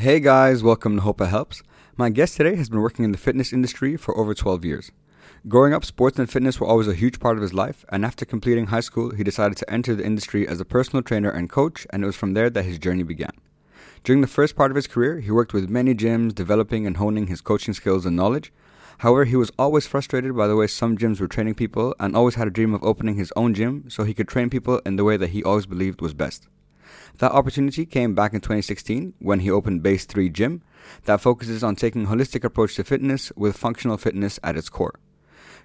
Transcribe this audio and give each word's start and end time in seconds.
Hey 0.00 0.20
guys, 0.20 0.62
welcome 0.62 0.94
to 0.94 1.02
Hope 1.02 1.20
It 1.20 1.26
Helps. 1.26 1.60
My 1.96 2.08
guest 2.08 2.36
today 2.36 2.54
has 2.54 2.68
been 2.68 2.78
working 2.82 3.04
in 3.04 3.10
the 3.10 3.18
fitness 3.18 3.52
industry 3.52 3.96
for 3.96 4.16
over 4.16 4.32
12 4.32 4.64
years. 4.64 4.92
Growing 5.48 5.74
up, 5.74 5.84
sports 5.84 6.20
and 6.20 6.30
fitness 6.30 6.60
were 6.60 6.68
always 6.68 6.86
a 6.86 6.94
huge 6.94 7.18
part 7.18 7.36
of 7.36 7.42
his 7.42 7.52
life, 7.52 7.84
and 7.88 8.04
after 8.04 8.24
completing 8.24 8.68
high 8.68 8.78
school, 8.78 9.10
he 9.10 9.24
decided 9.24 9.58
to 9.58 9.68
enter 9.68 9.96
the 9.96 10.06
industry 10.06 10.46
as 10.46 10.60
a 10.60 10.64
personal 10.64 11.02
trainer 11.02 11.30
and 11.30 11.50
coach, 11.50 11.84
and 11.90 12.04
it 12.04 12.06
was 12.06 12.14
from 12.14 12.34
there 12.34 12.48
that 12.48 12.64
his 12.64 12.78
journey 12.78 13.02
began. 13.02 13.32
During 14.04 14.20
the 14.20 14.28
first 14.28 14.54
part 14.54 14.70
of 14.70 14.76
his 14.76 14.86
career, 14.86 15.18
he 15.18 15.32
worked 15.32 15.52
with 15.52 15.68
many 15.68 15.96
gyms, 15.96 16.32
developing 16.32 16.86
and 16.86 16.98
honing 16.98 17.26
his 17.26 17.40
coaching 17.40 17.74
skills 17.74 18.06
and 18.06 18.14
knowledge. 18.14 18.52
However, 18.98 19.24
he 19.24 19.34
was 19.34 19.50
always 19.58 19.88
frustrated 19.88 20.36
by 20.36 20.46
the 20.46 20.54
way 20.54 20.68
some 20.68 20.96
gyms 20.96 21.20
were 21.20 21.26
training 21.26 21.56
people 21.56 21.96
and 21.98 22.14
always 22.14 22.36
had 22.36 22.46
a 22.46 22.52
dream 22.52 22.72
of 22.72 22.84
opening 22.84 23.16
his 23.16 23.32
own 23.34 23.52
gym 23.52 23.90
so 23.90 24.04
he 24.04 24.14
could 24.14 24.28
train 24.28 24.48
people 24.48 24.80
in 24.86 24.94
the 24.94 25.02
way 25.02 25.16
that 25.16 25.30
he 25.30 25.42
always 25.42 25.66
believed 25.66 26.00
was 26.00 26.14
best. 26.14 26.46
That 27.16 27.32
opportunity 27.32 27.86
came 27.86 28.14
back 28.14 28.34
in 28.34 28.40
2016 28.40 29.14
when 29.18 29.40
he 29.40 29.50
opened 29.50 29.82
Base 29.82 30.04
3 30.04 30.28
Gym 30.28 30.62
that 31.06 31.20
focuses 31.20 31.64
on 31.64 31.74
taking 31.74 32.04
a 32.04 32.08
holistic 32.08 32.44
approach 32.44 32.76
to 32.76 32.84
fitness 32.84 33.32
with 33.34 33.56
functional 33.56 33.96
fitness 33.96 34.38
at 34.44 34.56
its 34.56 34.68
core. 34.68 35.00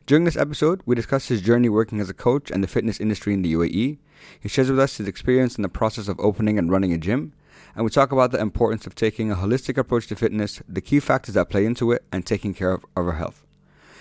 During 0.05 0.25
this 0.25 0.35
episode, 0.35 0.81
we 0.85 0.95
discuss 0.95 1.27
his 1.27 1.41
journey 1.41 1.69
working 1.69 2.01
as 2.01 2.09
a 2.09 2.13
coach 2.13 2.51
and 2.51 2.61
the 2.63 2.67
fitness 2.67 2.99
industry 2.99 3.33
in 3.33 3.41
the 3.41 3.53
UAE. 3.53 3.99
He 4.39 4.49
shares 4.49 4.69
with 4.69 4.79
us 4.79 4.97
his 4.97 5.07
experience 5.07 5.55
in 5.55 5.61
the 5.61 5.69
process 5.69 6.07
of 6.07 6.19
opening 6.19 6.57
and 6.57 6.69
running 6.69 6.91
a 6.91 6.97
gym, 6.97 7.33
and 7.75 7.85
we 7.85 7.89
talk 7.89 8.11
about 8.11 8.31
the 8.31 8.41
importance 8.41 8.85
of 8.85 8.95
taking 8.95 9.31
a 9.31 9.35
holistic 9.35 9.77
approach 9.77 10.07
to 10.07 10.15
fitness, 10.15 10.61
the 10.67 10.81
key 10.81 10.99
factors 10.99 11.35
that 11.35 11.49
play 11.49 11.65
into 11.65 11.91
it, 11.91 12.03
and 12.11 12.25
taking 12.25 12.53
care 12.53 12.71
of, 12.71 12.83
of 12.95 13.07
our 13.07 13.13
health. 13.13 13.45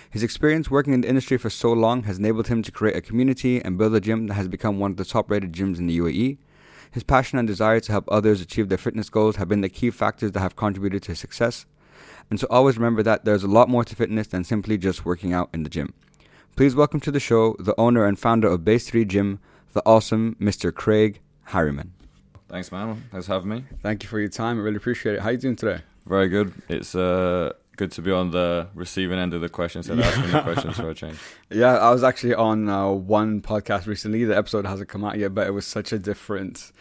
His 0.09 0.23
experience 0.23 0.69
working 0.69 0.93
in 0.93 1.01
the 1.01 1.07
industry 1.07 1.37
for 1.37 1.49
so 1.49 1.73
long 1.73 2.03
has 2.03 2.19
enabled 2.19 2.47
him 2.47 2.61
to 2.63 2.71
create 2.71 2.95
a 2.95 3.01
community 3.01 3.59
and 3.63 3.77
build 3.77 3.95
a 3.95 3.99
gym 3.99 4.27
that 4.27 4.35
has 4.35 4.47
become 4.47 4.79
one 4.79 4.91
of 4.91 4.97
the 4.97 5.05
top 5.05 5.31
rated 5.31 5.53
gyms 5.53 5.79
in 5.79 5.87
the 5.87 5.97
UAE. 5.97 6.37
His 6.93 7.01
passion 7.01 7.39
and 7.39 7.47
desire 7.47 7.79
to 7.79 7.91
help 7.91 8.05
others 8.07 8.39
achieve 8.39 8.69
their 8.69 8.77
fitness 8.77 9.09
goals 9.09 9.37
have 9.37 9.47
been 9.49 9.61
the 9.61 9.69
key 9.69 9.89
factors 9.89 10.31
that 10.33 10.39
have 10.41 10.55
contributed 10.55 11.01
to 11.03 11.11
his 11.13 11.19
success. 11.19 11.65
And 12.29 12.39
so 12.39 12.45
always 12.51 12.77
remember 12.77 13.01
that 13.01 13.25
there's 13.25 13.43
a 13.43 13.47
lot 13.47 13.67
more 13.67 13.83
to 13.83 13.95
fitness 13.95 14.27
than 14.27 14.43
simply 14.43 14.77
just 14.77 15.03
working 15.03 15.33
out 15.33 15.49
in 15.55 15.63
the 15.63 15.71
gym. 15.71 15.95
Please 16.55 16.75
welcome 16.75 16.99
to 16.99 17.09
the 17.09 17.19
show 17.19 17.55
the 17.57 17.73
owner 17.79 18.05
and 18.05 18.19
founder 18.19 18.47
of 18.47 18.63
Base 18.63 18.87
3 18.87 19.05
Gym, 19.05 19.39
the 19.73 19.81
awesome 19.87 20.37
Mr. 20.39 20.71
Craig 20.71 21.19
Harriman. 21.45 21.93
Thanks, 22.47 22.71
man. 22.71 23.03
Thanks 23.09 23.25
for 23.25 23.33
having 23.33 23.49
me. 23.49 23.65
Thank 23.81 24.03
you 24.03 24.09
for 24.09 24.19
your 24.19 24.29
time. 24.29 24.59
I 24.59 24.61
really 24.61 24.77
appreciate 24.77 25.15
it. 25.15 25.21
How 25.21 25.29
are 25.29 25.31
you 25.31 25.39
doing 25.39 25.55
today? 25.55 25.81
Very 26.05 26.29
good. 26.29 26.53
It's 26.69 26.93
uh, 26.93 27.53
good 27.75 27.91
to 27.93 28.01
be 28.01 28.11
on 28.11 28.31
the 28.31 28.67
receiving 28.75 29.17
end 29.19 29.33
of 29.33 29.41
the 29.41 29.49
questions 29.49 29.89
and 29.89 29.99
asking 30.01 30.31
the 30.31 30.41
questions 30.41 30.75
for 30.77 30.89
a 30.89 30.93
change. 30.95 31.17
Yeah, 31.49 31.77
I 31.77 31.91
was 31.91 32.03
actually 32.03 32.33
on 32.33 32.67
uh, 32.69 32.89
one 32.89 33.41
podcast 33.41 33.85
recently. 33.87 34.23
The 34.25 34.35
episode 34.37 34.65
hasn't 34.65 34.89
come 34.89 35.03
out 35.05 35.17
yet, 35.19 35.33
but 35.35 35.45
it 35.47 35.51
was 35.51 35.67
such 35.67 35.91
a 35.93 35.99
different, 35.99 36.71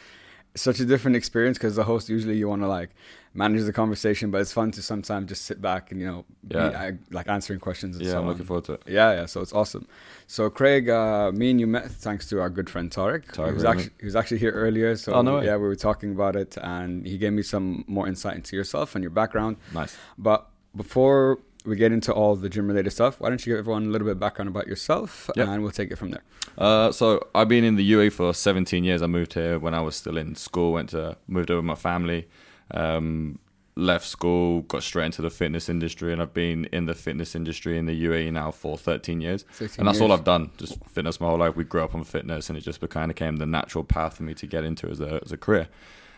such 0.55 0.81
a 0.81 0.85
different 0.87 1.17
experience 1.17 1.59
because 1.59 1.77
the 1.77 1.85
host 1.85 2.09
usually 2.09 2.37
you 2.39 2.49
want 2.49 2.63
to 2.63 2.69
like 2.69 2.91
manage 3.35 3.65
the 3.65 3.73
conversation, 3.73 4.31
but 4.31 4.41
it's 4.43 4.53
fun 4.53 4.71
to 4.71 4.83
sometimes 4.83 5.29
just 5.29 5.45
sit 5.47 5.61
back 5.61 5.91
and 5.91 6.01
you 6.01 6.07
know, 6.07 6.25
Yeah. 6.51 6.69
be, 6.69 6.75
uh, 6.75 6.93
like 7.11 7.29
answering 7.29 7.61
questions. 7.61 7.97
And 7.97 8.05
Yeah, 8.05 8.13
so 8.13 8.17
I'm 8.19 8.25
on. 8.25 8.29
looking 8.31 8.45
forward 8.47 8.65
to 8.65 8.73
it. 8.75 8.83
Yeah, 8.87 9.13
yeah. 9.13 9.27
So 9.27 9.41
it's 9.41 9.53
awesome. 9.55 9.87
So 10.27 10.49
Craig, 10.51 10.89
uh, 10.91 11.33
me 11.33 11.51
and 11.51 11.59
you 11.61 11.67
met 11.67 11.91
thanks 11.91 12.29
to 12.31 12.41
our 12.41 12.51
good 12.51 12.69
friend 12.71 12.91
Tarek. 12.91 13.27
Tarek 13.33 13.49
he 13.49 13.55
was 13.55 13.65
actually 13.65 13.91
he 14.01 14.05
was 14.07 14.17
actually 14.17 14.39
here 14.39 14.53
earlier. 14.53 14.97
So 14.97 15.13
Oh, 15.15 15.23
no 15.23 15.41
yeah, 15.43 15.57
we 15.57 15.67
were 15.69 15.77
talking 15.77 16.13
about 16.13 16.37
it, 16.37 16.57
and 16.63 17.07
he 17.07 17.17
gave 17.19 17.33
me 17.33 17.43
some 17.43 17.85
more 17.87 18.07
insight 18.09 18.37
into 18.37 18.57
yourself 18.57 18.95
and 18.95 19.03
your 19.03 19.11
background. 19.11 19.57
Nice. 19.75 19.97
But 20.19 20.49
before 20.77 21.39
we 21.65 21.77
get 21.77 21.93
into 21.93 22.13
all 22.13 22.35
the 22.35 22.49
gym 22.49 22.67
related 22.67 22.91
stuff, 22.91 23.21
why 23.21 23.29
don't 23.29 23.45
you 23.47 23.53
give 23.53 23.59
everyone 23.61 23.85
a 23.87 23.89
little 23.91 24.05
bit 24.07 24.13
of 24.13 24.19
background 24.21 24.49
about 24.49 24.67
yourself, 24.67 25.31
Yep. 25.37 25.49
and 25.49 25.63
we'll 25.63 25.71
take 25.71 25.91
it 25.93 25.97
from 25.97 26.11
there. 26.11 26.23
Uh, 26.59 26.91
so 26.91 27.27
I've 27.35 27.49
been 27.49 27.63
in 27.65 27.77
the 27.77 27.93
UAE 27.93 28.11
for 28.13 28.35
17 28.35 28.83
years. 28.85 29.01
I 29.01 29.07
moved 29.07 29.35
here 29.35 29.59
when 29.59 29.73
I 29.75 29.81
was 29.81 29.95
still 29.97 30.17
in 30.17 30.35
school. 30.35 30.73
Went 30.73 30.91
to 30.91 31.17
moved 31.29 31.51
over 31.51 31.59
with 31.61 31.67
my 31.67 31.75
family. 31.77 32.27
Um, 32.73 33.39
left 33.75 34.07
school, 34.07 34.63
got 34.63 34.83
straight 34.83 35.07
into 35.07 35.23
the 35.23 35.31
fitness 35.31 35.69
industry, 35.69 36.13
and 36.13 36.21
I've 36.21 36.35
been 36.35 36.67
in 36.73 36.85
the 36.87 36.95
fitness 36.95 37.35
industry 37.35 37.79
in 37.79 37.87
the 37.87 38.05
UAE 38.05 38.31
now 38.33 38.51
for 38.51 38.77
13 38.77 39.21
years. 39.23 39.45
and 39.79 39.87
that's 39.89 40.01
all. 40.01 40.13
I've 40.13 40.25
done. 40.25 40.51
Just 40.59 40.85
fitness 40.87 41.21
my 41.21 41.29
whole 41.29 41.39
life. 41.39 41.57
We 41.57 41.65
grew 41.65 41.83
up 41.83 41.95
on 41.95 42.05
fitness, 42.05 42.49
and 42.51 42.59
it 42.59 42.63
just 42.63 42.81
kind 42.91 43.11
of 43.11 43.17
became 43.17 43.37
the 43.37 43.47
natural 43.47 43.85
path 43.85 44.17
for 44.17 44.25
me 44.25 44.35
to 44.35 44.47
get 44.47 44.65
into 44.65 44.89
as 44.89 45.01
a 45.01 45.21
as 45.25 45.33
a 45.33 45.37
career. 45.37 45.69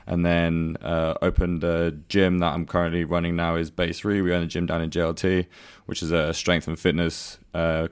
And 0.06 0.24
then 0.24 0.76
uh, 0.82 1.14
opened 1.22 1.64
a 1.64 1.92
gym 2.08 2.38
that 2.40 2.52
I'm 2.52 2.66
currently 2.66 3.04
running 3.04 3.36
now 3.36 3.56
is 3.56 3.70
Base 3.70 4.00
Three. 4.00 4.20
We 4.20 4.34
own 4.34 4.42
a 4.42 4.46
gym 4.46 4.66
down 4.66 4.82
in 4.82 4.90
JLT, 4.90 5.46
which 5.86 6.02
is 6.02 6.12
a 6.12 6.34
strength 6.34 6.68
and 6.68 6.78
fitness. 6.78 7.38
Uh, 7.54 7.88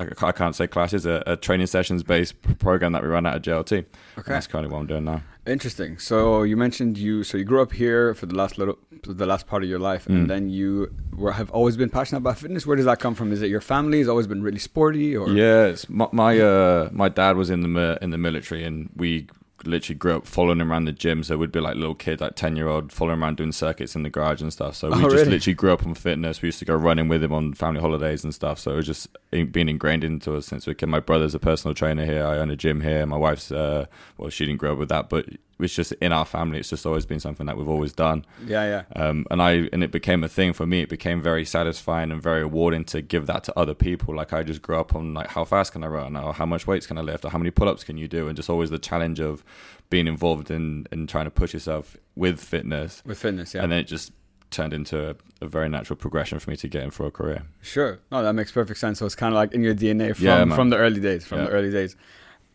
I 0.00 0.30
can't 0.30 0.54
say 0.54 0.68
classes, 0.68 1.06
a, 1.06 1.24
a 1.26 1.36
training 1.36 1.66
sessions 1.66 2.04
based 2.04 2.40
program 2.60 2.92
that 2.92 3.02
we 3.02 3.08
run 3.08 3.26
out 3.26 3.34
of 3.34 3.42
JLT. 3.42 3.78
And 3.78 3.86
Okay. 4.16 4.32
that's 4.32 4.46
currently 4.46 4.72
what 4.72 4.78
I'm 4.78 4.86
doing 4.86 5.04
now. 5.04 5.22
Interesting. 5.44 5.98
So 5.98 6.44
you 6.44 6.56
mentioned 6.56 6.96
you 6.98 7.24
so 7.24 7.36
you 7.36 7.42
grew 7.44 7.62
up 7.62 7.72
here 7.72 8.14
for 8.14 8.26
the 8.26 8.36
last 8.36 8.58
little 8.58 8.78
the 9.04 9.26
last 9.26 9.46
part 9.48 9.62
of 9.64 9.68
your 9.68 9.78
life, 9.80 10.04
Mm. 10.06 10.14
and 10.14 10.30
then 10.30 10.50
you 10.50 10.92
were, 11.16 11.32
have 11.32 11.50
always 11.50 11.76
been 11.76 11.88
passionate 11.88 12.18
about 12.18 12.38
fitness. 12.38 12.64
Where 12.66 12.76
does 12.76 12.84
that 12.84 13.00
come 13.00 13.14
from? 13.16 13.32
Is 13.32 13.42
it 13.42 13.48
your 13.48 13.60
family 13.60 13.98
has 13.98 14.08
always 14.08 14.26
been 14.28 14.42
really 14.42 14.58
sporty, 14.58 15.16
or 15.16 15.26
it's 15.30 15.88
my 15.88 16.06
my, 16.12 16.38
uh, 16.38 16.90
my 16.92 17.08
dad 17.08 17.36
was 17.36 17.50
in 17.50 17.72
the 17.72 17.98
in 18.02 18.10
the 18.10 18.18
military, 18.18 18.62
and 18.64 18.90
we 18.94 19.26
literally 19.64 19.96
grew 19.98 20.16
up 20.16 20.26
following 20.26 20.60
him 20.60 20.70
around 20.70 20.84
the 20.84 20.92
gym. 20.92 21.22
So 21.24 21.36
we'd 21.36 21.52
be 21.52 21.60
like 21.60 21.76
little 21.76 21.94
kid, 21.94 22.20
like 22.20 22.36
ten 22.36 22.56
year 22.56 22.68
old, 22.68 22.92
following 22.92 23.20
around 23.22 23.36
doing 23.38 23.52
circuits 23.52 23.94
in 23.96 24.02
the 24.02 24.10
garage 24.10 24.40
and 24.40 24.52
stuff. 24.52 24.76
So 24.76 24.88
we 24.88 24.94
Oh, 24.94 25.02
just 25.02 25.14
really? 25.14 25.30
literally 25.30 25.54
grew 25.54 25.72
up 25.72 25.84
on 25.86 25.94
fitness. 25.94 26.40
We 26.42 26.48
used 26.48 26.58
to 26.60 26.64
go 26.64 26.74
running 26.74 27.08
with 27.08 27.22
him 27.22 27.32
on 27.32 27.54
family 27.54 27.80
holidays 27.80 28.24
and 28.24 28.34
stuff. 28.34 28.58
So 28.58 28.72
it 28.72 28.76
was 28.76 28.86
just 28.86 29.08
being 29.30 29.68
ingrained 29.68 30.04
into 30.04 30.36
us 30.36 30.46
since 30.46 30.66
we 30.66 30.74
came. 30.74 30.90
My 30.90 31.00
brother's 31.00 31.34
a 31.34 31.38
personal 31.38 31.74
trainer 31.74 32.04
here. 32.04 32.24
I 32.26 32.38
own 32.38 32.50
a 32.50 32.56
gym 32.56 32.80
here. 32.80 33.04
My 33.06 33.16
wife's 33.16 33.50
uh, 33.50 33.86
well, 34.16 34.30
she 34.30 34.46
didn't 34.46 34.58
grow 34.60 34.72
up 34.72 34.78
with 34.78 34.88
that, 34.90 35.08
but 35.08 35.26
it's 35.66 35.74
just 35.74 35.92
in 35.92 36.12
our 36.12 36.24
family. 36.24 36.58
It's 36.58 36.70
just 36.70 36.86
always 36.86 37.04
been 37.06 37.20
something 37.20 37.46
that 37.46 37.56
we've 37.56 37.68
always 37.68 37.92
done. 37.92 38.24
yeah, 38.46 38.64
yeah. 38.94 39.02
um, 39.02 39.26
and 39.30 39.42
I 39.42 39.68
and 39.72 39.82
it 39.82 39.90
became 39.90 40.22
a 40.24 40.28
thing 40.28 40.52
for 40.52 40.66
me. 40.66 40.82
It 40.82 40.88
became 40.88 41.20
very 41.22 41.44
satisfying 41.44 42.10
and 42.12 42.22
very 42.22 42.40
rewarding 42.42 42.84
to 42.86 43.02
give 43.02 43.26
that 43.26 43.44
to 43.44 43.58
other 43.58 43.74
people. 43.74 44.14
Like 44.14 44.32
I 44.32 44.42
just 44.42 44.62
grew 44.62 44.78
up 44.78 44.94
on 44.94 45.14
like 45.14 45.28
how 45.28 45.44
fast 45.44 45.72
can 45.72 45.82
I 45.84 45.88
run, 45.88 46.16
or 46.16 46.32
how 46.34 46.46
much 46.46 46.66
weights 46.66 46.86
can 46.86 46.98
I 46.98 47.02
lift, 47.02 47.24
or 47.24 47.30
how 47.30 47.38
many 47.38 47.50
pull-ups 47.50 47.84
can 47.84 47.96
you 47.98 48.08
do, 48.08 48.28
and 48.28 48.36
just 48.36 48.48
always 48.48 48.70
the 48.70 48.78
challenge 48.78 49.20
of 49.20 49.44
being 49.90 50.06
involved 50.06 50.50
in 50.50 50.86
in 50.92 51.06
trying 51.06 51.24
to 51.24 51.30
push 51.30 51.52
yourself 51.54 51.96
with 52.14 52.40
fitness. 52.40 53.02
With 53.04 53.18
fitness, 53.18 53.54
yeah. 53.54 53.62
And 53.62 53.72
then 53.72 53.78
it 53.80 53.84
just 53.88 54.12
turned 54.50 54.72
into 54.72 55.10
a, 55.10 55.14
a 55.42 55.46
very 55.46 55.68
natural 55.68 55.94
progression 55.96 56.38
for 56.38 56.48
me 56.50 56.56
to 56.56 56.68
get 56.68 56.82
in 56.82 56.90
for 56.90 57.04
a 57.06 57.10
career. 57.10 57.42
Sure. 57.60 57.98
No, 58.10 58.22
that 58.22 58.32
makes 58.32 58.50
perfect 58.50 58.80
sense. 58.80 58.98
So 58.98 59.04
it's 59.04 59.14
kind 59.14 59.34
of 59.34 59.36
like 59.36 59.52
in 59.52 59.62
your 59.62 59.74
DNA 59.74 60.16
from, 60.16 60.24
Yeah, 60.24 60.54
from 60.54 60.70
the 60.70 60.78
early 60.78 61.00
days, 61.00 61.26
from 61.26 61.38
Yeah. 61.40 61.44
the 61.44 61.50
early 61.50 61.70
days. 61.70 61.96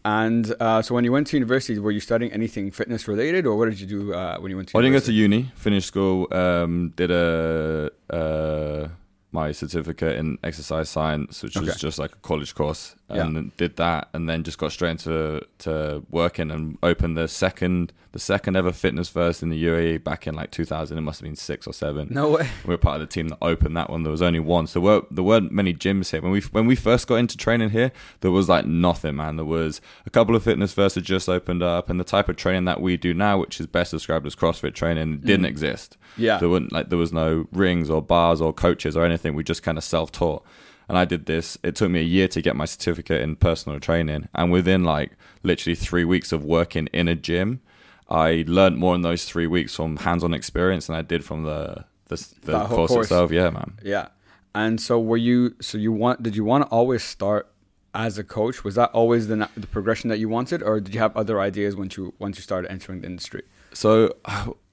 And 0.06 0.54
uh, 0.60 0.82
so 0.82 0.94
when 0.96 1.06
you 1.06 1.12
went 1.12 1.28
to 1.28 1.38
university, 1.38 1.80
were 1.80 1.92
you 1.92 2.02
studying 2.02 2.32
anything 2.34 2.72
fitness 2.72 3.08
related, 3.08 3.46
or 3.46 3.56
what 3.56 3.70
did 3.70 3.80
you 3.80 3.88
do 3.88 4.14
uh, 4.14 4.38
when 4.40 4.50
you 4.52 4.58
went 4.58 4.70
to? 4.70 4.78
University? 4.78 4.78
I 4.78 4.82
didn't 4.82 5.02
go 5.02 5.06
to 5.06 5.14
uni, 5.14 5.52
finished 5.56 5.88
school, 5.88 6.28
um, 6.32 6.94
did 6.96 7.10
a 7.12 7.90
uh, 8.10 8.88
my 9.32 9.52
certificate 9.52 10.18
in 10.18 10.38
exercise 10.44 10.90
science, 10.90 11.42
which 11.42 11.56
was 11.58 11.78
just 11.78 12.00
like 12.00 12.12
a 12.12 12.18
college 12.18 12.54
course. 12.54 12.96
And 13.10 13.36
then 13.36 13.52
did 13.58 13.76
that, 13.76 14.10
and 14.14 14.28
then 14.28 14.44
just 14.44 14.58
got 14.58 14.72
straight 14.72 14.92
into 14.92 15.46
to 15.60 16.04
working 16.10 16.50
and 16.50 16.80
opened 16.82 17.16
the 17.16 17.28
second 17.28 17.94
the 18.14 18.20
second 18.20 18.56
ever 18.56 18.72
Fitness 18.72 19.10
First 19.10 19.42
in 19.42 19.50
the 19.50 19.66
UAE 19.66 20.04
back 20.04 20.28
in 20.28 20.36
like 20.36 20.52
2000. 20.52 20.98
It 20.98 21.02
must 21.02 21.20
have 21.20 21.26
been 21.26 21.36
six 21.36 21.66
or 21.66 21.74
seven. 21.74 22.08
No 22.12 22.30
way. 22.30 22.48
We 22.64 22.70
were 22.70 22.78
part 22.78 23.02
of 23.02 23.08
the 23.08 23.12
team 23.12 23.30
that 23.30 23.40
opened 23.42 23.76
that 23.76 23.90
one. 23.90 24.04
There 24.04 24.12
was 24.12 24.22
only 24.22 24.40
one. 24.40 24.68
So 24.68 24.80
there 24.80 24.86
weren't, 24.86 25.16
there 25.16 25.24
weren't 25.24 25.52
many 25.52 25.74
gyms 25.74 26.12
here. 26.12 26.22
When 26.22 26.32
we 26.32 26.42
when 26.42 26.68
we 26.68 26.76
first 26.76 27.08
got 27.08 27.16
into 27.16 27.38
training 27.38 27.72
here, 27.72 27.92
there 28.22 28.32
was 28.32 28.48
like 28.48 28.66
nothing, 28.66 29.16
man. 29.16 29.36
There 29.36 29.46
was 29.46 29.82
a 30.06 30.12
couple 30.12 30.36
of 30.36 30.44
Fitness 30.44 30.74
First 30.74 30.96
had 30.96 31.04
just 31.04 31.28
opened 31.28 31.64
up, 31.64 31.90
and 31.90 32.00
the 32.00 32.04
type 32.04 32.30
of 32.30 32.36
training 32.36 32.66
that 32.66 32.82
we 32.82 32.98
do 32.98 33.14
now, 33.14 33.40
which 33.40 33.60
is 33.60 33.66
best 33.66 33.92
described 33.92 34.28
as 34.28 34.36
CrossFit 34.36 34.76
training, 34.76 35.18
mm. 35.18 35.26
didn't 35.26 35.46
exist. 35.46 35.98
Yeah. 36.16 36.38
There 36.38 36.50
weren't 36.50 36.72
like 36.72 36.90
there 36.90 37.00
was 37.00 37.12
no 37.12 37.48
rings 37.52 37.90
or 37.90 38.02
bars 38.02 38.42
or 38.42 38.54
coaches 38.54 38.96
or 38.96 39.04
anything. 39.04 39.34
We 39.34 39.44
just 39.44 39.64
kind 39.64 39.78
of 39.78 39.84
self 39.84 40.12
taught. 40.12 40.46
And 40.90 40.98
I 40.98 41.06
did 41.06 41.26
this. 41.26 41.58
It 41.64 41.76
took 41.76 41.90
me 41.90 42.00
a 42.00 42.04
year 42.04 42.28
to 42.28 42.42
get 42.42 42.56
my 42.56 42.66
certificate 42.66 43.22
in 43.22 43.36
personal 43.36 43.80
training, 43.80 44.28
and 44.36 44.52
within 44.52 44.84
like 44.84 45.12
literally 45.42 45.76
three 45.76 46.04
weeks 46.04 46.32
of 46.32 46.44
working 46.44 46.88
in 46.94 47.08
a 47.08 47.16
gym, 47.16 47.62
I 48.10 48.44
learned 48.48 48.78
more 48.78 48.96
in 48.96 49.02
those 49.02 49.26
three 49.26 49.48
weeks 49.48 49.76
from 49.76 49.98
hands-on 49.98 50.34
experience 50.34 50.88
than 50.88 50.96
I 50.96 51.02
did 51.02 51.24
from 51.24 51.44
the 51.44 51.86
the, 52.08 52.28
the 52.42 52.66
course, 52.66 52.92
course. 52.92 53.06
itself. 53.06 53.32
Yeah, 53.32 53.50
man. 53.50 53.80
Yeah. 53.84 54.08
And 54.54 54.80
so 54.80 55.00
were 55.00 55.18
you? 55.18 55.56
So 55.62 55.78
you 55.78 55.92
want? 55.92 56.22
Did 56.22 56.36
you 56.36 56.44
want 56.44 56.66
to 56.66 56.70
always 56.70 57.04
start 57.04 57.48
as 57.96 58.18
a 58.18 58.24
coach? 58.24 58.64
Was 58.64 58.76
that 58.76 58.92
always 58.92 59.28
the 59.28 59.50
the 59.56 59.68
progression 59.68 60.10
that 60.10 60.20
you 60.20 60.30
wanted, 60.30 60.62
or 60.62 60.80
did 60.80 60.94
you 60.94 61.00
have 61.00 61.16
other 61.18 61.40
ideas 61.40 61.76
once 61.76 61.98
you 61.98 62.14
once 62.20 62.38
you 62.38 62.44
started 62.44 62.70
entering 62.70 63.02
the 63.02 63.08
industry? 63.08 63.44
So 63.74 64.16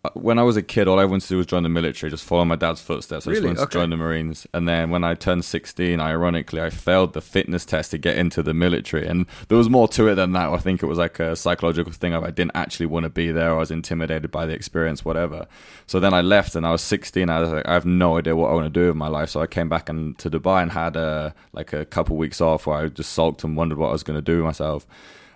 Uh, 0.03 0.09
when 0.15 0.39
I 0.39 0.43
was 0.45 0.57
a 0.57 0.63
kid, 0.63 0.89
all 0.89 0.99
I 0.99 1.05
wanted 1.05 1.25
to 1.25 1.29
do 1.29 1.37
was 1.37 1.45
join 1.47 1.63
the 1.63 1.69
military, 1.69 2.09
just 2.11 2.25
follow 2.25 2.47
my 2.47 2.57
dad's 2.57 2.81
footsteps. 2.81 3.27
I 3.27 3.33
just 3.33 3.43
wanted 3.45 3.59
Okay. 3.59 3.67
to 3.67 3.71
join 3.79 3.91
the 3.91 3.99
Marines. 3.99 4.47
And 4.55 4.67
then 4.67 4.89
when 4.89 5.05
I 5.05 5.13
turned 5.13 5.45
16, 5.45 6.01
ironically, 6.01 6.63
I 6.63 6.71
failed 6.71 7.13
the 7.13 7.21
fitness 7.21 7.67
test 7.67 7.91
to 7.91 7.99
get 7.99 8.17
into 8.17 8.43
the 8.43 8.55
military. 8.55 9.07
And 9.07 9.27
there 9.49 9.59
was 9.59 9.69
more 9.69 9.89
to 9.89 10.09
it 10.09 10.15
than 10.15 10.33
that. 10.33 10.49
I 10.49 10.57
think 10.57 10.83
it 10.83 10.87
was 10.87 10.97
like 10.97 11.21
a 11.21 11.37
psychological 11.37 11.93
thing 11.93 12.15
of 12.15 12.25
I 12.25 12.31
didn't 12.31 12.53
actually 12.55 12.87
want 12.87 13.05
to 13.05 13.11
be 13.11 13.31
there. 13.31 13.51
I 13.51 13.59
was 13.59 13.71
intimidated 13.71 14.31
by 14.31 14.47
the 14.47 14.55
experience, 14.55 15.05
whatever. 15.05 15.47
So 15.87 16.01
then 16.01 16.15
I 16.15 16.23
left 16.23 16.55
and 16.55 16.67
I 16.67 16.71
was 16.73 16.81
16. 16.81 17.29
I 17.29 17.41
was 17.41 17.51
like, 17.51 17.69
I 17.69 17.75
have 17.75 17.85
no 17.85 18.17
idea 18.17 18.35
what 18.35 18.51
I 18.51 18.55
want 18.55 18.73
to 18.73 18.81
do 18.81 18.87
with 18.87 18.97
my 18.97 19.09
life. 19.09 19.29
So 19.29 19.43
I 19.43 19.47
came 19.47 19.69
back 19.69 19.91
and 19.91 20.17
to 20.19 20.31
Dubai 20.31 20.63
and 20.63 20.73
had 20.73 20.97
a, 20.97 21.35
like 21.53 21.75
a 21.75 21.85
couple 21.85 22.17
weeks 22.17 22.41
off 22.41 22.67
where 22.67 22.79
I 22.79 22.89
just 22.89 23.13
sulked 23.13 23.45
and 23.45 23.55
wondered 23.55 23.77
what 23.77 23.89
I 23.89 23.93
was 23.93 24.03
going 24.03 24.17
to 24.17 24.23
do 24.23 24.37
with 24.39 24.47
myself. 24.47 24.87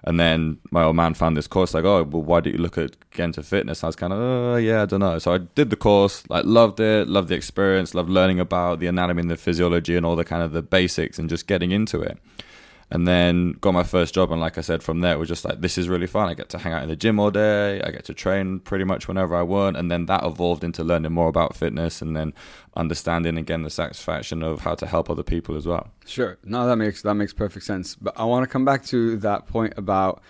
And 0.06 0.20
then 0.20 0.58
my 0.70 0.82
old 0.82 0.96
man 0.96 1.14
found 1.14 1.36
this 1.36 1.46
course, 1.46 1.72
like, 1.72 1.84
oh, 1.84 2.02
well, 2.02 2.22
why 2.22 2.40
don't 2.40 2.52
you 2.52 2.60
look 2.60 2.76
at 2.76 2.96
getting 3.10 3.32
to 3.32 3.42
fitness? 3.42 3.82
I 3.82 3.86
was 3.86 3.96
kind 3.96 4.12
of, 4.12 4.18
oh, 4.18 4.52
uh, 4.52 4.56
yeah, 4.56 4.82
I 4.82 4.86
don't 4.86 5.00
know. 5.00 5.18
So 5.18 5.32
I 5.32 5.38
did 5.38 5.70
the 5.70 5.76
course, 5.76 6.28
like, 6.28 6.44
loved 6.44 6.78
it, 6.78 7.08
loved 7.08 7.28
the 7.28 7.34
experience, 7.34 7.94
loved 7.94 8.10
learning 8.10 8.38
about 8.38 8.80
the 8.80 8.86
anatomy 8.86 9.22
and 9.22 9.30
the 9.30 9.38
physiology 9.38 9.96
and 9.96 10.04
all 10.04 10.14
the 10.14 10.24
kind 10.24 10.42
of 10.42 10.52
the 10.52 10.60
basics 10.60 11.18
and 11.18 11.30
just 11.30 11.46
getting 11.46 11.70
into 11.70 12.00
it 12.02 12.18
and 12.90 13.08
then 13.08 13.52
got 13.60 13.72
my 13.72 13.82
first 13.82 14.14
job 14.14 14.30
and 14.30 14.40
like 14.40 14.58
i 14.58 14.60
said 14.60 14.82
from 14.82 15.00
there 15.00 15.14
it 15.14 15.18
was 15.18 15.28
just 15.28 15.44
like 15.44 15.60
this 15.60 15.78
is 15.78 15.88
really 15.88 16.06
fun. 16.06 16.28
I 16.28 16.34
get 16.34 16.48
to 16.50 16.58
hang 16.58 16.72
out 16.72 16.82
in 16.82 16.88
the 16.88 16.96
gym 16.96 17.18
all 17.18 17.30
day. 17.30 17.80
I 17.80 17.90
get 17.90 18.04
to 18.06 18.14
train 18.14 18.60
pretty 18.60 18.84
much 18.84 19.08
whenever 19.08 19.34
i 19.34 19.42
want. 19.42 19.76
And 19.76 19.90
then 19.90 20.06
that 20.06 20.24
evolved 20.24 20.62
into 20.64 20.84
learning 20.84 21.12
more 21.12 21.28
about 21.28 21.56
fitness 21.56 22.02
and 22.02 22.16
then 22.16 22.34
understanding 22.76 23.38
again 23.38 23.62
the 23.62 23.70
satisfaction 23.70 24.42
of 24.42 24.60
how 24.60 24.74
to 24.74 24.86
help 24.86 25.08
other 25.08 25.22
people 25.22 25.56
as 25.56 25.66
well. 25.66 25.88
Sure. 26.06 26.38
No 26.44 26.66
that 26.66 26.76
makes 26.76 27.02
that 27.02 27.14
makes 27.14 27.32
perfect 27.32 27.64
sense. 27.64 27.94
But 27.94 28.14
i 28.18 28.24
want 28.24 28.44
to 28.44 28.50
come 28.50 28.64
back 28.64 28.84
to 28.86 29.16
that 29.18 29.46
point 29.46 29.74
about 29.76 30.22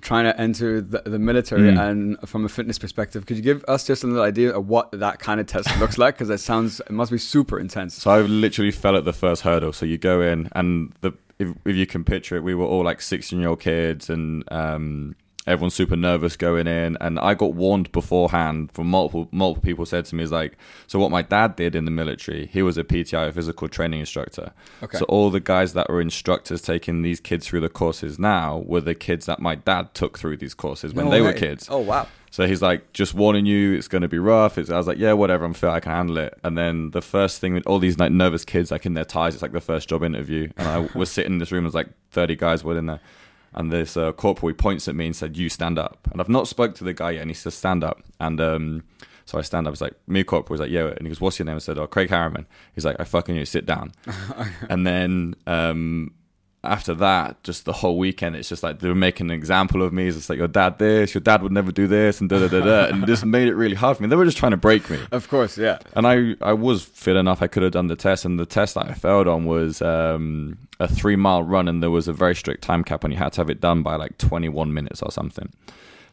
trying 0.00 0.24
to 0.24 0.40
enter 0.40 0.80
the, 0.80 1.02
the 1.04 1.18
military 1.18 1.70
mm. 1.70 1.78
and 1.78 2.28
from 2.28 2.44
a 2.44 2.48
fitness 2.48 2.78
perspective. 2.78 3.26
Could 3.26 3.36
you 3.36 3.42
give 3.42 3.64
us 3.68 3.86
just 3.86 4.02
a 4.02 4.06
little 4.06 4.22
idea 4.22 4.50
of 4.52 4.68
what 4.68 4.90
that 4.92 5.18
kind 5.18 5.40
of 5.40 5.46
test 5.46 5.68
looks 5.78 5.98
like? 5.98 6.16
Because 6.16 6.30
it 6.30 6.38
sounds 6.38 6.80
it 6.80 6.90
must 6.90 7.12
be 7.12 7.18
super 7.18 7.58
intense. 7.58 7.94
So 7.94 8.10
i 8.10 8.20
literally 8.20 8.72
fell 8.72 8.96
at 8.96 9.04
the 9.04 9.12
first 9.12 9.42
hurdle. 9.42 9.72
So 9.72 9.86
you 9.86 9.98
go 9.98 10.20
in 10.20 10.48
and 10.52 10.92
the 11.02 11.12
if, 11.38 11.48
if 11.64 11.76
you 11.76 11.86
can 11.86 12.04
picture 12.04 12.36
it, 12.36 12.42
we 12.42 12.54
were 12.54 12.64
all 12.66 12.84
like 12.84 13.00
16 13.00 13.38
year 13.38 13.48
old 13.48 13.60
kids 13.60 14.08
and 14.10 14.44
um, 14.52 15.16
everyone's 15.46 15.74
super 15.74 15.96
nervous 15.96 16.36
going 16.36 16.66
in. 16.66 16.96
And 17.00 17.18
I 17.18 17.34
got 17.34 17.54
warned 17.54 17.90
beforehand 17.92 18.70
from 18.72 18.88
multiple, 18.88 19.28
multiple 19.32 19.62
people 19.62 19.86
said 19.86 20.04
to 20.06 20.14
me, 20.14 20.22
is 20.22 20.32
like, 20.32 20.56
so 20.86 20.98
what 20.98 21.10
my 21.10 21.22
dad 21.22 21.56
did 21.56 21.74
in 21.74 21.84
the 21.84 21.90
military, 21.90 22.46
he 22.46 22.62
was 22.62 22.78
a 22.78 22.84
PTI, 22.84 23.28
a 23.28 23.32
physical 23.32 23.68
training 23.68 24.00
instructor. 24.00 24.52
Okay. 24.82 24.98
So 24.98 25.04
all 25.06 25.30
the 25.30 25.40
guys 25.40 25.72
that 25.72 25.88
were 25.88 26.00
instructors 26.00 26.62
taking 26.62 27.02
these 27.02 27.20
kids 27.20 27.46
through 27.46 27.60
the 27.60 27.68
courses 27.68 28.18
now 28.18 28.62
were 28.66 28.80
the 28.80 28.94
kids 28.94 29.26
that 29.26 29.40
my 29.40 29.54
dad 29.54 29.94
took 29.94 30.18
through 30.18 30.36
these 30.36 30.54
courses 30.54 30.94
when 30.94 31.06
no 31.06 31.10
they 31.10 31.20
way. 31.20 31.28
were 31.28 31.32
kids. 31.32 31.68
Oh, 31.70 31.78
wow. 31.78 32.06
So 32.32 32.46
he's 32.46 32.62
like, 32.62 32.94
just 32.94 33.12
warning 33.12 33.44
you, 33.44 33.74
it's 33.74 33.88
going 33.88 34.00
to 34.00 34.08
be 34.08 34.18
rough. 34.18 34.56
It's, 34.56 34.70
I 34.70 34.78
was 34.78 34.86
like, 34.86 34.96
yeah, 34.96 35.12
whatever, 35.12 35.44
I'm 35.44 35.52
fit, 35.52 35.68
I 35.68 35.80
can 35.80 35.92
handle 35.92 36.16
it. 36.16 36.40
And 36.42 36.56
then 36.56 36.90
the 36.92 37.02
first 37.02 37.42
thing 37.42 37.52
with 37.52 37.66
all 37.66 37.78
these 37.78 37.98
like 37.98 38.10
nervous 38.10 38.42
kids, 38.42 38.70
like 38.70 38.86
in 38.86 38.94
their 38.94 39.04
ties, 39.04 39.34
it's 39.34 39.42
like 39.42 39.52
the 39.52 39.60
first 39.60 39.86
job 39.86 40.02
interview. 40.02 40.48
And 40.56 40.66
I 40.66 40.88
was 40.96 41.10
sitting 41.12 41.34
in 41.34 41.38
this 41.40 41.52
room, 41.52 41.64
there's 41.64 41.74
like 41.74 41.90
30 42.10 42.36
guys 42.36 42.64
were 42.64 42.78
in 42.78 42.86
there. 42.86 43.00
And 43.52 43.70
this 43.70 43.98
uh, 43.98 44.12
corporal 44.12 44.48
he 44.48 44.54
points 44.54 44.88
at 44.88 44.94
me 44.94 45.04
and 45.04 45.14
said, 45.14 45.36
you 45.36 45.50
stand 45.50 45.78
up. 45.78 46.08
And 46.10 46.22
I've 46.22 46.28
not 46.30 46.48
spoke 46.48 46.74
to 46.76 46.84
the 46.84 46.94
guy 46.94 47.10
yet, 47.10 47.20
and 47.20 47.30
he 47.30 47.34
says, 47.34 47.52
stand 47.52 47.84
up. 47.84 48.02
And 48.18 48.40
um, 48.40 48.84
so 49.26 49.38
I 49.38 49.42
stand 49.42 49.66
up. 49.66 49.74
He's 49.74 49.82
like, 49.82 49.96
me, 50.06 50.24
corporal. 50.24 50.56
He's 50.56 50.60
like, 50.62 50.70
yeah. 50.70 50.86
And 50.86 51.02
he 51.02 51.08
goes, 51.08 51.20
what's 51.20 51.38
your 51.38 51.44
name? 51.44 51.56
I 51.56 51.58
said, 51.58 51.76
oh, 51.76 51.86
Craig 51.86 52.08
Harriman. 52.08 52.46
He's 52.74 52.86
like, 52.86 52.96
I 52.98 53.04
fucking 53.04 53.36
you, 53.36 53.44
sit 53.44 53.66
down. 53.66 53.92
and 54.70 54.86
then 54.86 55.34
um, 55.46 56.14
after 56.64 56.94
that, 56.94 57.42
just 57.42 57.64
the 57.64 57.72
whole 57.72 57.98
weekend, 57.98 58.36
it's 58.36 58.48
just 58.48 58.62
like 58.62 58.78
they 58.78 58.88
were 58.88 58.94
making 58.94 59.30
an 59.30 59.36
example 59.36 59.82
of 59.82 59.92
me. 59.92 60.06
It's 60.06 60.28
like 60.28 60.38
your 60.38 60.46
dad 60.46 60.78
this, 60.78 61.12
your 61.12 61.20
dad 61.20 61.42
would 61.42 61.50
never 61.50 61.72
do 61.72 61.88
this, 61.88 62.20
and 62.20 62.30
da 62.30 62.38
da 62.38 62.48
da 62.48 62.60
da, 62.60 62.84
and 62.86 63.04
this 63.04 63.24
made 63.24 63.48
it 63.48 63.54
really 63.54 63.74
hard 63.74 63.96
for 63.96 64.04
me. 64.04 64.08
They 64.08 64.16
were 64.16 64.24
just 64.24 64.36
trying 64.36 64.52
to 64.52 64.56
break 64.56 64.88
me. 64.88 64.98
Of 65.10 65.28
course, 65.28 65.58
yeah. 65.58 65.78
And 65.94 66.06
I, 66.06 66.36
I 66.40 66.52
was 66.52 66.84
fit 66.84 67.16
enough. 67.16 67.42
I 67.42 67.48
could 67.48 67.64
have 67.64 67.72
done 67.72 67.88
the 67.88 67.96
test, 67.96 68.24
and 68.24 68.38
the 68.38 68.46
test 68.46 68.74
that 68.74 68.88
I 68.88 68.94
failed 68.94 69.26
on 69.26 69.44
was 69.44 69.82
um, 69.82 70.56
a 70.78 70.86
three 70.86 71.16
mile 71.16 71.42
run, 71.42 71.66
and 71.66 71.82
there 71.82 71.90
was 71.90 72.06
a 72.06 72.12
very 72.12 72.36
strict 72.36 72.62
time 72.62 72.84
cap, 72.84 73.02
and 73.02 73.12
you 73.12 73.18
had 73.18 73.32
to 73.32 73.40
have 73.40 73.50
it 73.50 73.60
done 73.60 73.82
by 73.82 73.96
like 73.96 74.18
twenty 74.18 74.48
one 74.48 74.72
minutes 74.72 75.02
or 75.02 75.10
something. 75.10 75.52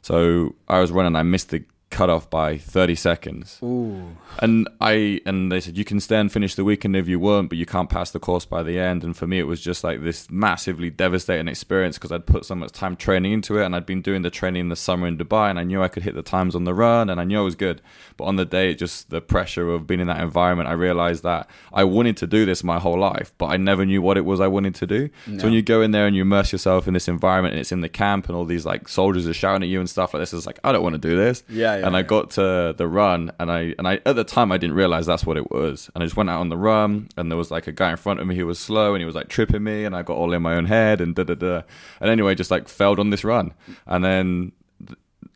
So 0.02 0.56
I 0.68 0.80
was 0.80 0.92
running. 0.92 1.16
I 1.16 1.24
missed 1.24 1.50
the 1.50 1.63
cut 1.89 2.09
off 2.09 2.30
by 2.30 2.57
30 2.57 2.95
seconds. 2.95 3.59
Ooh. 3.63 4.15
And 4.39 4.69
I 4.80 5.21
and 5.25 5.51
they 5.51 5.59
said 5.59 5.77
you 5.77 5.83
can 5.83 6.00
stay 6.00 6.18
and 6.18 6.31
finish 6.31 6.56
the 6.56 6.63
weekend 6.63 6.95
if 6.95 7.07
you 7.07 7.19
want, 7.19 7.50
but 7.50 7.57
you 7.57 7.65
can't 7.65 7.89
pass 7.89 8.12
the 8.12 8.19
course 8.19 8.45
by 8.45 8.63
the 8.63 8.80
end. 8.80 9.03
And 9.03 9.18
for 9.18 9.27
me, 9.27 9.39
it 9.39 9.47
was 9.47 9.59
just 9.59 9.83
like 9.83 10.03
this 10.03 10.30
massively 10.30 10.89
devastating 10.89 11.47
experience 11.47 11.97
because 11.97 12.12
I'd 12.12 12.25
put 12.25 12.45
so 12.45 12.56
much 12.56 12.71
time 12.71 12.95
training 12.95 13.33
into 13.33 13.57
it, 13.57 13.65
and 13.65 13.75
I'd 13.75 13.86
been 13.86 14.01
doing 14.01 14.21
the 14.21 14.30
training 14.30 14.62
in 14.62 14.69
the 14.69 14.75
summer 14.75 15.07
in 15.07 15.18
Dubai, 15.18 15.50
and 15.50 15.59
I 15.59 15.63
knew 15.63 15.81
I 15.81 15.88
could 15.88 16.03
hit 16.03 16.15
the 16.15 16.21
times 16.21 16.56
on 16.56 16.63
the 16.63 16.74
run, 16.74 17.09
and 17.09 17.19
I 17.19 17.24
knew 17.24 17.39
I 17.39 17.44
was 17.44 17.56
good. 17.56 17.81
But 18.18 18.25
on 18.25 18.35
the 18.35 18.45
day, 18.45 18.74
just 18.75 19.09
the 19.09 19.21
pressure 19.21 19.69
of 19.69 19.88
being 19.88 20.00
in 20.00 20.07
that 20.07 20.21
environment, 20.21 20.69
I 20.69 20.74
realized 20.74 21.24
that 21.24 21.50
I 21.74 21.83
wanted 21.83 22.18
to 22.18 22.27
do 22.27 22.45
this 22.45 22.63
my 22.63 22.80
whole 22.80 23.00
life, 23.00 23.33
but 23.38 23.47
I 23.47 23.57
never 23.57 23.85
knew 23.85 24.01
what 24.01 24.18
it 24.18 24.25
was 24.25 24.39
I 24.39 24.47
wanted 24.47 24.75
to 24.75 24.88
do. 24.88 25.09
No. 25.25 25.39
So 25.39 25.44
when 25.45 25.53
you 25.53 25.62
go 25.62 25.81
in 25.81 25.92
there 25.92 26.06
and 26.06 26.15
you 26.15 26.21
immerse 26.21 26.51
yourself 26.51 26.88
in 26.88 26.94
this 26.94 27.07
environment, 27.07 27.53
and 27.53 27.59
it's 27.59 27.71
in 27.71 27.81
the 27.81 27.89
camp, 27.89 28.27
and 28.27 28.35
all 28.35 28.45
these 28.45 28.65
like 28.65 28.88
soldiers 28.88 29.27
are 29.27 29.33
shouting 29.33 29.63
at 29.63 29.69
you 29.69 29.80
and 29.80 29.89
stuff 29.89 30.13
like 30.13 30.21
this, 30.21 30.33
it's 30.33 30.45
like 30.45 30.59
I 30.63 30.71
don't 30.71 30.83
want 30.83 30.94
to 30.94 31.00
do 31.00 31.15
this. 31.15 31.44
Yeah. 31.50 31.79
Yeah 31.80 31.88
and 31.88 31.98
I 31.98 32.02
got 32.02 32.31
to 32.31 32.74
the 32.78 32.88
run, 32.88 33.31
and 33.40 33.52
I 33.52 33.76
and 33.78 33.88
I 33.88 34.00
at 34.06 34.16
the 34.16 34.24
time 34.24 34.52
I 34.52 34.58
didn't 34.58 34.76
realize 34.76 35.06
that's 35.06 35.26
what 35.26 35.38
it 35.38 35.52
was, 35.52 35.90
and 35.94 36.04
I 36.04 36.06
just 36.06 36.18
went 36.18 36.30
out 36.30 36.40
on 36.40 36.50
the 36.50 36.58
run, 36.58 37.10
and 37.18 37.31
there 37.31 37.38
was 37.38 37.52
like 37.52 37.68
a 37.68 37.72
guy 37.72 37.92
in 37.92 37.98
front 37.98 38.20
of 38.20 38.28
me 38.28 38.36
who 38.36 38.46
was 38.46 38.60
slow, 38.60 38.94
and 38.94 39.02
he 39.02 39.06
was 39.06 39.16
like 39.16 39.28
tripping 39.30 39.64
me, 39.64 39.86
and 39.86 39.96
I 39.96 40.04
got 40.04 40.18
all 40.18 40.34
in 40.34 40.42
my 40.42 40.56
own 40.56 40.66
head, 40.66 41.02
and 41.02 41.16
da 41.16 41.24
da 41.24 41.36
da, 41.36 41.62
and 42.00 42.10
anyway, 42.10 42.36
just 42.36 42.52
like 42.52 42.68
failed 42.68 43.00
on 43.00 43.10
this 43.10 43.24
run, 43.24 43.54
and 43.86 44.04
then 44.04 44.52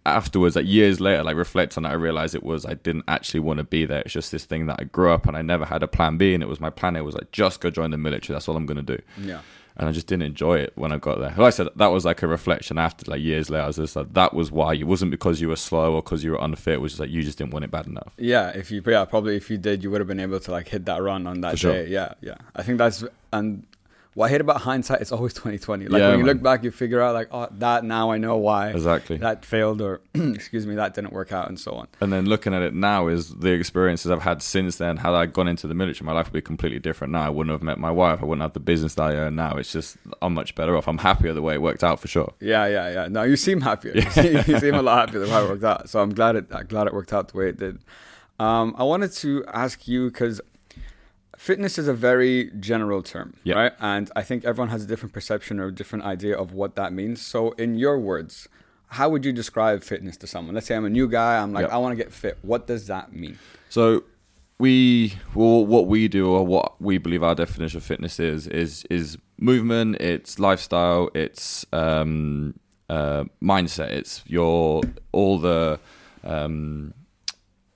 afterwards, 0.05 0.55
like 0.55 0.67
years 0.67 0.99
later, 0.99 1.23
like 1.23 1.35
reflect 1.35 1.77
on 1.77 1.85
it, 1.85 1.89
I 1.89 1.93
realized 1.93 2.35
it 2.35 2.43
was 2.43 2.65
I 2.65 2.73
didn't 2.73 3.05
actually 3.07 3.39
want 3.39 3.57
to 3.57 3.63
be 3.63 3.85
there. 3.85 4.01
It's 4.01 4.13
just 4.13 4.31
this 4.31 4.45
thing 4.45 4.65
that 4.67 4.77
I 4.79 4.83
grew 4.83 5.11
up 5.11 5.27
and 5.27 5.37
I 5.37 5.41
never 5.41 5.65
had 5.65 5.83
a 5.83 5.87
plan 5.87 6.17
B, 6.17 6.33
and 6.33 6.43
it 6.43 6.49
was 6.49 6.59
my 6.59 6.69
plan. 6.69 6.95
It 6.95 7.01
was 7.01 7.15
like 7.15 7.31
just 7.31 7.61
go 7.61 7.69
join 7.69 7.91
the 7.91 7.97
military. 7.97 8.35
That's 8.35 8.47
all 8.47 8.55
I'm 8.55 8.65
gonna 8.65 8.83
do. 8.83 9.01
Yeah 9.21 9.41
and 9.77 9.89
I 9.89 9.91
just 9.91 10.07
didn't 10.07 10.23
enjoy 10.23 10.59
it 10.59 10.73
when 10.75 10.91
I 10.91 10.97
got 10.97 11.19
there. 11.19 11.29
Like 11.29 11.39
I 11.39 11.49
said, 11.49 11.69
that 11.75 11.87
was 11.87 12.05
like 12.05 12.21
a 12.21 12.27
reflection 12.27 12.77
after 12.77 13.09
like 13.09 13.21
years 13.21 13.49
later. 13.49 13.63
I 13.63 13.67
was 13.67 13.77
just 13.77 13.95
like, 13.95 14.13
that 14.13 14.33
was 14.33 14.51
why. 14.51 14.73
It 14.75 14.85
wasn't 14.85 15.11
because 15.11 15.41
you 15.41 15.49
were 15.49 15.55
slow 15.55 15.95
or 15.95 16.01
because 16.03 16.23
you 16.23 16.31
were 16.31 16.37
unfit. 16.39 16.75
It 16.75 16.81
was 16.81 16.93
just 16.93 16.99
like 16.99 17.09
you 17.09 17.23
just 17.23 17.37
didn't 17.37 17.53
want 17.53 17.65
it 17.65 17.71
bad 17.71 17.87
enough. 17.87 18.13
Yeah, 18.17 18.49
if 18.49 18.71
you 18.71 18.83
yeah 18.85 19.05
probably 19.05 19.35
if 19.35 19.49
you 19.49 19.57
did, 19.57 19.83
you 19.83 19.89
would 19.91 20.01
have 20.01 20.07
been 20.07 20.19
able 20.19 20.39
to 20.39 20.51
like 20.51 20.67
hit 20.67 20.85
that 20.85 21.01
run 21.01 21.25
on 21.25 21.41
that 21.41 21.51
For 21.51 21.55
day. 21.55 21.85
Sure. 21.85 21.85
Yeah, 21.85 22.13
yeah. 22.21 22.37
I 22.55 22.63
think 22.63 22.77
that's 22.77 23.03
and 23.31 23.65
what 24.13 24.27
I 24.27 24.29
hate 24.29 24.41
about 24.41 24.61
hindsight, 24.61 25.01
it's 25.01 25.11
always 25.11 25.33
2020. 25.33 25.87
Like 25.87 25.99
yeah, 25.99 26.09
when 26.09 26.19
you 26.19 26.25
man. 26.25 26.35
look 26.35 26.43
back, 26.43 26.63
you 26.63 26.71
figure 26.71 27.01
out 27.01 27.13
like, 27.13 27.29
oh, 27.31 27.47
that 27.51 27.83
now 27.83 28.11
I 28.11 28.17
know 28.17 28.37
why 28.37 28.69
exactly 28.69 29.17
that 29.17 29.45
failed 29.45 29.81
or 29.81 30.01
excuse 30.13 30.67
me, 30.67 30.75
that 30.75 30.93
didn't 30.93 31.13
work 31.13 31.31
out 31.31 31.49
and 31.49 31.59
so 31.59 31.73
on. 31.73 31.87
And 32.01 32.13
then 32.13 32.25
looking 32.25 32.53
at 32.53 32.61
it 32.61 32.73
now 32.73 33.07
is 33.07 33.29
the 33.35 33.51
experiences 33.51 34.11
I've 34.11 34.21
had 34.21 34.41
since 34.41 34.77
then. 34.77 34.97
Had 34.97 35.13
I 35.13 35.25
gone 35.25 35.47
into 35.47 35.67
the 35.67 35.73
military, 35.73 36.05
my 36.05 36.13
life 36.13 36.27
would 36.27 36.33
be 36.33 36.41
completely 36.41 36.79
different 36.79 37.13
now. 37.13 37.21
I 37.23 37.29
wouldn't 37.29 37.51
have 37.51 37.63
met 37.63 37.79
my 37.79 37.91
wife. 37.91 38.19
I 38.21 38.25
wouldn't 38.25 38.43
have 38.43 38.53
the 38.53 38.59
business 38.59 38.95
that 38.95 39.03
I 39.03 39.15
earn 39.15 39.35
now. 39.35 39.57
It's 39.57 39.71
just 39.71 39.97
I'm 40.21 40.33
much 40.33 40.55
better 40.55 40.77
off. 40.77 40.87
I'm 40.87 40.99
happier 40.99 41.33
the 41.33 41.41
way 41.41 41.55
it 41.55 41.61
worked 41.61 41.83
out 41.83 41.99
for 41.99 42.07
sure. 42.07 42.33
Yeah, 42.39 42.67
yeah, 42.67 42.91
yeah. 42.91 43.07
No, 43.07 43.23
you 43.23 43.35
seem 43.35 43.61
happier. 43.61 43.93
Yeah. 44.15 44.43
you 44.47 44.59
seem 44.59 44.75
a 44.75 44.81
lot 44.81 45.07
happier 45.07 45.25
the 45.25 45.31
way 45.31 45.43
it 45.43 45.49
worked 45.49 45.63
out. 45.63 45.89
So 45.89 45.99
I'm 46.01 46.13
glad 46.13 46.35
it. 46.35 46.45
I'm 46.51 46.67
glad 46.67 46.87
it 46.87 46.93
worked 46.93 47.13
out 47.13 47.29
the 47.29 47.37
way 47.37 47.49
it 47.49 47.57
did. 47.57 47.79
Um, 48.39 48.75
I 48.77 48.83
wanted 48.83 49.11
to 49.13 49.45
ask 49.47 49.87
you 49.87 50.09
because 50.09 50.41
fitness 51.43 51.77
is 51.77 51.89
a 51.89 51.93
very 51.93 52.49
general 52.59 53.03
term, 53.03 53.35
yep. 53.43 53.57
right? 53.57 53.73
And 53.81 54.09
I 54.15 54.23
think 54.23 54.45
everyone 54.45 54.69
has 54.69 54.85
a 54.85 54.87
different 54.87 55.13
perception 55.13 55.59
or 55.59 55.65
a 55.65 55.75
different 55.75 56.05
idea 56.05 56.37
of 56.37 56.53
what 56.53 56.75
that 56.75 56.93
means. 56.93 57.21
So, 57.21 57.51
in 57.63 57.75
your 57.75 57.99
words, 57.99 58.47
how 58.87 59.09
would 59.09 59.25
you 59.25 59.33
describe 59.33 59.83
fitness 59.83 60.15
to 60.17 60.27
someone? 60.27 60.55
Let's 60.55 60.67
say 60.67 60.75
I'm 60.75 60.85
a 60.85 60.89
new 60.89 61.09
guy. 61.09 61.37
I'm 61.41 61.51
like, 61.51 61.63
yep. 61.63 61.73
I 61.73 61.77
want 61.79 61.91
to 61.91 62.01
get 62.01 62.13
fit. 62.13 62.37
What 62.43 62.65
does 62.65 62.87
that 62.87 63.11
mean? 63.11 63.37
So, 63.69 64.05
we 64.57 65.15
well, 65.35 65.65
what 65.65 65.87
we 65.87 66.07
do 66.07 66.31
or 66.31 66.45
what 66.45 66.81
we 66.81 66.97
believe 66.97 67.23
our 67.23 67.35
definition 67.35 67.77
of 67.77 67.83
fitness 67.83 68.21
is 68.21 68.47
is 68.47 68.85
is 68.89 69.17
movement. 69.37 69.97
It's 69.99 70.39
lifestyle. 70.39 71.09
It's 71.13 71.65
um, 71.73 72.53
uh, 72.89 73.25
mindset. 73.41 73.89
It's 73.89 74.23
your 74.27 74.81
all 75.11 75.39
the 75.39 75.79
um, 76.23 76.93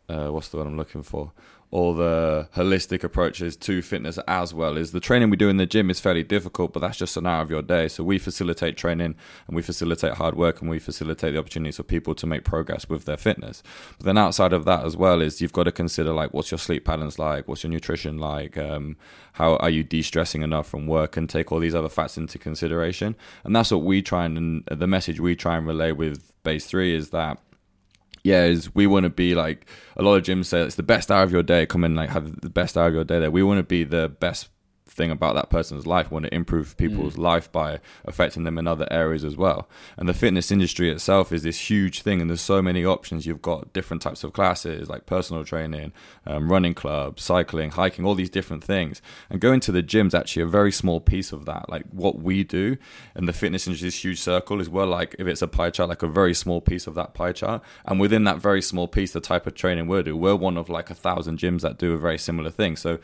uh, 0.08 0.28
what's 0.30 0.48
the 0.50 0.58
word 0.58 0.68
I'm 0.68 0.78
looking 0.78 1.04
for? 1.04 1.34
All 1.70 1.94
the 1.94 2.48
holistic 2.56 3.04
approaches 3.04 3.58
to 3.58 3.82
fitness 3.82 4.18
as 4.28 4.54
well 4.54 4.78
is 4.78 4.94
the 4.94 5.02
training 5.02 5.30
we 5.30 5.36
do 5.36 5.50
in 5.50 5.58
the 5.58 5.66
gym 5.66 5.90
is 5.90 6.00
fairly 6.00 6.24
difficult 6.24 6.72
but 6.72 6.80
that's 6.80 6.98
just 6.98 7.18
an 7.18 7.28
hour 7.28 7.42
of 7.42 7.50
your 7.50 7.62
day. 7.62 7.88
So 7.88 8.04
we 8.04 8.18
facilitate 8.20 8.78
training 8.78 9.16
and 9.48 9.56
we 9.56 9.62
facilitate 9.62 10.14
hard 10.14 10.36
work 10.36 10.62
and 10.62 10.70
we 10.70 10.80
facilitate 10.80 11.34
the 11.34 11.40
opportunities 11.40 11.76
for 11.76 11.84
people 11.84 12.16
to 12.16 12.26
make 12.26 12.46
progress 12.46 12.88
with 12.88 13.06
their 13.06 13.18
fitness. 13.18 13.64
But 13.98 14.06
then 14.06 14.18
outside 14.18 14.54
of 14.54 14.64
that 14.66 14.86
as 14.86 14.96
well 14.96 15.22
is 15.22 15.42
you've 15.42 15.54
got 15.54 15.64
to 15.64 15.72
consider 15.72 16.14
like 16.14 16.34
what's 16.34 16.52
your 16.52 16.58
sleep 16.58 16.86
patterns 16.86 17.20
like? 17.20 17.48
What's 17.48 17.64
your 17.64 17.72
nutrition 17.72 18.18
like? 18.18 18.58
Um, 18.58 18.96
how 19.34 19.58
are 19.58 19.70
you 19.70 19.84
de-stressing 19.84 20.42
enough 20.42 20.68
from 20.68 20.88
work? 20.88 21.18
And 21.18 21.30
take 21.30 21.52
all 21.52 21.60
these 21.60 21.76
other 21.76 21.90
facts 21.90 22.18
into 22.18 22.40
consideration. 22.40 23.16
And 23.44 23.56
that's 23.56 23.72
what 23.72 23.84
we 23.84 24.02
try 24.02 24.26
and 24.26 24.64
the 24.72 24.88
message 24.88 25.20
we 25.20 25.36
try 25.36 25.58
and 25.58 25.68
relay 25.68 25.92
with 25.92 26.32
base 26.44 26.66
3 26.66 26.96
is 26.96 27.10
that 27.10 27.40
yeah, 28.28 28.44
is 28.44 28.76
we 28.76 28.88
want 28.88 29.06
to 29.06 29.10
be 29.10 29.36
like 29.36 29.70
a 29.96 30.04
lot 30.04 30.16
of 30.16 30.24
gyms 30.24 30.48
say 30.48 30.62
it's 30.62 30.76
the 30.76 30.84
best 30.84 31.10
hour 31.10 31.24
of 31.24 31.32
your 31.32 31.44
day. 31.44 31.66
Come 31.66 31.86
in 31.86 31.96
like 31.96 32.10
have 32.10 32.42
the 32.42 32.50
best 32.50 32.78
hour 32.78 32.88
of 32.88 32.94
your 32.94 33.06
day 33.06 33.20
there. 33.20 33.32
We 33.32 33.42
want 33.42 33.60
to 33.60 33.64
be 33.64 33.86
the 33.86 34.10
best 34.10 34.50
thing 34.98 35.12
about 35.12 35.36
that 35.36 35.50
person's 35.50 35.88
life, 35.88 36.12
want 36.12 36.26
to 36.26 36.34
improve 36.34 36.76
people's 36.76 37.16
mm. 37.16 37.20
life 37.20 37.50
by 37.52 37.80
affecting 38.04 38.44
them 38.44 38.58
in 38.58 38.68
other 38.68 38.88
areas 38.92 39.24
as 39.24 39.38
well. 39.38 39.70
And 39.96 40.10
the 40.10 40.14
fitness 40.14 40.52
industry 40.52 40.90
itself 40.90 41.32
is 41.32 41.44
this 41.44 41.70
huge 41.70 42.02
thing, 42.02 42.20
and 42.20 42.30
there's 42.30 42.42
so 42.42 42.62
many 42.62 42.84
options. 42.84 43.26
You've 43.26 43.42
got 43.42 43.72
different 43.72 44.02
types 44.02 44.24
of 44.24 44.34
classes 44.34 44.90
like 44.90 45.06
personal 45.06 45.46
training, 45.46 45.94
um, 46.26 46.52
running 46.52 46.74
clubs, 46.74 47.24
cycling, 47.24 47.72
hiking, 47.72 48.06
all 48.06 48.16
these 48.16 48.30
different 48.30 48.64
things. 48.64 49.02
And 49.30 49.40
going 49.40 49.60
to 49.62 49.72
the 49.72 49.84
gym's 49.84 50.16
actually 50.16 50.42
a 50.42 50.48
very 50.48 50.72
small 50.72 51.00
piece 51.00 51.32
of 51.32 51.46
that. 51.46 51.70
Like 51.70 51.86
what 51.92 52.20
we 52.20 52.44
do 52.44 52.78
and 53.16 53.28
the 53.28 53.34
fitness 53.34 53.68
industry, 53.68 53.88
this 53.88 54.04
huge 54.04 54.20
circle 54.20 54.60
is 54.60 54.70
well, 54.70 54.88
like 54.88 55.16
if 55.20 55.28
it's 55.28 55.42
a 55.42 55.48
pie 55.48 55.70
chart, 55.70 55.90
like 55.90 56.04
a 56.04 56.08
very 56.08 56.34
small 56.34 56.60
piece 56.60 56.88
of 56.88 56.96
that 56.96 57.14
pie 57.14 57.34
chart. 57.34 57.62
And 57.86 58.00
within 58.00 58.24
that 58.24 58.38
very 58.38 58.62
small 58.62 58.88
piece, 58.88 59.14
the 59.14 59.22
type 59.22 59.46
of 59.46 59.54
training 59.54 59.88
we 59.88 60.02
do, 60.02 60.18
we're 60.18 60.36
one 60.36 60.58
of 60.58 60.70
like 60.70 60.90
a 60.90 60.96
thousand 60.96 61.38
gyms 61.38 61.62
that 61.62 61.78
do 61.78 61.94
a 61.94 61.98
very 61.98 62.18
similar 62.18 62.50
thing. 62.50 62.76
So 62.76 63.00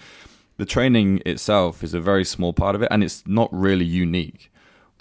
the 0.57 0.65
training 0.65 1.21
itself 1.25 1.83
is 1.83 1.93
a 1.93 1.99
very 1.99 2.23
small 2.25 2.53
part 2.53 2.75
of 2.75 2.81
it 2.81 2.87
and 2.91 3.03
it's 3.03 3.23
not 3.25 3.49
really 3.51 3.85
unique 3.85 4.49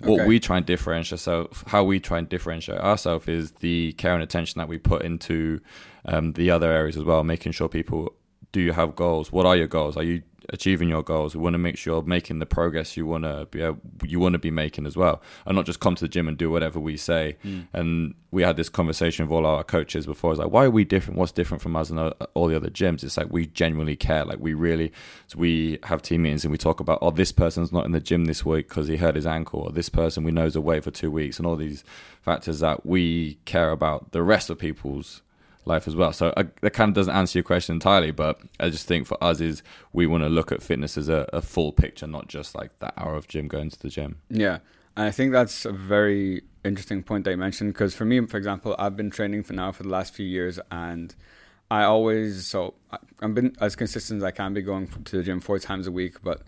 what 0.01 0.21
Okay. 0.21 0.27
we 0.27 0.41
try 0.41 0.57
and 0.57 0.67
differentiate 0.67 1.13
ourselves, 1.13 1.63
how 1.69 1.85
we 1.85 2.01
try 2.01 2.19
and 2.19 2.29
differentiate 2.29 2.81
ourselves 2.81 3.29
is 3.29 3.53
the 3.61 3.93
care 3.93 4.15
and 4.15 4.23
attention 4.23 4.59
that 4.59 4.67
we 4.67 4.77
put 4.79 5.03
into 5.03 5.61
um, 6.07 6.33
the 6.33 6.51
other 6.51 6.73
areas 6.73 6.97
as 6.97 7.05
well, 7.05 7.23
making 7.23 7.53
sure 7.53 7.69
people 7.69 8.13
do 8.51 8.61
you 8.61 8.73
have 8.73 8.97
goals? 8.97 9.31
What 9.31 9.47
are 9.47 9.57
your 9.57 9.69
goals? 9.69 9.97
Are 9.97 10.03
you 10.03 10.23
achieving 10.49 10.89
your 10.89 11.03
goals? 11.03 11.35
We 11.35 11.43
want 11.43 11.55
to 11.55 11.59
make 11.59 11.77
sure 11.77 11.95
you're 11.95 12.03
making 12.03 12.39
the 12.39 12.47
progress 12.47 12.97
you 12.97 13.07
want 13.07 13.25
to 13.25 13.47
be 13.51 13.63
able, 13.63 13.81
you 14.05 14.21
want 14.21 14.35
to 14.35 14.39
be 14.39 14.51
making 14.51 14.87
as 14.87 14.97
well, 14.97 15.23
and 15.47 15.57
not 15.57 15.67
just 15.67 15.81
come 15.81 15.95
to 15.95 16.05
the 16.05 16.09
gym 16.09 16.29
and 16.29 16.37
do 16.37 16.51
whatever 16.51 16.81
we 16.81 16.97
say. 16.97 17.37
And 17.73 18.15
we 18.31 18.43
had 18.43 18.57
this 18.57 18.69
conversation 18.69 19.27
with 19.27 19.37
all 19.37 19.47
our 19.47 19.63
coaches 19.63 20.07
before. 20.07 20.33
It's 20.33 20.41
like, 20.41 20.51
why 20.51 20.65
are 20.65 20.71
we 20.71 20.85
different? 20.85 21.19
What's 21.19 21.33
different 21.33 21.63
from 21.63 21.77
us 21.77 21.91
and 21.91 21.99
uh, 21.99 22.13
all 22.35 22.47
the 22.49 22.57
other 22.57 22.71
gyms? 22.71 23.05
It's 23.05 23.17
like 23.17 23.31
we 23.31 23.47
genuinely 23.47 23.97
care. 23.97 24.25
Like 24.25 24.39
we 24.41 24.55
really, 24.55 24.93
so 25.27 25.39
we 25.39 25.79
have 25.85 26.01
team 26.01 26.23
meetings 26.23 26.45
and 26.45 26.53
we 26.53 26.59
talk 26.59 26.81
about, 26.81 26.99
oh, 27.03 27.11
this 27.11 27.33
person's 27.33 27.73
not 27.73 27.85
in 27.85 27.93
the 27.93 28.01
gym 28.01 28.25
this 28.25 28.45
week 28.45 28.69
because 28.69 28.89
he 28.89 28.97
hurt 28.97 29.17
his 29.17 29.27
ankle, 29.27 29.61
or 29.61 29.71
this 29.71 29.89
person 29.89 30.25
we 30.25 30.33
know 30.33 30.47
is 30.47 30.57
away 30.57 30.81
for 30.81 30.91
two 30.91 31.11
weeks, 31.11 31.39
and 31.39 31.47
all 31.47 31.57
these 31.57 31.85
factors 32.23 32.61
that 32.61 32.87
we 32.87 33.39
care 33.45 33.71
about 33.71 34.13
the 34.13 34.23
rest 34.23 34.49
of 34.49 34.59
people's 34.59 35.21
life 35.65 35.87
as 35.87 35.95
well. 35.95 36.13
So 36.13 36.33
I, 36.37 36.45
that 36.61 36.73
kind 36.73 36.89
of 36.89 36.95
doesn't 36.95 37.15
answer 37.15 37.39
your 37.39 37.45
question 37.45 37.75
entirely, 37.75 38.11
but 38.11 38.41
I 38.59 38.69
just 38.69 38.87
think 38.87 39.07
for 39.07 39.23
us 39.23 39.41
is 39.41 39.63
we 39.93 40.07
want 40.07 40.25
to 40.25 40.29
look 40.29 40.53
at 40.53 40.63
fitness 40.63 40.97
as 40.97 41.09
a, 41.09 41.29
a 41.33 41.43
full 41.43 41.73
picture, 41.73 42.07
not 42.07 42.29
just 42.29 42.55
like 42.55 42.79
that 42.81 42.95
hour 42.97 43.15
of 43.15 43.29
gym 43.29 43.49
going 43.49 43.71
to 43.71 43.79
the 43.79 43.89
gym. 43.89 44.19
Yeah, 44.29 44.59
and 44.97 45.07
I 45.07 45.11
think 45.11 45.33
that's 45.33 45.65
a 45.65 45.73
very 45.73 46.43
interesting 46.65 47.03
point 47.03 47.25
that 47.25 47.31
you 47.31 47.37
mentioned 47.37 47.73
because 47.73 47.95
for 47.95 48.05
me, 48.05 48.25
for 48.27 48.37
example, 48.37 48.75
I've 48.79 48.97
been 48.97 49.11
training 49.11 49.45
for 49.45 49.53
now 49.53 49.73
for 49.73 49.83
the 49.83 49.89
last 49.89 50.15
few 50.15 50.27
years, 50.27 50.59
and 50.71 51.15
I 51.71 51.85
always 51.85 52.47
so 52.47 52.75
I've 53.21 53.35
been 53.35 53.57
as 53.61 53.77
consistent 53.77 54.19
as 54.19 54.25
I 54.25 54.31
can 54.31 54.55
be 54.55 54.63
going 54.63 54.89
to 54.89 55.17
the 55.17 55.23
gym 55.23 55.41
four 55.41 55.59
times 55.59 55.87
a 55.87 55.93
week. 55.93 56.23
But 56.23 56.43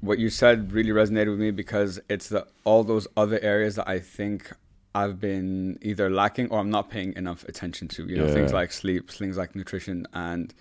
what 0.00 0.18
you 0.18 0.30
said 0.30 0.72
really 0.72 0.90
resonated 0.90 1.30
with 1.30 1.40
me 1.40 1.50
because 1.50 2.00
it's 2.08 2.28
the 2.28 2.46
all 2.64 2.84
those 2.84 3.06
other 3.16 3.38
areas 3.40 3.76
that 3.76 3.88
I 3.88 3.98
think 3.98 4.52
I've 5.00 5.20
been 5.20 5.78
either 5.82 6.08
lacking 6.08 6.46
or 6.50 6.58
I'm 6.58 6.70
not 6.70 6.88
paying 6.90 7.12
enough 7.22 7.44
attention 7.44 7.86
to. 7.88 8.06
You 8.10 8.16
know, 8.16 8.28
things 8.32 8.52
like 8.60 8.72
sleep, 8.72 9.10
things 9.10 9.36
like 9.36 9.54
nutrition, 9.54 10.06
and 10.12 10.54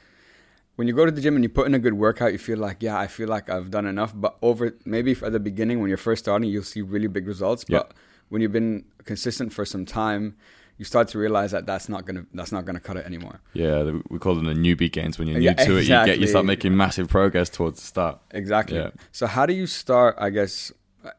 when 0.76 0.88
you 0.88 0.94
go 0.94 1.06
to 1.06 1.12
the 1.12 1.22
gym 1.22 1.36
and 1.36 1.44
you 1.44 1.50
put 1.50 1.68
in 1.68 1.74
a 1.74 1.80
good 1.80 1.94
workout, 1.94 2.34
you 2.34 2.38
feel 2.38 2.58
like, 2.58 2.78
yeah, 2.82 3.00
I 3.00 3.08
feel 3.08 3.30
like 3.30 3.50
I've 3.50 3.72
done 3.72 3.86
enough. 3.86 4.12
But 4.14 4.38
over 4.42 4.76
maybe 4.84 5.12
at 5.14 5.32
the 5.32 5.40
beginning 5.40 5.80
when 5.80 5.88
you're 5.88 5.98
first 6.10 6.26
starting, 6.26 6.50
you'll 6.50 6.64
see 6.64 6.82
really 6.82 7.08
big 7.08 7.28
results. 7.28 7.64
But 7.64 7.94
when 8.30 8.42
you've 8.42 8.52
been 8.52 8.86
consistent 9.06 9.54
for 9.54 9.66
some 9.66 9.86
time, 9.86 10.36
you 10.78 10.84
start 10.84 11.08
to 11.10 11.18
realize 11.18 11.52
that 11.52 11.66
that's 11.66 11.88
not 11.88 12.06
gonna 12.06 12.26
that's 12.34 12.52
not 12.52 12.66
gonna 12.66 12.82
cut 12.82 12.98
it 12.98 13.06
anymore. 13.06 13.40
Yeah, 13.54 14.00
we 14.10 14.20
call 14.20 14.36
them 14.36 14.46
the 14.46 14.54
newbie 14.54 14.92
gains. 14.92 15.18
When 15.18 15.30
you're 15.30 15.40
new 15.40 15.46
Yeah, 15.46 15.54
to 15.68 15.78
it, 15.78 15.84
you 15.84 15.88
get 15.88 16.20
you 16.20 16.28
start 16.28 16.46
making 16.46 16.76
massive 16.76 17.08
progress 17.08 17.50
towards 17.50 17.80
the 17.80 17.88
start. 17.88 18.20
Exactly. 18.32 18.78
Yeah. 18.78 18.90
So 19.14 19.28
how 19.28 19.46
do 19.46 19.54
you 19.54 19.68
start? 19.68 20.16
I 20.20 20.30
guess 20.30 20.74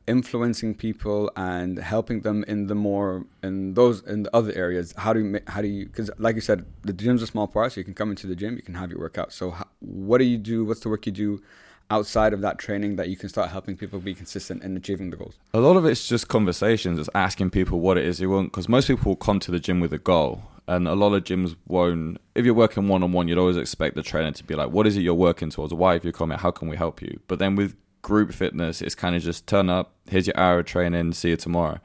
influencing 0.07 0.75
people 0.75 1.31
and 1.37 1.79
helping 1.79 2.21
them 2.21 2.45
in 2.49 2.67
the 2.67 2.75
more 2.75 3.25
in 3.43 3.75
those 3.75 4.03
in 4.03 4.25
the 4.25 4.37
other 4.37 4.53
areas. 4.55 4.95
How 4.97 5.13
do 5.13 5.21
you 5.21 5.41
how 5.47 5.63
do 5.63 5.69
you 5.69 5.87
because 5.87 6.11
like 6.19 6.35
you 6.35 6.41
said, 6.41 6.65
the 6.83 6.93
gym's 6.93 7.23
a 7.23 7.27
small 7.27 7.47
part, 7.47 7.73
so 7.73 7.81
you 7.81 7.85
can 7.85 7.95
come 7.95 8.11
into 8.11 8.27
the 8.27 8.37
gym, 8.37 8.57
you 8.57 8.63
can 8.63 8.75
have 8.75 8.91
your 8.91 9.01
workout. 9.01 9.33
So 9.33 9.51
how, 9.51 9.67
what 9.81 10.19
do 10.19 10.25
you 10.25 10.39
do? 10.39 10.65
What's 10.65 10.81
the 10.81 10.89
work 10.89 11.07
you 11.07 11.13
do? 11.13 11.43
Outside 11.89 12.33
of 12.33 12.41
that 12.41 12.59
training, 12.59 12.97
that 12.97 13.09
you 13.09 13.17
can 13.17 13.29
start 13.29 13.51
helping 13.51 13.77
people 13.77 14.01
be 14.01 14.13
consistent 14.13 14.65
in 14.65 14.77
achieving 14.77 15.11
the 15.11 15.17
goals. 15.17 15.39
A 15.55 15.61
lot 15.61 15.77
of 15.77 15.85
it's 15.85 16.09
just 16.09 16.27
conversations, 16.27 16.99
it's 16.99 17.09
asking 17.15 17.51
people 17.51 17.79
what 17.79 17.97
it 17.97 18.05
is 18.05 18.21
you 18.21 18.29
want. 18.29 18.51
Because 18.51 18.69
most 18.69 18.89
people 18.89 19.11
will 19.11 19.17
come 19.17 19.39
to 19.39 19.53
the 19.53 19.61
gym 19.61 19.79
with 19.79 19.93
a 19.93 19.99
goal, 19.99 20.43
and 20.67 20.89
a 20.89 20.95
lot 20.95 21.15
of 21.15 21.23
gyms 21.23 21.55
won't. 21.69 22.19
If 22.35 22.45
you're 22.45 22.55
working 22.55 22.89
one 22.89 23.05
on 23.05 23.13
one, 23.13 23.29
you'd 23.29 23.39
always 23.39 23.57
expect 23.57 23.95
the 23.95 24.03
trainer 24.03 24.33
to 24.33 24.43
be 24.43 24.57
like, 24.57 24.71
"What 24.71 24.89
is 24.89 24.97
it 24.97 25.03
you're 25.03 25.15
working 25.15 25.49
towards? 25.51 25.73
Why 25.73 25.93
have 25.93 26.05
you 26.05 26.11
come 26.11 26.31
here? 26.31 26.39
How 26.39 26.51
can 26.51 26.67
we 26.67 26.77
help 26.77 27.01
you?" 27.01 27.21
But 27.29 27.39
then 27.39 27.55
with 27.55 27.77
group 28.07 28.33
fitness, 28.33 28.81
is 28.81 28.95
kind 28.95 29.17
of 29.17 29.23
just 29.23 29.49
turn 29.49 29.69
up. 29.69 29.87
Here's 30.09 30.29
your 30.29 30.39
hour 30.39 30.61
of 30.61 30.67
training. 30.67 31.13
See 31.13 31.31
you 31.31 31.37
tomorrow. 31.37 31.81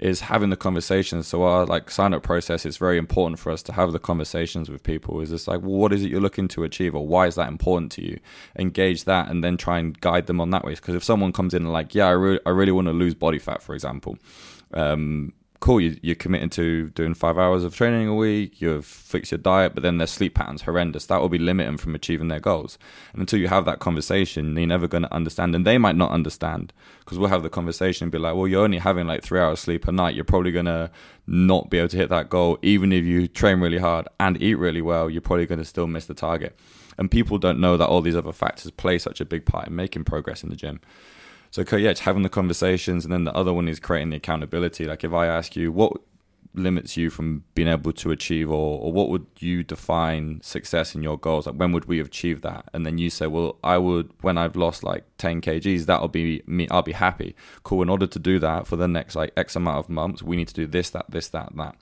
Is 0.00 0.22
having 0.22 0.50
the 0.50 0.56
conversations. 0.56 1.28
So 1.28 1.44
our 1.44 1.64
like 1.64 1.90
sign 1.90 2.12
up 2.12 2.22
process 2.24 2.66
is 2.66 2.76
very 2.76 2.98
important 2.98 3.38
for 3.38 3.52
us 3.52 3.62
to 3.64 3.72
have 3.74 3.92
the 3.92 4.00
conversations 4.00 4.68
with 4.68 4.82
people. 4.82 5.20
Is 5.20 5.30
just 5.30 5.46
like, 5.46 5.60
well, 5.60 5.78
what 5.82 5.92
is 5.92 6.02
it 6.02 6.10
you're 6.10 6.26
looking 6.28 6.48
to 6.48 6.64
achieve, 6.64 6.94
or 6.96 7.06
why 7.06 7.28
is 7.28 7.36
that 7.36 7.48
important 7.48 7.92
to 7.92 8.02
you? 8.02 8.18
Engage 8.58 9.04
that, 9.04 9.30
and 9.30 9.44
then 9.44 9.56
try 9.56 9.78
and 9.78 10.00
guide 10.00 10.26
them 10.26 10.40
on 10.40 10.50
that 10.50 10.64
way. 10.64 10.74
Because 10.74 10.96
if 10.96 11.04
someone 11.04 11.32
comes 11.32 11.54
in 11.54 11.62
and 11.62 11.72
like, 11.72 11.94
yeah, 11.94 12.06
I 12.06 12.16
really, 12.24 12.40
I 12.44 12.50
really 12.50 12.72
want 12.72 12.88
to 12.88 12.92
lose 12.92 13.14
body 13.14 13.38
fat, 13.38 13.62
for 13.62 13.74
example, 13.74 14.18
um, 14.74 15.32
cool, 15.60 15.80
you, 15.80 15.98
you're 16.02 16.14
committing 16.14 16.48
to 16.48 16.88
doing 16.90 17.12
five 17.12 17.36
hours 17.36 17.64
of 17.64 17.74
training 17.74 18.08
a 18.08 18.14
week, 18.14 18.62
you've 18.62 18.86
fixed 18.86 19.30
your 19.30 19.38
diet, 19.38 19.74
but 19.74 19.82
then 19.82 19.98
their 19.98 20.06
sleep 20.06 20.34
pattern's 20.34 20.62
horrendous. 20.62 21.04
That 21.06 21.20
will 21.20 21.28
be 21.28 21.38
limiting 21.38 21.76
from 21.76 21.94
achieving 21.94 22.28
their 22.28 22.40
goals. 22.40 22.78
And 23.12 23.20
until 23.20 23.38
you 23.38 23.48
have 23.48 23.66
that 23.66 23.78
conversation, 23.78 24.54
they're 24.54 24.66
never 24.66 24.88
going 24.88 25.02
to 25.02 25.14
understand. 25.14 25.54
And 25.54 25.66
they 25.66 25.76
might 25.76 25.96
not 25.96 26.10
understand 26.10 26.72
because 27.00 27.18
we'll 27.18 27.28
have 27.28 27.42
the 27.42 27.50
conversation 27.50 28.06
and 28.06 28.12
be 28.12 28.18
like, 28.18 28.34
well, 28.34 28.48
you're 28.48 28.64
only 28.64 28.78
having 28.78 29.06
like 29.06 29.22
three 29.22 29.38
hours 29.38 29.60
sleep 29.60 29.86
a 29.86 29.92
night. 29.92 30.14
You're 30.14 30.24
probably 30.24 30.50
going 30.50 30.64
to 30.64 30.90
not 31.26 31.68
be 31.68 31.78
able 31.78 31.88
to 31.88 31.96
hit 31.96 32.08
that 32.08 32.30
goal. 32.30 32.58
Even 32.62 32.90
if 32.90 33.04
you 33.04 33.28
train 33.28 33.60
really 33.60 33.78
hard 33.78 34.08
and 34.18 34.40
eat 34.42 34.54
really 34.54 34.82
well, 34.82 35.10
you're 35.10 35.20
probably 35.20 35.46
going 35.46 35.58
to 35.58 35.64
still 35.64 35.86
miss 35.86 36.06
the 36.06 36.14
target. 36.14 36.58
And 36.96 37.10
people 37.10 37.36
don't 37.38 37.60
know 37.60 37.76
that 37.76 37.88
all 37.88 38.00
these 38.00 38.16
other 38.16 38.32
factors 38.32 38.70
play 38.70 38.98
such 38.98 39.20
a 39.20 39.26
big 39.26 39.44
part 39.44 39.68
in 39.68 39.76
making 39.76 40.04
progress 40.04 40.42
in 40.42 40.48
the 40.48 40.56
gym. 40.56 40.80
So 41.50 41.64
yeah, 41.76 41.90
just 41.90 42.02
having 42.02 42.22
the 42.22 42.28
conversations, 42.28 43.04
and 43.04 43.12
then 43.12 43.24
the 43.24 43.34
other 43.34 43.52
one 43.52 43.68
is 43.68 43.80
creating 43.80 44.10
the 44.10 44.16
accountability. 44.16 44.84
Like 44.84 45.02
if 45.02 45.12
I 45.12 45.26
ask 45.26 45.56
you 45.56 45.72
what 45.72 45.92
limits 46.54 46.96
you 46.96 47.10
from 47.10 47.44
being 47.54 47.68
able 47.68 47.92
to 47.92 48.10
achieve, 48.10 48.50
or, 48.50 48.80
or 48.80 48.92
what 48.92 49.08
would 49.08 49.26
you 49.38 49.62
define 49.62 50.40
success 50.42 50.94
in 50.94 51.02
your 51.02 51.18
goals? 51.18 51.46
Like 51.46 51.56
when 51.56 51.72
would 51.72 51.86
we 51.86 52.00
achieve 52.00 52.42
that? 52.42 52.68
And 52.72 52.84
then 52.86 52.98
you 52.98 53.10
say, 53.10 53.26
well, 53.26 53.56
I 53.62 53.78
would 53.78 54.12
when 54.20 54.38
I've 54.38 54.56
lost 54.56 54.82
like 54.82 55.04
10 55.18 55.40
kgs, 55.40 55.86
that'll 55.86 56.08
be 56.08 56.42
me. 56.46 56.68
I'll 56.70 56.82
be 56.82 56.92
happy. 56.92 57.34
Cool. 57.62 57.82
In 57.82 57.88
order 57.88 58.06
to 58.06 58.18
do 58.18 58.38
that 58.38 58.66
for 58.66 58.76
the 58.76 58.88
next 58.88 59.16
like 59.16 59.32
X 59.36 59.56
amount 59.56 59.78
of 59.78 59.88
months, 59.88 60.22
we 60.22 60.36
need 60.36 60.48
to 60.48 60.54
do 60.54 60.66
this, 60.66 60.90
that, 60.90 61.06
this, 61.08 61.28
that, 61.28 61.54
that. 61.56 61.76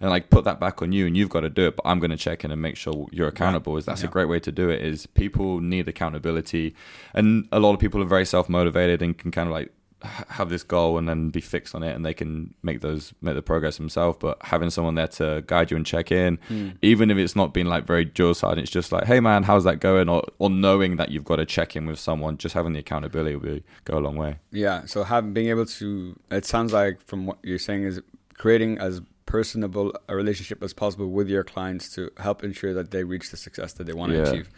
And 0.00 0.08
like 0.08 0.30
put 0.30 0.44
that 0.44 0.58
back 0.58 0.80
on 0.80 0.92
you, 0.92 1.06
and 1.06 1.16
you've 1.16 1.28
got 1.28 1.40
to 1.40 1.50
do 1.50 1.66
it. 1.66 1.76
But 1.76 1.86
I'm 1.86 1.98
going 1.98 2.10
to 2.10 2.16
check 2.16 2.44
in 2.44 2.50
and 2.50 2.62
make 2.62 2.76
sure 2.76 3.06
you're 3.12 3.28
accountable. 3.28 3.76
Is 3.76 3.84
that's 3.84 4.02
a 4.02 4.08
great 4.08 4.26
way 4.26 4.40
to 4.40 4.50
do 4.50 4.70
it? 4.70 4.80
Is 4.82 5.06
people 5.06 5.60
need 5.60 5.88
accountability, 5.88 6.74
and 7.12 7.46
a 7.52 7.60
lot 7.60 7.74
of 7.74 7.80
people 7.80 8.00
are 8.00 8.06
very 8.06 8.24
self 8.24 8.48
motivated 8.48 9.02
and 9.02 9.16
can 9.16 9.30
kind 9.30 9.48
of 9.48 9.52
like 9.52 9.72
have 10.02 10.48
this 10.48 10.62
goal 10.62 10.96
and 10.96 11.08
then 11.08 11.28
be 11.28 11.40
fixed 11.40 11.74
on 11.74 11.82
it, 11.82 11.94
and 11.94 12.04
they 12.04 12.14
can 12.14 12.54
make 12.62 12.80
those 12.80 13.12
make 13.20 13.34
the 13.34 13.42
progress 13.42 13.76
themselves. 13.76 14.16
But 14.20 14.38
having 14.42 14.70
someone 14.70 14.94
there 14.94 15.08
to 15.08 15.44
guide 15.46 15.70
you 15.70 15.76
and 15.76 15.84
check 15.84 16.10
in, 16.10 16.38
hmm. 16.48 16.70
even 16.82 17.10
if 17.10 17.18
it's 17.18 17.36
not 17.36 17.52
being 17.52 17.66
like 17.66 17.86
very 17.86 18.04
jaw 18.04 18.32
side, 18.32 18.58
it's 18.58 18.70
just 18.70 18.92
like, 18.92 19.04
hey 19.04 19.20
man, 19.20 19.42
how's 19.42 19.64
that 19.64 19.80
going? 19.80 20.08
Or 20.08 20.24
or 20.38 20.50
knowing 20.50 20.96
that 20.96 21.10
you've 21.10 21.24
got 21.24 21.36
to 21.36 21.46
check 21.46 21.76
in 21.76 21.86
with 21.86 21.98
someone, 21.98 22.38
just 22.38 22.54
having 22.54 22.72
the 22.72 22.80
accountability 22.80 23.36
will 23.36 23.56
be, 23.56 23.64
go 23.84 23.98
a 23.98 24.00
long 24.00 24.16
way. 24.16 24.38
Yeah. 24.50 24.86
So 24.86 25.04
having 25.04 25.32
being 25.32 25.48
able 25.48 25.66
to, 25.66 26.18
it 26.30 26.44
sounds 26.44 26.72
like 26.72 27.04
from 27.06 27.26
what 27.26 27.38
you're 27.42 27.58
saying 27.58 27.84
is 27.84 28.00
creating 28.34 28.78
as 28.78 29.02
personable 29.34 29.86
a 30.08 30.14
relationship 30.22 30.58
as 30.62 30.72
possible 30.82 31.08
with 31.18 31.28
your 31.28 31.44
clients 31.54 31.84
to 31.94 32.00
help 32.26 32.38
ensure 32.48 32.72
that 32.78 32.90
they 32.90 33.02
reach 33.14 33.26
the 33.30 33.36
success 33.46 33.70
that 33.74 33.84
they 33.88 33.92
want 34.00 34.10
to 34.12 34.18
Yeah. 34.18 34.28
achieve. 34.28 34.48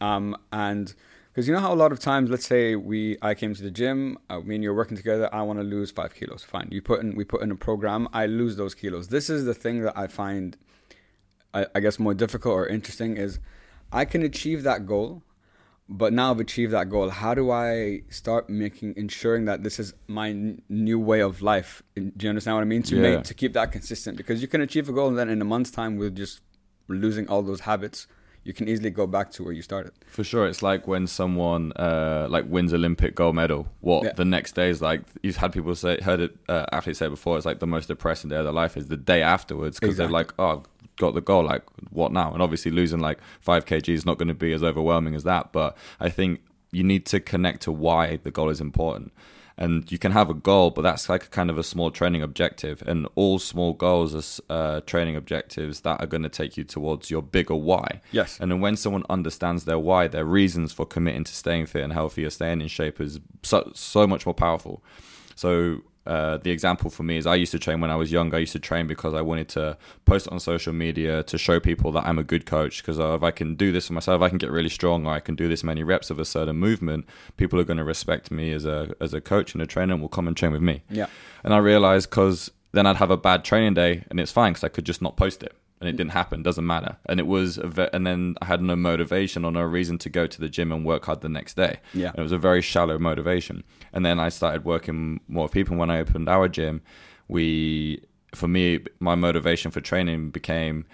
Um, 0.00 0.26
and 0.52 0.86
because 1.28 1.48
you 1.48 1.54
know 1.54 1.60
how 1.66 1.72
a 1.72 1.80
lot 1.84 1.92
of 1.92 1.98
times, 2.10 2.28
let's 2.28 2.46
say 2.54 2.76
we, 2.76 3.00
I 3.22 3.32
came 3.40 3.52
to 3.54 3.62
the 3.68 3.70
gym, 3.80 4.18
uh, 4.28 4.40
me 4.40 4.56
and 4.56 4.64
you're 4.64 4.74
working 4.82 4.98
together. 5.02 5.26
I 5.32 5.42
want 5.48 5.58
to 5.60 5.66
lose 5.76 5.90
five 5.90 6.12
kilos. 6.14 6.42
Fine. 6.44 6.68
You 6.70 6.82
put 6.82 7.00
in, 7.02 7.08
we 7.20 7.24
put 7.24 7.40
in 7.44 7.50
a 7.50 7.56
program. 7.68 8.06
I 8.12 8.26
lose 8.26 8.54
those 8.56 8.74
kilos. 8.74 9.08
This 9.08 9.30
is 9.30 9.40
the 9.50 9.54
thing 9.54 9.76
that 9.84 9.96
I 9.96 10.06
find, 10.08 10.56
I, 11.54 11.66
I 11.74 11.80
guess, 11.80 11.98
more 11.98 12.14
difficult 12.24 12.54
or 12.60 12.66
interesting 12.66 13.16
is, 13.16 13.38
I 14.00 14.04
can 14.04 14.22
achieve 14.22 14.62
that 14.70 14.80
goal, 14.86 15.22
but 15.92 16.12
now 16.12 16.30
I've 16.30 16.40
achieved 16.40 16.72
that 16.72 16.88
goal. 16.88 17.10
How 17.10 17.34
do 17.34 17.50
I 17.50 18.02
start 18.08 18.48
making 18.48 18.94
ensuring 18.96 19.44
that 19.44 19.62
this 19.62 19.78
is 19.78 19.94
my 20.08 20.30
n- 20.30 20.62
new 20.68 20.98
way 20.98 21.20
of 21.20 21.42
life? 21.42 21.82
Do 21.94 22.10
you 22.20 22.28
understand 22.28 22.56
what 22.56 22.62
I 22.62 22.64
mean? 22.64 22.82
To 22.84 22.96
Yeah. 22.96 23.02
make 23.02 23.24
to 23.24 23.34
keep 23.34 23.52
that 23.52 23.70
consistent 23.72 24.16
because 24.16 24.40
you 24.42 24.48
can 24.48 24.60
achieve 24.60 24.88
a 24.88 24.92
goal 24.92 25.08
and 25.08 25.18
then 25.18 25.28
in 25.28 25.40
a 25.40 25.44
month's 25.44 25.70
time 25.70 25.96
with 25.96 26.16
just 26.16 26.40
losing 26.88 27.28
all 27.28 27.42
those 27.42 27.60
habits, 27.60 28.06
you 28.44 28.52
can 28.52 28.68
easily 28.68 28.90
go 28.90 29.06
back 29.06 29.30
to 29.32 29.44
where 29.44 29.52
you 29.52 29.62
started. 29.62 29.92
For 30.06 30.24
sure, 30.24 30.46
it's 30.48 30.62
like 30.62 30.88
when 30.88 31.06
someone 31.06 31.72
uh, 31.76 32.26
like 32.28 32.44
wins 32.48 32.72
Olympic 32.74 33.14
gold 33.14 33.36
medal. 33.36 33.68
What 33.80 34.02
Yeah. 34.04 34.12
the 34.14 34.24
next 34.24 34.54
day 34.56 34.68
is 34.70 34.82
like? 34.82 35.02
You've 35.22 35.36
had 35.36 35.52
people 35.52 35.74
say, 35.76 35.98
heard 36.02 36.20
it, 36.20 36.36
uh, 36.48 36.66
athletes 36.72 36.98
say 36.98 37.08
before. 37.08 37.36
It's 37.36 37.46
like 37.46 37.60
the 37.60 37.66
most 37.68 37.86
depressing 37.86 38.30
day 38.30 38.36
of 38.36 38.44
their 38.44 38.52
life 38.52 38.76
is 38.76 38.86
the 38.88 38.96
day 38.96 39.22
afterwards 39.22 39.78
because 39.78 39.94
Exactly. 39.94 40.06
they're 40.06 40.12
like, 40.12 40.32
oh, 40.40 40.64
got 40.96 41.14
the 41.14 41.20
goal. 41.20 41.44
Like, 41.44 41.62
what 41.90 42.12
now? 42.12 42.32
And 42.32 42.42
obviously, 42.42 42.70
losing 42.70 43.00
like 43.00 43.18
five 43.40 43.64
kg 43.64 43.88
is 43.88 44.06
not 44.06 44.18
going 44.18 44.28
to 44.28 44.34
be 44.34 44.52
as 44.52 44.62
overwhelming 44.62 45.14
as 45.14 45.24
that. 45.24 45.52
But 45.52 45.76
I 46.00 46.08
think 46.08 46.40
you 46.70 46.82
need 46.82 47.06
to 47.06 47.20
connect 47.20 47.62
to 47.62 47.72
why 47.72 48.16
the 48.16 48.30
goal 48.30 48.48
is 48.48 48.60
important. 48.60 49.12
And 49.58 49.90
you 49.92 49.98
can 49.98 50.12
have 50.12 50.30
a 50.30 50.34
goal, 50.34 50.70
but 50.70 50.80
that's 50.80 51.08
like 51.10 51.24
a 51.24 51.28
kind 51.28 51.50
of 51.50 51.58
a 51.58 51.62
small 51.62 51.90
training 51.90 52.22
objective. 52.22 52.82
And 52.86 53.06
all 53.14 53.38
small 53.38 53.74
goals 53.74 54.40
are 54.48 54.76
uh, 54.76 54.80
training 54.80 55.14
objectives 55.14 55.82
that 55.82 56.00
are 56.00 56.06
going 56.06 56.22
to 56.22 56.30
take 56.30 56.56
you 56.56 56.64
towards 56.64 57.10
your 57.10 57.22
bigger 57.22 57.54
why. 57.54 58.00
Yes. 58.12 58.40
And 58.40 58.50
then 58.50 58.60
when 58.60 58.76
someone 58.76 59.04
understands 59.10 59.64
their 59.66 59.78
why, 59.78 60.08
their 60.08 60.24
reasons 60.24 60.72
for 60.72 60.86
committing 60.86 61.24
to 61.24 61.34
staying 61.34 61.66
fit 61.66 61.84
and 61.84 61.92
healthy 61.92 62.24
or 62.24 62.30
staying 62.30 62.62
in 62.62 62.68
shape 62.68 62.98
is 62.98 63.20
so, 63.42 63.70
so 63.74 64.06
much 64.06 64.24
more 64.24 64.34
powerful. 64.34 64.82
So 65.34 65.82
uh, 66.06 66.38
the 66.38 66.50
example 66.50 66.90
for 66.90 67.02
me 67.02 67.16
is 67.16 67.26
I 67.26 67.36
used 67.36 67.52
to 67.52 67.58
train 67.58 67.80
when 67.80 67.90
I 67.90 67.96
was 67.96 68.10
young. 68.10 68.34
I 68.34 68.38
used 68.38 68.52
to 68.52 68.58
train 68.58 68.86
because 68.86 69.14
I 69.14 69.20
wanted 69.20 69.48
to 69.50 69.76
post 70.04 70.28
on 70.28 70.40
social 70.40 70.72
media 70.72 71.22
to 71.24 71.38
show 71.38 71.60
people 71.60 71.92
that 71.92 72.04
I'm 72.04 72.18
a 72.18 72.24
good 72.24 72.44
coach. 72.44 72.82
Because 72.82 72.98
if 72.98 73.22
I 73.22 73.30
can 73.30 73.54
do 73.54 73.70
this 73.70 73.86
for 73.86 73.92
myself, 73.92 74.20
I 74.22 74.28
can 74.28 74.38
get 74.38 74.50
really 74.50 74.68
strong, 74.68 75.06
or 75.06 75.12
I 75.12 75.20
can 75.20 75.34
do 75.34 75.48
this 75.48 75.62
many 75.62 75.82
reps 75.82 76.10
of 76.10 76.18
a 76.18 76.24
certain 76.24 76.56
movement. 76.56 77.06
People 77.36 77.60
are 77.60 77.64
going 77.64 77.76
to 77.76 77.84
respect 77.84 78.30
me 78.30 78.52
as 78.52 78.64
a 78.64 78.94
as 79.00 79.14
a 79.14 79.20
coach 79.20 79.54
and 79.54 79.62
a 79.62 79.66
trainer, 79.66 79.94
and 79.94 80.02
will 80.02 80.08
come 80.08 80.26
and 80.26 80.36
train 80.36 80.52
with 80.52 80.62
me. 80.62 80.82
Yeah. 80.90 81.06
And 81.44 81.54
I 81.54 81.58
realized 81.58 82.10
because 82.10 82.50
then 82.72 82.86
I'd 82.86 82.96
have 82.96 83.10
a 83.10 83.16
bad 83.16 83.44
training 83.44 83.74
day, 83.74 84.04
and 84.10 84.18
it's 84.18 84.32
fine 84.32 84.52
because 84.52 84.64
I 84.64 84.68
could 84.68 84.84
just 84.84 85.02
not 85.02 85.16
post 85.16 85.42
it 85.42 85.54
and 85.82 85.88
it 85.88 85.96
didn't 85.96 86.12
happen. 86.12 86.44
Doesn't 86.44 86.64
matter. 86.64 86.96
And 87.06 87.18
it 87.18 87.26
was, 87.26 87.58
a 87.58 87.66
ve- 87.66 87.88
and 87.92 88.06
then 88.06 88.36
I 88.40 88.44
had 88.44 88.62
no 88.62 88.76
motivation 88.76 89.44
or 89.44 89.50
no 89.50 89.62
reason 89.62 89.98
to 89.98 90.08
go 90.08 90.28
to 90.28 90.40
the 90.40 90.48
gym 90.48 90.70
and 90.70 90.86
work 90.86 91.06
hard 91.06 91.22
the 91.22 91.28
next 91.28 91.56
day. 91.56 91.80
Yeah. 91.92 92.10
And 92.10 92.20
it 92.20 92.22
was 92.22 92.30
a 92.30 92.38
very 92.38 92.62
shallow 92.62 93.00
motivation. 93.00 93.64
And 93.92 94.06
then 94.06 94.20
I 94.20 94.28
started 94.28 94.64
working 94.64 95.20
more 95.26 95.44
with 95.46 95.52
people. 95.52 95.76
When 95.76 95.90
I 95.90 95.98
opened 95.98 96.28
our 96.28 96.46
gym, 96.48 96.82
we, 97.26 98.04
for 98.32 98.46
me, 98.46 98.78
my 99.00 99.16
motivation 99.16 99.72
for 99.72 99.80
training 99.80 100.30
became. 100.30 100.86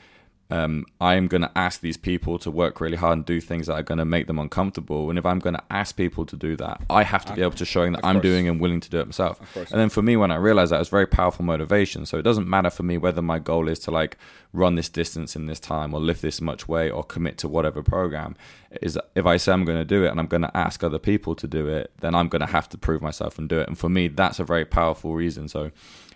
Um, 0.51 0.87
I'm 0.99 1.29
going 1.29 1.43
to 1.43 1.51
ask 1.55 1.83
these 1.83 1.99
people 1.99 2.39
to 2.39 2.51
work 2.51 2.81
really 2.81 2.97
hard 2.97 3.19
and 3.19 3.27
do 3.27 3.39
things 3.41 3.67
that 3.67 3.75
are 3.75 3.83
going 3.83 3.99
to 3.99 4.07
make 4.07 4.27
them 4.27 4.39
uncomfortable. 4.39 5.11
And 5.11 5.19
if 5.19 5.27
I'm 5.27 5.41
going 5.41 5.57
to 5.57 5.63
ask 5.71 5.95
people 5.95 6.25
to 6.25 6.37
do 6.37 6.57
that, 6.57 6.81
I 6.89 7.03
have 7.03 7.27
to 7.27 7.35
be 7.35 7.43
able 7.43 7.53
to 7.53 7.67
showing 7.67 7.93
that 7.93 8.05
I'm 8.05 8.21
doing 8.21 8.49
and 8.49 8.59
willing 8.59 8.81
to 8.81 8.89
do 8.89 8.99
it 8.99 9.07
myself. 9.07 9.39
And 9.57 9.81
then 9.81 9.91
for 9.91 10.01
me, 10.01 10.17
when 10.17 10.31
I 10.31 10.37
realized 10.37 10.73
that, 10.73 10.77
it 10.77 10.81
was 10.81 10.89
very 10.89 11.07
powerful 11.07 11.45
motivation. 11.45 12.07
So 12.07 12.19
it 12.19 12.23
doesn't 12.23 12.49
matter 12.49 12.71
for 12.71 12.83
me 12.83 12.97
whether 12.97 13.21
my 13.21 13.39
goal 13.39 13.69
is 13.69 13.79
to 13.81 13.91
like 13.91 14.17
run 14.55 14.75
this 14.77 14.89
distance 14.89 15.37
in 15.37 15.47
this 15.47 15.61
time 15.61 15.93
or 15.93 16.01
lift 16.01 16.23
this 16.23 16.41
much 16.41 16.67
weight 16.67 16.91
or 16.91 17.05
commit 17.05 17.37
to 17.39 17.49
whatever 17.49 17.83
program. 17.83 18.35
Is 18.81 18.99
if 19.15 19.27
I 19.27 19.37
say 19.37 19.53
I'm 19.53 19.67
going 19.67 19.79
to 19.79 19.85
do 19.85 20.05
it 20.05 20.09
and 20.09 20.19
I'm 20.19 20.27
going 20.27 20.43
to 20.43 20.57
ask 20.57 20.83
other 20.83 20.99
people 20.99 21.35
to 21.35 21.47
do 21.47 21.69
it, 21.69 21.93
then 22.01 22.15
I'm 22.15 22.29
going 22.29 22.41
to 22.41 22.47
have 22.47 22.71
to 22.71 22.79
prove 22.79 23.03
myself 23.03 23.39
and 23.39 23.51
do 23.51 23.59
it. 23.59 23.69
And 23.69 23.77
for 23.77 23.91
me, 23.91 24.09
that's 24.09 24.39
a 24.39 24.45
very 24.45 24.65
powerful 24.65 25.15
reason. 25.15 25.49
So 25.49 25.73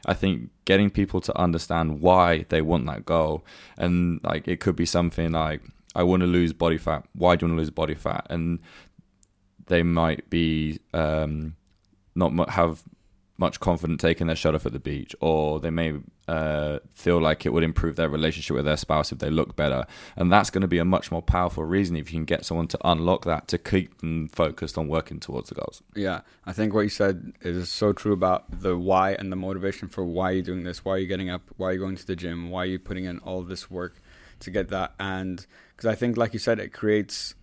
I 0.07 0.15
think 0.15 0.51
getting 0.65 0.91
people 0.91 1.21
to 1.23 1.39
understand 1.39 2.01
why 2.01 2.45
they 2.49 2.63
want 2.63 2.87
that 2.87 3.05
goal, 3.05 3.45
and 3.77 4.21
like 4.23 4.49
it 4.49 4.61
could 4.61 4.77
be 4.77 4.87
something 4.87 5.33
like 5.33 5.63
I 5.95 6.03
want 6.03 6.21
to 6.23 6.27
lose 6.27 6.53
body 6.53 6.79
fat. 6.79 7.05
Why 7.15 7.37
do 7.37 7.45
you 7.45 7.51
want 7.51 7.59
to 7.59 7.63
lose 7.63 7.71
body 7.71 7.95
fat? 7.95 8.27
And 8.31 8.61
they 9.67 9.83
might 9.83 10.29
be 10.31 10.81
um, 10.93 11.55
not 12.15 12.51
have 12.51 12.83
much 13.43 13.61
confident 13.61 14.01
taking 14.01 14.29
their 14.29 14.37
shot 14.37 14.55
off 14.55 14.65
at 14.65 14.73
the 14.73 14.79
beach, 14.79 15.15
or 15.21 15.61
they 15.61 15.69
may 15.69 15.95
uh, 16.29 16.79
feel 16.95 17.21
like 17.21 17.45
it 17.45 17.53
would 17.53 17.65
improve 17.65 17.97
their 17.97 18.09
relationship 18.09 18.55
with 18.57 18.65
their 18.65 18.77
spouse 18.77 19.13
if 19.13 19.19
they 19.19 19.29
look 19.29 19.57
better. 19.57 19.85
And 20.17 20.33
that's 20.33 20.49
going 20.49 20.63
to 20.63 20.69
be 20.69 20.79
a 20.79 20.85
much 20.85 21.11
more 21.11 21.21
powerful 21.21 21.65
reason 21.65 21.97
if 21.97 22.13
you 22.13 22.19
can 22.19 22.25
get 22.25 22.45
someone 22.47 22.69
to 22.69 22.79
unlock 22.85 23.25
that 23.25 23.49
to 23.49 23.59
keep 23.59 23.99
them 23.99 24.29
focused 24.29 24.79
on 24.79 24.89
working 24.89 25.21
towards 25.21 25.49
the 25.49 25.57
goals. 25.57 25.83
Yeah, 25.95 26.21
I 26.47 26.53
think 26.53 26.73
what 26.73 26.83
you 26.83 26.89
said 26.89 27.33
is 27.41 27.71
so 27.71 27.93
true 27.93 28.13
about 28.13 28.63
the 28.63 28.79
why 28.79 29.13
and 29.13 29.31
the 29.31 29.37
motivation 29.37 29.89
for 29.89 30.05
why 30.05 30.31
you're 30.31 30.43
doing 30.43 30.63
this, 30.63 30.85
why 30.85 30.97
you're 30.97 31.09
getting 31.09 31.29
up, 31.29 31.43
why 31.57 31.73
you're 31.73 31.81
going 31.81 31.97
to 31.97 32.07
the 32.07 32.17
gym, 32.17 32.49
why 32.49 32.65
you're 32.65 32.79
putting 32.79 33.05
in 33.05 33.19
all 33.19 33.43
this 33.43 33.71
work 33.71 34.01
to 34.41 34.51
get 34.51 34.69
that. 34.71 34.95
And 34.99 35.45
because 35.77 35.87
I 35.87 35.95
think, 35.97 36.17
like 36.17 36.33
you 36.33 36.39
said, 36.39 36.61
it 36.61 36.73
creates 36.73 37.35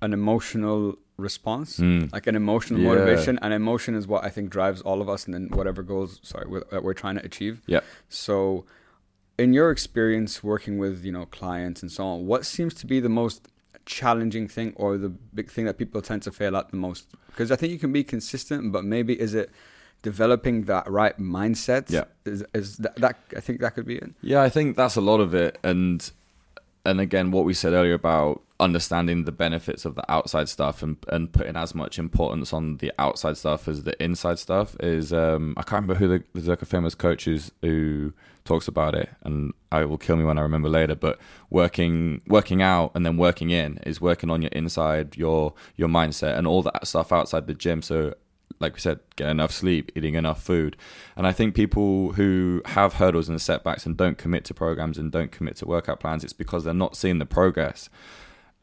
an 0.00 0.12
emotional 0.12 0.96
response, 1.16 1.78
Mm. 1.78 2.12
like 2.12 2.26
an 2.26 2.34
emotional 2.34 2.80
Yeah. 2.80 2.88
motivation. 2.88 3.38
And 3.42 3.54
emotion 3.54 3.94
is 3.94 4.06
what 4.06 4.24
I 4.24 4.30
think 4.30 4.50
drives 4.50 4.80
all 4.82 5.00
of 5.00 5.08
us 5.08 5.26
and 5.26 5.34
then 5.34 5.48
whatever 5.50 5.82
goals, 5.82 6.18
sorry, 6.22 6.46
we- 6.48 6.60
that 6.70 6.82
we're 6.82 6.94
trying 6.94 7.14
to 7.16 7.24
achieve. 7.24 7.60
Yeah. 7.66 7.80
So, 8.08 8.64
in 9.38 9.52
your 9.52 9.70
experience 9.70 10.42
working 10.44 10.78
with 10.78 11.04
you 11.04 11.12
know 11.12 11.26
clients 11.26 11.82
and 11.82 11.90
so 11.90 12.04
on, 12.04 12.26
what 12.26 12.44
seems 12.46 12.74
to 12.74 12.86
be 12.86 13.00
the 13.00 13.08
most 13.08 13.48
challenging 13.86 14.48
thing 14.48 14.72
or 14.76 14.96
the 14.96 15.08
big 15.08 15.50
thing 15.50 15.64
that 15.66 15.76
people 15.78 16.00
tend 16.02 16.22
to 16.22 16.32
fail 16.32 16.56
at 16.56 16.70
the 16.70 16.76
most? 16.76 17.06
Because 17.28 17.50
I 17.52 17.56
think 17.56 17.72
you 17.72 17.78
can 17.78 17.92
be 17.92 18.04
consistent, 18.04 18.72
but 18.72 18.84
maybe 18.84 19.20
is 19.20 19.34
it 19.34 19.50
developing 20.02 20.62
that 20.64 20.88
right 20.90 21.18
mindset? 21.18 21.90
Yeah. 21.90 22.04
is, 22.24 22.44
is 22.54 22.76
that, 22.78 22.94
that 22.96 23.18
I 23.36 23.40
think 23.40 23.60
that 23.60 23.74
could 23.74 23.86
be 23.86 23.96
it. 23.96 24.10
Yeah, 24.20 24.42
I 24.42 24.48
think 24.48 24.76
that's 24.76 24.96
a 24.96 25.00
lot 25.00 25.20
of 25.20 25.34
it, 25.34 25.58
and 25.62 26.10
and 26.86 27.00
again, 27.00 27.30
what 27.30 27.44
we 27.44 27.54
said 27.54 27.72
earlier 27.72 27.94
about 27.94 28.42
understanding 28.60 29.24
the 29.24 29.32
benefits 29.32 29.84
of 29.84 29.96
the 29.96 30.10
outside 30.10 30.48
stuff 30.48 30.82
and 30.82 30.96
and 31.08 31.32
putting 31.32 31.56
as 31.56 31.74
much 31.74 31.98
importance 31.98 32.52
on 32.52 32.76
the 32.76 32.92
outside 32.98 33.36
stuff 33.36 33.66
as 33.66 33.82
the 33.82 34.00
inside 34.02 34.38
stuff 34.38 34.76
is. 34.80 35.12
Um, 35.12 35.54
I 35.56 35.62
can't 35.62 35.82
remember 35.82 35.94
who 35.94 36.08
the, 36.08 36.24
there's 36.32 36.48
like 36.48 36.62
a 36.62 36.66
famous 36.66 36.94
coach 36.94 37.24
who's, 37.24 37.50
who 37.62 38.12
talks 38.44 38.68
about 38.68 38.94
it, 38.94 39.10
and 39.24 39.52
I 39.72 39.84
will 39.84 39.98
kill 39.98 40.16
me 40.16 40.24
when 40.24 40.38
I 40.38 40.42
remember 40.42 40.68
later. 40.68 40.94
But 40.94 41.18
working 41.50 42.20
working 42.26 42.62
out 42.62 42.92
and 42.94 43.04
then 43.04 43.16
working 43.16 43.50
in 43.50 43.78
is 43.78 44.00
working 44.00 44.30
on 44.30 44.42
your 44.42 44.52
inside, 44.52 45.16
your 45.16 45.54
your 45.76 45.88
mindset, 45.88 46.38
and 46.38 46.46
all 46.46 46.62
that 46.62 46.86
stuff 46.86 47.12
outside 47.12 47.46
the 47.46 47.54
gym. 47.54 47.82
So 47.82 48.14
like 48.60 48.74
we 48.74 48.80
said, 48.80 49.00
get 49.16 49.28
enough 49.28 49.50
sleep, 49.50 49.90
eating 49.96 50.14
enough 50.14 50.42
food. 50.42 50.76
And 51.16 51.26
I 51.26 51.32
think 51.32 51.54
people 51.54 52.12
who 52.12 52.62
have 52.66 52.94
hurdles 52.94 53.28
and 53.28 53.40
setbacks 53.40 53.84
and 53.84 53.96
don't 53.96 54.16
commit 54.16 54.44
to 54.46 54.54
programs 54.54 54.96
and 54.96 55.10
don't 55.10 55.32
commit 55.32 55.56
to 55.56 55.66
workout 55.66 55.98
plans, 55.98 56.22
it's 56.22 56.32
because 56.32 56.64
they're 56.64 56.72
not 56.72 56.96
seeing 56.96 57.18
the 57.18 57.26
progress. 57.26 57.90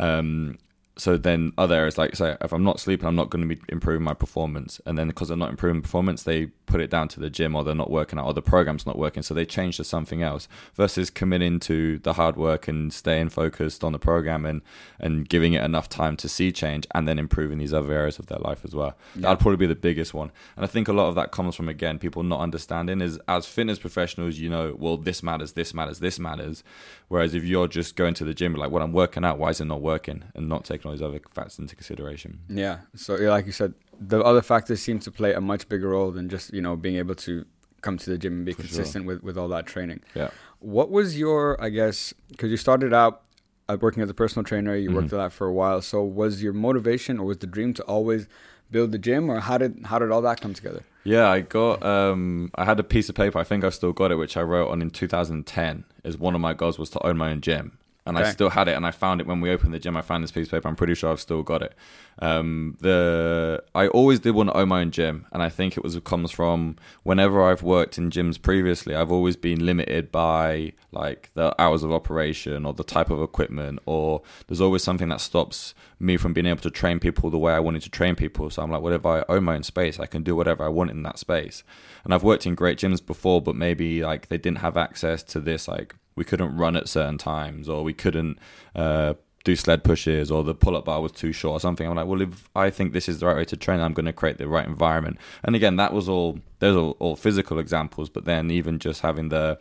Um, 0.02 0.58
so 1.02 1.18
then 1.18 1.52
other 1.58 1.74
areas, 1.74 1.98
like 1.98 2.16
say, 2.16 2.38
if 2.42 2.54
I'm 2.54 2.64
not 2.64 2.80
sleeping, 2.80 3.08
I'm 3.08 3.16
not 3.16 3.32
going 3.32 3.50
to 3.50 3.56
be 3.56 3.60
improving 3.70 4.04
my 4.04 4.14
performance. 4.14 4.80
And 4.86 5.00
then 5.00 5.08
because 5.08 5.30
they're 5.30 5.36
not 5.36 5.50
improving 5.50 5.82
performance, 5.82 6.22
they 6.22 6.46
put 6.68 6.80
it 6.80 6.92
down 6.92 7.08
to 7.08 7.20
the 7.20 7.32
gym 7.32 7.56
or 7.56 7.64
they're 7.64 7.74
not 7.74 7.90
working 7.90 8.20
out 8.20 8.28
or 8.28 8.36
the 8.36 8.42
program's 8.44 8.86
not 8.86 9.00
working. 9.00 9.24
So 9.24 9.34
they 9.34 9.44
change 9.44 9.78
to 9.78 9.84
something 9.84 10.22
else 10.22 10.48
versus 10.76 11.10
committing 11.10 11.60
to 11.62 11.98
the 11.98 12.14
hard 12.14 12.38
work 12.38 12.68
and 12.68 12.94
staying 12.94 13.30
focused 13.30 13.84
on 13.84 13.94
the 13.94 13.98
program 13.98 14.46
and, 14.46 14.62
and 15.00 15.28
giving 15.28 15.54
it 15.54 15.64
enough 15.64 15.90
time 15.90 16.18
to 16.18 16.30
see 16.30 16.52
change 16.52 16.86
and 16.94 17.08
then 17.08 17.18
improving 17.18 17.58
these 17.58 17.74
other 17.74 17.92
areas 17.92 18.20
of 18.20 18.28
their 18.28 18.38
life 18.38 18.64
as 18.64 18.76
well. 18.76 18.96
That'd 19.16 19.40
probably 19.40 19.58
be 19.58 19.66
the 19.66 19.74
biggest 19.74 20.14
one. 20.14 20.32
And 20.56 20.64
I 20.64 20.68
think 20.68 20.88
a 20.88 20.94
lot 20.94 21.10
of 21.10 21.16
that 21.16 21.32
comes 21.32 21.56
from, 21.56 21.68
again, 21.68 21.98
people 21.98 22.22
not 22.22 22.42
understanding 22.42 23.02
is 23.02 23.20
as 23.28 23.48
fitness 23.48 23.80
professionals, 23.80 24.38
you 24.38 24.52
know, 24.52 24.76
well, 24.78 24.98
this 24.98 25.24
matters, 25.24 25.54
this 25.54 25.74
matters, 25.74 25.98
this 25.98 26.20
matters. 26.20 26.64
Whereas 27.08 27.34
if 27.34 27.44
you're 27.44 27.68
just 27.68 27.96
going 27.96 28.14
to 28.14 28.24
the 28.24 28.36
gym, 28.36 28.54
like, 28.54 28.70
well, 28.70 28.84
I'm 28.84 28.94
working 28.94 29.26
out, 29.26 29.40
why 29.40 29.50
is 29.50 29.60
it 29.60 29.66
not 29.66 29.82
working? 29.82 30.26
And 30.36 30.48
not 30.48 30.64
taking 30.64 30.91
all 30.92 30.98
these 30.98 31.02
other 31.02 31.22
facts 31.34 31.58
into 31.60 31.76
consideration. 31.76 32.40
Yeah. 32.50 32.80
So 32.96 33.16
like 33.16 33.46
you 33.46 33.52
said, 33.52 33.74
the 34.00 34.20
other 34.22 34.42
factors 34.42 34.82
seem 34.82 35.00
to 35.00 35.12
play 35.12 35.34
a 35.34 35.42
much 35.42 35.70
bigger 35.70 35.90
role 35.90 36.12
than 36.12 36.30
just 36.30 36.54
you 36.54 36.62
know 36.62 36.76
being 36.76 36.98
able 36.98 37.16
to 37.16 37.46
come 37.82 37.98
to 37.98 38.10
the 38.10 38.18
gym 38.18 38.34
and 38.34 38.46
be 38.46 38.54
For 38.54 38.62
sure. 38.62 38.68
consistent 38.68 39.06
with 39.06 39.24
with 39.24 39.38
all 39.38 39.48
that 39.50 39.66
training. 39.66 40.02
Yeah. 40.16 40.30
What 40.60 40.92
was 40.92 41.18
your, 41.18 41.60
I 41.60 41.70
guess, 41.70 42.14
because 42.30 42.52
you 42.52 42.58
started 42.58 42.94
out 42.94 43.22
uh, 43.70 43.78
working 43.82 44.04
as 44.04 44.10
a 44.10 44.14
personal 44.14 44.44
trainer, 44.44 44.76
you 44.76 44.92
worked 44.92 45.10
Mhm. 45.10 45.14
at 45.14 45.18
that 45.24 45.32
for 45.34 45.48
a 45.48 45.54
while. 45.54 45.82
So 45.82 46.04
was 46.04 46.44
your 46.44 46.54
motivation 46.54 47.18
or 47.20 47.26
was 47.26 47.38
the 47.40 47.48
dream 47.48 47.74
to 47.76 47.84
always 47.84 48.28
build 48.70 48.92
the 48.92 49.00
gym, 49.00 49.30
or 49.32 49.40
how 49.40 49.58
did 49.58 49.82
how 49.86 49.98
did 50.00 50.12
all 50.12 50.22
that 50.22 50.40
come 50.42 50.54
together? 50.54 50.84
Yeah, 51.04 51.28
I 51.30 51.42
got 51.42 51.82
um 51.84 52.52
I 52.56 52.64
had 52.66 52.80
a 52.80 52.84
piece 52.84 53.10
of 53.10 53.16
paper, 53.16 53.40
I 53.40 53.44
think 53.44 53.64
I've 53.64 53.74
still 53.74 53.94
got 53.94 54.12
it, 54.12 54.16
which 54.16 54.36
I 54.38 54.42
wrote 54.44 54.70
on 54.70 54.82
in 54.82 54.90
2010 54.92 55.84
is 56.04 56.18
one 56.18 56.36
of 56.36 56.42
my 56.42 56.54
goals 56.54 56.78
was 56.80 56.90
to 56.92 57.06
own 57.06 57.18
my 57.18 57.32
own 57.32 57.42
gym. 57.42 57.78
And 58.06 58.18
I 58.18 58.32
still 58.32 58.50
had 58.50 58.68
it 58.68 58.76
and 58.76 58.86
I 58.86 58.92
found 58.92 59.22
it 59.22 59.28
when 59.28 59.42
we 59.42 59.52
opened 59.52 59.74
the 59.74 59.80
gym, 59.80 59.96
I 59.96 60.02
found 60.02 60.24
this 60.24 60.32
piece 60.32 60.48
of 60.48 60.52
paper. 60.52 60.68
I'm 60.68 60.76
pretty 60.76 60.96
sure 60.96 61.12
I've 61.12 61.20
still 61.20 61.44
got 61.44 61.62
it. 61.62 61.76
Um 62.20 62.76
the 62.80 63.64
I 63.76 63.88
always 63.88 64.20
did 64.20 64.32
want 64.32 64.50
to 64.50 64.58
own 64.58 64.70
my 64.70 64.82
own 64.82 64.92
gym 64.92 65.28
and 65.32 65.44
I 65.44 65.50
think 65.50 65.78
it 65.78 65.84
was 65.84 65.96
it 65.96 66.04
comes 66.04 66.32
from 66.32 66.78
whenever 67.04 67.44
I've 67.44 67.62
worked 67.62 67.98
in 67.98 68.10
gyms 68.10 68.42
previously, 68.42 68.96
I've 68.96 69.12
always 69.12 69.36
been 69.36 69.66
limited 69.66 70.12
by 70.12 70.74
like 70.92 71.30
the 71.36 71.54
hours 71.62 71.84
of 71.84 71.92
operation 71.92 72.66
or 72.66 72.74
the 72.74 72.84
type 72.84 73.12
of 73.12 73.22
equipment 73.22 73.80
or 73.86 74.24
there's 74.48 74.62
always 74.62 74.84
something 74.84 75.10
that 75.10 75.22
stops 75.22 75.76
me 76.00 76.18
from 76.18 76.34
being 76.34 76.48
able 76.48 76.62
to 76.62 76.72
train 76.72 77.00
people 77.00 77.30
the 77.30 77.38
way 77.38 77.54
I 77.54 77.60
wanted 77.60 77.84
to 77.84 77.90
train 77.90 78.16
people. 78.16 78.50
So 78.50 78.64
I'm 78.64 78.72
like, 78.72 78.82
whatever 78.82 79.08
I 79.08 79.24
own 79.30 79.44
my 79.44 79.56
own 79.56 79.64
space? 79.64 80.00
I 80.00 80.08
can 80.08 80.24
do 80.24 80.36
whatever 80.36 80.64
I 80.64 80.70
want 80.70 80.90
in 80.90 81.04
that 81.04 81.20
space. 81.20 81.64
And 82.04 82.14
I've 82.14 82.24
worked 82.24 82.48
in 82.48 82.56
great 82.56 82.80
gyms 82.80 83.06
before, 83.06 83.42
but 83.42 83.56
maybe 83.56 84.04
like 84.04 84.28
they 84.28 84.40
didn't 84.40 84.60
have 84.60 84.76
access 84.76 85.22
to 85.24 85.40
this. 85.40 85.68
Like 85.68 85.96
we 86.16 86.24
couldn't 86.24 86.56
run 86.58 86.76
at 86.76 86.90
certain 86.90 87.18
times, 87.18 87.70
or 87.70 87.84
we 87.84 87.94
couldn't 87.94 88.38
uh, 88.76 89.14
do 89.44 89.56
sled 89.56 89.84
pushes, 89.84 90.30
or 90.30 90.44
the 90.44 90.54
pull-up 90.54 90.86
bar 90.86 91.02
was 91.02 91.12
too 91.12 91.32
short, 91.32 91.58
or 91.58 91.60
something. 91.60 91.88
I'm 91.88 91.96
like, 91.96 92.08
well, 92.08 92.22
if 92.22 92.50
I 92.56 92.70
think 92.70 92.94
this 92.94 93.10
is 93.10 93.20
the 93.20 93.28
right 93.28 93.38
way 93.38 93.46
to 93.46 93.58
train, 93.58 93.80
I'm 93.80 93.94
going 93.94 94.06
to 94.06 94.14
create 94.14 94.38
the 94.38 94.48
right 94.48 94.68
environment. 94.68 95.18
And 95.44 95.56
again, 95.56 95.76
that 95.78 95.94
was 95.94 96.08
all. 96.08 96.40
Those 96.60 96.76
are 96.76 96.92
all 97.00 97.16
physical 97.16 97.60
examples, 97.60 98.10
but 98.10 98.26
then 98.26 98.52
even 98.52 98.80
just 98.80 99.02
having 99.02 99.30
the 99.30 99.60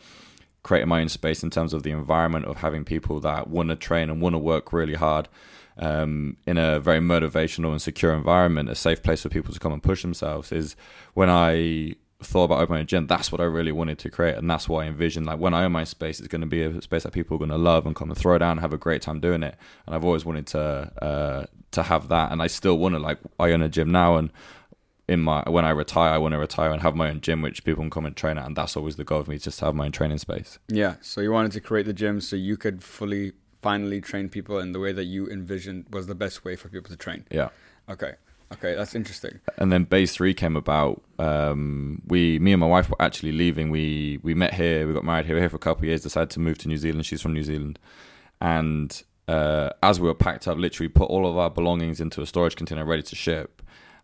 creating 0.62 0.88
my 0.88 1.00
own 1.00 1.08
space 1.08 1.42
in 1.42 1.50
terms 1.50 1.72
of 1.72 1.82
the 1.82 1.90
environment 1.90 2.44
of 2.44 2.58
having 2.58 2.84
people 2.84 3.20
that 3.20 3.48
want 3.48 3.70
to 3.70 3.76
train 3.76 4.10
and 4.10 4.20
want 4.20 4.34
to 4.34 4.38
work 4.38 4.72
really 4.72 4.94
hard 4.94 5.26
um, 5.78 6.36
in 6.46 6.58
a 6.58 6.78
very 6.78 7.00
motivational 7.00 7.70
and 7.70 7.80
secure 7.80 8.12
environment, 8.12 8.68
a 8.68 8.74
safe 8.74 9.02
place 9.02 9.22
for 9.22 9.30
people 9.30 9.52
to 9.52 9.58
come 9.58 9.72
and 9.72 9.82
push 9.82 10.02
themselves 10.02 10.52
is 10.52 10.76
when 11.14 11.30
I 11.30 11.94
thought 12.22 12.44
about 12.44 12.60
opening 12.60 12.82
a 12.82 12.84
gym, 12.84 13.06
that's 13.06 13.32
what 13.32 13.40
I 13.40 13.44
really 13.44 13.72
wanted 13.72 13.98
to 14.00 14.10
create. 14.10 14.36
And 14.36 14.50
that's 14.50 14.68
why 14.68 14.84
I 14.84 14.86
envisioned 14.86 15.26
like 15.26 15.38
when 15.38 15.54
I 15.54 15.64
own 15.64 15.72
my 15.72 15.84
space, 15.84 16.18
it's 16.18 16.28
going 16.28 16.42
to 16.42 16.46
be 16.46 16.62
a 16.62 16.82
space 16.82 17.02
that 17.04 17.12
people 17.12 17.36
are 17.36 17.38
going 17.38 17.50
to 17.50 17.58
love 17.58 17.86
and 17.86 17.96
come 17.96 18.10
and 18.10 18.18
throw 18.18 18.38
down 18.38 18.52
and 18.52 18.60
have 18.60 18.72
a 18.72 18.78
great 18.78 19.02
time 19.02 19.20
doing 19.20 19.42
it. 19.42 19.56
And 19.86 19.94
I've 19.94 20.04
always 20.04 20.24
wanted 20.24 20.46
to, 20.48 20.60
uh, 21.02 21.46
to 21.72 21.82
have 21.82 22.08
that. 22.08 22.32
And 22.32 22.42
I 22.42 22.46
still 22.46 22.78
want 22.78 22.94
to 22.94 22.98
like, 22.98 23.18
I 23.38 23.52
own 23.52 23.62
a 23.62 23.68
gym 23.68 23.90
now 23.90 24.16
and 24.16 24.30
in 25.08 25.20
my, 25.20 25.42
when 25.48 25.64
I 25.64 25.70
retire, 25.70 26.10
I 26.10 26.18
want 26.18 26.32
to 26.32 26.38
retire 26.38 26.70
and 26.70 26.82
have 26.82 26.94
my 26.94 27.10
own 27.10 27.20
gym, 27.20 27.42
which 27.42 27.64
people 27.64 27.82
can 27.82 27.90
come 27.90 28.06
and 28.06 28.16
train 28.16 28.38
at. 28.38 28.46
And 28.46 28.54
that's 28.54 28.76
always 28.76 28.94
the 28.94 29.02
goal 29.02 29.18
of 29.18 29.26
me, 29.26 29.38
just 29.38 29.58
to 29.58 29.64
have 29.64 29.74
my 29.74 29.86
own 29.86 29.92
training 29.92 30.18
space. 30.18 30.60
Yeah. 30.68 30.96
So 31.00 31.20
you 31.20 31.32
wanted 31.32 31.50
to 31.52 31.60
create 31.60 31.86
the 31.86 31.92
gym 31.92 32.20
so 32.20 32.36
you 32.36 32.56
could 32.56 32.84
fully, 32.84 33.32
finally 33.60 34.00
train 34.00 34.28
people 34.28 34.60
in 34.60 34.70
the 34.70 34.78
way 34.78 34.92
that 34.92 35.04
you 35.04 35.28
envisioned 35.28 35.86
was 35.90 36.06
the 36.06 36.14
best 36.14 36.44
way 36.44 36.54
for 36.54 36.68
people 36.68 36.90
to 36.90 36.96
train. 36.96 37.24
Yeah. 37.28 37.48
Okay. 37.88 38.14
Okay, 38.52 38.74
that's 38.74 38.94
interesting. 38.94 39.40
And 39.58 39.70
then 39.70 39.84
base 39.84 40.12
three 40.14 40.34
came 40.34 40.56
about. 40.56 41.02
Um, 41.18 42.02
we, 42.06 42.38
me 42.40 42.52
and 42.52 42.60
my 42.60 42.66
wife 42.66 42.90
were 42.90 43.00
actually 43.00 43.32
leaving. 43.32 43.70
We 43.70 44.18
we 44.22 44.34
met 44.34 44.54
here. 44.54 44.86
We 44.88 44.94
got 44.94 45.04
married 45.04 45.26
here. 45.26 45.36
We 45.36 45.40
here 45.40 45.48
for 45.48 45.56
a 45.56 45.60
couple 45.60 45.82
of 45.82 45.88
years. 45.88 46.02
Decided 46.02 46.30
to 46.30 46.40
move 46.40 46.58
to 46.58 46.68
New 46.68 46.76
Zealand. 46.76 47.06
She's 47.06 47.22
from 47.22 47.32
New 47.32 47.44
Zealand, 47.44 47.78
and 48.40 49.02
uh, 49.28 49.70
as 49.82 50.00
we 50.00 50.08
were 50.08 50.14
packed 50.14 50.48
up, 50.48 50.58
literally 50.58 50.88
put 50.88 51.08
all 51.08 51.26
of 51.26 51.38
our 51.38 51.50
belongings 51.50 52.00
into 52.00 52.20
a 52.22 52.26
storage 52.26 52.56
container 52.56 52.84
ready 52.84 53.02
to 53.02 53.14
ship. 53.14 53.62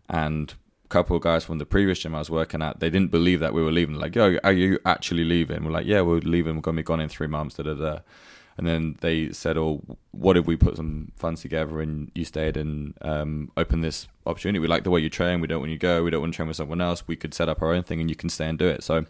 And 0.09 0.53
a 0.85 0.87
couple 0.87 1.17
of 1.17 1.21
guys 1.21 1.43
from 1.43 1.57
the 1.57 1.65
previous 1.65 1.99
gym 1.99 2.15
I 2.15 2.19
was 2.19 2.29
working 2.29 2.61
at, 2.61 2.79
they 2.79 2.89
didn't 2.89 3.11
believe 3.11 3.41
that 3.41 3.53
we 3.53 3.61
were 3.61 3.73
leaving. 3.73 3.95
Like, 3.95 4.15
yo, 4.15 4.37
are 4.45 4.53
you 4.53 4.79
actually 4.85 5.25
leaving? 5.25 5.65
We're 5.65 5.71
like, 5.71 5.85
yeah, 5.85 5.99
we're 5.99 6.19
leaving. 6.19 6.55
We're 6.55 6.61
gonna 6.61 6.77
be 6.77 6.83
gone 6.83 7.01
in 7.01 7.09
three 7.09 7.27
months. 7.27 7.55
Da 7.55 7.63
da 7.63 7.73
da. 7.73 7.99
And 8.57 8.65
then 8.65 8.97
they 9.01 9.31
said, 9.31 9.55
"Oh, 9.57 9.81
what 10.11 10.35
if 10.35 10.47
we 10.47 10.55
put 10.55 10.77
some 10.77 11.11
funds 11.15 11.41
together 11.41 11.79
and 11.79 12.11
you 12.15 12.25
stayed 12.25 12.57
and 12.57 12.95
um, 13.03 13.51
opened 13.55 13.83
this 13.83 14.07
opportunity? 14.25 14.57
We 14.59 14.67
like 14.67 14.83
the 14.83 14.89
way 14.89 14.99
you 14.99 15.09
train. 15.11 15.41
We 15.41 15.47
don't 15.47 15.59
want 15.59 15.71
you 15.71 15.77
to 15.77 15.81
go. 15.81 16.03
We 16.03 16.09
don't 16.09 16.21
want 16.21 16.33
to 16.33 16.37
train 16.37 16.47
with 16.47 16.57
someone 16.57 16.81
else. 16.81 17.07
We 17.07 17.15
could 17.15 17.33
set 17.35 17.49
up 17.49 17.61
our 17.61 17.71
own 17.73 17.83
thing 17.83 18.01
and 18.01 18.09
you 18.09 18.15
can 18.15 18.29
stay 18.29 18.47
and 18.47 18.57
do 18.57 18.67
it." 18.67 18.83
So, 18.83 19.05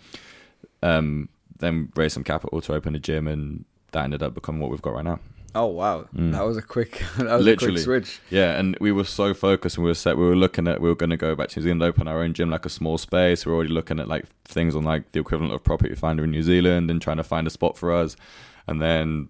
um, 0.84 1.30
then 1.60 1.92
raise 1.96 2.14
some 2.14 2.24
capital 2.24 2.62
to 2.62 2.74
open 2.74 2.96
a 2.96 3.00
gym, 3.00 3.28
and 3.28 3.66
that 3.94 4.04
ended 4.04 4.22
up 4.24 4.34
becoming 4.34 4.62
what 4.62 4.70
we've 4.72 4.82
got 4.82 4.94
right 4.96 5.06
now. 5.06 5.20
Oh 5.56 5.66
wow, 5.68 6.06
Mm. 6.16 6.34
that 6.34 6.46
was 6.46 6.58
a 6.58 6.62
quick, 6.62 7.02
that 7.18 7.38
was 7.38 7.46
Literally. 7.46 7.82
a 7.82 7.86
quick 7.86 8.06
switch. 8.06 8.20
Yeah, 8.30 8.60
and 8.60 8.78
we 8.80 8.92
were 8.92 9.06
so 9.06 9.34
focused 9.34 9.78
and 9.78 9.86
we 9.86 9.90
were 9.90 9.96
set. 9.96 10.18
We 10.18 10.26
were 10.26 10.36
looking 10.36 10.68
at 10.68 10.82
we 10.82 10.90
were 10.90 10.96
going 10.96 11.10
to 11.10 11.18
go 11.18 11.34
back 11.36 11.48
to 11.50 11.60
New 11.60 11.64
Zealand, 11.64 11.84
open 11.84 12.08
our 12.08 12.22
own 12.22 12.34
gym, 12.34 12.50
like 12.52 12.66
a 12.66 12.70
small 12.70 12.98
space. 12.98 13.46
We 13.46 13.52
are 13.52 13.56
already 13.56 13.72
looking 13.74 14.00
at 14.00 14.08
like 14.10 14.26
things 14.44 14.76
on 14.76 14.84
like 14.84 15.14
the 15.14 15.20
equivalent 15.20 15.54
of 15.54 15.64
Property 15.64 15.96
Finder 15.96 16.26
in 16.26 16.32
New 16.32 16.44
Zealand 16.44 16.92
and 16.92 17.02
trying 17.02 17.18
to 17.18 17.24
find 17.24 17.48
a 17.48 17.50
spot 17.50 17.78
for 17.78 17.92
us. 17.94 18.16
And 18.68 18.82
then, 18.82 19.30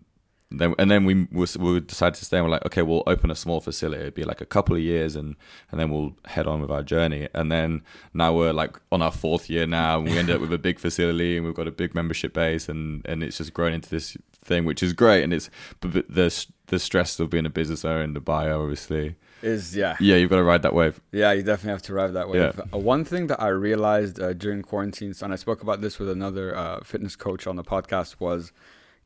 then 0.50 0.74
and 0.80 0.90
then 0.90 1.04
we 1.06 1.28
we 1.32 1.80
decided 1.82 2.16
to 2.16 2.26
stay. 2.26 2.38
and 2.38 2.46
We're 2.46 2.52
like, 2.52 2.66
okay, 2.66 2.82
we'll 2.82 3.04
open 3.06 3.30
a 3.32 3.36
small 3.36 3.60
facility. 3.60 4.02
It'd 4.02 4.14
be 4.14 4.24
like 4.24 4.42
a 4.42 4.46
couple 4.46 4.76
of 4.76 4.82
years, 4.82 5.16
and 5.16 5.36
and 5.72 5.80
then 5.80 5.90
we'll 5.92 6.16
head 6.26 6.48
on 6.48 6.62
with 6.62 6.72
our 6.72 6.84
journey. 6.84 7.28
And 7.34 7.52
then 7.52 7.82
now 8.14 8.34
we're 8.34 8.54
like 8.54 8.78
on 8.92 9.02
our 9.02 9.12
fourth 9.12 9.50
year 9.50 9.68
now, 9.68 10.00
and 10.00 10.10
we 10.10 10.18
ended 10.18 10.36
up 10.36 10.42
with 10.42 10.54
a 10.54 10.58
big 10.58 10.80
facility, 10.80 11.38
and 11.38 11.46
we've 11.46 11.56
got 11.56 11.68
a 11.68 11.72
big 11.72 11.94
membership 11.94 12.34
base, 12.34 12.70
and 12.70 13.02
and 13.06 13.24
it's 13.24 13.38
just 13.38 13.54
grown 13.54 13.74
into 13.74 13.90
this 13.90 14.16
thing, 14.44 14.64
which 14.64 14.82
is 14.82 14.94
great. 14.94 15.24
And 15.24 15.34
it's 15.34 15.50
but 15.82 15.92
but 15.92 16.08
the 16.14 16.46
the 16.68 16.80
stress 16.80 17.20
of 17.20 17.30
being 17.30 17.46
a 17.46 17.50
business 17.50 17.84
owner 17.84 18.02
in 18.02 18.14
Dubai, 18.14 18.54
obviously. 18.58 19.16
Is 19.44 19.76
yeah, 19.76 19.96
Yeah, 20.00 20.16
you've 20.16 20.32
got 20.32 20.38
to 20.38 20.44
ride 20.44 20.64
that 20.64 20.74
wave. 20.74 21.00
yeah. 21.12 21.32
You 21.32 21.44
definitely 21.44 21.72
have 21.74 21.84
to 21.84 21.94
ride 21.94 22.14
that 22.14 22.28
wave. 22.28 22.56
Yeah. 22.58 22.64
Uh, 22.74 22.80
one 22.80 23.06
thing 23.06 23.28
that 23.28 23.40
I 23.40 23.50
realized 23.50 24.20
uh, 24.20 24.34
during 24.34 24.64
quarantine, 24.64 25.14
and 25.22 25.32
I 25.32 25.36
spoke 25.36 25.62
about 25.62 25.80
this 25.82 26.00
with 26.00 26.10
another 26.10 26.56
uh, 26.58 26.80
fitness 26.84 27.16
coach 27.16 27.46
on 27.46 27.56
the 27.56 27.64
podcast, 27.64 28.16
was, 28.20 28.52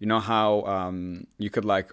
you 0.02 0.08
know 0.12 0.20
how 0.34 0.48
um, 0.76 1.26
you 1.38 1.50
could 1.56 1.66
like. 1.76 1.88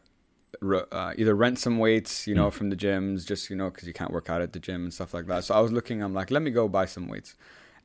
Uh, 0.63 1.13
either 1.21 1.35
rent 1.37 1.59
some 1.59 1.77
weights, 1.79 2.27
you 2.27 2.35
know, 2.35 2.49
Mm. 2.49 2.53
from 2.59 2.71
the 2.71 2.77
gyms, 2.85 3.25
just 3.33 3.43
you 3.51 3.55
know, 3.61 3.69
because 3.71 3.87
you 3.87 3.93
can't 4.01 4.13
work 4.19 4.29
out 4.33 4.41
at 4.47 4.53
the 4.55 4.59
gym 4.67 4.81
and 4.87 4.93
stuff 4.99 5.13
like 5.17 5.27
that. 5.27 5.45
So 5.45 5.55
I 5.55 5.61
was 5.61 5.71
looking, 5.79 6.03
I'm 6.03 6.15
like, 6.15 6.31
let 6.37 6.43
me 6.43 6.51
go 6.51 6.67
buy 6.79 6.87
some 6.87 7.07
weights, 7.07 7.31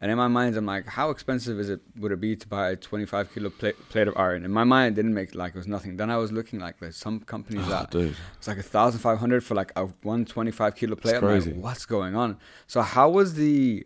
and 0.01 0.09
in 0.09 0.17
my 0.17 0.29
mind, 0.39 0.55
I'm 0.55 0.65
like, 0.65 0.85
how 0.87 1.07
expensive 1.15 1.59
is 1.59 1.69
it? 1.69 1.81
Would 2.01 2.13
it 2.13 2.21
be 2.21 2.31
to 2.37 2.47
buy 2.47 2.69
a 2.69 2.75
25 2.77 3.33
kilo 3.33 3.49
plate, 3.51 3.75
plate 3.89 4.07
of 4.07 4.15
iron? 4.17 4.43
In 4.45 4.51
my 4.51 4.63
mind, 4.63 4.93
it 4.93 4.95
didn't 4.95 5.13
make 5.13 5.35
like 5.35 5.51
it 5.55 5.57
was 5.63 5.67
nothing. 5.67 5.97
Then 5.97 6.09
I 6.09 6.17
was 6.17 6.31
looking 6.31 6.59
like 6.65 6.79
there's 6.79 6.97
some 6.97 7.19
companies 7.19 7.67
that 7.67 7.91
dude. 7.91 8.15
it's 8.37 8.47
like 8.47 8.57
a 8.57 8.63
thousand 8.75 8.99
five 9.01 9.19
hundred 9.19 9.43
for 9.43 9.55
like 9.55 9.71
a 9.75 9.85
one 10.13 10.23
twenty 10.25 10.51
five 10.51 10.73
kilo 10.75 10.95
plate. 10.95 11.21
Like, 11.21 11.63
what's 11.65 11.85
going 11.85 12.15
on? 12.15 12.37
So 12.65 12.81
how 12.81 13.07
was 13.09 13.35
the 13.35 13.85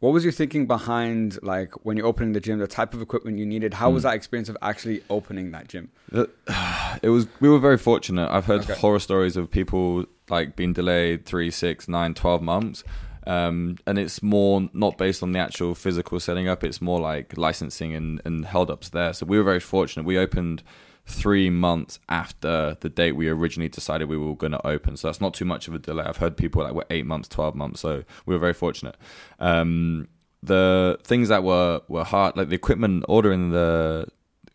what 0.00 0.12
was 0.12 0.24
your 0.24 0.32
thinking 0.32 0.66
behind 0.66 1.38
like 1.42 1.72
when 1.84 1.96
you're 1.96 2.06
opening 2.06 2.32
the 2.32 2.40
gym, 2.40 2.58
the 2.58 2.66
type 2.66 2.92
of 2.94 3.00
equipment 3.02 3.38
you 3.38 3.46
needed? 3.46 3.74
How 3.74 3.90
was 3.90 4.02
Hmm. 4.02 4.08
that 4.08 4.14
experience 4.16 4.48
of 4.48 4.56
actually 4.62 5.02
opening 5.08 5.52
that 5.52 5.68
gym? 5.68 5.90
It 7.02 7.08
was. 7.10 7.26
We 7.40 7.48
were 7.48 7.58
very 7.60 7.78
fortunate. 7.78 8.28
I've 8.30 8.46
heard 8.46 8.62
Okay. 8.62 8.74
horror 8.74 8.98
stories 8.98 9.36
of 9.36 9.50
people 9.50 10.04
like 10.28 10.56
being 10.56 10.72
delayed 10.72 11.24
three, 11.24 11.50
six, 11.50 11.88
nine, 11.88 12.14
twelve 12.14 12.42
months. 12.42 12.82
Um, 13.26 13.76
and 13.86 13.98
it's 13.98 14.22
more 14.22 14.68
not 14.72 14.98
based 14.98 15.22
on 15.22 15.32
the 15.32 15.38
actual 15.38 15.74
physical 15.74 16.18
setting 16.20 16.48
up. 16.48 16.64
It's 16.64 16.80
more 16.80 16.98
like 17.00 17.36
licensing 17.38 17.94
and, 17.94 18.20
and 18.24 18.44
held 18.46 18.70
ups 18.70 18.88
there. 18.88 19.12
So 19.12 19.24
we 19.26 19.36
were 19.38 19.44
very 19.44 19.60
fortunate. 19.60 20.04
We 20.04 20.18
opened 20.18 20.62
three 21.10 21.50
months 21.50 21.98
after 22.08 22.76
the 22.80 22.88
date 22.88 23.12
we 23.12 23.28
originally 23.28 23.68
decided 23.68 24.08
we 24.08 24.16
were 24.16 24.34
going 24.34 24.52
to 24.52 24.66
open. 24.66 24.96
So 24.96 25.08
that's 25.08 25.20
not 25.20 25.34
too 25.34 25.44
much 25.44 25.68
of 25.68 25.74
a 25.74 25.78
delay. 25.78 26.04
I've 26.04 26.18
heard 26.18 26.36
people 26.36 26.62
like 26.62 26.74
were 26.74 26.86
eight 26.90 27.06
months, 27.06 27.28
twelve 27.28 27.54
months. 27.54 27.80
So 27.80 28.04
we 28.26 28.34
were 28.34 28.40
very 28.40 28.54
fortunate. 28.54 28.96
Um, 29.38 30.08
the 30.42 30.98
things 31.02 31.28
that 31.28 31.42
were 31.42 31.82
were 31.88 32.04
hard, 32.04 32.36
like 32.36 32.48
the 32.48 32.54
equipment, 32.54 33.04
ordering 33.08 33.50
the 33.50 34.06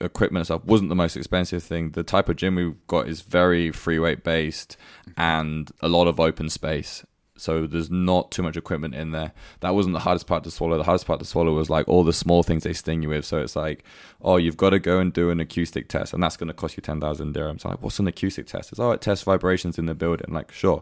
equipment 0.02 0.46
stuff 0.46 0.66
wasn't 0.66 0.90
the 0.90 0.96
most 0.96 1.16
expensive 1.16 1.64
thing. 1.64 1.92
The 1.92 2.04
type 2.04 2.28
of 2.30 2.36
gym 2.36 2.56
we've 2.56 2.88
got 2.88 3.08
is 3.08 3.22
very 3.22 3.72
free 3.72 4.00
weight 4.00 4.24
based 4.24 4.78
and 5.18 5.72
a 5.82 5.88
lot 5.88 6.08
of 6.08 6.20
open 6.20 6.50
space. 6.50 7.06
So 7.38 7.68
there's 7.68 7.92
not 7.92 8.32
too 8.32 8.42
much 8.44 8.56
equipment 8.56 8.96
in 8.96 9.12
there. 9.12 9.34
That 9.60 9.76
wasn't 9.76 9.94
the 9.94 10.00
hardest 10.00 10.26
part 10.26 10.46
to 10.46 10.52
swallow. 10.52 10.78
The 10.78 10.86
hardest 10.86 11.06
part 11.06 11.20
to 11.20 11.26
swallow 11.26 11.54
was 11.54 11.70
like 11.70 11.88
all 11.88 12.06
the 12.06 12.14
small 12.14 12.44
things 12.44 12.64
they 12.64 12.72
sting 12.72 13.04
you 13.04 13.10
with. 13.10 13.26
So 13.26 13.40
it's 13.40 13.58
like, 13.58 13.84
oh, 14.22 14.38
you've 14.38 14.56
got 14.56 14.70
to 14.70 14.80
go 14.80 15.00
and 15.00 15.12
do 15.12 15.30
an 15.30 15.42
acoustic 15.42 15.90
test, 15.90 16.14
and 16.14 16.24
that's 16.24 16.38
going 16.38 16.48
to 16.48 16.54
cost 16.54 16.78
you 16.78 16.82
ten 16.82 17.02
thousand 17.02 17.36
dirhams. 17.36 17.66
I'm 17.66 17.72
like, 17.72 17.82
what's 17.82 18.00
an 18.00 18.08
acoustic 18.08 18.48
test? 18.48 18.72
It's 18.72 18.80
oh, 18.80 18.92
it 18.92 19.02
tests 19.02 19.26
vibrations 19.26 19.78
in 19.78 19.86
the 19.86 19.96
building. 19.96 20.34
Like, 20.34 20.52
sure. 20.52 20.82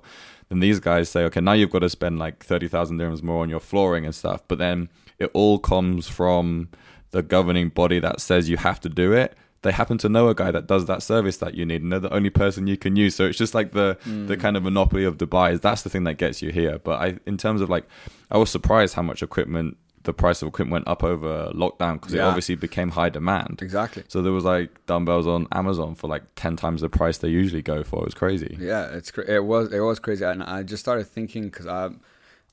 Then 0.49 0.59
these 0.59 0.79
guys 0.79 1.09
say, 1.09 1.23
okay, 1.23 1.41
now 1.41 1.53
you've 1.53 1.71
got 1.71 1.79
to 1.79 1.89
spend 1.89 2.19
like 2.19 2.43
thirty 2.43 2.67
thousand 2.67 2.99
dirhams 2.99 3.23
more 3.23 3.41
on 3.41 3.49
your 3.49 3.59
flooring 3.59 4.05
and 4.05 4.13
stuff. 4.13 4.43
But 4.47 4.59
then 4.59 4.89
it 5.17 5.31
all 5.33 5.57
comes 5.57 6.07
from 6.07 6.69
the 7.11 7.23
governing 7.23 7.69
body 7.69 7.99
that 7.99 8.21
says 8.21 8.49
you 8.49 8.57
have 8.57 8.79
to 8.81 8.89
do 8.89 9.13
it. 9.13 9.35
They 9.63 9.71
happen 9.71 9.97
to 9.99 10.09
know 10.09 10.27
a 10.27 10.35
guy 10.35 10.51
that 10.51 10.67
does 10.67 10.85
that 10.85 11.01
service 11.01 11.37
that 11.37 11.55
you 11.55 11.65
need, 11.65 11.81
and 11.81 11.91
they're 11.91 11.99
the 11.99 12.13
only 12.13 12.29
person 12.29 12.67
you 12.67 12.77
can 12.77 12.95
use. 12.95 13.15
So 13.15 13.25
it's 13.25 13.37
just 13.37 13.53
like 13.53 13.71
the 13.71 13.97
hmm. 14.03 14.27
the 14.27 14.37
kind 14.37 14.55
of 14.55 14.63
monopoly 14.63 15.03
of 15.03 15.17
Dubai. 15.17 15.53
Is 15.53 15.61
that's 15.61 15.81
the 15.81 15.89
thing 15.89 16.03
that 16.03 16.15
gets 16.15 16.41
you 16.41 16.51
here. 16.51 16.79
But 16.79 17.01
I, 17.01 17.17
in 17.25 17.37
terms 17.37 17.61
of 17.61 17.69
like, 17.69 17.85
I 18.29 18.37
was 18.37 18.49
surprised 18.49 18.95
how 18.95 19.01
much 19.01 19.23
equipment, 19.23 19.77
the 20.03 20.13
price 20.13 20.41
of 20.41 20.47
equipment 20.47 20.73
went 20.73 20.87
up 20.87 21.03
over 21.03 21.51
lockdown 21.53 21.93
because 21.93 22.13
it 22.13 22.19
obviously 22.19 22.55
became 22.55 22.91
high 22.91 23.09
demand. 23.09 23.61
Exactly. 23.61 24.03
So 24.07 24.21
there 24.21 24.33
was 24.33 24.43
like 24.43 24.85
dumbbells 24.85 25.27
on 25.27 25.47
Amazon 25.51 25.95
for 25.95 26.07
like 26.07 26.23
ten 26.35 26.55
times 26.55 26.81
the 26.81 26.89
price 26.89 27.17
they 27.17 27.29
usually 27.29 27.61
go 27.61 27.83
for. 27.83 28.01
It 28.01 28.05
was 28.05 28.13
crazy. 28.13 28.57
Yeah, 28.59 28.85
it's 28.93 29.11
it 29.27 29.43
was 29.45 29.71
it 29.71 29.79
was 29.79 29.99
crazy, 29.99 30.25
and 30.25 30.43
I 30.43 30.63
just 30.63 30.83
started 30.83 31.05
thinking 31.07 31.45
because 31.45 31.67
I 31.67 31.85
um, 31.85 32.01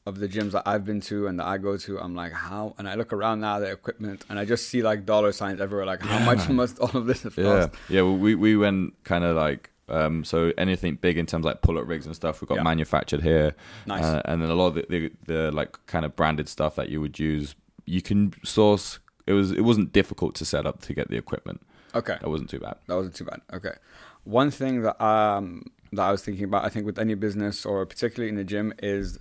of 0.07 0.19
the 0.19 0.29
gyms 0.29 0.53
that 0.53 0.63
I've 0.67 0.85
been 0.85 1.01
to 1.03 1.27
and 1.27 1.39
that 1.39 1.47
I 1.47 1.59
go 1.59 1.77
to, 1.77 1.99
I'm 2.01 2.15
like, 2.15 2.33
how? 2.33 2.75
And 2.79 2.89
I 2.89 2.95
look 2.95 3.13
around 3.13 3.41
now 3.41 3.59
the 3.59 3.71
equipment, 3.71 4.25
and 4.31 4.39
I 4.39 4.45
just 4.45 4.69
see 4.69 4.83
like 4.83 5.05
dollar 5.05 5.33
signs 5.33 5.61
everywhere. 5.61 5.87
Like, 5.87 6.01
how 6.03 6.19
Yeah, 6.19 6.25
much 6.25 6.49
man. 6.49 6.57
must 6.57 6.79
all 6.79 6.97
of 6.97 7.07
this 7.07 7.23
have 7.25 7.37
Yeah, 7.37 7.67
cost? 7.69 7.71
yeah. 7.89 8.03
Well, 8.03 8.17
we 8.17 8.35
we 8.35 8.57
went 8.57 8.95
kind 9.05 9.25
of 9.25 9.37
like 9.37 9.71
um, 9.89 10.25
so 10.25 10.53
anything 10.57 10.95
big 10.95 11.19
in 11.19 11.27
terms 11.27 11.45
of 11.45 11.51
like 11.51 11.63
pull-up 11.63 11.87
rigs 11.87 12.07
and 12.07 12.15
stuff. 12.15 12.41
we've 12.41 12.49
got 12.49 12.57
Yeah. 12.59 12.63
manufactured 12.63 13.23
here, 13.23 13.55
Nice. 13.87 14.05
uh, 14.05 14.23
and 14.25 14.41
then 14.41 14.49
a 14.49 14.55
lot 14.55 14.69
of 14.69 14.75
the, 14.77 14.87
the 14.89 15.13
the 15.27 15.51
like 15.53 15.77
kind 15.87 16.05
of 16.05 16.15
branded 16.17 16.49
stuff 16.49 16.77
that 16.77 16.89
you 16.89 17.01
would 17.01 17.19
use, 17.19 17.55
you 17.85 18.01
can 18.01 18.33
source. 18.45 19.01
It 19.27 19.33
was 19.35 19.51
it 19.53 19.63
wasn't 19.63 19.93
difficult 19.93 20.35
to 20.37 20.45
set 20.45 20.65
up 20.65 20.81
to 20.83 20.95
get 20.95 21.09
the 21.11 21.17
equipment. 21.17 21.61
okay, 21.95 22.17
That 22.21 22.29
wasn't 22.31 22.49
too 22.51 22.61
bad. 22.61 22.77
that 22.87 22.95
wasn't 22.97 23.17
too 23.17 23.25
bad. 23.25 23.41
Okay, 23.53 23.75
one 24.25 24.51
thing 24.51 24.83
that 24.83 24.99
um 25.05 25.65
that 25.93 26.03
I 26.03 26.11
was 26.13 26.23
thinking 26.23 26.45
about, 26.45 26.65
I 26.65 26.69
think 26.69 26.87
with 26.87 26.99
any 27.01 27.15
business 27.15 27.67
or 27.67 27.85
particularly 27.85 28.29
in 28.31 28.37
the 28.37 28.45
gym, 28.45 28.73
is 28.83 29.19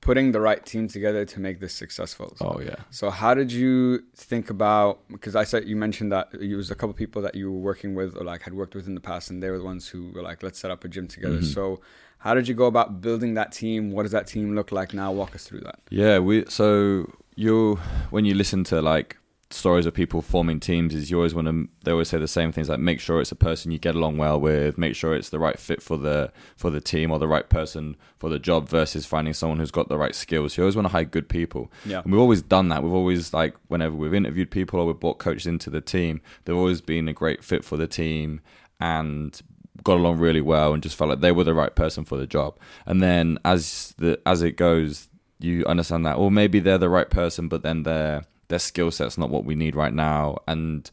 putting 0.00 0.32
the 0.32 0.40
right 0.40 0.64
team 0.64 0.88
together 0.88 1.24
to 1.26 1.40
make 1.40 1.60
this 1.60 1.74
successful. 1.74 2.34
So 2.38 2.54
Oh 2.56 2.60
yeah. 2.60 2.76
So 2.90 3.10
how 3.10 3.34
did 3.34 3.52
you 3.52 4.02
think 4.14 4.50
about? 4.50 5.00
Because 5.08 5.36
I 5.36 5.44
said 5.44 5.66
you 5.68 5.76
mentioned 5.76 6.10
that 6.12 6.28
you 6.40 6.56
was 6.56 6.70
a 6.70 6.74
couple 6.74 6.94
people 6.94 7.20
that 7.22 7.34
you 7.34 7.52
were 7.52 7.58
working 7.58 7.94
with 7.94 8.16
or 8.16 8.24
like 8.24 8.42
had 8.42 8.54
worked 8.54 8.74
with 8.74 8.86
in 8.86 8.94
the 8.94 9.00
past, 9.00 9.30
and 9.30 9.42
they 9.42 9.50
were 9.50 9.58
the 9.58 9.64
ones 9.64 9.88
who 9.88 10.10
were 10.14 10.22
like, 10.22 10.42
"Let's 10.42 10.58
set 10.58 10.70
up 10.70 10.84
a 10.84 10.88
gym 10.88 11.06
together." 11.06 11.38
Mhm. 11.40 11.54
So 11.54 11.80
how 12.18 12.34
did 12.34 12.48
you 12.48 12.54
go 12.54 12.66
about 12.66 13.00
building 13.00 13.34
that 13.34 13.52
team? 13.52 13.92
What 13.92 14.04
does 14.04 14.12
that 14.12 14.26
team 14.26 14.54
look 14.54 14.72
like 14.72 14.94
now? 14.94 15.12
Walk 15.12 15.34
us 15.34 15.44
through 15.44 15.60
that. 15.60 15.78
Yeah, 15.90 16.18
we 16.18 16.44
so 16.48 17.10
you 17.36 17.76
when 18.10 18.24
you 18.24 18.34
listen 18.34 18.64
to 18.64 18.80
like 18.82 19.16
stories 19.52 19.84
of 19.84 19.92
people 19.92 20.22
forming 20.22 20.60
teams 20.60 20.94
is 20.94 21.10
you 21.10 21.16
always 21.16 21.34
want 21.34 21.48
to 21.48 21.68
they 21.84 21.90
always 21.90 22.08
say 22.08 22.18
the 22.18 22.28
same 22.28 22.52
things 22.52 22.68
like 22.68 22.78
make 22.78 23.00
sure 23.00 23.20
it's 23.20 23.32
a 23.32 23.36
person 23.36 23.72
you 23.72 23.78
get 23.78 23.96
along 23.96 24.16
well 24.16 24.40
with 24.40 24.78
make 24.78 24.94
sure 24.94 25.14
it's 25.14 25.30
the 25.30 25.40
right 25.40 25.58
fit 25.58 25.82
for 25.82 25.96
the 25.96 26.32
for 26.56 26.70
the 26.70 26.80
team 26.80 27.10
or 27.10 27.18
the 27.18 27.26
right 27.26 27.48
person 27.48 27.96
for 28.16 28.28
the 28.28 28.38
job 28.38 28.68
versus 28.68 29.06
finding 29.06 29.34
someone 29.34 29.58
who's 29.58 29.72
got 29.72 29.88
the 29.88 29.98
right 29.98 30.14
skills. 30.14 30.56
You 30.56 30.62
always 30.62 30.76
want 30.76 30.86
to 30.86 30.92
hire 30.92 31.04
good 31.04 31.28
people. 31.28 31.72
Yeah. 31.84 32.00
and 32.02 32.12
we've 32.12 32.20
always 32.20 32.42
done 32.42 32.68
that. 32.68 32.82
We've 32.82 32.92
always 32.92 33.34
like 33.34 33.56
whenever 33.66 33.96
we've 33.96 34.14
interviewed 34.14 34.50
people 34.52 34.78
or 34.78 34.86
we've 34.86 35.00
brought 35.00 35.18
coaches 35.18 35.46
into 35.46 35.68
the 35.68 35.80
team 35.80 36.20
they've 36.44 36.56
always 36.56 36.80
been 36.80 37.08
a 37.08 37.12
great 37.12 37.42
fit 37.42 37.64
for 37.64 37.76
the 37.76 37.88
team 37.88 38.40
and 38.78 39.40
got 39.82 39.96
along 39.96 40.18
really 40.18 40.40
well 40.40 40.72
and 40.72 40.82
just 40.82 40.96
felt 40.96 41.10
like 41.10 41.20
they 41.20 41.32
were 41.32 41.44
the 41.44 41.54
right 41.54 41.74
person 41.74 42.04
for 42.04 42.16
the 42.16 42.26
job. 42.26 42.56
And 42.86 43.02
then 43.02 43.38
as 43.44 43.94
the 43.98 44.20
as 44.24 44.42
it 44.42 44.56
goes 44.56 45.08
you 45.40 45.64
understand 45.66 46.04
that 46.06 46.16
or 46.16 46.30
maybe 46.30 46.60
they're 46.60 46.78
the 46.78 46.88
right 46.90 47.08
person 47.10 47.48
but 47.48 47.62
then 47.62 47.82
their 47.82 48.24
their 48.50 48.58
skill 48.58 48.90
set's 48.90 49.16
not 49.16 49.30
what 49.30 49.44
we 49.44 49.54
need 49.54 49.74
right 49.74 49.94
now 49.94 50.36
and 50.46 50.90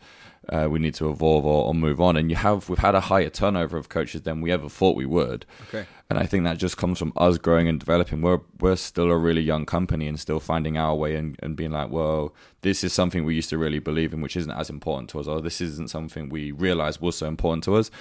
uh, 0.50 0.68
we 0.70 0.80
need 0.80 0.94
to 0.96 1.10
evolve 1.10 1.46
or, 1.46 1.66
or 1.66 1.74
move 1.74 2.00
on. 2.00 2.16
And 2.16 2.30
you 2.30 2.36
have 2.36 2.70
we've 2.70 2.80
had 2.80 2.96
a 2.96 3.02
higher 3.02 3.30
turnover 3.30 3.78
of 3.78 3.90
coaches 3.90 4.22
than 4.22 4.42
we 4.42 4.52
ever 4.52 4.70
thought 4.70 4.96
we 4.96 5.06
would. 5.06 5.46
Okay. 5.68 5.86
And 6.10 6.18
I 6.18 6.26
think 6.26 6.46
that 6.46 6.58
just 6.58 6.78
comes 6.78 7.00
from 7.00 7.12
us 7.18 7.38
growing 7.38 7.68
and 7.68 7.80
developing. 7.80 8.22
We're 8.22 8.40
we're 8.62 8.78
still 8.78 9.12
a 9.12 9.18
really 9.18 9.42
young 9.42 9.66
company 9.66 10.08
and 10.08 10.18
still 10.18 10.40
finding 10.40 10.78
our 10.78 10.96
way 10.96 11.16
and, 11.16 11.38
and 11.44 11.58
being 11.58 11.72
like, 11.72 11.90
well, 11.90 12.34
this 12.62 12.84
is 12.84 12.94
something 12.94 13.26
we 13.26 13.36
used 13.36 13.50
to 13.50 13.58
really 13.58 13.80
believe 13.80 14.14
in, 14.14 14.22
which 14.22 14.38
isn't 14.38 14.52
as 14.52 14.70
important 14.70 15.10
to 15.10 15.20
us, 15.20 15.28
or 15.28 15.42
this 15.42 15.60
isn't 15.60 15.90
something 15.90 16.30
we 16.30 16.52
realized 16.52 17.02
was 17.02 17.18
so 17.18 17.28
important 17.28 17.64
to 17.66 17.76
us. 17.76 17.92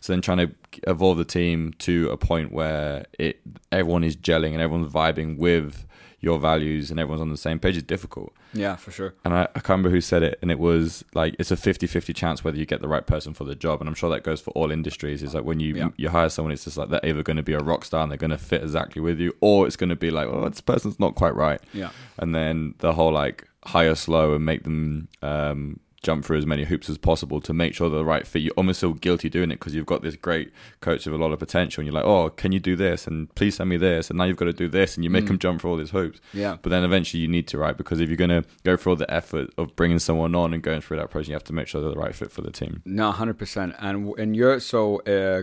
So 0.00 0.12
then 0.12 0.22
trying 0.22 0.38
to 0.38 0.54
evolve 0.86 1.18
the 1.18 1.24
team 1.24 1.74
to 1.80 2.08
a 2.10 2.16
point 2.16 2.52
where 2.52 3.06
it 3.18 3.40
everyone 3.72 4.04
is 4.04 4.16
gelling 4.16 4.52
and 4.52 4.60
everyone's 4.60 4.92
vibing 4.92 5.38
with 5.38 5.86
your 6.20 6.38
values 6.38 6.90
and 6.90 7.00
everyone's 7.00 7.20
on 7.20 7.30
the 7.30 7.36
same 7.36 7.58
page 7.58 7.76
is 7.76 7.82
difficult. 7.82 8.32
Yeah, 8.56 8.76
for 8.76 8.90
sure. 8.90 9.14
And 9.24 9.34
I, 9.34 9.42
I 9.42 9.60
can't 9.60 9.68
remember 9.70 9.90
who 9.90 10.00
said 10.00 10.22
it, 10.22 10.38
and 10.42 10.50
it 10.50 10.58
was 10.58 11.04
like 11.14 11.36
it's 11.38 11.50
a 11.50 11.56
50-50 11.56 12.14
chance 12.14 12.42
whether 12.42 12.56
you 12.56 12.66
get 12.66 12.80
the 12.80 12.88
right 12.88 13.06
person 13.06 13.34
for 13.34 13.44
the 13.44 13.54
job. 13.54 13.80
And 13.80 13.88
I'm 13.88 13.94
sure 13.94 14.10
that 14.10 14.22
goes 14.22 14.40
for 14.40 14.50
all 14.52 14.70
industries. 14.70 15.22
Is 15.22 15.34
like 15.34 15.44
when 15.44 15.60
you 15.60 15.74
Yeah. 15.74 15.88
you 15.96 16.08
hire 16.08 16.28
someone, 16.28 16.52
it's 16.52 16.64
just 16.64 16.76
like 16.76 16.88
they're 16.88 17.04
either 17.04 17.22
going 17.22 17.36
to 17.36 17.42
be 17.42 17.52
a 17.52 17.58
rock 17.60 17.84
star 17.84 18.02
and 18.02 18.10
they're 18.10 18.16
going 18.18 18.30
to 18.30 18.38
fit 18.38 18.62
exactly 18.62 19.00
with 19.02 19.20
you, 19.20 19.34
or 19.40 19.66
it's 19.66 19.76
going 19.76 19.90
to 19.90 19.96
be 19.96 20.10
like, 20.10 20.28
oh, 20.28 20.48
this 20.48 20.60
person's 20.60 20.98
not 20.98 21.14
quite 21.14 21.34
right. 21.34 21.60
Yeah. 21.72 21.90
And 22.18 22.34
then 22.34 22.74
the 22.78 22.92
whole 22.94 23.12
like 23.12 23.46
hire 23.64 23.94
slow 23.94 24.34
and 24.34 24.44
make 24.44 24.62
them 24.62 25.08
um, 25.22 25.80
jump 26.06 26.24
through 26.24 26.38
as 26.38 26.46
many 26.46 26.64
hoops 26.64 26.88
as 26.88 26.98
possible 26.98 27.40
to 27.40 27.52
make 27.52 27.74
sure 27.74 27.90
they're 27.90 27.98
the 27.98 28.04
right 28.04 28.26
fit. 28.26 28.40
You 28.42 28.52
almost 28.56 28.80
feel 28.80 28.94
guilty 28.94 29.28
doing 29.28 29.50
it 29.50 29.56
because 29.58 29.74
you've 29.74 29.86
got 29.94 30.02
this 30.02 30.16
great 30.16 30.52
coach 30.80 31.04
with 31.04 31.14
a 31.14 31.18
lot 31.24 31.32
of 31.32 31.38
potential, 31.38 31.80
and 31.80 31.86
you're 31.86 31.94
like, 32.00 32.04
oh, 32.14 32.30
can 32.30 32.52
you 32.52 32.60
do 32.60 32.76
this? 32.76 33.06
And 33.08 33.34
please 33.34 33.56
send 33.56 33.68
me 33.68 33.76
this. 33.76 34.08
And 34.08 34.16
now 34.18 34.24
you've 34.24 34.36
got 34.36 34.46
to 34.46 34.52
do 34.64 34.68
this, 34.68 34.96
and 34.96 35.02
you 35.04 35.10
make 35.10 35.24
Mm. 35.24 35.28
them 35.28 35.38
jump 35.38 35.60
through 35.60 35.70
all 35.72 35.76
these 35.76 35.90
hoops. 35.90 36.20
Yeah. 36.32 36.56
But 36.62 36.70
then 36.70 36.84
eventually 36.84 37.20
you 37.20 37.28
need 37.28 37.46
to, 37.48 37.58
right? 37.58 37.76
Because 37.76 37.98
if 38.00 38.08
you're 38.08 38.16
going 38.26 38.42
to 38.42 38.44
go 38.64 38.76
through 38.76 38.92
all 38.92 38.96
the 38.96 39.12
effort 39.20 39.50
of 39.58 39.74
bringing 39.76 39.98
someone 39.98 40.34
on 40.34 40.54
and 40.54 40.62
going 40.62 40.80
through 40.80 40.96
that 40.98 41.10
process, 41.10 41.28
you 41.28 41.34
have 41.34 41.44
to 41.44 41.52
make 41.52 41.66
sure 41.68 41.80
they're 41.80 41.90
the 41.90 42.04
right 42.06 42.14
fit 42.14 42.30
for 42.30 42.42
the 42.42 42.52
team. 42.52 42.82
No, 42.84 43.10
hundred 43.12 43.38
percent. 43.38 43.74
And 43.80 44.16
in 44.18 44.34
your 44.34 44.60
so 44.60 45.00
uh, 45.16 45.42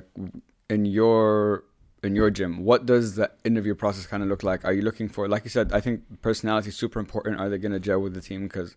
in 0.70 0.86
your 0.86 1.64
in 2.04 2.16
your 2.16 2.30
gym, 2.30 2.64
what 2.66 2.86
does 2.86 3.16
the 3.16 3.32
interview 3.46 3.74
process 3.76 4.06
kind 4.06 4.22
of 4.24 4.30
look 4.30 4.44
like? 4.44 4.66
Are 4.66 4.74
you 4.74 4.82
looking 4.82 5.08
for, 5.08 5.28
like 5.30 5.46
you 5.46 5.50
said, 5.50 5.72
I 5.72 5.80
think 5.80 6.22
personality 6.22 6.68
is 6.70 6.76
super 6.76 7.00
important. 7.00 7.40
Are 7.40 7.48
they 7.50 7.58
going 7.58 7.72
to 7.72 7.80
gel 7.80 8.00
with 8.02 8.14
the 8.14 8.20
team? 8.20 8.44
Because 8.44 8.76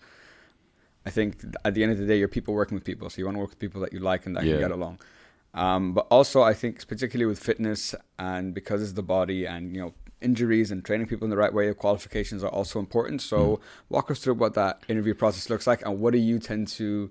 I 1.06 1.10
think 1.10 1.44
at 1.64 1.74
the 1.74 1.82
end 1.84 1.92
of 1.92 1.98
the 1.98 2.06
day, 2.06 2.18
you're 2.18 2.28
people 2.28 2.52
working 2.52 2.74
with 2.74 2.84
people, 2.84 3.08
so 3.08 3.18
you 3.18 3.24
want 3.24 3.36
to 3.36 3.40
work 3.40 3.50
with 3.50 3.58
people 3.60 3.80
that 3.82 3.92
you 3.92 4.00
like 4.00 4.26
and 4.26 4.36
that 4.36 4.44
Yeah. 4.44 4.52
can 4.54 4.60
get 4.60 4.70
along. 4.72 4.98
Um, 5.54 5.94
but 5.94 6.06
also, 6.10 6.42
I 6.42 6.52
think 6.52 6.86
particularly 6.86 7.26
with 7.26 7.38
fitness 7.38 7.94
and 8.18 8.52
because 8.52 8.82
it's 8.82 8.92
the 8.92 9.02
body 9.02 9.46
and 9.46 9.72
you 9.74 9.80
know 9.80 9.94
injuries 10.20 10.70
and 10.70 10.84
training 10.84 11.06
people 11.06 11.24
in 11.24 11.30
the 11.30 11.36
right 11.36 11.54
way, 11.54 11.72
qualifications 11.72 12.42
are 12.42 12.50
also 12.50 12.78
important. 12.78 13.22
So 13.22 13.60
walk 13.88 14.10
us 14.10 14.18
through 14.18 14.34
what 14.34 14.54
that 14.54 14.82
interview 14.88 15.14
process 15.14 15.48
looks 15.48 15.66
like 15.66 15.80
and 15.86 16.00
what 16.00 16.12
do 16.12 16.18
you 16.18 16.38
tend 16.38 16.68
to 16.68 17.10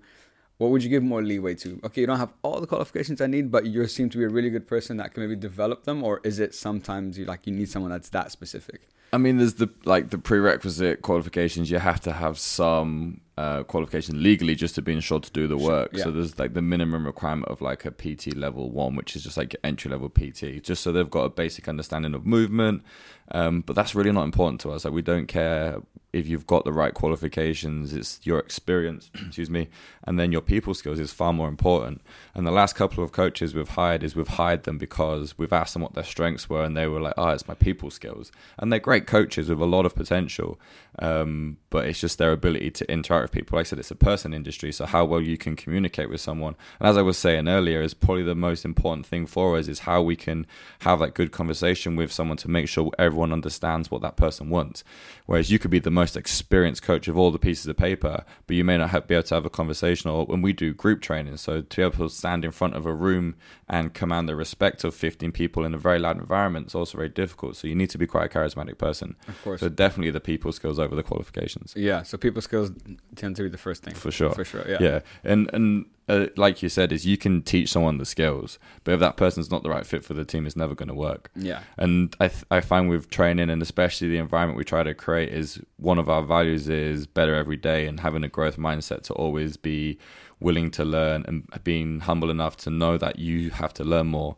what 0.58 0.71
would 0.71 0.84
you 0.84 0.89
give 0.89 1.03
more 1.03 1.21
leeway 1.21 1.53
to? 1.55 1.79
Okay, 1.84 2.01
you 2.01 2.08
don't 2.08 2.17
have 2.17 2.34
all 2.41 2.62
the 2.62 2.67
qualifications 2.67 3.19
I 3.19 3.27
need, 3.27 3.51
but 3.51 3.65
you 3.65 3.86
seem 3.88 4.10
to 4.12 4.17
be 4.17 4.23
a 4.23 4.29
really 4.29 4.49
good 4.49 4.67
person 4.67 4.95
that 4.97 5.13
can 5.13 5.23
maybe 5.23 5.36
develop 5.36 5.84
them, 5.84 6.01
or 6.03 6.21
is 6.23 6.39
it 6.39 6.55
sometimes 6.55 7.17
you 7.17 7.25
like 7.25 7.45
you 7.45 7.53
need 7.53 7.69
someone 7.69 7.91
that's 7.91 8.10
that 8.10 8.31
specific? 8.31 8.88
I 9.12 9.17
mean, 9.17 9.38
there's 9.38 9.55
the 9.55 9.69
like 9.86 10.12
the 10.12 10.17
prerequisite 10.17 11.01
qualifications. 11.01 11.69
You 11.71 11.79
have 11.79 11.99
to 12.01 12.13
have 12.13 12.39
some 12.39 13.21
uh, 13.37 13.63
qualification 13.63 14.23
legally 14.23 14.55
just 14.55 14.75
to 14.75 14.81
be 14.81 14.93
insured 14.93 15.23
to 15.23 15.31
do 15.31 15.47
the 15.47 15.57
work. 15.57 15.91
yeah. 15.93 16.05
So 16.05 16.11
there's 16.11 16.39
like 16.39 16.53
the 16.53 16.61
minimum 16.61 17.05
requirement 17.05 17.49
of 17.51 17.61
like 17.61 17.83
a 17.85 17.91
PT 17.91 18.35
level 18.35 18.71
one, 18.71 18.95
which 18.95 19.15
is 19.15 19.23
just 19.23 19.37
like 19.37 19.55
entry 19.63 19.91
level 19.91 20.09
PT, 20.09 20.63
just 20.63 20.81
so 20.81 20.91
they've 20.91 21.09
got 21.09 21.23
a 21.23 21.29
basic 21.29 21.67
understanding 21.67 22.13
of 22.13 22.25
movement. 22.25 22.83
Um, 23.31 23.61
but 23.61 23.75
that's 23.75 23.95
really 23.95 24.11
not 24.11 24.23
important 24.23 24.61
to 24.61 24.71
us. 24.71 24.85
Like 24.85 24.93
we 24.93 25.01
don't 25.01 25.27
care 25.27 25.79
if 26.15 26.27
you've 26.27 26.47
got 26.47 26.63
the 26.63 26.71
right 26.71 26.93
qualifications. 26.93 27.93
It's 27.93 28.21
your 28.23 28.39
experience, 28.39 29.11
excuse 29.25 29.49
me, 29.49 29.67
and 30.05 30.17
then 30.17 30.31
your 30.31 30.39
people 30.39 30.73
skills 30.73 30.97
is 30.97 31.11
far 31.11 31.33
more 31.33 31.49
important. 31.49 32.01
And 32.33 32.47
the 32.47 32.51
last 32.51 32.73
couple 32.73 33.03
of 33.03 33.11
coaches 33.11 33.53
we've 33.53 33.67
hired 33.67 34.01
is 34.01 34.15
we've 34.15 34.27
hired 34.27 34.63
them 34.63 34.77
because 34.77 35.38
we've 35.38 35.51
asked 35.51 35.73
them 35.73 35.81
what 35.81 35.93
their 35.93 36.05
strengths 36.05 36.49
were, 36.49 36.63
and 36.63 36.77
they 36.77 36.88
were 36.88 37.01
like, 37.01 37.15
"Oh, 37.17 37.29
it's 37.29 37.47
my 37.49 37.53
people 37.53 37.89
skills," 37.89 38.31
and 38.57 38.71
they're 38.71 38.79
great 38.79 39.07
coaches 39.07 39.49
with 39.49 39.59
a 39.59 39.65
lot 39.65 39.85
of 39.85 39.93
potential. 39.93 40.57
Um, 40.99 41.57
but 41.69 41.85
it's 41.85 41.99
just 41.99 42.17
their 42.17 42.31
ability 42.31 42.71
to 42.71 42.89
interact 42.89 43.23
with 43.23 43.31
people. 43.33 43.57
Like 43.57 43.65
I 43.65 43.69
said, 43.69 43.79
it's 43.79 43.91
a 43.91 43.95
person 43.95 44.33
industry, 44.33 44.71
so 44.71 44.85
how 44.85 45.03
well 45.03 45.19
you 45.19 45.38
can 45.38 45.57
communicate 45.57 46.09
with 46.09 46.21
someone. 46.21 46.55
And 46.79 46.88
as 46.88 46.95
I 46.95 47.01
was 47.01 47.17
saying 47.17 47.49
earlier, 47.49 47.81
is 47.81 47.93
probably 47.93 48.23
the 48.23 48.35
most 48.35 48.63
important 48.63 49.05
thing 49.05 49.25
for 49.25 49.57
us 49.57 49.67
is 49.67 49.79
how 49.79 50.01
we 50.01 50.15
can 50.15 50.47
have 50.79 50.99
that 50.99 51.13
good 51.13 51.33
conversation 51.33 51.97
with 51.97 52.13
someone 52.13 52.38
to 52.38 52.49
make 52.49 52.69
sure 52.69 52.91
everyone 52.97 53.14
understands 53.23 53.89
what 53.89 54.01
that 54.01 54.15
person 54.15 54.49
wants. 54.49 54.84
Whereas 55.25 55.49
you 55.51 55.60
could 55.60 55.71
be 55.71 55.80
the 55.80 55.91
most 55.91 56.15
experienced 56.15 56.84
coach 56.84 57.08
of 57.08 57.17
all 57.17 57.32
the 57.32 57.39
pieces 57.39 57.67
of 57.67 57.78
paper, 57.78 58.23
but 58.47 58.56
you 58.56 58.63
may 58.63 58.78
not 58.78 58.91
have, 58.91 59.08
be 59.08 59.15
able 59.15 59.23
to 59.23 59.36
have 59.36 59.45
a 59.45 59.49
conversation. 59.49 60.10
Or 60.10 60.25
when 60.25 60.41
we 60.41 60.54
do 60.54 60.73
group 60.73 61.01
training, 61.01 61.38
so 61.38 61.62
to 61.62 61.75
be 61.75 61.84
able 61.84 62.10
to 62.10 62.13
stand 62.13 62.45
in 62.45 62.51
front 62.51 62.75
of 62.75 62.86
a 62.86 62.93
room 62.93 63.36
and 63.67 63.93
command 63.93 64.30
the 64.30 64.36
respect 64.36 64.84
of 64.84 64.93
15 64.93 65.32
people 65.32 65.65
in 65.65 65.73
a 65.73 65.78
very 65.78 65.99
loud 65.99 66.17
environment 66.17 66.67
is 66.67 66.75
also 66.75 66.97
very 66.97 67.10
difficult. 67.10 67.56
So 67.56 67.67
you 67.67 67.75
need 67.75 67.89
to 67.89 67.97
be 67.97 68.08
quite 68.08 68.25
a 68.25 68.38
charismatic 68.38 68.78
person. 68.78 69.15
Of 69.28 69.41
course. 69.43 69.60
So 69.60 69.69
definitely 69.69 70.12
the 70.12 70.19
people 70.19 70.51
skills 70.51 70.80
over 70.80 70.95
the 70.95 71.04
qualifications. 71.04 71.73
yeah. 71.75 72.04
So 72.04 72.17
people 72.17 72.41
skills 72.41 72.71
tend 73.15 73.36
to 73.38 73.43
be 73.43 73.49
the 73.49 73.58
first 73.58 73.84
thing. 73.84 73.95
For 73.95 74.12
sure. 74.12 74.32
For 74.32 74.45
sure. 74.45 74.65
Yeah. 74.67 74.78
Yeah, 74.80 74.99
and 75.23 75.49
and 75.54 75.86
uh, 76.07 76.27
like 76.37 76.61
you 76.61 76.69
said, 76.69 76.91
is 76.91 77.05
you 77.05 77.17
can 77.17 77.41
teach 77.41 77.71
someone 77.71 77.97
the 77.97 78.05
skills, 78.05 78.59
but 78.83 78.93
if 78.93 78.99
that 78.99 79.17
person's 79.17 79.49
not 79.49 79.63
the 79.63 79.69
right 79.69 79.85
fit 79.85 80.03
for 80.03 80.13
the 80.13 80.25
team, 80.25 80.45
it's 80.45 80.55
never 80.55 80.75
going 80.75 80.89
to 80.89 80.95
work. 80.95 81.31
Yeah. 81.35 81.61
And 81.77 82.15
I 82.19 82.27
th- 82.27 82.45
I 82.51 82.61
find 82.61 82.89
with 82.89 83.09
training 83.09 83.49
and 83.49 83.61
especially 83.61 84.09
the 84.09 84.17
environment 84.17 84.57
we 84.57 84.63
try 84.63 84.83
to 84.83 84.93
create 84.93 85.29
is 85.29 85.61
one 85.77 85.97
of 85.97 86.09
our 86.09 86.21
values 86.21 86.69
is 86.69 87.07
better 87.07 87.35
every 87.35 87.57
day 87.57 87.87
and 87.87 87.99
having 87.99 88.23
a 88.23 88.29
growth 88.29 88.57
mindset 88.57 89.01
to 89.03 89.13
always 89.13 89.57
be 89.57 89.97
willing 90.39 90.69
to 90.69 90.83
learn 90.83 91.23
and 91.27 91.47
being 91.63 92.01
humble 92.01 92.29
enough 92.29 92.57
to 92.57 92.69
know 92.69 92.97
that 92.97 93.17
you 93.17 93.49
have 93.51 93.73
to 93.73 93.83
learn 93.83 94.07
more 94.07 94.35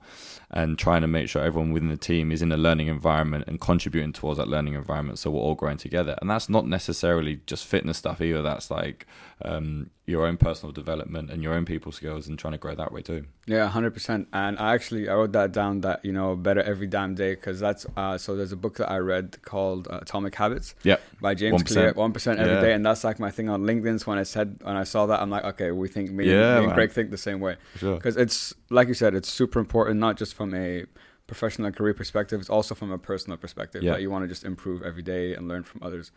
and 0.51 0.79
trying 0.79 1.01
to 1.01 1.07
make 1.07 1.27
sure 1.27 1.43
everyone 1.43 1.71
within 1.71 1.89
the 1.89 1.97
team 1.97 2.31
is 2.31 2.41
in 2.41 2.51
a 2.51 2.57
learning 2.57 2.87
environment 2.87 3.43
and 3.47 3.59
contributing 3.59 4.13
towards 4.13 4.37
that 4.37 4.47
learning 4.47 4.73
environment 4.75 5.19
so 5.19 5.29
we're 5.29 5.39
all 5.41 5.55
growing 5.55 5.77
together 5.77 6.17
and 6.21 6.29
that's 6.29 6.47
not 6.47 6.65
necessarily 6.65 7.41
just 7.45 7.65
fitness 7.65 7.97
stuff 7.97 8.21
either 8.21 8.41
that's 8.41 8.71
like 8.71 9.05
um, 9.43 9.89
your 10.07 10.25
own 10.25 10.37
personal 10.37 10.71
development 10.71 11.29
and 11.29 11.43
your 11.43 11.53
own 11.53 11.63
people 11.65 11.91
skills 11.91 12.27
and 12.27 12.39
trying 12.39 12.53
to 12.53 12.57
grow 12.57 12.73
that 12.73 12.91
way 12.91 13.01
too 13.01 13.25
Yeah, 13.45 13.67
hundred 13.67 13.93
percent. 13.93 14.27
And 14.33 14.57
I 14.57 14.73
actually 14.73 15.07
I 15.09 15.13
wrote 15.13 15.33
that 15.33 15.51
down 15.51 15.81
that 15.81 16.03
you 16.03 16.11
know 16.11 16.35
better 16.35 16.61
every 16.61 16.87
damn 16.87 17.13
day 17.13 17.35
because 17.35 17.59
that's 17.59 17.85
uh, 17.95 18.17
so 18.17 18.35
there's 18.35 18.51
a 18.53 18.55
book 18.57 18.77
that 18.77 18.89
I 18.89 18.97
read 18.97 19.37
called 19.43 19.87
uh, 19.89 19.99
Atomic 20.01 20.33
Habits 20.33 20.73
yep 20.83 21.01
by 21.21 21.35
James 21.35 21.61
1%. 21.61 21.67
Clear. 21.67 21.93
One 21.93 22.13
percent 22.13 22.39
every 22.39 22.61
day, 22.61 22.69
Yeah. 22.69 22.75
and 22.77 22.85
that's 22.85 23.03
like 23.03 23.19
my 23.19 23.29
thing 23.29 23.47
on 23.49 23.63
LinkedIn. 23.63 23.99
So 23.99 24.05
when 24.11 24.17
I 24.17 24.23
said 24.23 24.57
when 24.63 24.75
I 24.77 24.85
saw 24.85 25.05
that, 25.07 25.21
I'm 25.21 25.29
like, 25.29 25.43
okay, 25.43 25.69
we 25.71 25.87
think 25.87 26.09
me, 26.09 26.25
Yeah, 26.31 26.53
and, 26.55 26.59
me 26.61 26.65
and. 26.65 26.73
Greg 26.73 26.91
think 26.91 27.11
the 27.11 27.17
same 27.17 27.39
way 27.39 27.57
for 27.73 27.77
sure 27.79 27.95
because 27.97 28.17
it's 28.17 28.53
like 28.69 28.87
you 28.87 28.93
said, 28.95 29.13
it's 29.13 29.29
super 29.29 29.59
important 29.59 29.99
not 29.99 30.17
just 30.17 30.33
from 30.37 30.53
a 30.53 30.85
professional 31.31 31.71
career 31.77 31.93
perspective, 32.01 32.39
it's 32.39 32.49
also 32.57 32.73
from 32.81 32.91
a 32.91 32.97
personal 33.11 33.37
perspective 33.45 33.81
Yeah. 33.83 33.91
that 33.93 34.01
you 34.03 34.09
want 34.13 34.23
to 34.25 34.29
just 34.35 34.45
improve 34.53 34.79
every 34.89 35.03
day 35.15 35.25
and 35.35 35.41
learn 35.51 35.63
from 35.63 35.79
others. 35.87 36.11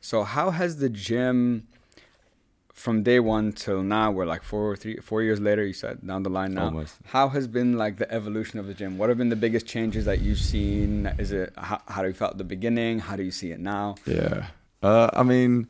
So 0.00 0.16
how 0.36 0.46
has 0.60 0.70
the 0.84 0.88
gym 0.88 1.68
from 2.84 3.02
day 3.02 3.18
one 3.36 3.52
till 3.52 3.82
now 3.82 4.06
we're 4.16 4.26
like 4.34 4.42
four 4.52 4.76
three 4.76 4.96
four 5.08 5.22
years 5.22 5.40
later 5.40 5.64
you 5.64 5.72
said 5.72 5.94
down 6.06 6.22
the 6.22 6.28
line 6.38 6.52
now 6.52 6.66
almost 6.66 6.94
how 7.06 7.26
has 7.36 7.46
been 7.58 7.70
like 7.84 7.96
the 7.96 8.08
evolution 8.18 8.58
of 8.62 8.66
the 8.66 8.74
gym 8.74 8.98
what 8.98 9.08
have 9.08 9.16
been 9.16 9.30
the 9.30 9.42
biggest 9.46 9.64
changes 9.74 10.04
that 10.04 10.18
you've 10.20 10.38
seen 10.54 10.90
is 11.18 11.32
it 11.32 11.48
how, 11.56 11.80
how 11.88 12.02
do 12.02 12.08
you 12.08 12.12
felt 12.22 12.32
at 12.32 12.38
the 12.44 12.44
beginning 12.56 12.98
how 12.98 13.16
do 13.16 13.22
you 13.22 13.30
see 13.30 13.50
it 13.50 13.58
now 13.60 13.94
Yeah. 14.04 14.48
Uh, 14.82 15.08
I 15.14 15.22
mean, 15.22 15.68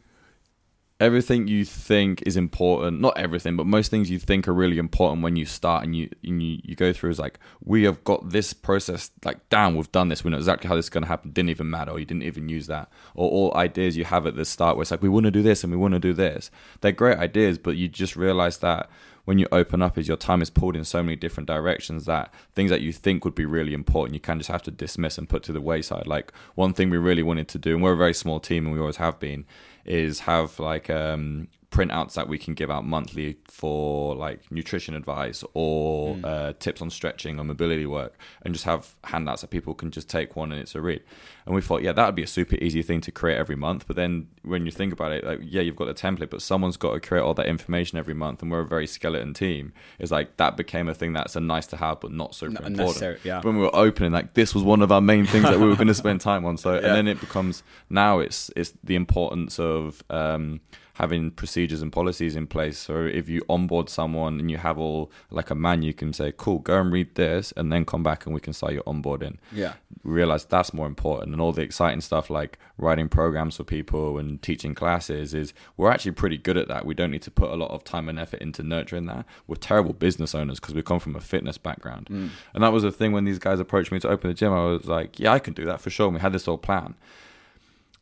everything 0.99 1.47
you 1.47 1.65
think 1.65 2.23
is 2.25 2.37
important, 2.37 3.01
not 3.01 3.17
everything, 3.19 3.57
but 3.57 3.67
most 3.67 3.91
things 3.91 4.11
you 4.11 4.19
think 4.19 4.49
are 4.49 4.55
really 4.55 4.79
important 4.79 5.23
when 5.23 5.37
you 5.37 5.45
start 5.45 5.85
and 5.85 5.95
you 5.95 6.09
and 6.25 6.43
you, 6.43 6.59
you 6.65 6.75
go 6.75 6.93
through 6.93 7.11
is 7.11 7.19
like, 7.19 7.39
we 7.63 7.83
have 7.85 8.03
got 8.05 8.31
this 8.31 8.53
process 8.55 9.11
like 9.25 9.47
down, 9.51 9.77
we've 9.77 9.93
done 9.93 10.09
this, 10.09 10.25
we 10.25 10.31
know 10.31 10.39
exactly 10.39 10.69
how 10.69 10.75
this 10.75 10.87
is 10.87 10.91
going 10.91 11.03
to 11.03 11.09
happen. 11.09 11.31
Didn't 11.33 11.51
even 11.51 11.69
matter, 11.69 11.91
or 11.91 11.99
you 11.99 12.07
didn't 12.07 12.23
even 12.23 12.49
use 12.49 12.67
that. 12.69 12.89
Or 13.15 13.31
all 13.31 13.55
ideas 13.57 13.97
you 13.97 14.05
have 14.05 14.27
at 14.27 14.37
the 14.37 14.45
start 14.45 14.77
where 14.77 14.83
it's 14.83 14.91
like, 14.91 15.03
we 15.03 15.09
want 15.09 15.25
to 15.25 15.31
do 15.31 15.43
this 15.43 15.63
and 15.63 15.71
we 15.71 15.77
want 15.77 15.95
to 15.95 16.01
do 16.01 16.15
this. 16.15 16.51
They're 16.81 16.93
great 16.93 17.19
ideas, 17.19 17.59
but 17.59 17.77
you 17.77 17.89
just 17.89 18.17
realize 18.17 18.59
that 18.59 18.89
when 19.27 19.39
you 19.39 19.49
open 19.51 19.83
up 19.83 19.99
is 19.99 20.09
your 20.09 20.17
time 20.17 20.41
is 20.41 20.51
pulled 20.51 20.77
in 20.77 20.85
so 20.85 21.03
many 21.03 21.17
different 21.17 21.49
directions 21.49 22.05
that 22.05 22.33
things 22.55 22.71
that 22.71 22.81
you 22.81 22.93
think 22.93 23.25
would 23.25 23.35
be 23.35 23.45
really 23.45 23.75
important 23.75 24.15
you 24.15 24.21
can 24.21 24.39
just 24.39 24.51
have 24.51 24.63
to 24.63 24.71
dismiss 24.71 25.19
and 25.19 25.29
put 25.29 25.43
to 25.43 25.53
the 25.53 25.61
wayside 25.61 26.07
like 26.07 26.33
one 26.55 26.73
thing 26.73 26.89
we 26.89 26.97
really 26.97 27.25
wanted 27.25 27.49
to 27.49 27.59
do 27.59 27.75
and 27.75 27.83
we're 27.83 27.93
a 27.93 27.97
very 27.97 28.15
small 28.15 28.39
team 28.39 28.65
and 28.65 28.73
we 28.73 28.81
always 28.81 28.99
have 28.99 29.19
been 29.19 29.45
is 29.87 30.20
have 30.20 30.59
like 30.59 30.90
um 30.90 31.49
printouts 31.77 32.15
that 32.15 32.27
we 32.29 32.39
can 32.39 32.55
give 32.55 32.71
out 32.71 32.85
monthly 32.87 33.37
for 33.49 34.15
like 34.15 34.41
nutrition 34.51 34.95
advice 34.95 35.45
or 35.55 36.17
uh, 36.25 36.53
tips 36.59 36.81
on 36.81 36.89
stretching 36.91 37.39
or 37.39 37.45
mobility 37.45 37.85
work 37.87 38.15
and 38.43 38.55
just 38.55 38.65
have 38.65 38.95
handouts 39.05 39.43
that 39.43 39.51
people 39.51 39.75
can 39.75 39.91
just 39.91 40.09
take 40.09 40.37
one 40.37 40.53
and 40.53 40.61
it's 40.61 40.75
a 40.75 40.81
read. 40.81 41.03
And 41.45 41.55
we 41.55 41.61
thought 41.61 41.83
yeah 41.83 41.93
that 41.93 42.07
would 42.07 42.15
be 42.15 42.23
a 42.23 42.27
super 42.27 42.57
easy 42.57 42.83
thing 42.83 43.01
to 43.03 43.12
create 43.12 43.37
every 43.37 43.57
month. 43.57 43.87
But 43.87 43.97
then 43.97 44.29
when 44.43 44.65
you 44.67 44.73
think 44.73 44.93
about 44.93 45.12
it 45.12 45.23
like 45.25 45.41
yeah 45.43 45.61
you've 45.62 45.77
got 45.77 45.89
a 45.89 45.95
template 45.95 46.31
but 46.31 46.41
someone's 46.43 46.77
got 46.77 46.93
to 46.95 47.01
create 47.01 47.21
all 47.23 47.35
that 47.35 47.47
information 47.47 47.99
every 47.99 48.15
month 48.15 48.43
and 48.43 48.51
we're 48.51 48.61
a 48.61 48.67
very 48.67 48.87
skeleton 48.87 49.35
team. 49.35 49.73
It's 49.99 50.11
like 50.11 50.37
that 50.39 50.57
became 50.57 50.89
a 50.89 50.95
thing 50.95 51.12
that's 51.12 51.37
a 51.37 51.41
nice 51.41 51.67
to 51.69 51.77
have 51.77 52.01
but 52.01 52.11
not 52.11 52.35
super 52.35 52.53
Not 52.62 52.67
important. 52.71 53.21
yeah. 53.25 53.43
when 53.43 53.57
we 53.57 53.62
were 53.62 53.77
opening 53.77 54.12
like 54.12 54.35
this 54.35 54.55
was 54.55 54.62
one 54.65 54.83
of 54.83 54.91
our 54.91 55.01
main 55.03 55.27
things 55.27 55.45
that 55.45 55.61
we 55.61 55.67
were 55.69 55.77
going 55.77 55.89
to 55.89 55.95
spend 55.95 56.21
time 56.31 56.45
on. 56.47 56.57
So 56.57 56.73
Yeah. 56.73 56.87
and 56.87 56.97
then 56.97 57.07
it 57.07 57.21
becomes 57.21 57.62
now 57.91 58.19
it's 58.21 58.51
it's 58.57 58.73
the 58.83 58.97
importance 58.97 59.59
of 59.61 60.03
um 60.11 60.61
having 60.97 61.31
procedures 61.31 61.83
and 61.83 61.93
policies 61.93 62.37
in 62.37 62.47
place. 62.47 62.79
So 62.79 63.05
if 63.05 63.29
you 63.29 63.43
onboard 63.51 63.91
someone 63.91 64.41
and 64.41 64.51
you 64.51 64.57
have 64.57 64.79
all 64.79 65.11
like 65.31 65.51
a 65.51 65.55
man, 65.55 65.83
you 65.83 65.93
can 65.93 66.15
say, 66.15 66.33
"Cool, 66.35 66.61
go 66.61 66.81
and 66.81 66.91
read 66.91 67.15
this," 67.17 67.53
and 67.57 67.71
then 67.71 67.85
come 67.85 68.03
back 68.03 68.25
and 68.25 68.35
we 68.35 68.41
can 68.41 68.55
start 68.55 68.73
your 68.73 68.83
onboarding. 68.85 69.37
Yeah, 69.53 69.75
Realize 70.03 70.47
that's 70.47 70.73
more 70.73 70.87
important, 70.87 71.33
and 71.33 71.41
all 71.41 71.53
the 71.53 71.61
exciting 71.61 72.01
stuff 72.01 72.31
like 72.31 72.59
writing 72.79 73.11
programs 73.11 73.57
for 73.57 73.65
people 73.65 74.17
and 74.17 74.41
teaching 74.41 74.75
classes 74.75 75.35
is 75.35 75.53
we're 75.77 75.91
actually 75.91 76.13
pretty 76.13 76.39
good 76.39 76.57
at 76.57 76.69
that. 76.69 76.87
We 76.87 76.95
don't 76.95 77.11
need 77.11 77.23
to 77.23 77.31
put 77.31 77.51
a 77.51 77.57
lot 77.57 77.71
of 77.73 77.85
time 77.85 78.09
and 78.09 78.19
effort 78.19 78.41
into 78.41 78.63
nurturing 78.63 79.05
that. 79.07 79.27
We're 79.47 79.57
terrible 79.57 79.93
business 79.93 80.35
owners 80.35 80.61
because 80.61 80.75
we 80.75 80.83
come 80.83 80.99
from 80.99 81.15
a 81.15 81.21
fitness 81.21 81.59
background, 81.59 82.09
mm. 82.11 82.31
and 82.55 82.65
that 82.65 82.73
was 82.73 82.85
the 82.85 82.93
thing 82.93 83.13
when 83.13 83.25
these 83.25 83.39
guys 83.39 83.61
approached 83.61 83.93
me 83.93 84.01
to 84.01 84.09
open 84.09 84.31
the 84.31 84.35
gym. 84.35 84.53
I 84.53 84.65
was 84.65 84.87
like, 84.87 85.21
"Yeah, 85.21 85.35
I 85.35 85.41
can 85.41 85.53
do 85.53 85.67
that 85.67 85.83
for 85.83 85.91
sure." 85.91 86.07
And 86.07 86.15
we 86.15 86.21
had 86.23 86.33
this 86.33 86.47
whole 86.47 86.57
plan, 86.57 86.95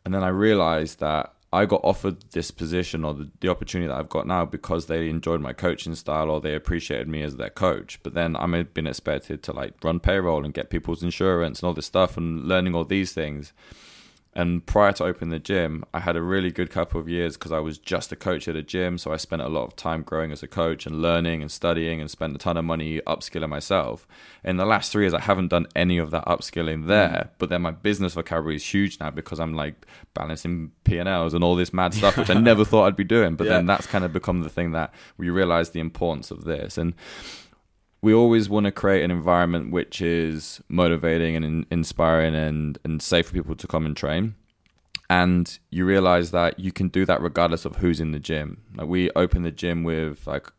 and 0.05 0.15
then 0.15 0.23
I 0.23 0.29
realized 0.29 1.01
that 1.01 1.34
I 1.55 1.67
got 1.67 1.83
offered 1.85 2.17
this 2.33 2.51
position 2.51 3.05
or 3.05 3.15
the, 3.15 3.31
the, 3.39 3.49
opportunity 3.49 3.87
that 3.87 3.97
I've 3.97 4.09
got 4.09 4.27
now 4.27 4.45
because 4.45 4.87
they 4.87 5.09
enjoyed 5.09 5.41
my 5.41 5.53
coaching 5.53 5.95
style 5.95 6.29
or 6.29 6.41
they 6.41 6.57
appreciated 6.57 7.07
me 7.07 7.23
as 7.23 7.37
their 7.37 7.49
coach. 7.49 8.01
But 8.03 8.15
then 8.15 8.35
I'm 8.35 8.51
been 8.75 8.89
expected 8.89 9.45
to 9.45 9.53
like 9.53 9.75
run 9.85 10.01
payroll 10.01 10.45
and 10.45 10.53
get 10.53 10.69
people's 10.69 11.05
insurance 11.05 11.61
and 11.61 11.69
all 11.69 11.75
this 11.75 11.87
stuff 11.87 12.17
and 12.17 12.49
learning 12.49 12.75
all 12.75 12.85
these 12.85 13.13
things. 13.13 13.53
And 14.37 14.67
prior 14.67 14.93
to 14.93 15.05
opening 15.05 15.31
the 15.31 15.39
gym, 15.39 15.85
I 15.95 16.01
had 16.01 16.17
a 16.17 16.23
really 16.23 16.51
good 16.51 16.71
couple 16.71 17.01
of 17.01 17.09
years 17.09 17.37
because 17.37 17.53
I 17.53 17.61
was 17.61 17.79
just 17.79 18.11
a 18.11 18.17
coach 18.17 18.49
at 18.49 18.57
a 18.57 18.63
gym. 18.63 18.99
So 18.99 19.13
I 19.13 19.17
spent 19.17 19.43
a 19.43 19.49
lot 19.49 19.65
of 19.65 19.77
time 19.77 20.03
growing 20.03 20.33
as 20.33 20.43
a 20.43 20.49
coach 20.49 20.87
and 20.87 21.01
learning 21.01 21.41
and 21.41 21.51
studying 21.51 22.01
and 22.01 22.11
spent 22.11 22.35
a 22.35 22.39
ton 22.39 22.57
of 22.57 22.65
money 22.65 23.01
upskilling 23.07 23.49
myself. 23.49 24.09
In 24.43 24.57
the 24.57 24.67
last 24.67 24.91
three 24.91 25.05
years, 25.05 25.15
I 25.15 25.21
haven't 25.21 25.49
done 25.49 25.67
any 25.77 25.99
of 25.99 26.11
that 26.11 26.27
upskilling 26.27 26.87
there. 26.87 27.29
Mm. 27.29 27.31
But 27.39 27.49
then 27.49 27.63
my 27.63 27.71
business 27.71 28.15
vocabulary 28.15 28.57
is 28.57 28.75
huge 28.75 28.99
now 28.99 29.11
because 29.11 29.39
I'm 29.39 29.55
like 29.55 29.87
balancing 30.15 30.73
P&Ls 30.83 31.33
and 31.33 31.45
all 31.45 31.55
this 31.55 31.73
mad 31.73 31.95
stuff, 31.95 32.17
which 32.17 32.31
I 32.31 32.35
never 32.41 32.65
thought 32.65 32.87
I'd 32.87 32.97
be 32.97 33.05
doing. 33.05 33.37
But 33.37 33.47
yeah. 33.47 33.55
then 33.55 33.67
that's 33.67 33.87
kind 33.87 34.05
of 34.05 34.13
become 34.13 34.43
the 34.43 34.51
thing 34.51 34.73
that 34.73 34.93
we 35.17 35.31
realize 35.31 35.71
the 35.71 35.81
importance 35.81 36.33
of 36.33 36.45
this. 36.45 36.77
And 36.77 36.95
we 38.05 38.13
always 38.13 38.51
want 38.51 38.67
to 38.67 38.71
create 38.71 39.03
an 39.03 39.11
environment 39.11 39.73
which 39.73 40.03
is 40.03 40.61
motivating 40.69 41.37
and 41.37 41.45
in- 41.45 41.67
inspiring 41.71 42.35
and, 42.35 42.79
and 42.85 43.01
safe 43.01 43.29
for 43.29 43.33
people 43.33 43.57
to 43.57 43.67
come 43.67 43.87
and 43.87 43.97
train. 43.97 44.35
And 45.09 45.59
you 45.71 45.87
realize 45.87 46.31
that 46.31 46.61
you 46.61 46.71
can 46.71 46.89
do 46.89 47.07
that 47.07 47.23
regardless 47.23 47.65
of 47.65 47.77
who's 47.77 48.01
in 48.01 48.13
the 48.13 48.19
gym. 48.19 48.61
Like 48.77 48.89
we 48.89 49.11
open 49.17 49.43
the 49.43 49.51
gym 49.51 49.85
with 49.85 50.27
like 50.27 50.53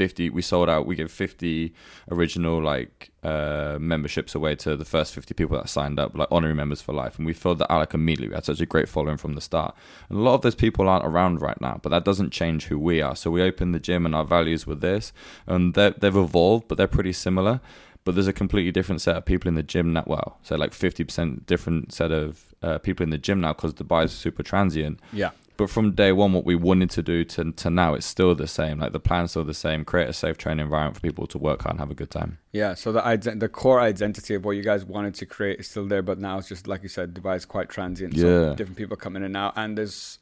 50 0.00 0.30
we 0.30 0.40
sold 0.40 0.70
out 0.70 0.86
we 0.86 0.96
gave 0.96 1.12
50 1.12 1.74
original 2.10 2.62
like 2.62 3.10
uh, 3.22 3.76
memberships 3.78 4.34
away 4.34 4.54
to 4.54 4.74
the 4.74 4.86
first 4.86 5.12
50 5.12 5.34
people 5.34 5.58
that 5.58 5.68
signed 5.68 6.00
up 6.00 6.16
like 6.16 6.28
honorary 6.30 6.54
members 6.54 6.80
for 6.80 6.94
life. 6.94 7.18
And 7.18 7.26
we 7.26 7.34
filled 7.34 7.58
that 7.58 7.70
out 7.70 7.80
like 7.80 7.92
immediately. 7.92 8.28
We 8.28 8.34
had 8.34 8.46
such 8.46 8.62
a 8.62 8.64
great 8.64 8.88
following 8.88 9.18
from 9.18 9.34
the 9.34 9.42
start. 9.42 9.74
And 10.08 10.16
a 10.16 10.22
lot 10.22 10.32
of 10.36 10.40
those 10.40 10.54
people 10.54 10.88
aren't 10.88 11.04
around 11.04 11.42
right 11.42 11.60
now 11.60 11.78
but 11.82 11.90
that 11.90 12.06
doesn't 12.06 12.30
change 12.30 12.68
who 12.68 12.78
we 12.78 13.02
are. 13.02 13.14
So 13.14 13.30
we 13.30 13.42
opened 13.42 13.74
the 13.74 13.78
gym 13.78 14.06
and 14.06 14.14
our 14.14 14.24
values 14.24 14.66
were 14.66 14.74
this. 14.74 15.12
And 15.46 15.74
they've 15.74 16.16
evolved 16.16 16.66
but 16.66 16.78
they're 16.78 16.86
pretty 16.86 17.12
similar. 17.12 17.60
But 18.04 18.14
there's 18.14 18.26
a 18.26 18.32
completely 18.32 18.72
different 18.72 19.02
set 19.02 19.18
of 19.18 19.26
people 19.26 19.48
in 19.48 19.54
the 19.54 19.62
gym 19.62 19.92
now. 19.92 20.04
Well 20.06 20.38
so 20.42 20.56
like 20.56 20.70
50% 20.70 21.44
different 21.44 21.92
set 21.92 22.10
of 22.10 22.54
uh, 22.62 22.78
people 22.78 23.04
in 23.04 23.10
the 23.10 23.18
gym 23.18 23.42
now 23.42 23.52
because 23.52 23.74
Dubai 23.74 24.04
is 24.04 24.12
super 24.12 24.42
transient. 24.42 24.98
Yeah 25.12 25.32
but 25.60 25.68
from 25.68 25.92
day 25.92 26.10
one, 26.10 26.32
what 26.32 26.46
we 26.46 26.54
wanted 26.54 26.88
to 26.88 27.02
do 27.02 27.22
to, 27.22 27.52
to 27.52 27.68
now, 27.68 27.92
it's 27.92 28.06
still 28.06 28.34
the 28.34 28.46
same. 28.46 28.78
Like 28.78 28.92
the 28.92 28.98
plan's 28.98 29.32
still 29.32 29.44
the 29.44 29.52
same. 29.52 29.84
Create 29.84 30.08
a 30.08 30.14
safe 30.14 30.38
training 30.38 30.64
environment 30.64 30.96
for 30.96 31.02
people 31.02 31.26
to 31.26 31.36
work 31.36 31.64
hard 31.64 31.74
and 31.74 31.80
have 31.80 31.90
a 31.90 31.94
good 31.94 32.10
time. 32.10 32.38
Yeah. 32.50 32.72
So 32.72 32.92
the 32.92 33.36
the 33.36 33.48
core 33.50 33.78
identity 33.78 34.34
of 34.34 34.42
what 34.42 34.52
you 34.52 34.62
guys 34.62 34.86
wanted 34.86 35.14
to 35.16 35.26
create 35.26 35.60
is 35.60 35.68
still 35.68 35.84
there, 35.84 36.00
but 36.00 36.18
now 36.18 36.38
it's 36.38 36.48
just 36.48 36.66
like 36.66 36.82
you 36.82 36.88
said, 36.88 37.12
Dubai 37.12 37.36
is 37.36 37.44
quite 37.44 37.68
transient. 37.68 38.14
Yeah. 38.14 38.22
So 38.22 38.54
different 38.54 38.78
people 38.78 38.96
come 38.96 39.16
in 39.16 39.22
and 39.22 39.36
out, 39.36 39.52
and 39.54 39.76
there's 39.76 40.18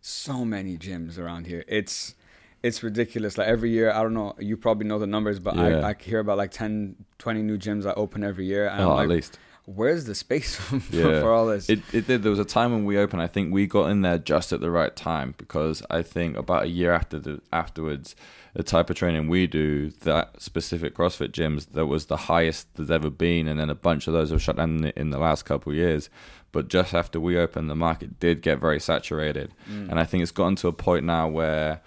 so 0.00 0.44
many 0.44 0.76
gyms 0.76 1.20
around 1.20 1.46
here. 1.46 1.62
It's 1.68 2.16
it's 2.64 2.82
ridiculous. 2.82 3.38
Like 3.38 3.46
every 3.46 3.70
year, 3.70 3.92
I 3.92 4.02
don't 4.02 4.14
know, 4.14 4.34
you 4.40 4.56
probably 4.56 4.88
know 4.88 4.98
the 4.98 5.06
numbers, 5.06 5.38
but 5.38 5.54
yeah. 5.54 5.86
I, 5.86 5.90
I 5.90 5.94
hear 6.00 6.18
about 6.18 6.36
like 6.36 6.50
10, 6.50 6.96
20 7.18 7.42
new 7.42 7.58
gyms 7.58 7.84
that 7.84 7.94
open 7.94 8.24
every 8.24 8.46
year. 8.46 8.68
And 8.68 8.82
oh, 8.82 8.96
like, 8.96 9.04
at 9.04 9.08
least 9.08 9.38
where's 9.74 10.04
the 10.04 10.14
space 10.14 10.56
for, 10.56 10.76
yeah. 10.90 11.20
for 11.20 11.32
all 11.32 11.46
this? 11.46 11.68
It, 11.68 11.80
it 11.92 12.06
did. 12.06 12.22
There 12.22 12.30
was 12.30 12.38
a 12.38 12.44
time 12.44 12.72
when 12.72 12.84
we 12.84 12.98
opened. 12.98 13.22
I 13.22 13.26
think 13.26 13.52
we 13.52 13.66
got 13.66 13.86
in 13.90 14.02
there 14.02 14.18
just 14.18 14.52
at 14.52 14.60
the 14.60 14.70
right 14.70 14.94
time 14.94 15.34
because 15.36 15.82
I 15.90 16.02
think 16.02 16.36
about 16.36 16.64
a 16.64 16.68
year 16.68 16.92
after 16.92 17.18
the 17.18 17.40
afterwards, 17.52 18.14
the 18.54 18.62
type 18.62 18.90
of 18.90 18.96
training 18.96 19.28
we 19.28 19.46
do, 19.46 19.90
that 19.90 20.40
specific 20.40 20.94
CrossFit 20.94 21.30
gyms, 21.30 21.72
that 21.72 21.86
was 21.86 22.06
the 22.06 22.16
highest 22.16 22.74
there's 22.74 22.90
ever 22.90 23.10
been, 23.10 23.48
and 23.48 23.58
then 23.60 23.70
a 23.70 23.74
bunch 23.74 24.06
of 24.06 24.12
those 24.12 24.30
have 24.30 24.42
shut 24.42 24.56
down 24.56 24.92
in 24.96 25.10
the 25.10 25.18
last 25.18 25.44
couple 25.44 25.72
of 25.72 25.76
years. 25.76 26.10
But 26.52 26.68
just 26.68 26.94
after 26.94 27.20
we 27.20 27.38
opened, 27.38 27.70
the 27.70 27.76
market 27.76 28.18
did 28.18 28.42
get 28.42 28.58
very 28.58 28.80
saturated, 28.80 29.52
mm. 29.70 29.88
and 29.88 30.00
I 30.00 30.04
think 30.04 30.22
it's 30.22 30.32
gotten 30.32 30.56
to 30.56 30.68
a 30.68 30.72
point 30.72 31.04
now 31.04 31.28
where 31.28 31.80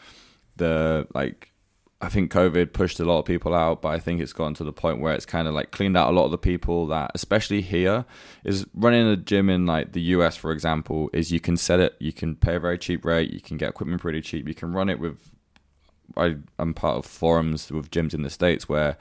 the 0.55 1.07
like 1.13 1.52
I 2.03 2.09
think 2.09 2.33
COVID 2.33 2.73
pushed 2.73 2.99
a 2.99 3.05
lot 3.05 3.19
of 3.19 3.25
people 3.25 3.53
out, 3.53 3.81
but 3.81 3.87
I 3.87 3.99
think 3.99 4.19
it's 4.19 4.33
gotten 4.33 4.55
to 4.55 4.65
the 4.65 4.73
point 4.73 4.99
where 4.99 5.13
it's 5.13 5.25
kind 5.25 5.47
of 5.47 5.53
like 5.53 5.71
cleaned 5.71 5.95
out 5.95 6.09
a 6.09 6.11
lot 6.11 6.25
of 6.25 6.31
the 6.31 6.37
people 6.37 6.85
that, 6.87 7.11
especially 7.15 7.61
here, 7.61 8.03
is 8.43 8.65
running 8.73 9.07
a 9.07 9.15
gym 9.15 9.49
in 9.49 9.65
like 9.65 9.93
the 9.93 10.01
US, 10.01 10.35
for 10.35 10.51
example, 10.51 11.09
is 11.13 11.31
you 11.31 11.39
can 11.39 11.55
set 11.55 11.79
it, 11.79 11.95
you 11.99 12.11
can 12.11 12.35
pay 12.35 12.55
a 12.55 12.59
very 12.59 12.77
cheap 12.77 13.05
rate, 13.05 13.31
you 13.31 13.39
can 13.39 13.55
get 13.55 13.69
equipment 13.69 14.01
pretty 14.01 14.19
cheap, 14.19 14.49
you 14.49 14.53
can 14.53 14.73
run 14.73 14.89
it 14.89 14.99
with. 14.99 15.31
I, 16.17 16.35
I'm 16.59 16.73
part 16.73 16.97
of 16.97 17.05
forums 17.05 17.71
with 17.71 17.89
gyms 17.89 18.13
in 18.13 18.23
the 18.23 18.29
States 18.29 18.67
where 18.67 18.97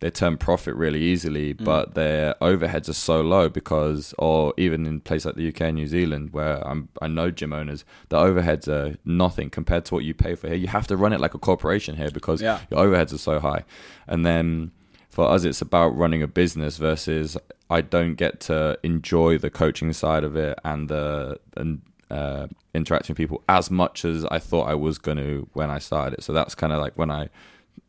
they 0.00 0.10
turn 0.10 0.36
profit 0.36 0.74
really 0.74 1.00
easily, 1.00 1.54
mm. 1.54 1.64
but 1.64 1.94
their 1.94 2.34
overheads 2.42 2.88
are 2.88 2.94
so 2.94 3.22
low 3.22 3.48
because, 3.48 4.14
or 4.18 4.52
even 4.58 4.84
in 4.84 5.00
places 5.00 5.26
like 5.26 5.36
the 5.36 5.48
UK 5.48 5.62
and 5.62 5.76
New 5.76 5.86
Zealand, 5.86 6.32
where 6.32 6.66
I'm, 6.66 6.88
I 7.00 7.08
know 7.08 7.30
gym 7.30 7.52
owners, 7.52 7.84
the 8.10 8.18
overheads 8.18 8.68
are 8.68 8.96
nothing 9.04 9.48
compared 9.48 9.86
to 9.86 9.94
what 9.94 10.04
you 10.04 10.12
pay 10.12 10.34
for 10.34 10.48
here. 10.48 10.56
You 10.56 10.68
have 10.68 10.86
to 10.88 10.96
run 10.96 11.12
it 11.12 11.20
like 11.20 11.34
a 11.34 11.38
corporation 11.38 11.96
here 11.96 12.10
because 12.10 12.42
yeah. 12.42 12.60
your 12.70 12.80
overheads 12.80 13.14
are 13.14 13.18
so 13.18 13.40
high. 13.40 13.64
And 14.06 14.26
then 14.26 14.72
for 15.08 15.30
us, 15.30 15.44
it's 15.44 15.62
about 15.62 15.96
running 15.96 16.22
a 16.22 16.28
business 16.28 16.76
versus 16.76 17.38
I 17.70 17.80
don't 17.80 18.16
get 18.16 18.40
to 18.40 18.78
enjoy 18.82 19.38
the 19.38 19.48
coaching 19.48 19.94
side 19.94 20.24
of 20.24 20.36
it 20.36 20.58
and 20.62 20.90
the 20.90 21.40
and 21.56 21.80
uh, 22.10 22.48
interacting 22.74 23.14
with 23.14 23.18
people 23.18 23.42
as 23.48 23.70
much 23.70 24.04
as 24.04 24.24
I 24.26 24.38
thought 24.38 24.68
I 24.68 24.74
was 24.74 24.98
going 24.98 25.16
to 25.16 25.48
when 25.54 25.70
I 25.70 25.78
started 25.78 26.18
it. 26.18 26.22
So 26.22 26.34
that's 26.34 26.54
kind 26.54 26.72
of 26.72 26.80
like 26.80 26.98
when 26.98 27.10
I 27.10 27.30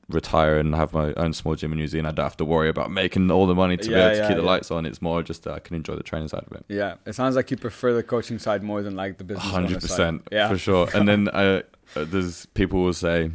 retire 0.10 0.58
and 0.58 0.74
have 0.74 0.94
my 0.94 1.14
own 1.16 1.34
small 1.34 1.56
gym 1.56 1.72
in 1.72 1.78
New 1.78 1.88
Zealand, 1.88 2.08
I 2.08 2.12
don't 2.12 2.26
have 2.26 2.38
to 2.38 2.46
worry 2.46 2.70
about 2.70 2.92
making 2.92 3.30
all 3.30 3.46
the 3.46 3.56
money 3.56 3.78
to 3.78 3.90
yeah, 3.90 3.96
be 3.96 4.02
able 4.02 4.10
to 4.10 4.18
yeah, 4.18 4.28
keep 4.28 4.38
the 4.38 4.44
lights 4.44 4.72
on. 4.72 4.86
It's 4.86 5.02
more 5.02 5.22
just 5.22 5.44
that 5.44 5.54
I 5.54 5.60
can 5.60 5.76
enjoy 5.76 5.96
the 5.96 6.04
training 6.04 6.30
side 6.30 6.44
of 6.50 6.52
it. 6.54 6.66
Yeah, 6.70 6.96
it 7.06 7.14
sounds 7.14 7.36
like 7.36 7.52
you 7.52 7.58
prefer 7.58 7.94
the 7.94 8.04
coaching 8.04 8.40
side 8.40 8.64
more 8.64 8.82
than 8.82 8.96
like 8.96 9.18
the 9.18 9.24
business. 9.24 9.46
Hundred 9.46 9.82
percent, 9.82 10.28
yeah, 10.32 10.50
for 10.50 10.58
sure. 10.58 10.90
and 10.94 11.08
then 11.08 11.28
uh, 11.30 11.62
uh, 11.96 12.06
there's 12.06 12.46
people 12.48 12.84
will 12.84 12.94
say 12.94 13.32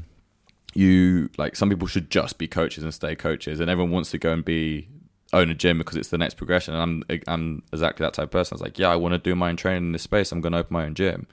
you 0.75 1.29
like 1.37 1.57
some 1.57 1.69
people 1.69 1.87
should 1.87 2.11
just 2.11 2.39
be 2.39 2.49
coaches 2.49 2.85
and 2.85 2.95
stay 2.95 3.15
coaches, 3.15 3.61
and 3.61 3.69
everyone 3.71 3.93
wants 3.93 4.11
to 4.13 4.19
go 4.19 4.33
and 4.33 4.45
be 4.45 4.89
own 5.33 5.51
a 5.51 5.55
gym 5.55 5.79
because 5.79 5.97
it's 5.97 6.09
the 6.09 6.19
next 6.19 6.35
progression. 6.35 6.75
And 6.75 7.05
I'm 7.11 7.21
I'm 7.27 7.63
exactly 7.73 8.05
that 8.05 8.15
type 8.15 8.25
of 8.25 8.31
person. 8.31 8.55
I 8.55 8.57
was 8.57 8.63
like, 8.63 8.79
yeah, 8.79 8.89
I 8.89 8.97
want 8.97 9.13
to 9.13 9.19
do 9.19 9.35
my 9.35 9.51
own 9.51 9.57
training 9.57 9.85
in 9.85 9.93
this 9.93 10.03
space. 10.03 10.33
I'm 10.33 10.41
going 10.41 10.53
to 10.53 10.59
open 10.59 10.73
my 10.73 10.85
own 10.85 10.95
gym. 10.95 11.27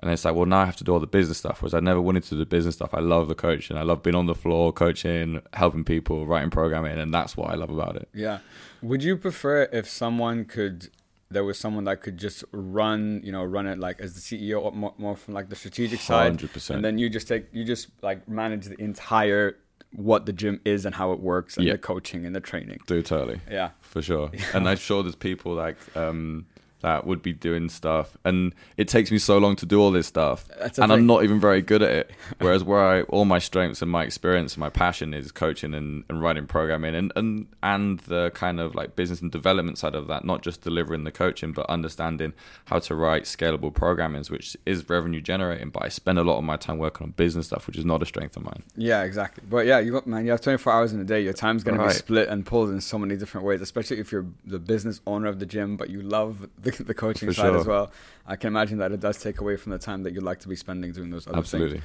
And 0.00 0.10
it's 0.10 0.24
like, 0.24 0.34
well, 0.34 0.46
now 0.46 0.60
I 0.60 0.64
have 0.64 0.76
to 0.76 0.84
do 0.84 0.92
all 0.92 1.00
the 1.00 1.06
business 1.06 1.38
stuff, 1.38 1.60
whereas 1.60 1.74
I 1.74 1.80
never 1.80 2.00
wanted 2.00 2.22
to 2.24 2.30
do 2.30 2.36
the 2.38 2.46
business 2.46 2.74
stuff. 2.76 2.94
I 2.94 3.00
love 3.00 3.28
the 3.28 3.34
coaching. 3.34 3.76
I 3.76 3.82
love 3.82 4.02
being 4.02 4.16
on 4.16 4.26
the 4.26 4.34
floor, 4.34 4.72
coaching, 4.72 5.42
helping 5.52 5.84
people, 5.84 6.26
writing 6.26 6.50
programming, 6.50 6.98
and 6.98 7.12
that's 7.12 7.36
what 7.36 7.50
I 7.50 7.54
love 7.54 7.70
about 7.70 7.96
it. 7.96 8.08
Yeah. 8.14 8.38
Would 8.82 9.04
you 9.04 9.16
prefer 9.18 9.68
if 9.72 9.88
someone 9.88 10.46
could, 10.46 10.88
there 11.30 11.44
was 11.44 11.58
someone 11.58 11.84
that 11.84 12.00
could 12.00 12.16
just 12.16 12.44
run, 12.50 13.20
you 13.22 13.30
know, 13.30 13.44
run 13.44 13.66
it 13.66 13.78
like 13.78 14.00
as 14.00 14.14
the 14.14 14.20
CEO, 14.20 14.62
or 14.62 14.72
more, 14.72 14.94
more 14.96 15.16
from 15.16 15.34
like 15.34 15.50
the 15.50 15.56
strategic 15.56 16.00
side, 16.00 16.38
100%. 16.38 16.70
and 16.70 16.84
then 16.84 16.98
you 16.98 17.10
just 17.10 17.28
take, 17.28 17.46
you 17.52 17.64
just 17.64 17.88
like 18.02 18.26
manage 18.26 18.66
the 18.66 18.80
entire 18.80 19.58
what 19.92 20.24
the 20.24 20.32
gym 20.32 20.60
is 20.64 20.86
and 20.86 20.94
how 20.94 21.12
it 21.12 21.20
works 21.20 21.56
and 21.56 21.66
yeah. 21.66 21.72
the 21.72 21.78
coaching 21.78 22.24
and 22.24 22.34
the 22.34 22.40
training. 22.40 22.78
Do 22.86 23.02
totally. 23.02 23.40
Yeah. 23.50 23.70
For 23.80 24.00
sure. 24.00 24.30
And 24.54 24.68
I'm 24.68 24.76
sure 24.76 25.02
there's 25.02 25.16
people 25.16 25.54
like 25.54 25.76
um 25.96 26.46
that 26.80 27.06
would 27.06 27.22
be 27.22 27.32
doing 27.32 27.68
stuff. 27.68 28.16
And 28.24 28.54
it 28.76 28.88
takes 28.88 29.10
me 29.10 29.18
so 29.18 29.38
long 29.38 29.56
to 29.56 29.66
do 29.66 29.80
all 29.80 29.90
this 29.90 30.06
stuff. 30.06 30.48
And 30.78 30.92
i'm 30.92 31.06
not 31.06 31.24
even 31.24 31.40
very 31.40 31.62
good 31.62 31.82
at 31.82 31.90
it. 31.90 32.10
Whereas 32.38 32.64
where 32.64 32.80
i 32.80 33.02
all 33.02 33.24
my 33.24 33.38
strengths 33.38 33.82
and 33.82 33.90
my 33.90 34.04
experience 34.04 34.54
and 34.54 34.60
my 34.60 34.70
passion 34.70 35.14
is 35.14 35.32
coaching 35.32 35.74
and, 35.74 36.04
and 36.08 36.22
writing 36.22 36.46
programming 36.46 36.94
and, 36.94 37.12
and 37.16 37.46
and 37.62 38.00
the 38.00 38.30
kind 38.34 38.60
of 38.60 38.74
like 38.74 38.96
business 38.96 39.20
and 39.20 39.30
development 39.30 39.78
side 39.78 39.94
of 39.94 40.06
that 40.08 40.24
not 40.24 40.42
just 40.42 40.62
delivering 40.62 41.04
the 41.04 41.12
coaching 41.12 41.52
but 41.52 41.68
understanding 41.68 42.32
how 42.66 42.78
to 42.78 42.94
write 42.94 43.24
scalable 43.24 43.72
programming 43.72 44.20
which 44.28 44.56
is 44.66 44.86
revenue 44.90 45.20
generating 45.20 45.70
but 45.70 45.82
i 45.82 45.88
spend 45.88 46.18
a 46.18 46.24
lot 46.24 46.36
of 46.36 46.44
my 46.44 46.56
time 46.56 46.78
working 46.78 47.06
on 47.06 47.10
business 47.12 47.46
stuff 47.46 47.66
which 47.66 47.78
is 47.78 47.84
not 47.84 48.02
a 48.02 48.06
strength 48.06 48.36
of 48.36 48.44
mine. 48.44 48.62
Yeah 48.76 49.02
exactly. 49.02 49.44
But 49.48 49.66
yeah 49.66 49.78
you 49.78 49.92
got 49.92 50.06
man 50.06 50.24
you 50.24 50.30
have 50.30 50.40
24 50.40 50.72
hours 50.72 50.92
in 50.92 51.00
a 51.00 51.04
day. 51.04 51.20
Your 51.20 51.32
time's 51.32 51.64
going 51.64 51.78
right. 51.78 51.88
to 51.88 51.94
be 51.94 51.98
split 51.98 52.28
and 52.28 52.44
pulled 52.44 52.70
in 52.70 52.80
so 52.80 52.98
many 52.98 53.16
different 53.16 53.46
ways 53.46 53.60
especially 53.60 53.98
if 53.98 54.12
you're 54.12 54.26
the 54.44 54.58
business 54.58 55.00
owner 55.06 55.28
of 55.28 55.38
the 55.38 55.46
gym 55.46 55.76
but 55.76 55.90
you 55.90 56.02
love 56.02 56.48
the 56.58 56.69
the, 56.76 56.84
the 56.84 56.94
coaching 56.94 57.28
For 57.28 57.34
side 57.34 57.50
sure. 57.52 57.58
as 57.60 57.66
well. 57.66 57.92
I 58.26 58.36
can 58.36 58.48
imagine 58.48 58.78
that 58.78 58.92
it 58.92 59.00
does 59.00 59.18
take 59.18 59.40
away 59.40 59.56
from 59.56 59.72
the 59.72 59.78
time 59.78 60.02
that 60.04 60.12
you'd 60.14 60.22
like 60.22 60.40
to 60.40 60.48
be 60.48 60.56
spending 60.56 60.92
doing 60.92 61.10
those 61.10 61.26
other 61.26 61.38
Absolutely. 61.38 61.78
things. 61.78 61.84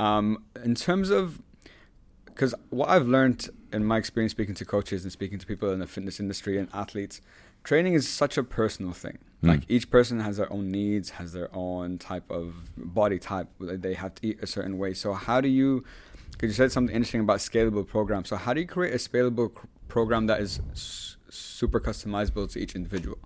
Um, 0.00 0.44
in 0.64 0.74
terms 0.74 1.10
of, 1.10 1.40
because 2.26 2.54
what 2.70 2.88
I've 2.88 3.06
learned 3.06 3.50
in 3.72 3.84
my 3.84 3.98
experience 3.98 4.32
speaking 4.32 4.54
to 4.56 4.64
coaches 4.64 5.02
and 5.04 5.12
speaking 5.12 5.38
to 5.38 5.46
people 5.46 5.70
in 5.70 5.78
the 5.80 5.86
fitness 5.86 6.18
industry 6.18 6.58
and 6.58 6.68
athletes, 6.72 7.20
training 7.62 7.94
is 7.94 8.08
such 8.08 8.36
a 8.38 8.42
personal 8.42 8.92
thing. 8.92 9.18
Like 9.44 9.62
each 9.68 9.90
person 9.90 10.20
has 10.20 10.36
their 10.36 10.52
own 10.52 10.70
needs, 10.70 11.10
has 11.10 11.32
their 11.32 11.48
own 11.52 11.98
type 11.98 12.30
of 12.30 12.54
body 12.76 13.18
type. 13.18 13.48
They 13.58 13.94
have 13.94 14.14
to 14.14 14.26
eat 14.28 14.38
a 14.40 14.46
certain 14.46 14.78
way. 14.78 14.94
So 14.94 15.14
how 15.14 15.40
do 15.40 15.48
you? 15.48 15.82
Because 16.30 16.50
you 16.50 16.54
said 16.54 16.70
something 16.70 16.94
interesting 16.94 17.22
about 17.22 17.38
scalable 17.38 17.84
programs. 17.84 18.28
So 18.28 18.36
how 18.36 18.54
do 18.54 18.60
you 18.60 18.68
create 18.68 18.94
a 18.94 18.98
scalable 18.98 19.50
program 19.88 20.26
that 20.28 20.40
is 20.40 20.60
s- 20.70 21.16
super 21.28 21.80
customizable 21.80 22.48
to 22.52 22.60
each 22.60 22.76
individual? 22.76 23.18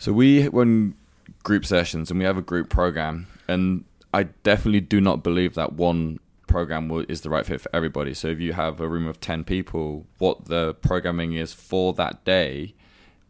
So 0.00 0.14
we 0.14 0.48
run 0.48 0.94
group 1.42 1.66
sessions 1.66 2.10
and 2.10 2.18
we 2.18 2.24
have 2.24 2.38
a 2.38 2.42
group 2.42 2.70
program, 2.70 3.26
and 3.46 3.84
I 4.14 4.22
definitely 4.24 4.80
do 4.80 4.98
not 4.98 5.22
believe 5.22 5.54
that 5.56 5.74
one 5.74 6.18
program 6.46 6.88
will, 6.88 7.04
is 7.06 7.20
the 7.20 7.28
right 7.28 7.44
fit 7.44 7.60
for 7.60 7.68
everybody. 7.76 8.14
So 8.14 8.28
if 8.28 8.40
you 8.40 8.54
have 8.54 8.80
a 8.80 8.88
room 8.88 9.06
of 9.06 9.20
ten 9.20 9.44
people, 9.44 10.06
what 10.16 10.46
the 10.46 10.72
programming 10.72 11.34
is 11.34 11.52
for 11.52 11.92
that 11.92 12.24
day 12.24 12.74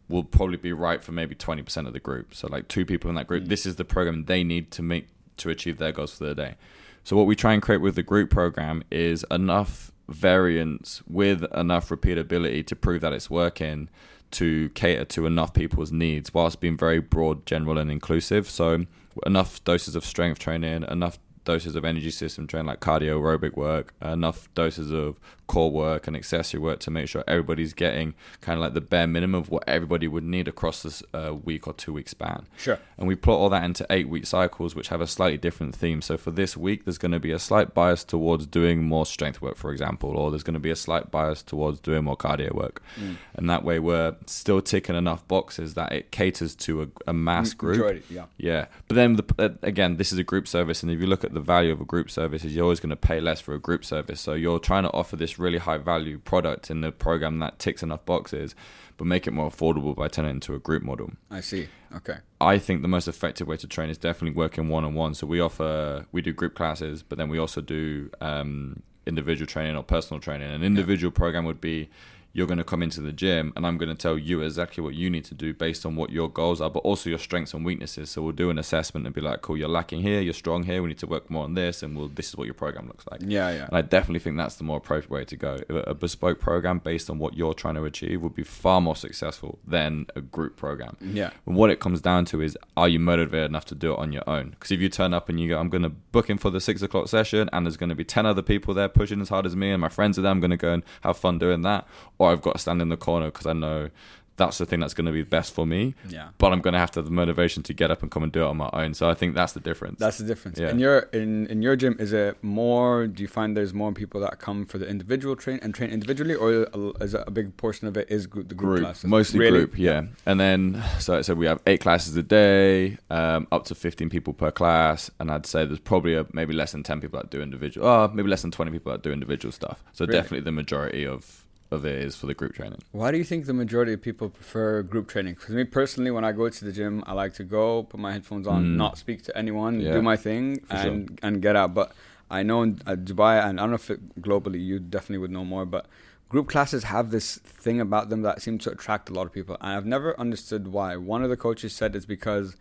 will 0.07 0.23
probably 0.23 0.55
be 0.55 0.71
right 0.71 1.03
for 1.03 1.11
maybe 1.11 1.35
twenty 1.35 1.61
percent 1.61 1.87
of 1.87 1.93
the 1.93 1.99
group. 1.99 2.33
So 2.33 2.47
like 2.47 2.69
two 2.69 2.85
people 2.85 3.09
in 3.09 3.15
that 3.17 3.27
group, 3.27 3.43
Mm. 3.43 3.49
this 3.49 3.65
is 3.65 3.75
the 3.75 3.83
program 3.83 4.23
they 4.23 4.41
need 4.41 4.71
to 4.71 4.81
make 4.81 5.09
to 5.37 5.49
achieve 5.49 5.77
their 5.77 5.91
goals 5.91 6.17
for 6.17 6.23
the 6.23 6.35
day. 6.35 6.55
So 7.03 7.17
what 7.17 7.25
we 7.25 7.35
try 7.35 7.51
and 7.51 7.61
create 7.61 7.81
with 7.81 7.95
the 7.95 8.03
group 8.03 8.29
program 8.29 8.83
is 8.89 9.25
enough 9.29 9.91
variance 10.07 11.01
with 11.05 11.43
enough 11.53 11.89
repeatability 11.89 12.65
to 12.67 12.75
prove 12.77 13.01
that 13.01 13.11
it's 13.11 13.29
working 13.29 13.89
to 14.31 14.69
cater 14.69 15.05
to 15.05 15.25
enough 15.25 15.53
people's 15.53 15.91
needs 15.91 16.33
whilst 16.33 16.59
being 16.59 16.77
very 16.77 16.99
broad, 16.99 17.45
general, 17.45 17.77
and 17.77 17.91
inclusive. 17.91 18.49
So 18.49 18.85
enough 19.25 19.63
doses 19.63 19.95
of 19.95 20.05
strength 20.05 20.39
training, 20.39 20.85
enough 20.89 21.19
doses 21.43 21.75
of 21.75 21.85
energy 21.85 22.11
system 22.11 22.47
training 22.47 22.67
like 22.67 22.79
cardio 22.79 23.19
aerobic 23.19 23.55
work, 23.55 23.93
enough 24.01 24.53
doses 24.53 24.91
of 24.91 25.19
core 25.51 25.71
work 25.71 26.07
and 26.07 26.15
accessory 26.15 26.61
work 26.61 26.79
to 26.79 26.89
make 26.89 27.09
sure 27.09 27.25
everybody's 27.27 27.73
getting 27.73 28.13
kind 28.39 28.57
of 28.57 28.63
like 28.63 28.73
the 28.73 28.79
bare 28.79 29.05
minimum 29.05 29.41
of 29.41 29.49
what 29.49 29.61
everybody 29.67 30.07
would 30.07 30.23
need 30.23 30.47
across 30.47 30.81
this 30.81 31.03
uh, 31.13 31.35
week 31.43 31.67
or 31.67 31.73
two 31.73 31.91
week 31.91 32.07
span. 32.07 32.47
Sure. 32.55 32.79
And 32.97 33.05
we 33.05 33.15
plot 33.15 33.37
all 33.37 33.49
that 33.49 33.65
into 33.65 33.85
eight 33.89 34.07
week 34.07 34.25
cycles, 34.25 34.75
which 34.75 34.87
have 34.87 35.01
a 35.01 35.07
slightly 35.07 35.37
different 35.37 35.75
theme. 35.75 36.01
So 36.01 36.15
for 36.15 36.31
this 36.31 36.55
week, 36.55 36.85
there's 36.85 36.97
going 36.97 37.11
to 37.11 37.19
be 37.19 37.31
a 37.31 37.39
slight 37.39 37.73
bias 37.73 38.05
towards 38.05 38.47
doing 38.47 38.83
more 38.83 39.05
strength 39.05 39.41
work, 39.41 39.57
for 39.57 39.73
example, 39.73 40.11
or 40.11 40.31
there's 40.31 40.43
going 40.43 40.53
to 40.53 40.59
be 40.59 40.71
a 40.71 40.75
slight 40.75 41.11
bias 41.11 41.43
towards 41.43 41.81
doing 41.81 42.05
more 42.05 42.15
cardio 42.15 42.53
work. 42.53 42.81
Mm. 42.97 43.17
And 43.33 43.49
that 43.49 43.65
way, 43.65 43.79
we're 43.79 44.15
still 44.27 44.61
ticking 44.61 44.95
enough 44.95 45.27
boxes 45.27 45.73
that 45.73 45.91
it 45.91 46.11
caters 46.11 46.55
to 46.55 46.83
a, 46.83 46.87
a 47.07 47.13
mass 47.13 47.53
group. 47.53 47.77
Majority, 47.77 48.03
yeah. 48.09 48.25
Yeah, 48.37 48.65
but 48.87 48.95
then 48.95 49.17
the, 49.17 49.25
uh, 49.37 49.49
again, 49.63 49.97
this 49.97 50.13
is 50.13 50.17
a 50.17 50.23
group 50.23 50.47
service, 50.47 50.81
and 50.81 50.89
if 50.91 51.01
you 51.01 51.07
look 51.07 51.25
at 51.25 51.30
the 51.33 51.39
value 51.39 51.71
of 51.71 51.81
a 51.81 51.85
group 51.85 52.09
service, 52.09 52.43
is 52.43 52.55
you're 52.55 52.63
always 52.63 52.79
going 52.79 52.91
to 52.91 52.95
pay 52.95 53.19
less 53.19 53.39
for 53.39 53.53
a 53.53 53.59
group 53.59 53.83
service. 53.83 54.19
So 54.21 54.33
you're 54.33 54.59
trying 54.59 54.83
to 54.83 54.91
offer 54.91 55.15
this 55.15 55.39
really 55.39 55.57
high 55.57 55.77
value 55.77 56.19
product 56.19 56.69
in 56.69 56.81
the 56.81 56.91
program 56.91 57.39
that 57.39 57.59
ticks 57.59 57.83
enough 57.83 58.05
boxes, 58.05 58.55
but 58.97 59.05
make 59.05 59.27
it 59.27 59.31
more 59.31 59.49
affordable 59.49 59.95
by 59.95 60.07
turning 60.07 60.31
it 60.31 60.33
into 60.35 60.53
a 60.53 60.59
group 60.59 60.83
model. 60.83 61.11
I 61.29 61.41
see. 61.41 61.67
Okay. 61.95 62.17
I 62.39 62.57
think 62.57 62.81
the 62.81 62.87
most 62.87 63.07
effective 63.07 63.47
way 63.47 63.57
to 63.57 63.67
train 63.67 63.89
is 63.89 63.97
definitely 63.97 64.37
working 64.37 64.69
one 64.69 64.83
on 64.83 64.93
one. 64.93 65.13
So 65.13 65.27
we 65.27 65.39
offer 65.39 66.05
we 66.11 66.21
do 66.21 66.33
group 66.33 66.55
classes, 66.55 67.03
but 67.03 67.17
then 67.17 67.29
we 67.29 67.37
also 67.37 67.61
do 67.61 68.09
um, 68.21 68.81
individual 69.05 69.47
training 69.47 69.75
or 69.75 69.83
personal 69.83 70.19
training. 70.19 70.51
An 70.51 70.63
individual 70.63 71.11
program 71.11 71.45
would 71.45 71.61
be 71.61 71.89
you're 72.33 72.47
going 72.47 72.57
to 72.57 72.63
come 72.63 72.81
into 72.81 73.01
the 73.01 73.11
gym 73.11 73.51
and 73.55 73.65
I'm 73.65 73.77
going 73.77 73.89
to 73.89 73.95
tell 73.95 74.17
you 74.17 74.41
exactly 74.41 74.83
what 74.83 74.93
you 74.93 75.09
need 75.09 75.25
to 75.25 75.33
do 75.33 75.53
based 75.53 75.85
on 75.85 75.95
what 75.95 76.09
your 76.09 76.29
goals 76.29 76.61
are, 76.61 76.69
but 76.69 76.79
also 76.79 77.09
your 77.09 77.19
strengths 77.19 77.53
and 77.53 77.65
weaknesses. 77.65 78.09
So 78.09 78.21
we'll 78.21 78.31
do 78.31 78.49
an 78.49 78.57
assessment 78.57 79.05
and 79.05 79.13
be 79.13 79.21
like, 79.21 79.41
cool, 79.41 79.57
you're 79.57 79.67
lacking 79.67 80.01
here, 80.01 80.21
you're 80.21 80.33
strong 80.33 80.63
here, 80.63 80.81
we 80.81 80.89
need 80.89 80.99
to 80.99 81.07
work 81.07 81.29
more 81.29 81.43
on 81.43 81.53
this, 81.55 81.83
and 81.83 81.97
we'll 81.97 82.07
this 82.07 82.29
is 82.29 82.37
what 82.37 82.45
your 82.45 82.53
program 82.53 82.87
looks 82.87 83.05
like. 83.09 83.21
Yeah, 83.25 83.51
yeah. 83.51 83.65
And 83.65 83.75
I 83.77 83.81
definitely 83.81 84.19
think 84.19 84.37
that's 84.37 84.55
the 84.55 84.63
more 84.63 84.77
appropriate 84.77 85.09
way 85.09 85.25
to 85.25 85.35
go. 85.35 85.57
A 85.69 85.93
bespoke 85.93 86.39
program 86.39 86.79
based 86.79 87.09
on 87.09 87.19
what 87.19 87.35
you're 87.35 87.53
trying 87.53 87.75
to 87.75 87.83
achieve 87.83 88.21
would 88.21 88.35
be 88.35 88.43
far 88.43 88.81
more 88.81 88.95
successful 88.95 89.59
than 89.65 90.07
a 90.15 90.21
group 90.21 90.55
program. 90.57 90.97
Yeah. 91.01 91.31
And 91.45 91.55
what 91.55 91.69
it 91.69 91.79
comes 91.79 92.01
down 92.01 92.25
to 92.25 92.41
is, 92.41 92.57
are 92.77 92.87
you 92.87 92.99
motivated 92.99 93.49
enough 93.49 93.65
to 93.65 93.75
do 93.75 93.93
it 93.93 93.99
on 93.99 94.11
your 94.11 94.27
own? 94.27 94.51
Because 94.51 94.71
if 94.71 94.79
you 94.79 94.89
turn 94.89 95.13
up 95.13 95.29
and 95.29 95.39
you 95.39 95.49
go, 95.49 95.59
I'm 95.59 95.69
going 95.69 95.83
to 95.83 95.89
book 95.89 96.29
in 96.29 96.37
for 96.37 96.49
the 96.49 96.61
six 96.61 96.81
o'clock 96.81 97.07
session, 97.07 97.49
and 97.51 97.65
there's 97.65 97.77
going 97.77 97.89
to 97.89 97.95
be 97.95 98.05
10 98.05 98.25
other 98.25 98.41
people 98.41 98.73
there 98.73 98.89
pushing 98.89 99.21
as 99.21 99.29
hard 99.29 99.45
as 99.45 99.55
me, 99.55 99.71
and 99.71 99.81
my 99.81 99.89
friends 99.89 100.17
are 100.17 100.21
there, 100.21 100.31
I'm 100.31 100.39
going 100.39 100.51
to 100.51 100.57
go 100.57 100.73
and 100.73 100.83
have 101.01 101.17
fun 101.17 101.39
doing 101.39 101.61
that. 101.61 101.87
Or 102.21 102.31
I've 102.31 102.41
got 102.41 102.53
to 102.53 102.59
stand 102.59 102.81
in 102.81 102.89
the 102.89 102.97
corner 102.97 103.27
because 103.31 103.47
I 103.47 103.53
know 103.53 103.89
that's 104.37 104.57
the 104.57 104.65
thing 104.65 104.79
that's 104.79 104.95
going 104.95 105.05
to 105.05 105.11
be 105.11 105.21
best 105.23 105.53
for 105.53 105.67
me. 105.67 105.93
Yeah. 106.09 106.29
But 106.39 106.51
I'm 106.51 106.61
going 106.61 106.73
to 106.73 106.79
have 106.79 106.89
to 106.91 106.99
have 106.99 107.05
the 107.05 107.11
motivation 107.11 107.61
to 107.63 107.73
get 107.73 107.91
up 107.91 108.01
and 108.01 108.09
come 108.09 108.23
and 108.23 108.31
do 108.31 108.41
it 108.41 108.45
on 108.47 108.57
my 108.57 108.69
own. 108.73 108.93
So 108.95 109.07
I 109.07 109.13
think 109.13 109.35
that's 109.35 109.53
the 109.53 109.59
difference. 109.59 109.99
That's 109.99 110.17
the 110.17 110.23
difference. 110.25 110.57
Yeah. 110.57 110.71
In 110.71 110.79
your 110.79 110.99
in 111.21 111.45
in 111.47 111.61
your 111.61 111.75
gym, 111.75 111.95
is 111.99 112.11
it 112.13 112.41
more? 112.43 113.05
Do 113.07 113.21
you 113.21 113.27
find 113.27 113.55
there's 113.55 113.73
more 113.73 113.91
people 113.91 114.19
that 114.21 114.39
come 114.39 114.65
for 114.65 114.77
the 114.79 114.87
individual 114.87 115.35
train 115.35 115.59
and 115.61 115.75
train 115.75 115.91
individually, 115.91 116.33
or 116.33 116.65
is 117.01 117.13
a 117.13 117.29
big 117.29 117.55
portion 117.57 117.87
of 117.87 117.97
it 117.97 118.09
is 118.09 118.25
group, 118.25 118.47
the 118.49 118.55
group, 118.55 118.69
group, 118.71 118.83
classes? 118.85 119.03
mostly 119.03 119.39
Really? 119.39 119.59
group, 119.59 119.77
yeah. 119.77 120.05
And 120.25 120.39
then, 120.39 120.81
so 120.99 121.17
I 121.17 121.21
said 121.21 121.37
we 121.37 121.45
have 121.45 121.59
eight 121.67 121.81
classes 121.81 122.15
a 122.15 122.23
day, 122.23 122.97
um, 123.11 123.47
up 123.51 123.65
to 123.65 123.75
15 123.75 124.09
people 124.09 124.33
per 124.33 124.49
class. 124.49 125.11
And 125.19 125.29
I'd 125.29 125.45
say 125.45 125.65
there's 125.65 125.79
probably 125.79 126.15
a, 126.15 126.25
maybe 126.33 126.53
less 126.53 126.71
than 126.71 126.81
10 126.83 126.99
people 127.01 127.19
that 127.19 127.29
do 127.29 127.41
individual, 127.43 127.85
oh, 127.87 128.09
maybe 128.13 128.29
less 128.29 128.41
than 128.41 128.51
20 128.51 128.71
people 128.71 128.91
that 128.93 129.03
do 129.03 129.11
individual 129.11 129.51
stuff. 129.51 129.83
So 129.93 130.05
Really? 130.05 130.17
definitely 130.17 130.45
the 130.45 130.51
majority 130.51 131.05
of, 131.05 131.40
of 131.71 131.85
it 131.85 131.95
is 132.03 132.15
for 132.15 132.25
the 132.27 132.33
group 132.33 132.53
training. 132.53 132.81
Why 132.91 133.11
do 133.11 133.17
you 133.17 133.23
think 133.23 133.45
the 133.45 133.53
majority 133.53 133.93
of 133.93 134.01
people 134.01 134.29
prefer 134.29 134.81
group 134.83 135.07
training? 135.07 135.35
Because 135.35 135.55
me 135.55 135.63
personally, 135.63 136.11
when 136.11 136.23
I 136.25 136.31
go 136.33 136.49
to 136.49 136.65
the 136.65 136.71
gym, 136.71 137.03
I 137.07 137.13
like 137.13 137.33
to 137.35 137.43
go, 137.43 137.83
put 137.83 137.99
my 137.99 138.11
headphones 138.11 138.45
on, 138.47 138.65
Mm. 138.65 138.75
not 138.75 138.97
speak 138.97 139.23
to 139.23 139.37
anyone, 139.37 139.79
Yeah, 139.79 139.93
do 139.93 140.01
my 140.01 140.17
thing, 140.17 140.59
for 140.61 140.77
sure. 140.77 140.91
and 140.91 141.19
and 141.23 141.41
get 141.41 141.55
out. 141.55 141.73
But 141.73 141.93
I 142.29 142.43
know 142.43 142.61
in 142.63 142.81
uh, 142.85 142.95
Dubai, 142.95 143.43
and 143.43 143.59
I 143.59 143.63
don't 143.63 143.71
know 143.71 143.75
if 143.75 143.89
it, 143.89 144.21
globally, 144.21 144.63
you 144.63 144.79
definitely 144.79 145.19
would 145.19 145.31
know 145.31 145.45
more, 145.45 145.65
but 145.65 145.85
group 146.29 146.47
classes 146.49 146.83
have 146.85 147.11
this 147.11 147.37
thing 147.37 147.79
about 147.81 148.09
them 148.09 148.21
that 148.21 148.41
seem 148.41 148.57
to 148.59 148.71
attract 148.71 149.09
a 149.09 149.13
lot 149.13 149.25
of 149.25 149.33
people, 149.33 149.57
and 149.61 149.71
I've 149.73 149.85
never 149.85 150.17
understood 150.19 150.67
why. 150.67 150.95
One 150.97 151.23
of 151.23 151.29
the 151.29 151.37
coaches 151.37 151.73
said 151.73 151.95
it's 151.95 152.05
because 152.05 152.55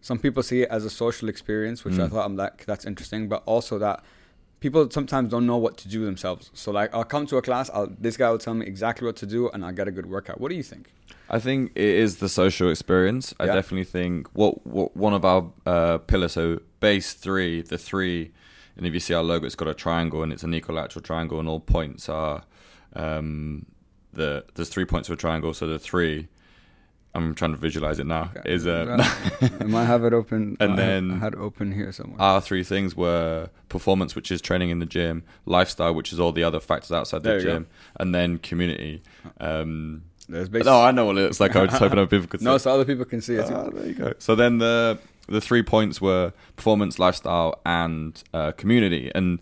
some 0.00 0.18
people 0.18 0.42
see 0.42 0.62
it 0.62 0.68
as 0.70 0.84
a 0.84 0.90
social 0.90 1.28
experience, 1.28 1.84
which 1.84 1.98
I 1.98 2.06
Mm. 2.06 2.10
thought 2.10 2.24
I'm 2.26 2.36
like 2.36 2.64
that's 2.66 2.84
interesting, 2.84 3.28
but 3.28 3.42
also 3.46 3.78
that 3.78 4.04
people 4.60 4.90
sometimes 4.90 5.30
don't 5.30 5.46
know 5.46 5.56
what 5.56 5.76
to 5.78 5.88
do 5.88 6.04
themselves. 6.04 6.50
So 6.54 6.72
like 6.72 6.94
I'll 6.94 7.04
come 7.04 7.26
to 7.26 7.36
a 7.36 7.42
class, 7.42 7.70
I'll, 7.70 7.88
this 7.98 8.16
guy 8.16 8.30
will 8.30 8.38
tell 8.38 8.54
me 8.54 8.66
exactly 8.66 9.06
what 9.06 9.16
to 9.16 9.26
do, 9.26 9.50
and 9.50 9.64
I'll 9.64 9.72
get 9.72 9.88
a 9.88 9.92
good 9.92 10.06
workout. 10.06 10.40
What 10.40 10.48
do 10.50 10.56
you 10.56 10.62
think? 10.62 10.92
I 11.28 11.40
think 11.40 11.72
it 11.74 11.82
is 11.82 12.18
the 12.18 12.28
social 12.28 12.70
experience. 12.70 13.34
I 13.40 13.46
definitely 13.46 13.84
think 13.84 14.28
what, 14.32 14.64
what 14.66 14.96
one 14.96 15.12
of 15.12 15.24
our 15.24 15.50
uh, 15.66 15.98
pillars, 15.98 16.32
so 16.32 16.60
base 16.80 17.14
three, 17.14 17.62
the 17.62 17.78
three, 17.78 18.30
and 18.76 18.86
if 18.86 18.94
you 18.94 19.00
see 19.00 19.14
our 19.14 19.24
logo, 19.24 19.44
it's 19.44 19.56
got 19.56 19.68
a 19.68 19.74
triangle 19.74 20.22
and 20.22 20.32
it's 20.32 20.44
an 20.44 20.54
equilateral 20.54 21.02
triangle, 21.02 21.40
and 21.40 21.48
all 21.48 21.60
points 21.60 22.08
are 22.08 22.44
um, 22.94 23.66
the 24.12 24.44
there's 24.54 24.68
three 24.68 24.84
points 24.84 25.08
of 25.08 25.14
a 25.14 25.16
triangle. 25.16 25.52
So 25.52 25.66
the 25.66 25.78
three, 25.78 26.28
I'm 27.16 27.34
trying 27.34 27.52
to 27.52 27.56
visualize 27.58 27.98
it 27.98 28.06
now. 28.06 28.30
Is 28.44 28.66
um, 28.66 29.00
I 29.00 29.64
might 29.64 29.84
have 29.86 30.04
it 30.04 30.12
open, 30.12 30.56
And 30.60 30.72
I- 30.72 30.76
then- 30.76 31.10
I 31.12 31.18
had 31.18 31.34
open 31.34 31.72
here 31.72 31.90
somewhere. 31.92 32.20
our 32.20 32.40
three 32.40 32.62
things 32.62 32.94
were 32.94 33.48
performance, 33.68 34.14
which 34.14 34.30
is 34.30 34.40
training 34.42 34.70
in 34.70 34.78
the 34.78 34.86
gym, 34.86 35.22
lifestyle, 35.46 35.94
which 35.94 36.12
is 36.12 36.20
all 36.20 36.32
the 36.32 36.44
other 36.44 36.60
factors 36.60 36.92
outside 36.92 37.22
the 37.22 37.34
you 37.34 37.38
go. 37.42 37.44
gym, 37.44 37.66
and 37.98 38.14
then 38.14 38.38
community. 38.38 39.02
Um, 39.40 40.02
There's 40.28 40.50
no, 40.50 40.80
I 40.82 40.90
know 40.90 41.06
what 41.06 41.16
it 41.18 41.22
looks 41.22 41.40
like. 41.40 41.56
I 41.56 41.62
was 41.62 41.70
just 41.70 41.80
hoping 41.82 41.98
other 41.98 42.06
people 42.08 42.26
could 42.28 42.40
see. 42.44 42.44
no, 42.46 42.58
so 42.58 42.72
other 42.74 42.84
people 42.84 43.04
can 43.04 43.20
see 43.20 43.34
it. 43.36 43.50
Ah, 43.50 43.70
there 43.70 43.86
you 43.86 43.94
go. 43.94 44.12
So 44.18 44.34
then 44.34 44.58
the 44.58 44.98
the 45.28 45.40
three 45.40 45.62
points 45.62 46.00
were 46.00 46.32
performance, 46.56 46.98
lifestyle, 46.98 47.60
and 47.64 48.22
uh, 48.34 48.52
community, 48.52 49.10
and 49.14 49.40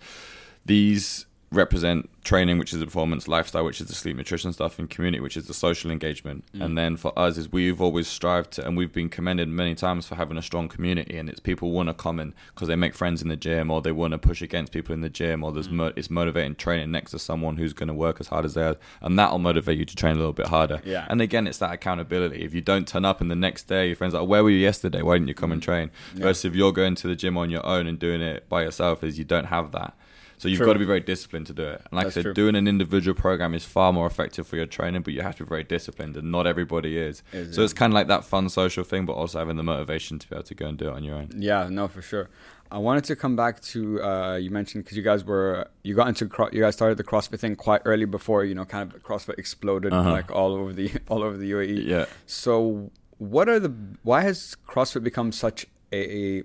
these 0.64 1.26
represent 1.54 2.10
training, 2.24 2.58
which 2.58 2.72
is 2.72 2.80
the 2.80 2.86
performance, 2.86 3.28
lifestyle, 3.28 3.64
which 3.64 3.80
is 3.80 3.86
the 3.88 3.94
sleep, 3.94 4.16
nutrition 4.16 4.52
stuff, 4.52 4.78
and 4.78 4.88
community, 4.88 5.20
which 5.20 5.36
is 5.36 5.46
the 5.46 5.54
social 5.54 5.90
engagement. 5.90 6.44
Mm. 6.54 6.64
And 6.64 6.78
then 6.78 6.96
for 6.96 7.16
us, 7.18 7.36
is 7.36 7.52
we've 7.52 7.80
always 7.80 8.06
strived 8.08 8.52
to, 8.52 8.66
and 8.66 8.76
we've 8.76 8.92
been 8.92 9.08
commended 9.08 9.48
many 9.48 9.74
times 9.74 10.06
for 10.06 10.14
having 10.14 10.36
a 10.38 10.42
strong 10.42 10.68
community, 10.68 11.16
and 11.18 11.28
it's 11.28 11.40
people 11.40 11.70
want 11.70 11.88
to 11.88 11.94
come 11.94 12.18
in 12.20 12.34
because 12.54 12.68
they 12.68 12.76
make 12.76 12.94
friends 12.94 13.22
in 13.22 13.28
the 13.28 13.36
gym, 13.36 13.70
or 13.70 13.82
they 13.82 13.92
want 13.92 14.12
to 14.12 14.18
push 14.18 14.40
against 14.42 14.72
people 14.72 14.92
in 14.94 15.00
the 15.00 15.10
gym, 15.10 15.44
or 15.44 15.52
there's 15.52 15.68
Mm. 15.68 15.72
mo- 15.72 15.92
it's 15.96 16.10
motivating 16.10 16.54
training 16.54 16.90
next 16.90 17.10
to 17.12 17.18
someone 17.18 17.56
who's 17.56 17.72
going 17.72 17.88
to 17.88 17.94
work 17.94 18.16
as 18.20 18.28
hard 18.28 18.44
as 18.44 18.54
they 18.54 18.62
are, 18.62 18.76
and 19.02 19.18
that'll 19.18 19.38
motivate 19.38 19.78
you 19.78 19.84
to 19.84 19.96
train 19.96 20.14
a 20.14 20.18
little 20.18 20.32
bit 20.32 20.46
harder. 20.48 20.80
Yeah. 20.84 21.06
And 21.08 21.20
again, 21.20 21.46
it's 21.46 21.58
that 21.58 21.72
accountability. 21.72 22.42
If 22.42 22.54
you 22.54 22.60
don't 22.62 22.88
turn 22.88 23.04
up 23.04 23.20
and 23.20 23.30
the 23.30 23.36
next 23.36 23.64
day 23.64 23.86
your 23.88 23.96
friends 23.96 24.14
are 24.14 24.20
like, 24.22 24.28
where 24.30 24.42
were 24.42 24.50
you 24.50 24.58
yesterday? 24.58 25.02
Why 25.02 25.16
didn't 25.16 25.28
you 25.28 25.34
come 25.34 25.52
and 25.52 25.62
train? 25.62 25.88
Mm. 26.14 26.18
Yeah. 26.18 26.22
Versus 26.24 26.44
if 26.46 26.54
you're 26.54 26.72
going 26.72 26.94
to 26.96 27.08
the 27.08 27.16
gym 27.16 27.36
on 27.36 27.50
your 27.50 27.64
own 27.66 27.86
and 27.86 27.98
doing 27.98 28.22
it 28.22 28.48
by 28.48 28.62
yourself, 28.62 29.04
is 29.04 29.18
you 29.18 29.24
don't 29.24 29.46
have 29.46 29.72
that. 29.72 29.94
So 30.38 30.48
you've 30.48 30.58
True. 30.58 30.66
got 30.66 30.72
to 30.74 30.78
be 30.78 30.84
very 30.84 31.00
disciplined 31.00 31.46
to 31.46 31.52
do 31.54 31.62
it. 31.62 31.80
And 31.84 31.92
like 31.92 32.04
That's 32.06 32.14
I 32.16 32.20
said, 32.20 32.24
true. 32.24 32.34
doing 32.34 32.56
an 32.56 32.66
individual 32.68 33.14
program 33.14 33.54
is 33.54 33.64
far 33.64 33.92
more 33.92 34.06
effective 34.06 34.46
for 34.46 34.56
your 34.56 34.66
training, 34.66 35.02
but 35.02 35.14
you 35.14 35.22
have 35.22 35.36
to 35.36 35.44
be 35.44 35.48
very 35.48 35.64
disciplined, 35.64 36.16
and 36.16 36.30
not 36.30 36.46
everybody 36.46 36.98
is. 36.98 37.22
So 37.32 37.38
it? 37.38 37.58
it's 37.58 37.72
kind 37.72 37.92
of 37.92 37.94
like 37.94 38.08
that 38.08 38.24
fun 38.24 38.48
social 38.48 38.84
thing, 38.84 39.06
but 39.06 39.12
also 39.14 39.38
having 39.38 39.56
the 39.56 39.62
motivation 39.62 40.18
to 40.18 40.28
be 40.28 40.34
able 40.36 40.44
to 40.44 40.54
go 40.54 40.66
and 40.66 40.76
do 40.78 40.88
it 40.88 40.92
on 40.94 41.04
your 41.04 41.16
own. 41.16 41.30
Yeah, 41.36 41.68
no, 41.70 41.88
for 41.88 42.02
sure. 42.02 42.28
I 42.70 42.78
wanted 42.78 43.04
to 43.04 43.14
come 43.16 43.36
back 43.36 43.60
to 43.72 44.02
uh, 44.02 44.34
you 44.36 44.50
mentioned 44.50 44.82
because 44.84 44.96
you 44.96 45.02
guys 45.04 45.22
were 45.24 45.68
you 45.84 45.94
got 45.94 46.08
into 46.08 46.28
you 46.50 46.60
guys 46.62 46.74
started 46.74 46.96
the 46.98 47.04
CrossFit 47.04 47.38
thing 47.38 47.54
quite 47.54 47.82
early 47.84 48.04
before 48.06 48.44
you 48.44 48.54
know 48.54 48.64
kind 48.64 48.92
of 48.92 49.00
CrossFit 49.02 49.38
exploded 49.38 49.92
Uh-huh. 49.92 50.10
like 50.10 50.30
all 50.32 50.52
over 50.54 50.72
the 50.72 50.90
all 51.08 51.22
over 51.22 51.36
the 51.36 51.52
UAE. 51.52 51.86
Yeah. 51.86 52.06
So 52.26 52.90
what 53.18 53.48
are 53.48 53.60
the 53.60 53.72
why 54.02 54.22
has 54.22 54.56
CrossFit 54.66 55.04
become 55.04 55.30
such 55.30 55.66
a, 55.92 56.00
a 56.38 56.42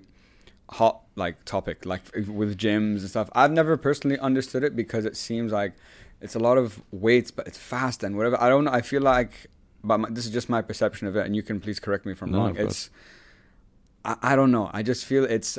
hot 0.70 1.02
like 1.16 1.44
topic 1.44 1.84
like 1.84 2.02
with 2.14 2.56
gyms 2.58 3.00
and 3.00 3.08
stuff? 3.08 3.28
I've 3.32 3.52
never 3.52 3.76
personally 3.76 4.18
understood 4.18 4.64
it 4.64 4.76
because 4.76 5.04
it 5.04 5.16
seems 5.16 5.52
like 5.52 5.74
it's 6.20 6.34
a 6.34 6.38
lot 6.38 6.58
of 6.58 6.82
weights, 6.90 7.30
but 7.30 7.46
it's 7.46 7.58
fast 7.58 8.02
and 8.02 8.16
whatever. 8.16 8.40
I 8.40 8.48
don't 8.48 8.64
know. 8.64 8.72
I 8.72 8.82
feel 8.82 9.02
like, 9.02 9.32
but 9.82 9.98
my, 9.98 10.08
this 10.10 10.26
is 10.26 10.32
just 10.32 10.48
my 10.48 10.62
perception 10.62 11.06
of 11.06 11.16
it, 11.16 11.26
and 11.26 11.34
you 11.34 11.42
can 11.42 11.60
please 11.60 11.80
correct 11.80 12.06
me 12.06 12.12
if 12.12 12.22
I'm 12.22 12.30
No, 12.30 12.38
wrong. 12.38 12.56
It's 12.56 12.90
I, 14.04 14.16
I 14.22 14.36
don't 14.36 14.50
know. 14.50 14.70
I 14.72 14.82
just 14.82 15.04
feel 15.04 15.24
it's 15.24 15.58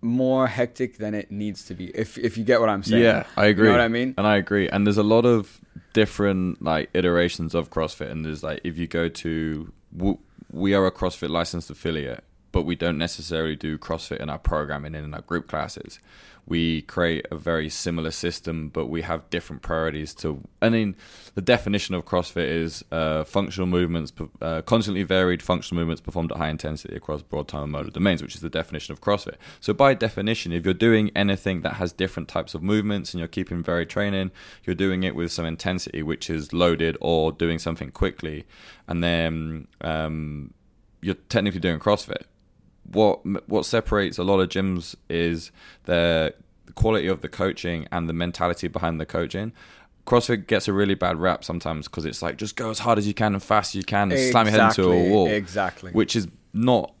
more 0.00 0.46
hectic 0.46 0.98
than 0.98 1.14
it 1.14 1.30
needs 1.30 1.64
to 1.66 1.74
be. 1.74 1.86
If 1.86 2.18
if 2.18 2.36
you 2.36 2.44
get 2.44 2.60
what 2.60 2.68
I'm 2.68 2.82
saying. 2.82 3.02
Yeah, 3.02 3.24
I 3.36 3.46
agree. 3.46 3.68
You 3.68 3.72
know 3.72 3.78
what 3.78 3.84
I 3.84 3.88
mean? 3.88 4.14
And 4.18 4.26
I 4.26 4.36
agree. 4.36 4.68
And 4.68 4.86
there's 4.86 4.98
a 4.98 5.02
lot 5.02 5.24
of 5.24 5.60
different 5.92 6.62
like 6.62 6.90
iterations 6.94 7.54
of 7.54 7.70
CrossFit. 7.70 8.10
And 8.10 8.24
there's 8.24 8.42
like 8.42 8.60
if 8.64 8.76
you 8.76 8.86
go 8.86 9.08
to 9.08 9.72
we 10.52 10.74
are 10.74 10.86
a 10.86 10.92
CrossFit 10.92 11.30
licensed 11.30 11.70
affiliate, 11.70 12.24
but 12.54 12.62
we 12.62 12.76
don't 12.76 12.96
necessarily 12.96 13.56
do 13.56 13.76
CrossFit 13.76 14.18
in 14.18 14.30
our 14.30 14.38
programming 14.38 14.94
and 14.94 15.04
in 15.04 15.12
our 15.12 15.22
group 15.22 15.48
classes 15.48 15.98
we 16.46 16.82
create 16.82 17.26
a 17.30 17.36
very 17.36 17.68
similar 17.68 18.10
system, 18.10 18.68
but 18.68 18.86
we 18.86 19.02
have 19.02 19.28
different 19.30 19.62
priorities 19.62 20.14
to. 20.14 20.42
I 20.60 20.68
mean, 20.68 20.94
the 21.34 21.40
definition 21.40 21.94
of 21.94 22.04
CrossFit 22.04 22.48
is 22.48 22.84
uh, 22.92 23.24
functional 23.24 23.66
movements, 23.66 24.12
uh, 24.42 24.60
constantly 24.62 25.04
varied 25.04 25.42
functional 25.42 25.80
movements 25.80 26.02
performed 26.02 26.32
at 26.32 26.38
high 26.38 26.50
intensity 26.50 26.94
across 26.96 27.22
broad 27.22 27.48
time 27.48 27.64
and 27.64 27.72
modal 27.72 27.90
domains, 27.90 28.22
which 28.22 28.34
is 28.34 28.42
the 28.42 28.50
definition 28.50 28.92
of 28.92 29.00
CrossFit. 29.00 29.36
So, 29.60 29.72
by 29.72 29.94
definition, 29.94 30.52
if 30.52 30.64
you're 30.64 30.74
doing 30.74 31.10
anything 31.16 31.62
that 31.62 31.74
has 31.74 31.92
different 31.92 32.28
types 32.28 32.54
of 32.54 32.62
movements 32.62 33.14
and 33.14 33.20
you're 33.20 33.28
keeping 33.28 33.62
varied 33.62 33.88
training, 33.88 34.30
you're 34.64 34.76
doing 34.76 35.02
it 35.02 35.14
with 35.14 35.32
some 35.32 35.46
intensity, 35.46 36.02
which 36.02 36.28
is 36.28 36.52
loaded, 36.52 36.98
or 37.00 37.32
doing 37.32 37.58
something 37.58 37.90
quickly, 37.90 38.44
and 38.86 39.02
then 39.02 39.66
um, 39.80 40.52
you're 41.00 41.14
technically 41.14 41.60
doing 41.60 41.78
CrossFit 41.78 42.24
what 42.90 43.48
what 43.48 43.66
separates 43.66 44.18
a 44.18 44.24
lot 44.24 44.40
of 44.40 44.48
gyms 44.48 44.94
is 45.08 45.50
the 45.84 46.34
quality 46.74 47.06
of 47.06 47.20
the 47.20 47.28
coaching 47.28 47.86
and 47.92 48.08
the 48.08 48.12
mentality 48.12 48.68
behind 48.68 49.00
the 49.00 49.06
coaching. 49.06 49.52
CrossFit 50.06 50.46
gets 50.46 50.68
a 50.68 50.72
really 50.72 50.94
bad 50.94 51.16
rap 51.16 51.44
sometimes 51.44 51.88
because 51.88 52.04
it's 52.04 52.20
like 52.20 52.36
just 52.36 52.56
go 52.56 52.70
as 52.70 52.80
hard 52.80 52.98
as 52.98 53.06
you 53.06 53.14
can 53.14 53.32
and 53.32 53.42
fast 53.42 53.70
as 53.70 53.76
you 53.76 53.84
can 53.84 54.12
and 54.12 54.12
exactly, 54.12 54.30
slam 54.32 54.46
your 54.46 54.52
head 54.52 54.68
into 54.68 54.90
a 54.90 55.10
wall. 55.10 55.28
Exactly. 55.28 55.92
Which 55.92 56.14
is 56.14 56.28
not. 56.52 56.92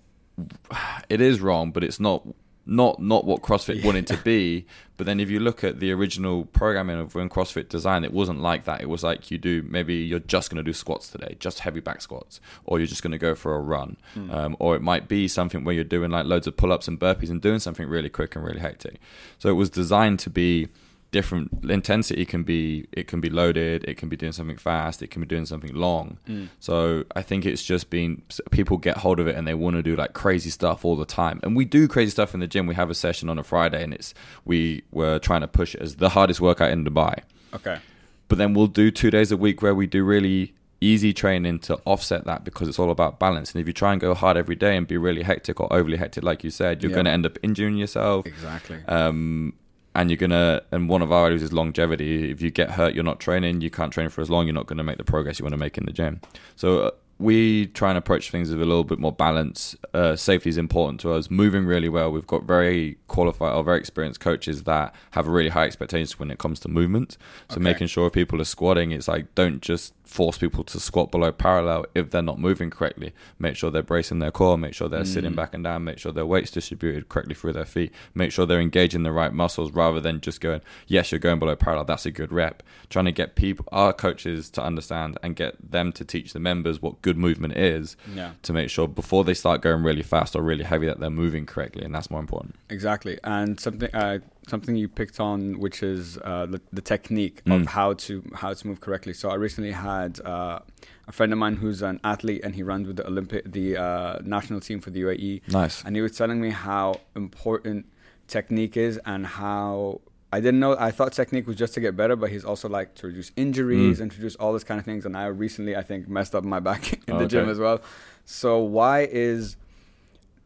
It 1.08 1.20
is 1.20 1.40
wrong, 1.40 1.70
but 1.70 1.84
it's 1.84 2.00
not 2.00 2.26
not 2.66 3.00
not 3.00 3.24
what 3.24 3.42
CrossFit 3.42 3.80
yeah. 3.80 3.86
wanted 3.86 4.06
to 4.08 4.16
be. 4.18 4.66
But 4.96 5.06
then 5.06 5.18
if 5.18 5.28
you 5.28 5.40
look 5.40 5.64
at 5.64 5.80
the 5.80 5.90
original 5.90 6.44
programming 6.44 7.00
of 7.00 7.16
when 7.16 7.28
CrossFit 7.28 7.68
designed, 7.68 8.04
it 8.04 8.12
wasn't 8.12 8.40
like 8.40 8.64
that. 8.64 8.80
It 8.80 8.88
was 8.88 9.02
like 9.02 9.30
you 9.30 9.38
do 9.38 9.64
maybe 9.68 9.94
you're 9.96 10.20
just 10.20 10.50
going 10.50 10.58
to 10.58 10.62
do 10.62 10.72
squats 10.72 11.08
today, 11.08 11.36
just 11.40 11.60
heavy 11.60 11.80
back 11.80 12.00
squats, 12.00 12.40
or 12.64 12.78
you're 12.78 12.86
just 12.86 13.02
going 13.02 13.12
to 13.12 13.18
go 13.18 13.34
for 13.34 13.56
a 13.56 13.60
run, 13.60 13.96
mm. 14.14 14.32
um, 14.32 14.56
or 14.60 14.76
it 14.76 14.82
might 14.82 15.08
be 15.08 15.26
something 15.26 15.64
where 15.64 15.74
you're 15.74 15.84
doing 15.84 16.10
like 16.10 16.26
loads 16.26 16.46
of 16.46 16.56
pull 16.56 16.72
ups 16.72 16.86
and 16.86 17.00
burpees 17.00 17.30
and 17.30 17.42
doing 17.42 17.58
something 17.58 17.88
really 17.88 18.08
quick 18.08 18.36
and 18.36 18.44
really 18.44 18.60
hectic. 18.60 19.00
So 19.38 19.48
it 19.48 19.54
was 19.54 19.68
designed 19.68 20.20
to 20.20 20.30
be 20.30 20.68
different 21.14 21.48
intensity 21.70 22.24
can 22.24 22.42
be 22.42 22.88
it 22.90 23.06
can 23.06 23.20
be 23.20 23.30
loaded 23.30 23.84
it 23.84 23.96
can 23.96 24.08
be 24.08 24.16
doing 24.16 24.32
something 24.32 24.56
fast 24.56 25.00
it 25.00 25.12
can 25.12 25.20
be 25.22 25.28
doing 25.34 25.46
something 25.46 25.72
long 25.72 26.18
mm. 26.28 26.48
so 26.58 27.04
i 27.14 27.22
think 27.22 27.46
it's 27.46 27.62
just 27.62 27.88
been 27.88 28.20
people 28.50 28.76
get 28.76 28.96
hold 28.96 29.20
of 29.20 29.28
it 29.28 29.36
and 29.36 29.46
they 29.46 29.54
want 29.54 29.76
to 29.76 29.82
do 29.90 29.94
like 29.94 30.12
crazy 30.12 30.50
stuff 30.50 30.84
all 30.84 30.96
the 30.96 31.06
time 31.06 31.38
and 31.44 31.54
we 31.54 31.64
do 31.64 31.86
crazy 31.86 32.10
stuff 32.10 32.34
in 32.34 32.40
the 32.40 32.48
gym 32.48 32.66
we 32.66 32.74
have 32.74 32.90
a 32.90 32.98
session 33.06 33.28
on 33.28 33.38
a 33.38 33.44
friday 33.44 33.80
and 33.84 33.94
it's 33.94 34.12
we 34.44 34.82
were 34.90 35.20
trying 35.20 35.40
to 35.40 35.46
push 35.46 35.76
it 35.76 35.80
as 35.80 35.94
the 35.96 36.08
hardest 36.08 36.40
workout 36.40 36.72
in 36.72 36.84
dubai 36.84 37.16
okay 37.54 37.78
but 38.26 38.36
then 38.36 38.52
we'll 38.52 38.66
do 38.82 38.90
two 38.90 39.12
days 39.12 39.30
a 39.30 39.36
week 39.36 39.62
where 39.62 39.76
we 39.76 39.86
do 39.86 40.02
really 40.02 40.52
easy 40.80 41.12
training 41.12 41.60
to 41.60 41.78
offset 41.84 42.24
that 42.24 42.44
because 42.44 42.68
it's 42.68 42.78
all 42.78 42.90
about 42.90 43.18
balance. 43.18 43.52
And 43.52 43.60
if 43.60 43.66
you 43.66 43.72
try 43.72 43.92
and 43.92 44.00
go 44.00 44.12
hard 44.12 44.36
every 44.36 44.56
day 44.56 44.76
and 44.76 44.86
be 44.86 44.98
really 44.98 45.22
hectic 45.22 45.60
or 45.60 45.72
overly 45.72 45.96
hectic, 45.96 46.24
like 46.24 46.44
you 46.44 46.50
said, 46.50 46.82
you're 46.82 46.92
going 46.92 47.06
to 47.06 47.10
end 47.10 47.24
up 47.24 47.38
injuring 47.42 47.76
yourself. 47.76 48.26
Exactly. 48.26 48.80
Um, 48.86 49.54
and 49.94 50.10
you're 50.10 50.16
gonna 50.16 50.62
and 50.70 50.88
one 50.88 51.02
of 51.02 51.12
our 51.12 51.24
values 51.24 51.42
is 51.42 51.52
longevity 51.52 52.30
if 52.30 52.42
you 52.42 52.50
get 52.50 52.70
hurt 52.70 52.94
you're 52.94 53.04
not 53.04 53.20
training 53.20 53.60
you 53.60 53.70
can't 53.70 53.92
train 53.92 54.08
for 54.08 54.20
as 54.20 54.30
long 54.30 54.46
you're 54.46 54.54
not 54.54 54.66
going 54.66 54.76
to 54.76 54.84
make 54.84 54.98
the 54.98 55.04
progress 55.04 55.38
you 55.38 55.44
want 55.44 55.52
to 55.52 55.58
make 55.58 55.78
in 55.78 55.86
the 55.86 55.92
gym 55.92 56.20
so 56.56 56.80
uh, 56.80 56.90
we 57.18 57.66
try 57.68 57.90
and 57.90 57.98
approach 57.98 58.30
things 58.30 58.50
with 58.50 58.60
a 58.60 58.64
little 58.64 58.84
bit 58.84 58.98
more 58.98 59.12
balance. 59.12 59.76
Uh, 59.92 60.16
safety 60.16 60.50
is 60.50 60.58
important 60.58 61.00
to 61.00 61.12
us. 61.12 61.30
Moving 61.30 61.64
really 61.64 61.88
well. 61.88 62.10
We've 62.10 62.26
got 62.26 62.42
very 62.42 62.98
qualified 63.06 63.54
or 63.54 63.62
very 63.62 63.78
experienced 63.78 64.20
coaches 64.20 64.64
that 64.64 64.94
have 65.12 65.28
really 65.28 65.50
high 65.50 65.64
expectations 65.64 66.18
when 66.18 66.30
it 66.30 66.38
comes 66.38 66.58
to 66.60 66.68
movement. 66.68 67.16
So 67.50 67.54
okay. 67.54 67.62
making 67.62 67.86
sure 67.86 68.10
people 68.10 68.40
are 68.40 68.44
squatting, 68.44 68.90
it's 68.90 69.06
like 69.06 69.32
don't 69.34 69.62
just 69.62 69.94
force 70.04 70.38
people 70.38 70.62
to 70.64 70.78
squat 70.78 71.10
below 71.10 71.32
parallel 71.32 71.86
if 71.94 72.10
they're 72.10 72.22
not 72.22 72.38
moving 72.38 72.70
correctly. 72.70 73.12
Make 73.38 73.56
sure 73.56 73.70
they're 73.70 73.82
bracing 73.82 74.18
their 74.18 74.30
core, 74.30 74.56
make 74.58 74.74
sure 74.74 74.88
they're 74.88 75.02
mm. 75.02 75.06
sitting 75.06 75.34
back 75.34 75.54
and 75.54 75.64
down, 75.64 75.84
make 75.84 75.98
sure 75.98 76.12
their 76.12 76.26
weight's 76.26 76.50
distributed 76.50 77.08
correctly 77.08 77.34
through 77.34 77.54
their 77.54 77.64
feet, 77.64 77.92
make 78.14 78.30
sure 78.30 78.46
they're 78.46 78.60
engaging 78.60 79.02
the 79.02 79.12
right 79.12 79.32
muscles 79.32 79.72
rather 79.72 80.00
than 80.00 80.20
just 80.20 80.40
going, 80.40 80.60
yes, 80.86 81.10
you're 81.10 81.18
going 81.18 81.38
below 81.38 81.56
parallel, 81.56 81.84
that's 81.84 82.06
a 82.06 82.10
good 82.10 82.32
rep. 82.32 82.62
Trying 82.90 83.06
to 83.06 83.12
get 83.12 83.34
people, 83.34 83.66
our 83.72 83.92
coaches 83.92 84.50
to 84.50 84.62
understand 84.62 85.18
and 85.22 85.34
get 85.34 85.56
them 85.70 85.92
to 85.92 86.04
teach 86.04 86.32
the 86.32 86.38
members 86.38 86.82
what 86.82 87.02
good 87.02 87.16
movement 87.16 87.56
is 87.56 87.96
yeah. 88.14 88.32
to 88.42 88.52
make 88.52 88.70
sure 88.70 88.86
before 88.86 89.24
they 89.24 89.34
start 89.34 89.62
going 89.62 89.82
really 89.82 90.02
fast 90.02 90.36
or 90.36 90.42
really 90.42 90.64
heavy 90.64 90.86
that 90.86 91.00
they're 91.00 91.10
moving 91.10 91.46
correctly, 91.46 91.84
and 91.84 91.94
that's 91.94 92.10
more 92.10 92.20
important. 92.20 92.54
Exactly. 92.68 93.18
And 93.24 93.58
something, 93.58 93.92
uh, 93.94 94.18
something 94.48 94.76
you 94.76 94.88
picked 94.88 95.20
on, 95.20 95.58
which 95.58 95.82
is 95.82 96.18
uh, 96.18 96.46
the, 96.46 96.60
the, 96.72 96.82
technique 96.82 97.42
mm. 97.44 97.60
of 97.60 97.66
how 97.66 97.94
to 97.94 98.22
how 98.34 98.52
to 98.52 98.66
move 98.66 98.80
correctly. 98.80 99.12
So 99.12 99.30
I 99.30 99.34
recently 99.34 99.72
had 99.72 100.20
uh, 100.20 100.60
a 101.08 101.12
friend 101.12 101.32
of 101.32 101.38
mine 101.38 101.56
who's 101.56 101.82
an 101.82 102.00
athlete 102.04 102.42
and 102.44 102.54
he 102.54 102.62
runs 102.62 102.86
with 102.86 102.96
the 102.96 103.06
Olympic 103.06 103.50
the 103.50 103.76
uh, 103.76 104.18
national 104.24 104.60
team 104.60 104.80
for 104.80 104.90
the 104.90 105.02
UAE. 105.02 105.42
Nice. 105.48 105.82
And 105.84 105.96
he 105.96 106.02
was 106.02 106.16
telling 106.16 106.40
me 106.40 106.50
how 106.50 107.00
important 107.16 107.86
technique 108.28 108.76
is 108.76 108.98
and 109.04 109.26
how 109.26 110.00
I 110.32 110.40
didn't 110.40 110.60
know. 110.60 110.76
I 110.78 110.90
thought 110.90 111.12
technique 111.12 111.46
was 111.46 111.56
just 111.56 111.74
to 111.74 111.80
get 111.80 111.96
better, 111.96 112.16
but 112.16 112.30
he's 112.30 112.44
also 112.44 112.68
like 112.68 112.94
to 112.96 113.06
reduce 113.06 113.30
injuries, 113.36 113.98
mm. 113.98 114.02
introduce 114.02 114.34
all 114.36 114.52
this 114.52 114.64
kind 114.64 114.80
of 114.80 114.84
things. 114.84 115.06
And 115.06 115.16
I 115.16 115.26
recently, 115.26 115.76
I 115.76 115.82
think, 115.82 116.08
messed 116.08 116.34
up 116.34 116.44
my 116.44 116.60
back 116.60 116.92
in 117.08 117.14
oh, 117.14 117.18
the 117.18 117.24
okay. 117.24 117.28
gym 117.28 117.48
as 117.48 117.58
well. 117.58 117.80
So 118.24 118.58
why 118.58 119.02
is 119.02 119.56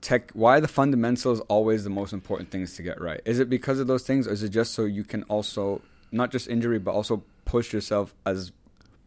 tech 0.00 0.30
why 0.32 0.60
the 0.60 0.68
fundamentals 0.68 1.40
always 1.48 1.84
the 1.84 1.90
most 1.90 2.12
important 2.12 2.50
things 2.50 2.76
to 2.76 2.82
get 2.82 3.00
right? 3.00 3.20
Is 3.24 3.38
it 3.38 3.50
because 3.50 3.80
of 3.80 3.86
those 3.86 4.04
things 4.04 4.26
or 4.26 4.32
is 4.32 4.42
it 4.42 4.50
just 4.50 4.74
so 4.74 4.84
you 4.84 5.04
can 5.04 5.22
also 5.24 5.82
not 6.12 6.30
just 6.30 6.48
injury 6.48 6.78
but 6.78 6.92
also 6.92 7.22
push 7.44 7.72
yourself 7.72 8.14
as 8.24 8.52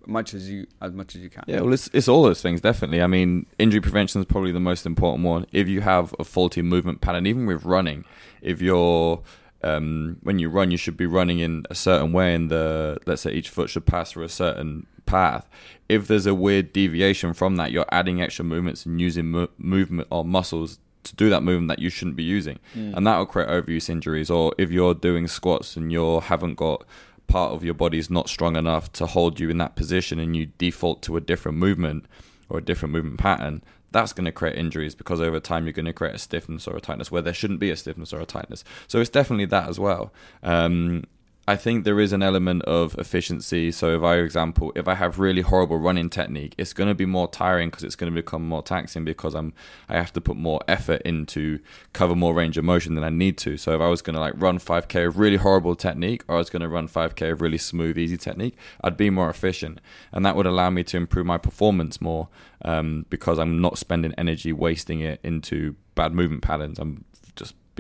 much 0.06 0.34
as 0.34 0.50
you 0.50 0.68
as 0.82 0.92
much 0.92 1.16
as 1.16 1.22
you 1.22 1.30
can? 1.30 1.44
Yeah 1.48 1.62
well 1.62 1.74
it's, 1.74 1.90
it's 1.94 2.08
all 2.08 2.24
those 2.24 2.42
things 2.42 2.62
definitely. 2.62 3.02
I 3.02 3.08
mean 3.08 3.46
injury 3.58 3.82
prevention 3.82 4.22
is 4.22 4.26
probably 4.26 4.52
the 4.52 4.60
most 4.60 4.86
important 4.86 5.26
one. 5.26 5.46
If 5.52 5.68
you 5.68 5.82
have 5.82 6.14
a 6.20 6.24
faulty 6.24 6.62
movement 6.62 7.02
pattern 7.02 7.26
even 7.26 7.46
with 7.46 7.64
running 7.64 8.06
if 8.42 8.62
you're 8.62 9.22
um, 9.64 10.18
when 10.24 10.40
you 10.40 10.50
run, 10.50 10.72
you 10.72 10.78
should 10.78 10.98
be 10.98 11.06
running 11.06 11.40
in 11.40 11.66
a 11.70 11.76
certain 11.76 12.14
way, 12.14 12.34
and 12.34 12.50
the 12.50 12.98
let's 13.06 13.22
say 13.22 13.32
each 13.32 13.50
foot 13.50 13.70
should 13.70 13.86
pass 13.86 14.12
through 14.12 14.24
a 14.24 14.30
certain 14.30 14.88
path. 15.12 15.50
If 15.90 16.08
there's 16.08 16.26
a 16.26 16.34
weird 16.34 16.72
deviation 16.74 17.34
from 17.34 17.58
that, 17.58 17.72
you're 17.72 17.86
adding 17.92 18.22
extra 18.22 18.46
movements 18.46 18.86
and 18.86 19.00
using 19.00 19.32
mo- 19.32 19.50
movement 19.58 20.08
or 20.10 20.24
muscles 20.24 20.80
to 21.04 21.16
do 21.16 21.30
that 21.30 21.42
movement 21.42 21.68
that 21.68 21.80
you 21.80 21.90
shouldn't 21.90 22.16
be 22.16 22.24
using, 22.24 22.60
mm. 22.76 22.96
and 22.96 23.06
that 23.06 23.18
will 23.18 23.26
create 23.26 23.50
overuse 23.50 23.90
injuries. 23.90 24.30
Or 24.30 24.54
if 24.58 24.72
you're 24.72 24.94
doing 24.94 25.28
squats 25.28 25.76
and 25.76 25.92
you 25.92 26.20
haven't 26.20 26.56
got 26.56 26.86
part 27.28 27.54
of 27.54 27.64
your 27.64 27.74
body 27.74 27.98
is 27.98 28.10
not 28.10 28.30
strong 28.30 28.56
enough 28.56 28.92
to 28.94 29.06
hold 29.06 29.40
you 29.40 29.50
in 29.50 29.58
that 29.58 29.76
position, 29.76 30.20
and 30.20 30.36
you 30.36 30.48
default 30.58 31.02
to 31.04 31.18
a 31.18 31.22
different 31.22 31.58
movement 31.58 32.06
or 32.50 32.60
a 32.60 32.64
different 32.64 32.94
movement 32.94 33.20
pattern, 33.20 33.64
that's 33.92 34.14
going 34.14 34.26
to 34.26 34.32
create 34.32 34.58
injuries 34.58 34.96
because 34.96 35.20
over 35.20 35.40
time 35.40 35.66
you're 35.66 35.74
going 35.74 35.86
to 35.86 35.94
create 35.94 36.16
a 36.16 36.20
stiffness 36.20 36.68
or 36.68 36.76
a 36.78 36.82
tightness 36.82 37.12
where 37.12 37.22
there 37.22 37.34
shouldn't 37.34 37.60
be 37.60 37.72
a 37.72 37.76
stiffness 37.76 38.14
or 38.14 38.20
a 38.22 38.26
tightness. 38.26 38.64
So 38.88 39.00
it's 39.00 39.10
definitely 39.10 39.46
that 39.46 39.68
as 39.68 39.80
well. 39.80 40.14
Um, 40.44 41.04
I 41.48 41.56
think 41.56 41.86
there 41.86 42.00
is 42.00 42.14
an 42.14 42.22
element 42.22 42.62
of 42.64 42.96
efficiency. 43.00 43.72
So, 43.72 43.96
if 43.96 44.04
I, 44.04 44.18
for 44.18 44.24
example, 44.24 44.72
if 44.76 44.88
I 44.88 44.94
have 44.94 45.18
really 45.18 45.42
horrible 45.42 45.80
running 45.80 46.10
technique, 46.10 46.54
it's 46.58 46.72
going 46.72 46.88
to 46.88 46.94
be 46.94 47.08
more 47.08 47.28
tiring 47.28 47.70
because 47.70 47.84
it's 47.84 47.96
going 47.96 48.14
to 48.14 48.16
become 48.16 48.48
more 48.48 48.62
taxing 48.62 49.04
because 49.04 49.34
I'm 49.34 49.54
I 49.90 49.96
have 49.96 50.14
to 50.14 50.22
put 50.22 50.38
more 50.38 50.62
effort 50.68 51.02
into 51.02 51.60
cover 51.94 52.16
more 52.16 52.36
range 52.36 52.60
of 52.60 52.64
motion 52.64 52.94
than 52.94 53.04
I 53.04 53.10
need 53.10 53.40
to. 53.40 53.58
So, 53.58 53.74
if 53.74 53.82
I 53.82 53.88
was 53.88 54.04
going 54.04 54.14
to 54.14 54.20
like 54.20 54.34
run 54.38 54.60
5k 54.60 55.08
of 55.08 55.18
really 55.18 55.38
horrible 55.38 55.76
technique, 55.76 56.24
or 56.28 56.36
I 56.36 56.38
was 56.38 56.52
going 56.52 56.62
to 56.62 56.70
run 56.70 56.88
5k 56.88 57.32
of 57.32 57.42
really 57.42 57.58
smooth, 57.58 57.98
easy 57.98 58.18
technique, 58.18 58.56
I'd 58.84 58.96
be 58.96 59.10
more 59.10 59.30
efficient, 59.30 59.82
and 60.12 60.24
that 60.26 60.36
would 60.36 60.46
allow 60.46 60.70
me 60.70 60.84
to 60.84 60.98
improve 60.98 61.26
my 61.26 61.40
performance 61.40 62.00
more 62.00 62.30
um, 62.64 63.08
because 63.10 63.40
I'm 63.40 63.60
not 63.60 63.80
spending 63.80 64.14
energy 64.16 64.54
wasting 64.54 65.00
it 65.00 65.20
into 65.24 65.76
bad 65.96 66.14
movement 66.14 66.44
patterns. 66.44 66.78
I'm 66.78 67.04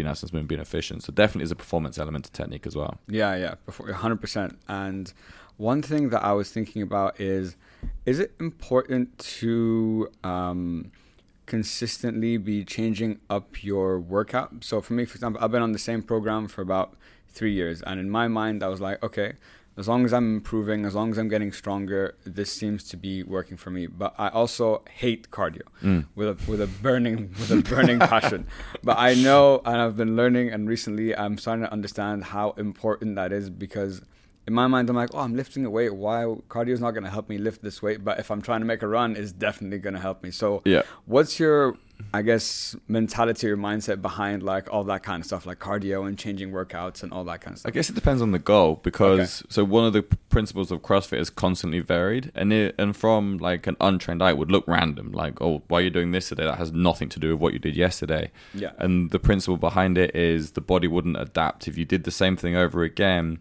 just 0.01 0.07
being 0.07 0.11
absence 0.11 0.33
movement, 0.33 0.49
being 0.49 0.61
efficient. 0.61 1.03
So 1.03 1.13
definitely 1.13 1.43
is 1.43 1.51
a 1.51 1.55
performance 1.55 1.97
element 1.97 2.25
to 2.25 2.31
technique 2.31 2.67
as 2.67 2.75
well. 2.75 2.97
Yeah, 3.07 3.35
yeah, 3.35 3.93
hundred 3.93 4.21
percent. 4.21 4.57
And 4.67 5.13
one 5.57 5.81
thing 5.81 6.09
that 6.09 6.23
I 6.23 6.33
was 6.33 6.51
thinking 6.51 6.81
about 6.81 7.19
is, 7.19 7.55
is 8.05 8.19
it 8.19 8.33
important 8.39 9.17
to 9.39 10.09
um, 10.23 10.91
consistently 11.45 12.37
be 12.37 12.63
changing 12.65 13.19
up 13.29 13.63
your 13.63 13.99
workout? 13.99 14.63
So 14.63 14.81
for 14.81 14.93
me, 14.93 15.05
for 15.05 15.15
example, 15.15 15.43
I've 15.43 15.51
been 15.51 15.61
on 15.61 15.71
the 15.71 15.79
same 15.79 16.01
program 16.01 16.47
for 16.47 16.61
about 16.61 16.95
three 17.27 17.53
years, 17.53 17.81
and 17.83 17.99
in 17.99 18.09
my 18.09 18.27
mind, 18.27 18.63
I 18.63 18.67
was 18.67 18.81
like, 18.81 19.01
okay, 19.03 19.33
as 19.81 19.87
long 19.87 20.05
as 20.05 20.13
I'm 20.13 20.35
improving, 20.35 20.85
as 20.85 20.93
long 20.93 21.09
as 21.09 21.17
I'm 21.17 21.27
getting 21.27 21.51
stronger, 21.51 22.15
this 22.23 22.51
seems 22.51 22.83
to 22.89 22.97
be 22.97 23.23
working 23.23 23.57
for 23.57 23.71
me. 23.71 23.87
But 23.87 24.13
I 24.15 24.29
also 24.29 24.83
hate 24.93 25.31
cardio 25.31 25.63
mm. 25.81 26.05
with 26.13 26.27
a 26.29 26.51
with 26.51 26.61
a 26.61 26.67
burning 26.67 27.17
with 27.39 27.51
a 27.51 27.63
burning 27.67 27.97
passion. 28.13 28.45
But 28.83 28.99
I 28.99 29.15
know, 29.15 29.59
and 29.65 29.81
I've 29.81 29.97
been 29.97 30.15
learning, 30.15 30.49
and 30.49 30.69
recently 30.69 31.15
I'm 31.15 31.39
starting 31.39 31.65
to 31.65 31.73
understand 31.73 32.25
how 32.25 32.51
important 32.51 33.15
that 33.15 33.33
is 33.33 33.49
because 33.49 34.03
in 34.45 34.53
my 34.53 34.67
mind 34.67 34.87
I'm 34.91 34.95
like, 34.95 35.09
oh, 35.15 35.19
I'm 35.19 35.35
lifting 35.35 35.65
a 35.65 35.71
weight. 35.71 35.95
Why 35.95 36.25
cardio 36.47 36.73
is 36.73 36.79
not 36.79 36.91
going 36.91 37.03
to 37.03 37.09
help 37.09 37.27
me 37.27 37.39
lift 37.39 37.63
this 37.63 37.81
weight? 37.81 38.03
But 38.03 38.19
if 38.19 38.29
I'm 38.29 38.43
trying 38.43 38.61
to 38.61 38.67
make 38.67 38.83
a 38.83 38.87
run, 38.87 39.15
it's 39.15 39.31
definitely 39.31 39.79
going 39.79 39.95
to 39.95 39.99
help 39.99 40.21
me. 40.21 40.29
So, 40.29 40.61
yeah, 40.63 40.83
what's 41.05 41.39
your 41.39 41.75
I 42.13 42.21
guess 42.21 42.75
mentality 42.87 43.49
or 43.49 43.57
mindset 43.57 44.01
behind 44.01 44.43
like 44.43 44.71
all 44.71 44.83
that 44.85 45.03
kind 45.03 45.21
of 45.21 45.25
stuff, 45.25 45.45
like 45.45 45.59
cardio 45.59 46.07
and 46.07 46.17
changing 46.17 46.51
workouts 46.51 47.03
and 47.03 47.11
all 47.11 47.23
that 47.25 47.41
kind 47.41 47.53
of 47.53 47.59
stuff? 47.59 47.69
I 47.69 47.73
guess 47.73 47.89
it 47.89 47.95
depends 47.95 48.21
on 48.21 48.31
the 48.31 48.39
goal 48.39 48.79
because 48.83 49.43
so 49.49 49.63
one 49.63 49.85
of 49.85 49.93
the 49.93 50.03
principles 50.29 50.71
of 50.71 50.81
CrossFit 50.81 51.19
is 51.19 51.29
constantly 51.29 51.79
varied, 51.79 52.31
and 52.35 52.51
it, 52.53 52.75
and 52.77 52.95
from 52.95 53.37
like 53.37 53.67
an 53.67 53.77
untrained 53.79 54.21
eye 54.23 54.31
it 54.31 54.37
would 54.37 54.51
look 54.51 54.67
random, 54.67 55.11
like 55.11 55.41
oh 55.41 55.61
why 55.67 55.79
are 55.79 55.83
you 55.83 55.89
doing 55.89 56.11
this 56.11 56.29
today? 56.29 56.45
That 56.45 56.57
has 56.57 56.71
nothing 56.71 57.09
to 57.09 57.19
do 57.19 57.31
with 57.31 57.39
what 57.39 57.53
you 57.53 57.59
did 57.59 57.75
yesterday. 57.75 58.31
Yeah. 58.53 58.71
And 58.77 59.11
the 59.11 59.19
principle 59.19 59.57
behind 59.57 59.97
it 59.97 60.15
is 60.15 60.51
the 60.51 60.61
body 60.61 60.87
wouldn't 60.87 61.17
adapt 61.17 61.67
if 61.67 61.77
you 61.77 61.85
did 61.85 62.03
the 62.03 62.11
same 62.11 62.37
thing 62.37 62.55
over 62.55 62.83
again. 62.83 63.39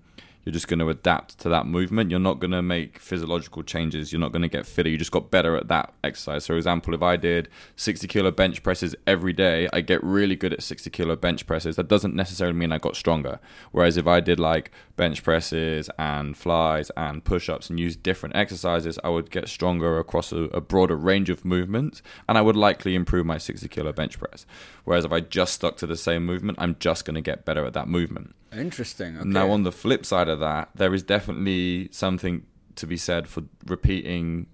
You're 0.51 0.55
just 0.55 0.67
going 0.67 0.81
to 0.81 0.89
adapt 0.89 1.39
to 1.39 1.49
that 1.51 1.67
movement. 1.67 2.11
You're 2.11 2.19
not 2.19 2.41
going 2.41 2.51
to 2.51 2.61
make 2.61 2.99
physiological 2.99 3.63
changes. 3.63 4.13
You're 4.13 4.19
not 4.19 4.33
going 4.33 4.43
to 4.43 4.49
get 4.49 4.67
fitter. 4.67 4.89
You 4.89 4.99
just 4.99 5.13
got 5.13 5.31
better 5.31 5.55
at 5.55 5.69
that 5.69 5.95
exercise. 6.03 6.43
So, 6.43 6.55
for 6.55 6.57
example, 6.57 6.93
if 6.93 7.03
I 7.03 7.17
did 7.17 7.49
60 7.77 8.09
kilo 8.09 8.33
bench 8.33 8.65
presses 8.65 8.97
every 9.07 9.33
day, 9.33 9.69
I 9.73 9.81
get 9.81 10.03
really 10.03 10.35
good 10.35 10.53
at 10.53 10.65
60 10.65 10.91
kilo 10.91 11.15
bench 11.15 11.47
presses. 11.47 11.77
That 11.77 11.87
doesn't 11.87 12.17
necessarily 12.17 12.59
mean 12.59 12.73
I 12.73 12.79
got 12.79 12.97
stronger. 12.97 13.39
Whereas 13.71 13.97
if 13.97 14.09
I 14.09 14.19
did 14.19 14.41
like 14.41 14.73
bench 14.97 15.23
presses 15.23 15.89
and 16.01 16.37
flies 16.37 16.91
and 16.97 17.23
push 17.23 17.49
ups 17.49 17.71
and 17.71 17.79
use 17.79 17.95
different 17.95 18.35
exercises, 18.35 18.99
I 19.05 19.11
would 19.11 19.31
get 19.31 19.49
stronger 19.49 20.01
across 20.01 20.33
a, 20.33 20.47
a 20.47 20.61
broader 20.61 20.97
range 20.97 21.31
of 21.31 21.45
movements 21.45 22.03
and 22.29 22.37
I 22.37 22.41
would 22.41 22.57
likely 22.57 22.97
improve 22.97 23.25
my 23.25 23.39
60 23.39 23.69
kilo 23.69 23.93
bench 23.93 24.19
press. 24.19 24.47
Whereas 24.83 25.05
if 25.05 25.13
I 25.13 25.21
just 25.21 25.55
stuck 25.55 25.77
to 25.77 25.87
the 25.87 25.97
same 25.97 26.27
movement, 26.27 26.59
I'm 26.61 26.75
just 26.81 27.05
going 27.05 27.15
to 27.15 27.21
get 27.21 27.45
better 27.45 27.65
at 27.65 27.73
that 27.75 27.87
movement. 27.87 28.35
Interesting. 28.53 29.17
Okay. 29.17 29.29
Now, 29.29 29.51
on 29.51 29.63
the 29.63 29.73
flip 29.73 30.05
side 30.05 30.29
of 30.29 30.41
that, 30.41 30.71
there 30.75 30.93
is 30.95 31.03
definitely 31.03 31.89
something 31.93 32.45
to 32.77 32.87
be 32.87 32.97
said 32.97 33.29
for 33.29 33.45
repeating, 33.67 34.47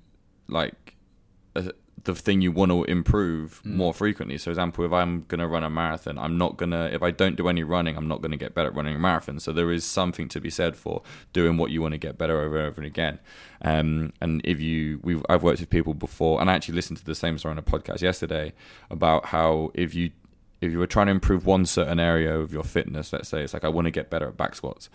like, 0.49 0.97
a, 1.55 1.72
the 2.05 2.14
thing 2.14 2.40
you 2.40 2.53
want 2.53 2.70
to 2.70 2.84
improve 2.84 3.61
Mm. 3.64 3.74
more 3.74 3.92
frequently. 3.94 4.38
So, 4.38 4.44
for 4.44 4.51
example, 4.51 4.84
if 4.84 4.92
I'm 4.92 5.22
going 5.22 5.40
to 5.40 5.47
run 5.47 5.64
a 5.64 5.70
marathon, 5.70 6.18
I'm 6.18 6.38
not 6.38 6.57
going 6.57 6.70
to, 6.70 6.92
if 6.94 7.03
I 7.03 7.11
don't 7.11 7.36
do 7.36 7.49
any 7.49 7.62
running, 7.64 7.97
I'm 7.97 8.07
not 8.07 8.20
going 8.20 8.30
to 8.30 8.36
get 8.36 8.55
better 8.55 8.68
at 8.68 8.74
running 8.76 8.94
a 8.94 8.99
marathon. 8.99 9.40
So, 9.40 9.53
there 9.53 9.72
is 9.72 9.84
something 9.84 10.28
to 10.28 10.40
be 10.40 10.51
said 10.51 10.76
for 10.76 11.03
doing 11.32 11.57
what 11.57 11.70
you 11.70 11.80
want 11.82 11.92
to 11.92 11.99
get 11.99 12.16
better 12.18 12.40
over 12.40 12.59
and 12.59 12.66
over 12.68 12.80
and 12.80 12.86
again. 12.86 13.18
Um, 13.62 14.12
and 14.20 14.40
if 14.44 14.61
you, 14.61 15.01
we've, 15.03 15.24
I've 15.28 15.42
worked 15.42 15.61
with 15.61 15.70
people 15.70 15.94
before, 15.94 16.40
and 16.40 16.51
I 16.51 16.55
actually 16.55 16.74
listened 16.74 16.99
to 16.99 17.05
the 17.05 17.14
same 17.14 17.38
story 17.38 17.53
on 17.53 17.59
a 17.59 17.62
podcast 17.62 18.03
yesterday 18.03 18.53
about 18.90 19.26
how 19.26 19.70
if 19.74 19.94
you, 19.94 20.11
if 20.61 20.72
you 20.72 20.78
were 20.78 20.86
trying 20.86 21.07
to 21.07 21.12
improve 21.12 21.46
one 21.46 21.66
certain 21.66 22.00
area 22.00 22.38
of 22.38 22.52
your 22.52 22.64
fitness, 22.64 23.12
let's 23.12 23.28
say 23.28 23.42
it's 23.42 23.52
like 23.52 23.64
I 23.64 23.68
want 23.68 23.86
to 23.86 23.90
get 23.90 24.11
better 24.11 24.28
at 24.28 24.36
back 24.36 24.54
squats. 24.54 24.88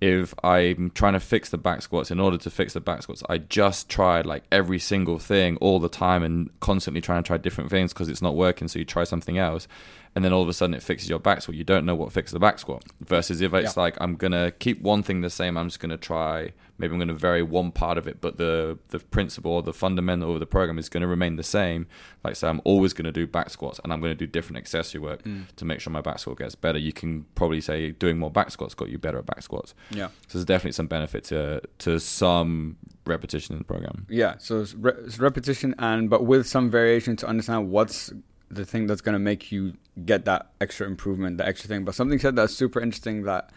If 0.00 0.34
I'm 0.42 0.90
trying 0.90 1.12
to 1.12 1.20
fix 1.20 1.50
the 1.50 1.58
back 1.58 1.82
squats, 1.82 2.10
in 2.10 2.20
order 2.20 2.38
to 2.38 2.50
fix 2.50 2.72
the 2.72 2.80
back 2.80 3.02
squats, 3.02 3.22
I 3.28 3.36
just 3.38 3.90
tried 3.90 4.24
like 4.24 4.44
every 4.50 4.78
single 4.78 5.18
thing 5.18 5.58
all 5.58 5.78
the 5.78 5.90
time 5.90 6.22
and 6.22 6.48
constantly 6.60 7.02
trying 7.02 7.22
to 7.22 7.26
try 7.26 7.36
different 7.36 7.68
things 7.68 7.92
because 7.92 8.08
it's 8.08 8.22
not 8.22 8.34
working. 8.34 8.66
So 8.66 8.78
you 8.78 8.86
try 8.86 9.04
something 9.04 9.36
else, 9.36 9.68
and 10.14 10.24
then 10.24 10.32
all 10.32 10.42
of 10.42 10.48
a 10.48 10.52
sudden 10.52 10.74
it 10.74 10.82
fixes 10.82 11.08
your 11.08 11.20
back 11.20 11.42
squat. 11.42 11.56
You 11.56 11.64
don't 11.64 11.86
know 11.86 11.94
what 11.94 12.12
fixes 12.12 12.32
the 12.32 12.40
back 12.40 12.58
squat. 12.58 12.84
Versus 13.00 13.40
if 13.40 13.54
it's 13.54 13.76
Yeah. 13.76 13.82
like 13.82 13.96
I'm 14.00 14.16
gonna 14.16 14.50
keep 14.50 14.82
one 14.82 15.02
thing 15.02 15.20
the 15.20 15.30
same, 15.30 15.56
I'm 15.56 15.68
just 15.68 15.80
gonna 15.80 15.96
try. 15.96 16.52
Maybe 16.78 16.94
I'm 16.94 16.98
gonna 16.98 17.14
vary 17.14 17.42
one 17.42 17.70
part 17.70 17.98
of 17.98 18.08
it, 18.08 18.20
but 18.20 18.36
the 18.38 18.78
the 18.88 18.98
principle 18.98 19.52
or 19.52 19.62
the 19.62 19.72
fundamental 19.72 20.32
of 20.32 20.40
the 20.40 20.46
program 20.46 20.78
is 20.78 20.88
gonna 20.88 21.06
remain 21.06 21.36
the 21.36 21.42
same. 21.42 21.86
Like 22.24 22.36
so, 22.36 22.48
I'm 22.48 22.60
always 22.64 22.92
gonna 22.92 23.12
do 23.12 23.26
back 23.26 23.50
squats, 23.50 23.78
and 23.84 23.92
I'm 23.92 24.00
gonna 24.00 24.14
do 24.14 24.26
different 24.26 24.56
accessory 24.58 25.00
work 25.00 25.22
mm. 25.22 25.44
to 25.56 25.64
make 25.64 25.80
sure 25.80 25.92
my 25.92 26.00
back 26.00 26.18
squat 26.18 26.38
gets 26.38 26.54
better. 26.54 26.78
You 26.78 26.92
can 26.92 27.26
probably 27.34 27.60
say 27.60 27.90
doing 27.90 28.18
more 28.18 28.30
back 28.30 28.50
squats 28.50 28.74
got 28.74 28.88
you 28.88 28.98
better 28.98 29.18
at 29.18 29.26
back 29.26 29.42
squats. 29.42 29.74
yeah. 29.90 30.08
So 30.26 30.38
there's 30.38 30.44
definitely 30.44 30.72
some 30.72 30.86
benefit 30.86 31.24
to 31.24 31.62
to 31.78 32.00
some 32.00 32.76
repetition 33.06 33.54
in 33.54 33.58
the 33.58 33.64
program. 33.64 34.06
Yeah, 34.08 34.36
so 34.38 34.60
it's, 34.60 34.74
re- 34.74 34.92
it's 35.04 35.18
repetition 35.18 35.74
and 35.78 36.10
but 36.10 36.24
with 36.24 36.46
some 36.46 36.70
variation 36.70 37.16
to 37.16 37.26
understand 37.26 37.70
what's 37.70 38.12
the 38.50 38.64
thing 38.64 38.86
that's 38.86 39.00
going 39.00 39.12
to 39.14 39.20
make 39.20 39.52
you 39.52 39.74
get 40.04 40.24
that 40.24 40.50
extra 40.60 40.86
improvement, 40.86 41.38
the 41.38 41.46
extra 41.46 41.68
thing. 41.68 41.84
But 41.84 41.94
something 41.94 42.18
said 42.18 42.36
that's 42.36 42.54
super 42.54 42.80
interesting 42.80 43.22
that 43.22 43.50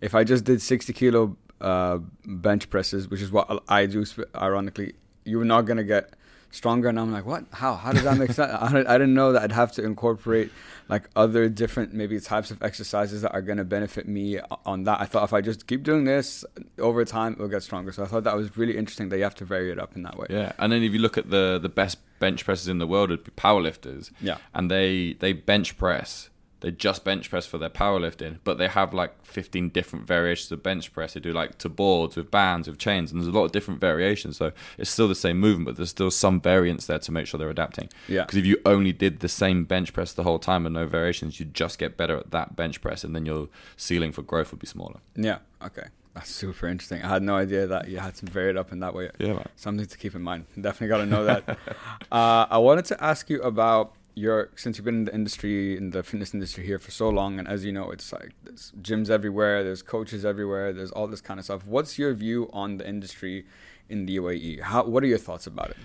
if 0.00 0.14
I 0.14 0.24
just 0.24 0.44
did 0.44 0.60
60 0.60 0.92
kilo 0.92 1.36
uh, 1.60 1.98
bench 2.24 2.68
presses, 2.68 3.08
which 3.08 3.22
is 3.22 3.30
what 3.30 3.62
I 3.68 3.86
do, 3.86 4.04
ironically, 4.34 4.94
you're 5.24 5.44
not 5.44 5.62
going 5.62 5.76
to 5.76 5.84
get 5.84 6.14
stronger. 6.52 6.88
And 6.88 7.00
I'm 7.00 7.12
like, 7.12 7.26
what? 7.26 7.44
How? 7.52 7.74
How 7.74 7.90
does 7.92 8.04
that 8.04 8.16
make 8.16 8.30
sense? 8.32 8.52
I 8.52 8.68
didn't, 8.68 8.86
I 8.86 8.92
didn't 8.92 9.14
know 9.14 9.32
that 9.32 9.42
I'd 9.42 9.52
have 9.52 9.72
to 9.72 9.84
incorporate 9.84 10.52
like 10.88 11.08
other 11.16 11.48
different 11.48 11.92
maybe 11.92 12.20
types 12.20 12.50
of 12.50 12.62
exercises 12.62 13.22
that 13.22 13.32
are 13.32 13.42
going 13.42 13.58
to 13.58 13.64
benefit 13.64 14.06
me 14.06 14.38
on 14.64 14.84
that. 14.84 15.00
I 15.00 15.06
thought 15.06 15.24
if 15.24 15.32
I 15.32 15.40
just 15.40 15.66
keep 15.66 15.82
doing 15.82 16.04
this 16.04 16.44
over 16.78 17.04
time, 17.04 17.32
it'll 17.34 17.48
get 17.48 17.62
stronger. 17.62 17.90
So 17.92 18.04
I 18.04 18.06
thought 18.06 18.24
that 18.24 18.36
was 18.36 18.56
really 18.56 18.76
interesting 18.76 19.08
that 19.08 19.16
you 19.16 19.24
have 19.24 19.34
to 19.36 19.44
vary 19.44 19.72
it 19.72 19.78
up 19.78 19.96
in 19.96 20.02
that 20.02 20.16
way. 20.18 20.26
Yeah, 20.30 20.52
and 20.58 20.72
then 20.72 20.82
if 20.82 20.92
you 20.92 20.98
look 20.98 21.18
at 21.18 21.30
the 21.30 21.58
the 21.60 21.68
best 21.68 21.98
bench 22.18 22.44
presses 22.44 22.68
in 22.68 22.78
the 22.78 22.86
world, 22.86 23.10
would 23.10 23.24
be 23.24 23.32
powerlifters. 23.32 24.10
Yeah. 24.20 24.36
and 24.54 24.70
they 24.70 25.14
they 25.14 25.32
bench 25.32 25.76
press. 25.76 26.28
They 26.62 26.70
just 26.70 27.04
bench 27.04 27.28
press 27.28 27.44
for 27.44 27.58
their 27.58 27.68
powerlifting, 27.68 28.38
but 28.44 28.56
they 28.56 28.68
have 28.68 28.94
like 28.94 29.26
15 29.26 29.70
different 29.70 30.06
variations 30.06 30.52
of 30.52 30.62
bench 30.62 30.92
press. 30.92 31.14
They 31.14 31.20
do 31.20 31.32
like 31.32 31.58
to 31.58 31.68
boards 31.68 32.14
with 32.14 32.30
bands, 32.30 32.68
with 32.68 32.78
chains, 32.78 33.10
and 33.10 33.20
there's 33.20 33.26
a 33.26 33.36
lot 33.36 33.44
of 33.44 33.50
different 33.50 33.80
variations. 33.80 34.36
So 34.36 34.52
it's 34.78 34.88
still 34.88 35.08
the 35.08 35.16
same 35.16 35.40
movement, 35.40 35.66
but 35.66 35.76
there's 35.76 35.90
still 35.90 36.12
some 36.12 36.40
variance 36.40 36.86
there 36.86 37.00
to 37.00 37.10
make 37.10 37.26
sure 37.26 37.36
they're 37.36 37.50
adapting. 37.50 37.88
Yeah. 38.06 38.22
Because 38.22 38.38
if 38.38 38.46
you 38.46 38.58
only 38.64 38.92
did 38.92 39.20
the 39.20 39.28
same 39.28 39.64
bench 39.64 39.92
press 39.92 40.12
the 40.12 40.22
whole 40.22 40.38
time 40.38 40.64
and 40.64 40.74
no 40.74 40.86
variations, 40.86 41.40
you'd 41.40 41.52
just 41.52 41.80
get 41.80 41.96
better 41.96 42.16
at 42.16 42.30
that 42.30 42.54
bench 42.54 42.80
press, 42.80 43.02
and 43.02 43.16
then 43.16 43.26
your 43.26 43.48
ceiling 43.76 44.12
for 44.12 44.22
growth 44.22 44.52
would 44.52 44.60
be 44.60 44.68
smaller. 44.68 45.00
Yeah. 45.16 45.38
Okay. 45.64 45.88
That's 46.14 46.30
super 46.30 46.68
interesting. 46.68 47.02
I 47.02 47.08
had 47.08 47.22
no 47.22 47.34
idea 47.34 47.66
that 47.66 47.88
you 47.88 47.98
had 47.98 48.14
to 48.16 48.26
vary 48.26 48.50
it 48.50 48.56
up 48.56 48.70
in 48.70 48.80
that 48.80 48.94
way. 48.94 49.10
Yeah, 49.18 49.32
man. 49.32 49.48
Something 49.56 49.86
to 49.86 49.98
keep 49.98 50.14
in 50.14 50.22
mind. 50.22 50.44
Definitely 50.60 50.88
got 50.88 50.98
to 50.98 51.06
know 51.06 51.24
that. 51.24 51.48
uh, 52.12 52.46
I 52.50 52.58
wanted 52.58 52.84
to 52.86 53.02
ask 53.02 53.30
you 53.30 53.40
about 53.42 53.94
your 54.14 54.50
since 54.56 54.76
you've 54.78 54.84
been 54.84 54.94
in 54.96 55.04
the 55.04 55.14
industry 55.14 55.76
in 55.76 55.90
the 55.90 56.02
fitness 56.02 56.34
industry 56.34 56.64
here 56.66 56.78
for 56.78 56.90
so 56.90 57.08
long, 57.08 57.38
and 57.38 57.48
as 57.48 57.64
you 57.64 57.72
know, 57.72 57.90
it's 57.90 58.12
like 58.12 58.32
there's 58.44 58.72
gyms 58.80 59.08
everywhere, 59.10 59.62
there's 59.64 59.82
coaches 59.82 60.24
everywhere, 60.24 60.72
there's 60.72 60.90
all 60.92 61.06
this 61.06 61.20
kind 61.20 61.38
of 61.40 61.44
stuff. 61.44 61.66
What's 61.66 61.98
your 61.98 62.12
view 62.14 62.50
on 62.52 62.76
the 62.78 62.88
industry 62.88 63.46
in 63.88 64.06
the 64.06 64.16
UAE? 64.18 64.60
How 64.62 64.84
what 64.84 65.02
are 65.02 65.06
your 65.06 65.18
thoughts 65.18 65.46
about 65.46 65.70
it? 65.70 65.76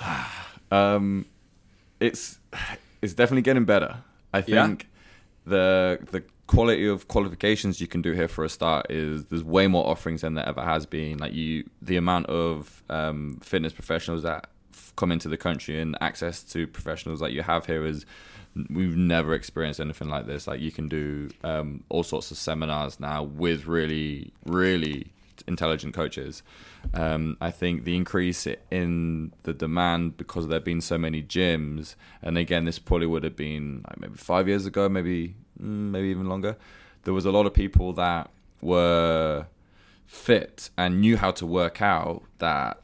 Um, 0.72 1.26
it's 1.98 2.38
it's 3.02 3.12
definitely 3.14 3.42
getting 3.42 3.64
better. 3.64 3.96
I 4.32 4.38
Yeah? 4.46 4.66
think 4.66 4.88
the 5.44 5.98
the 6.12 6.22
quality 6.46 6.86
of 6.86 7.08
qualifications 7.08 7.80
you 7.80 7.88
can 7.88 8.02
do 8.02 8.12
here 8.12 8.28
for 8.28 8.44
a 8.44 8.48
start 8.48 8.86
is 8.90 9.24
there's 9.26 9.42
way 9.44 9.66
more 9.66 9.86
offerings 9.86 10.20
than 10.20 10.34
there 10.34 10.48
ever 10.48 10.62
has 10.62 10.86
been. 10.86 11.18
Like 11.18 11.32
you, 11.32 11.68
the 11.82 11.96
amount 11.96 12.26
of 12.26 12.82
um, 12.88 13.38
fitness 13.42 13.72
professionals 13.72 14.22
that 14.22 14.48
come 14.96 15.12
into 15.12 15.28
the 15.28 15.36
country 15.36 15.80
and 15.80 15.96
access 16.00 16.42
to 16.42 16.66
professionals 16.66 17.20
that 17.20 17.32
you 17.32 17.42
have 17.42 17.66
here 17.66 17.84
is 17.84 18.04
we've 18.68 18.96
never 18.96 19.34
experienced 19.34 19.80
anything 19.80 20.08
like 20.08 20.26
this. 20.26 20.46
Like 20.46 20.60
you 20.60 20.72
can 20.72 20.88
do 20.88 21.30
um, 21.44 21.84
all 21.88 22.02
sorts 22.02 22.30
of 22.30 22.36
seminars 22.36 23.00
now 23.00 23.22
with 23.22 23.66
really 23.66 24.32
really 24.44 25.12
intelligent 25.46 25.94
coaches. 25.94 26.42
Um, 26.94 27.36
I 27.40 27.50
think 27.50 27.84
the 27.84 27.96
increase 27.96 28.46
in 28.70 29.32
the 29.42 29.52
demand 29.52 30.16
because 30.16 30.48
there 30.48 30.56
have 30.56 30.64
been 30.64 30.80
so 30.80 30.98
many 30.98 31.22
gyms, 31.22 31.94
and 32.22 32.38
again, 32.38 32.64
this 32.64 32.78
probably 32.78 33.06
would 33.06 33.24
have 33.24 33.36
been 33.36 33.84
like 33.88 34.00
maybe 34.00 34.14
five 34.14 34.48
years 34.48 34.66
ago, 34.66 34.88
maybe 34.88 35.34
mm, 35.60 35.90
maybe 35.90 36.08
even 36.08 36.28
longer. 36.28 36.56
There 37.04 37.14
was 37.14 37.26
a 37.26 37.30
lot 37.30 37.46
of 37.46 37.54
people 37.54 37.92
that 37.94 38.30
were 38.60 39.46
fit 40.06 40.70
and 40.76 41.00
knew 41.00 41.16
how 41.16 41.30
to 41.30 41.46
work 41.46 41.80
out 41.80 42.22
that 42.38 42.82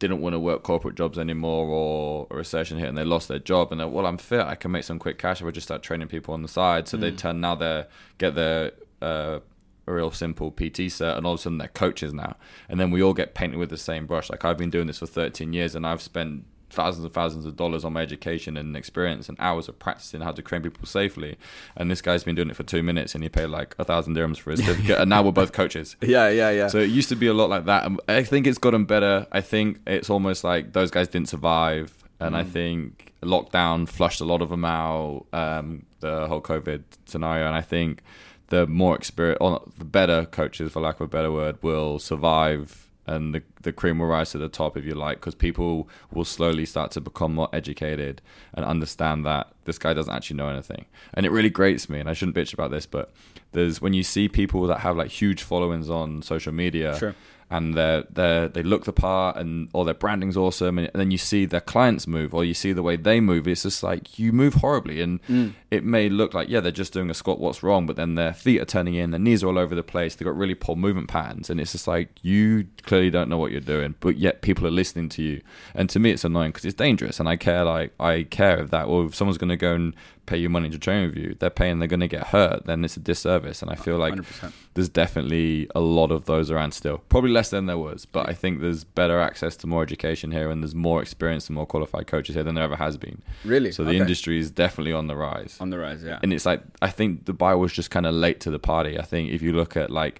didn't 0.00 0.20
want 0.20 0.32
to 0.32 0.40
work 0.40 0.64
corporate 0.64 0.96
jobs 0.96 1.18
anymore 1.18 1.66
or 1.68 2.26
a 2.30 2.34
recession 2.34 2.78
hit 2.78 2.88
and 2.88 2.98
they 2.98 3.04
lost 3.04 3.28
their 3.28 3.38
job 3.38 3.70
and 3.70 3.78
they're 3.78 3.86
well 3.86 4.06
I'm 4.06 4.18
fit. 4.18 4.40
I 4.40 4.56
can 4.56 4.72
make 4.72 4.82
some 4.82 4.98
quick 4.98 5.18
cash 5.18 5.40
if 5.40 5.46
I 5.46 5.50
just 5.52 5.68
start 5.68 5.82
training 5.82 6.08
people 6.08 6.34
on 6.34 6.42
the 6.42 6.48
side. 6.48 6.88
So 6.88 6.96
they 6.96 7.12
turn 7.12 7.40
now 7.40 7.54
they 7.54 7.84
get 8.18 8.34
their 8.34 8.72
uh, 9.00 9.40
a 9.86 9.92
real 9.92 10.10
simple 10.10 10.50
PT 10.50 10.88
cert 10.88 11.16
and 11.16 11.26
all 11.26 11.34
of 11.34 11.40
a 11.40 11.42
sudden 11.42 11.58
they're 11.58 11.68
coaches 11.68 12.14
now. 12.14 12.36
And 12.68 12.80
then 12.80 12.90
we 12.90 13.02
all 13.02 13.12
get 13.12 13.34
painted 13.34 13.58
with 13.58 13.70
the 13.70 13.76
same 13.76 14.06
brush. 14.06 14.30
Like 14.30 14.44
I've 14.44 14.58
been 14.58 14.70
doing 14.70 14.86
this 14.86 14.98
for 14.98 15.06
13 15.06 15.52
years 15.52 15.74
and 15.74 15.86
I've 15.86 16.02
spent 16.02 16.44
thousands 16.70 17.04
and 17.04 17.12
thousands 17.12 17.44
of 17.44 17.56
dollars 17.56 17.84
on 17.84 17.92
my 17.92 18.00
education 18.00 18.56
and 18.56 18.76
experience 18.76 19.28
and 19.28 19.36
hours 19.40 19.68
of 19.68 19.78
practicing 19.78 20.20
how 20.20 20.32
to 20.32 20.40
train 20.42 20.62
people 20.62 20.86
safely 20.86 21.36
and 21.76 21.90
this 21.90 22.00
guy's 22.00 22.24
been 22.24 22.34
doing 22.34 22.48
it 22.50 22.56
for 22.56 22.62
two 22.62 22.82
minutes 22.82 23.14
and 23.14 23.22
he 23.24 23.28
paid 23.28 23.46
like 23.46 23.74
a 23.78 23.84
thousand 23.84 24.14
dirhams 24.16 24.38
for 24.38 24.50
his 24.52 24.60
certificate 24.60 24.98
and 24.98 25.10
now 25.10 25.22
we're 25.22 25.32
both 25.32 25.52
coaches 25.52 25.96
Yeah, 26.02 26.28
yeah, 26.30 26.50
yeah. 26.50 26.68
so 26.68 26.78
it 26.78 26.90
used 26.90 27.08
to 27.10 27.16
be 27.16 27.26
a 27.26 27.34
lot 27.34 27.50
like 27.50 27.64
that. 27.66 27.84
And 27.86 28.00
I 28.08 28.22
think 28.22 28.46
it's 28.46 28.58
gotten 28.58 28.84
better. 28.84 29.26
I 29.32 29.40
think 29.40 29.80
it's 29.86 30.08
almost 30.10 30.44
like 30.44 30.72
those 30.72 30.90
guys 30.90 31.08
didn't 31.08 31.28
survive, 31.28 31.92
and 32.18 32.36
I 32.36 32.44
think 32.44 33.12
lockdown 33.22 33.88
flushed 33.88 34.20
a 34.20 34.24
lot 34.24 34.42
of 34.42 34.48
them 34.50 34.64
out. 34.64 35.26
Um, 35.32 35.86
the 36.00 36.26
whole 36.28 36.40
COVID 36.40 36.82
scenario, 37.06 37.46
and 37.46 37.54
I 37.56 37.60
think 37.62 38.02
the 38.48 38.66
more 38.66 38.94
experience, 38.96 39.38
or 39.40 39.62
the 39.78 39.84
better 39.84 40.26
coaches, 40.26 40.72
for 40.72 40.80
lack 40.80 40.96
of 40.96 41.02
a 41.02 41.08
better 41.08 41.32
word, 41.32 41.58
will 41.62 41.98
survive. 41.98 42.89
And 43.06 43.34
the, 43.34 43.42
the 43.62 43.72
cream 43.72 43.98
will 43.98 44.06
rise 44.06 44.30
to 44.32 44.38
the 44.38 44.48
top, 44.48 44.76
if 44.76 44.84
you 44.84 44.94
like, 44.94 45.18
because 45.18 45.34
people 45.34 45.88
will 46.12 46.24
slowly 46.24 46.64
start 46.64 46.90
to 46.92 47.00
become 47.00 47.34
more 47.34 47.48
educated 47.52 48.20
and 48.54 48.64
understand 48.64 49.24
that 49.26 49.52
this 49.64 49.78
guy 49.78 49.94
doesn't 49.94 50.14
actually 50.14 50.36
know 50.36 50.48
anything. 50.48 50.84
And 51.14 51.26
it 51.26 51.30
really 51.30 51.50
grates 51.50 51.88
me, 51.88 51.98
and 51.98 52.08
I 52.08 52.12
shouldn't 52.12 52.36
bitch 52.36 52.52
about 52.52 52.70
this, 52.70 52.86
but 52.86 53.10
there's 53.52 53.80
when 53.80 53.94
you 53.94 54.02
see 54.02 54.28
people 54.28 54.66
that 54.66 54.80
have 54.80 54.96
like 54.96 55.10
huge 55.10 55.42
followings 55.42 55.90
on 55.90 56.22
social 56.22 56.52
media 56.52 56.96
Sure. 56.98 57.14
And 57.50 57.74
they 57.74 58.04
they 58.10 58.48
they 58.54 58.62
look 58.62 58.84
the 58.84 58.92
part 58.92 59.36
and 59.36 59.68
all 59.72 59.84
their 59.84 59.94
branding's 59.94 60.36
awesome 60.36 60.78
and, 60.78 60.90
then 60.94 61.10
you 61.10 61.18
see 61.18 61.44
their 61.46 61.60
clients 61.60 62.06
move 62.06 62.32
or 62.32 62.44
you 62.44 62.54
see 62.54 62.72
the 62.72 62.82
way 62.82 62.94
they 62.96 63.20
move 63.20 63.48
it's 63.48 63.64
just 63.64 63.82
like 63.82 64.18
you 64.18 64.32
move 64.32 64.54
horribly. 64.54 65.00
And 65.00 65.20
Mm. 65.24 65.54
it 65.70 65.84
may 65.84 66.08
look 66.08 66.32
like 66.34 66.48
yeah 66.48 66.60
they're 66.60 66.70
just 66.72 66.92
doing 66.92 67.10
a 67.10 67.14
squat 67.14 67.38
what's 67.40 67.62
wrong? 67.62 67.86
But 67.86 67.96
then 67.96 68.14
their 68.14 68.32
feet 68.32 68.60
are 68.60 68.64
turning 68.64 68.94
in 68.94 69.10
their 69.10 69.20
knees 69.20 69.42
are 69.42 69.48
all 69.48 69.58
over 69.58 69.74
the 69.74 69.82
place 69.82 70.14
they've 70.14 70.26
got 70.26 70.36
really 70.36 70.54
poor 70.54 70.76
movement 70.76 71.08
patterns 71.08 71.50
and 71.50 71.60
it's 71.60 71.72
just 71.72 71.88
like 71.88 72.08
you 72.22 72.66
clearly 72.82 73.10
don't 73.10 73.28
know 73.28 73.38
what 73.38 73.50
you're 73.52 73.60
doing 73.60 73.94
but 74.00 74.16
yet 74.16 74.42
people 74.42 74.66
are 74.66 74.70
listening 74.70 75.08
to 75.10 75.22
you. 75.22 75.40
And 75.74 75.90
to 75.90 75.98
me 75.98 76.10
it's 76.12 76.24
annoying 76.24 76.50
because 76.52 76.64
it's 76.64 76.74
dangerous 76.74 77.18
and 77.20 77.28
I 77.28 77.36
care 77.36 77.64
like 77.64 77.92
I 77.98 78.22
care 78.24 78.58
if 78.62 78.70
that 78.70 78.88
well 78.88 79.06
if 79.06 79.14
someone's 79.14 79.38
going 79.38 79.50
to 79.50 79.56
go 79.56 79.74
and 79.74 79.94
pay 80.30 80.38
you 80.44 80.48
money 80.56 80.70
to 80.70 80.78
train 80.86 81.02
with 81.08 81.16
you 81.22 81.28
they're 81.40 81.58
paying 81.62 81.74
they're 81.78 81.94
going 81.96 82.06
to 82.08 82.14
get 82.18 82.24
hurt 82.36 82.58
then 82.68 82.78
it's 82.86 82.96
a 82.96 83.00
disservice 83.10 83.58
and 83.62 83.68
I 83.74 83.76
feel 83.86 83.98
like 84.04 84.14
100%. 84.14 84.52
there's 84.74 84.88
definitely 85.02 85.68
a 85.74 85.80
lot 85.98 86.10
of 86.16 86.20
those 86.30 86.46
around 86.52 86.72
still. 86.80 86.98
Probably 87.14 87.32
less 87.38 87.50
than 87.54 87.66
there 87.70 87.78
was, 87.88 88.00
but 88.16 88.24
I 88.32 88.34
think 88.40 88.52
there's 88.60 88.84
better 89.00 89.18
access 89.30 89.56
to 89.60 89.66
more 89.66 89.82
education 89.88 90.28
here, 90.30 90.48
and 90.50 90.62
there's 90.62 90.74
more 90.90 91.00
experience 91.02 91.44
and 91.48 91.54
more 91.56 91.66
qualified 91.74 92.06
coaches 92.06 92.34
here 92.36 92.44
than 92.44 92.54
there 92.54 92.64
ever 92.70 92.76
has 92.86 92.96
been. 93.06 93.18
Really? 93.44 93.72
So 93.72 93.82
the 93.82 93.90
Okay. 93.90 93.98
industry 94.04 94.36
is 94.38 94.48
definitely 94.64 94.92
on 95.00 95.06
the 95.08 95.16
rise. 95.16 95.52
on 95.60 95.70
the 95.70 95.78
rise. 95.86 96.00
Yeah. 96.04 96.18
And 96.22 96.32
it's 96.32 96.46
like 96.46 96.62
I 96.80 96.90
think 96.98 97.24
Dubai 97.24 97.52
was 97.58 97.72
just 97.72 97.90
kind 97.90 98.06
of 98.06 98.14
late 98.14 98.38
to 98.44 98.50
the 98.56 98.62
party. 98.72 98.92
I 98.98 99.02
think 99.12 99.24
if 99.36 99.40
you 99.42 99.52
look 99.60 99.72
at 99.76 99.88
like 99.90 100.16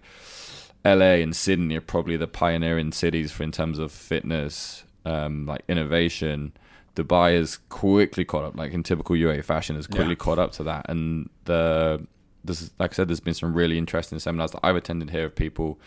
LA 0.84 1.14
and 1.24 1.34
Sydney 1.36 1.76
are 1.76 1.80
probably 1.94 2.16
the 2.16 2.26
pioneering 2.42 2.90
cities 2.92 3.30
for 3.32 3.42
in 3.44 3.52
terms 3.52 3.78
of 3.78 3.92
fitness, 3.92 4.84
um, 5.04 5.46
like 5.46 5.62
innovation. 5.68 6.52
Dubai 6.96 7.36
has 7.36 7.58
quickly 7.68 8.24
caught 8.24 8.44
up, 8.44 8.56
like 8.56 8.72
in 8.72 8.82
typical 8.82 9.14
UAE 9.16 9.44
fashion, 9.44 9.76
has 9.76 9.86
quickly 9.86 10.10
Yeah. 10.10 10.14
caught 10.16 10.38
up 10.38 10.52
to 10.52 10.64
that. 10.64 10.86
And 10.88 11.28
the 11.44 12.06
this 12.44 12.62
is 12.62 12.70
like 12.78 12.92
I 12.92 12.94
said, 12.94 13.08
there's 13.08 13.20
been 13.20 13.34
some 13.34 13.52
really 13.54 13.76
interesting 13.78 14.18
seminars 14.18 14.50
that 14.52 14.60
I've 14.62 14.76
attended 14.76 15.10
here 15.10 15.26
of 15.26 15.34
people 15.34 15.78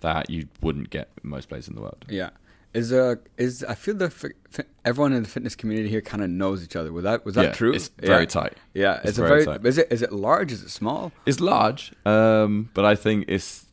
that 0.00 0.28
you 0.30 0.46
wouldn't 0.60 0.90
get 0.90 1.10
most 1.22 1.48
places 1.48 1.68
in 1.68 1.74
the 1.74 1.80
world. 1.80 2.04
Yeah. 2.08 2.30
Is 2.74 2.92
uh 2.92 3.16
is 3.36 3.62
I 3.64 3.74
feel 3.74 3.94
the 3.94 4.08
fi- 4.08 4.64
everyone 4.84 5.12
in 5.12 5.22
the 5.22 5.28
fitness 5.28 5.54
community 5.54 5.88
here 5.90 6.00
kind 6.00 6.22
of 6.22 6.30
knows 6.30 6.64
each 6.64 6.74
other. 6.76 6.90
Was 6.92 7.04
that 7.04 7.24
was 7.24 7.34
that 7.34 7.44
yeah, 7.44 7.52
true? 7.52 7.72
It's 7.74 7.88
very 7.98 8.22
yeah. 8.22 8.26
tight. 8.26 8.54
Yeah, 8.72 8.94
It's 9.00 9.10
it's, 9.10 9.18
a 9.18 9.22
very 9.22 9.44
very. 9.44 9.58
tight. 9.58 9.66
Is 9.66 9.78
it 9.78 9.88
is 9.90 10.00
it 10.02 10.12
large? 10.12 10.52
Is 10.52 10.62
it 10.62 10.70
small? 10.70 11.12
It's 11.26 11.40
large, 11.40 11.92
um, 12.06 12.70
but 12.72 12.84
I 12.86 12.94
think 12.94 13.26
it's 13.28 13.66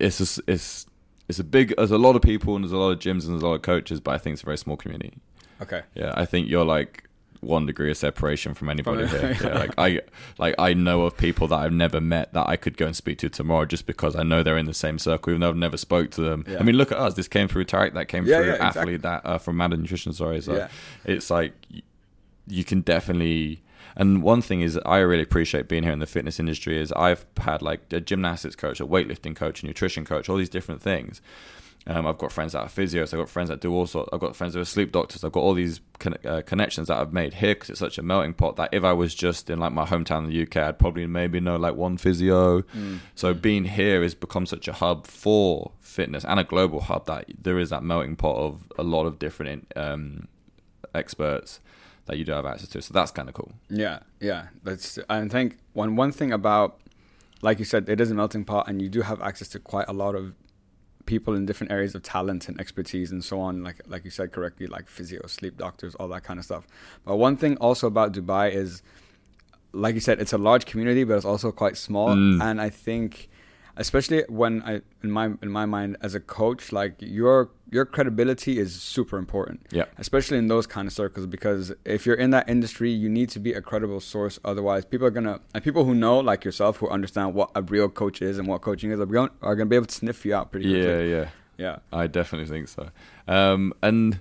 it's 0.00 0.38
a, 0.38 0.42
it's 0.48 0.86
it's 1.28 1.38
a 1.38 1.44
big. 1.44 1.74
There's 1.76 1.90
a 1.90 1.98
lot 1.98 2.16
of 2.16 2.22
people 2.22 2.54
and 2.56 2.64
there's 2.64 2.72
a 2.72 2.76
lot 2.76 2.90
of 2.90 2.98
gyms 2.98 3.24
and 3.24 3.32
there's 3.34 3.42
a 3.42 3.46
lot 3.46 3.54
of 3.54 3.62
coaches, 3.62 4.00
but 4.00 4.14
I 4.14 4.18
think 4.18 4.34
it's 4.34 4.42
a 4.42 4.46
very 4.46 4.58
small 4.58 4.76
community. 4.76 5.14
Okay. 5.62 5.82
Yeah, 5.94 6.12
I 6.16 6.24
think 6.24 6.48
you're 6.48 6.64
like 6.64 7.02
one 7.40 7.66
degree 7.66 7.90
of 7.90 7.96
separation 7.96 8.54
from 8.54 8.68
anybody 8.70 9.06
here. 9.06 9.36
Yeah, 9.42 9.58
like 9.58 9.74
I 9.78 10.00
like 10.38 10.54
I 10.58 10.74
know 10.74 11.02
of 11.02 11.16
people 11.16 11.46
that 11.48 11.56
I've 11.56 11.72
never 11.72 12.00
met 12.00 12.32
that 12.32 12.48
I 12.48 12.56
could 12.56 12.76
go 12.76 12.86
and 12.86 12.96
speak 12.96 13.18
to 13.18 13.28
tomorrow 13.28 13.66
just 13.66 13.86
because 13.86 14.16
I 14.16 14.22
know 14.22 14.42
they're 14.42 14.58
in 14.58 14.66
the 14.66 14.74
same 14.74 14.98
circle, 14.98 15.30
even 15.32 15.40
though 15.42 15.50
I've 15.50 15.56
never 15.56 15.76
spoke 15.76 16.10
to 16.12 16.22
them. 16.22 16.44
Yeah. 16.48 16.58
I 16.58 16.62
mean, 16.62 16.76
look 16.76 16.90
at 16.92 16.98
us. 16.98 17.14
This 17.14 17.28
came 17.28 17.46
through 17.48 17.66
Tarek. 17.66 17.94
That 17.94 18.08
came 18.08 18.26
Yeah, 18.26 18.38
through 18.38 18.46
yeah, 18.46 18.52
exactly. 18.54 18.80
athlete. 18.80 19.02
That 19.02 19.26
uh, 19.26 19.38
from 19.38 19.56
Madden 19.58 19.82
Nutrition. 19.82 20.12
Sorry. 20.12 20.40
So 20.40 20.56
Yeah. 20.56 20.68
it's 21.04 21.30
like 21.30 21.52
you 22.46 22.64
can 22.64 22.80
definitely. 22.80 23.62
And 23.98 24.22
one 24.22 24.42
thing 24.42 24.60
is, 24.60 24.78
I 24.84 24.98
really 24.98 25.22
appreciate 25.22 25.68
being 25.68 25.82
here 25.82 25.92
in 25.92 26.00
the 26.00 26.06
fitness 26.06 26.38
industry. 26.38 26.78
Is 26.78 26.92
I've 26.92 27.24
had 27.38 27.62
like 27.62 27.80
a 27.92 28.00
gymnastics 28.00 28.54
coach, 28.56 28.78
a 28.80 28.86
weightlifting 28.86 29.34
coach, 29.34 29.62
a 29.62 29.66
nutrition 29.66 30.04
coach, 30.04 30.28
all 30.28 30.36
these 30.36 30.50
different 30.50 30.82
things. 30.82 31.22
Um, 31.88 32.04
I've 32.04 32.18
got 32.18 32.32
friends 32.32 32.52
that 32.52 32.60
are 32.60 32.68
physios. 32.68 33.14
I've 33.14 33.20
got 33.20 33.28
friends 33.28 33.48
that 33.48 33.60
do 33.60 33.72
all 33.72 33.86
sorts. 33.86 34.10
I've 34.12 34.18
got 34.18 34.34
friends 34.34 34.54
that 34.54 34.60
are 34.60 34.64
sleep 34.64 34.90
doctors. 34.90 35.22
I've 35.22 35.30
got 35.30 35.40
all 35.40 35.54
these 35.54 35.80
con- 36.00 36.16
uh, 36.24 36.42
connections 36.44 36.88
that 36.88 36.98
I've 36.98 37.12
made 37.12 37.34
here 37.34 37.54
because 37.54 37.70
it's 37.70 37.78
such 37.78 37.96
a 37.96 38.02
melting 38.02 38.34
pot. 38.34 38.56
That 38.56 38.70
if 38.72 38.82
I 38.82 38.92
was 38.92 39.14
just 39.14 39.48
in 39.50 39.60
like 39.60 39.72
my 39.72 39.84
hometown 39.84 40.24
in 40.24 40.30
the 40.30 40.42
UK, 40.42 40.56
I'd 40.56 40.78
probably 40.80 41.06
maybe 41.06 41.38
know 41.38 41.56
like 41.56 41.76
one 41.76 41.96
physio. 41.96 42.64
So 43.14 43.34
being 43.34 43.64
here 43.64 44.02
has 44.02 44.14
become 44.16 44.46
such 44.46 44.66
a 44.66 44.72
hub 44.72 45.06
for 45.06 45.70
fitness 45.80 46.24
and 46.24 46.40
a 46.40 46.44
global 46.44 46.80
hub 46.80 47.06
that 47.06 47.26
there 47.40 47.58
is 47.58 47.70
that 47.70 47.84
melting 47.84 48.16
pot 48.16 48.36
of 48.36 48.64
a 48.76 48.82
lot 48.82 49.06
of 49.06 49.18
different 49.20 49.72
um, 49.76 50.26
experts 50.94 51.60
that 52.06 52.18
you 52.18 52.24
do 52.24 52.32
have 52.32 52.46
access 52.46 52.68
to. 52.70 52.82
So 52.82 52.94
that's 52.94 53.12
kind 53.12 53.28
of 53.28 53.34
cool. 53.34 53.52
Yeah, 53.70 54.00
yeah. 54.20 54.48
That's 54.64 54.98
I 55.08 55.26
think 55.28 55.58
one 55.72 55.94
one 55.94 56.10
thing 56.10 56.32
about 56.32 56.80
like 57.42 57.58
you 57.58 57.64
said, 57.64 57.88
it 57.88 58.00
is 58.00 58.10
a 58.10 58.14
melting 58.14 58.44
pot 58.44 58.68
and 58.68 58.82
you 58.82 58.88
do 58.88 59.02
have 59.02 59.20
access 59.22 59.48
to 59.48 59.60
quite 59.60 59.86
a 59.88 59.92
lot 59.92 60.14
of 60.14 60.34
people 61.06 61.34
in 61.34 61.46
different 61.46 61.72
areas 61.72 61.94
of 61.94 62.02
talent 62.02 62.48
and 62.48 62.60
expertise 62.60 63.10
and 63.12 63.24
so 63.24 63.40
on, 63.40 63.62
like 63.62 63.80
like 63.86 64.04
you 64.04 64.10
said 64.10 64.32
correctly, 64.32 64.66
like 64.66 64.88
physio, 64.88 65.26
sleep 65.26 65.56
doctors, 65.56 65.94
all 65.94 66.08
that 66.08 66.24
kind 66.24 66.38
of 66.38 66.44
stuff. 66.44 66.66
But 67.04 67.16
one 67.16 67.36
thing 67.36 67.56
also 67.56 67.86
about 67.86 68.12
Dubai 68.12 68.52
is 68.52 68.82
like 69.72 69.94
you 69.94 70.00
said, 70.00 70.20
it's 70.20 70.32
a 70.32 70.38
large 70.38 70.64
community, 70.66 71.04
but 71.04 71.16
it's 71.16 71.24
also 71.24 71.52
quite 71.52 71.76
small. 71.76 72.08
Mm. 72.08 72.42
And 72.42 72.60
I 72.60 72.70
think, 72.70 73.28
especially 73.76 74.24
when 74.28 74.62
I, 74.62 74.80
in 75.02 75.10
my 75.10 75.26
in 75.42 75.50
my 75.50 75.66
mind, 75.66 75.96
as 76.00 76.14
a 76.14 76.20
coach, 76.20 76.72
like 76.72 76.94
your 77.00 77.50
your 77.70 77.84
credibility 77.84 78.58
is 78.58 78.80
super 78.80 79.18
important. 79.18 79.66
Yeah. 79.70 79.84
Especially 79.98 80.38
in 80.38 80.46
those 80.48 80.66
kind 80.66 80.86
of 80.86 80.92
circles, 80.92 81.26
because 81.26 81.72
if 81.84 82.06
you're 82.06 82.14
in 82.16 82.30
that 82.30 82.48
industry, 82.48 82.90
you 82.90 83.08
need 83.08 83.28
to 83.30 83.40
be 83.40 83.52
a 83.52 83.60
credible 83.60 84.00
source. 84.00 84.38
Otherwise, 84.44 84.84
people 84.84 85.06
are 85.06 85.10
gonna 85.10 85.40
and 85.54 85.62
people 85.64 85.84
who 85.84 85.94
know, 85.94 86.18
like 86.20 86.44
yourself, 86.44 86.76
who 86.78 86.88
understand 86.88 87.34
what 87.34 87.50
a 87.54 87.62
real 87.62 87.88
coach 87.88 88.22
is 88.22 88.38
and 88.38 88.46
what 88.48 88.60
coaching 88.62 88.90
is, 88.92 89.00
are 89.00 89.06
gonna, 89.06 89.30
are 89.42 89.56
gonna 89.56 89.66
be 89.68 89.76
able 89.76 89.86
to 89.86 89.94
sniff 89.94 90.24
you 90.24 90.34
out 90.34 90.52
pretty 90.52 90.68
Yeah, 90.68 90.84
quickly. 90.84 91.10
yeah. 91.10 91.28
Yeah. 91.58 91.76
I 91.92 92.06
definitely 92.06 92.48
think 92.48 92.68
so. 92.68 92.90
Um, 93.26 93.72
and 93.82 94.20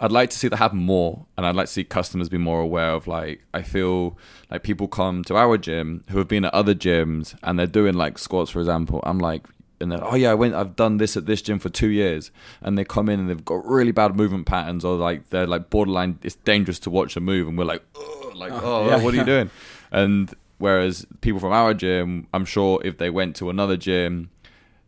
I'd 0.00 0.12
like 0.12 0.30
to 0.30 0.38
see 0.38 0.48
that 0.48 0.56
happen 0.56 0.78
more, 0.78 1.26
and 1.36 1.46
I'd 1.46 1.54
like 1.54 1.66
to 1.66 1.72
see 1.72 1.84
customers 1.84 2.28
be 2.28 2.38
more 2.38 2.60
aware 2.60 2.92
of 2.92 3.06
like 3.06 3.42
I 3.52 3.62
feel 3.62 4.16
like 4.50 4.62
people 4.62 4.88
come 4.88 5.24
to 5.24 5.36
our 5.36 5.58
gym 5.58 6.04
who 6.10 6.18
have 6.18 6.28
been 6.28 6.44
at 6.44 6.54
other 6.54 6.74
gyms 6.74 7.36
and 7.42 7.58
they're 7.58 7.66
doing 7.66 7.94
like 7.94 8.18
squats, 8.18 8.50
for 8.50 8.60
example. 8.60 9.00
I'm 9.04 9.18
like. 9.18 9.46
And 9.78 9.92
then, 9.92 10.00
oh 10.02 10.14
yeah, 10.14 10.30
I 10.30 10.34
went. 10.34 10.54
I've 10.54 10.74
done 10.74 10.96
this 10.96 11.18
at 11.18 11.26
this 11.26 11.42
gym 11.42 11.58
for 11.58 11.68
two 11.68 11.88
years, 11.88 12.30
and 12.62 12.78
they 12.78 12.84
come 12.84 13.10
in 13.10 13.20
and 13.20 13.28
they've 13.28 13.44
got 13.44 13.62
really 13.66 13.92
bad 13.92 14.16
movement 14.16 14.46
patterns, 14.46 14.86
or 14.86 14.96
like 14.96 15.28
they're 15.28 15.46
like 15.46 15.68
borderline. 15.68 16.18
It's 16.22 16.36
dangerous 16.36 16.78
to 16.80 16.90
watch 16.90 17.12
them 17.12 17.24
move, 17.24 17.46
and 17.46 17.58
we're 17.58 17.66
like, 17.66 17.82
oh, 17.94 18.32
like, 18.34 18.52
Oh, 18.52 18.60
oh, 18.64 18.88
yeah, 18.88 19.02
what 19.02 19.12
are 19.12 19.18
you 19.18 19.24
doing? 19.34 19.50
And 19.92 20.34
whereas 20.56 21.04
people 21.20 21.40
from 21.40 21.52
our 21.52 21.74
gym, 21.74 22.26
I'm 22.32 22.46
sure 22.46 22.80
if 22.86 22.96
they 22.96 23.10
went 23.10 23.36
to 23.36 23.50
another 23.50 23.76
gym, 23.76 24.30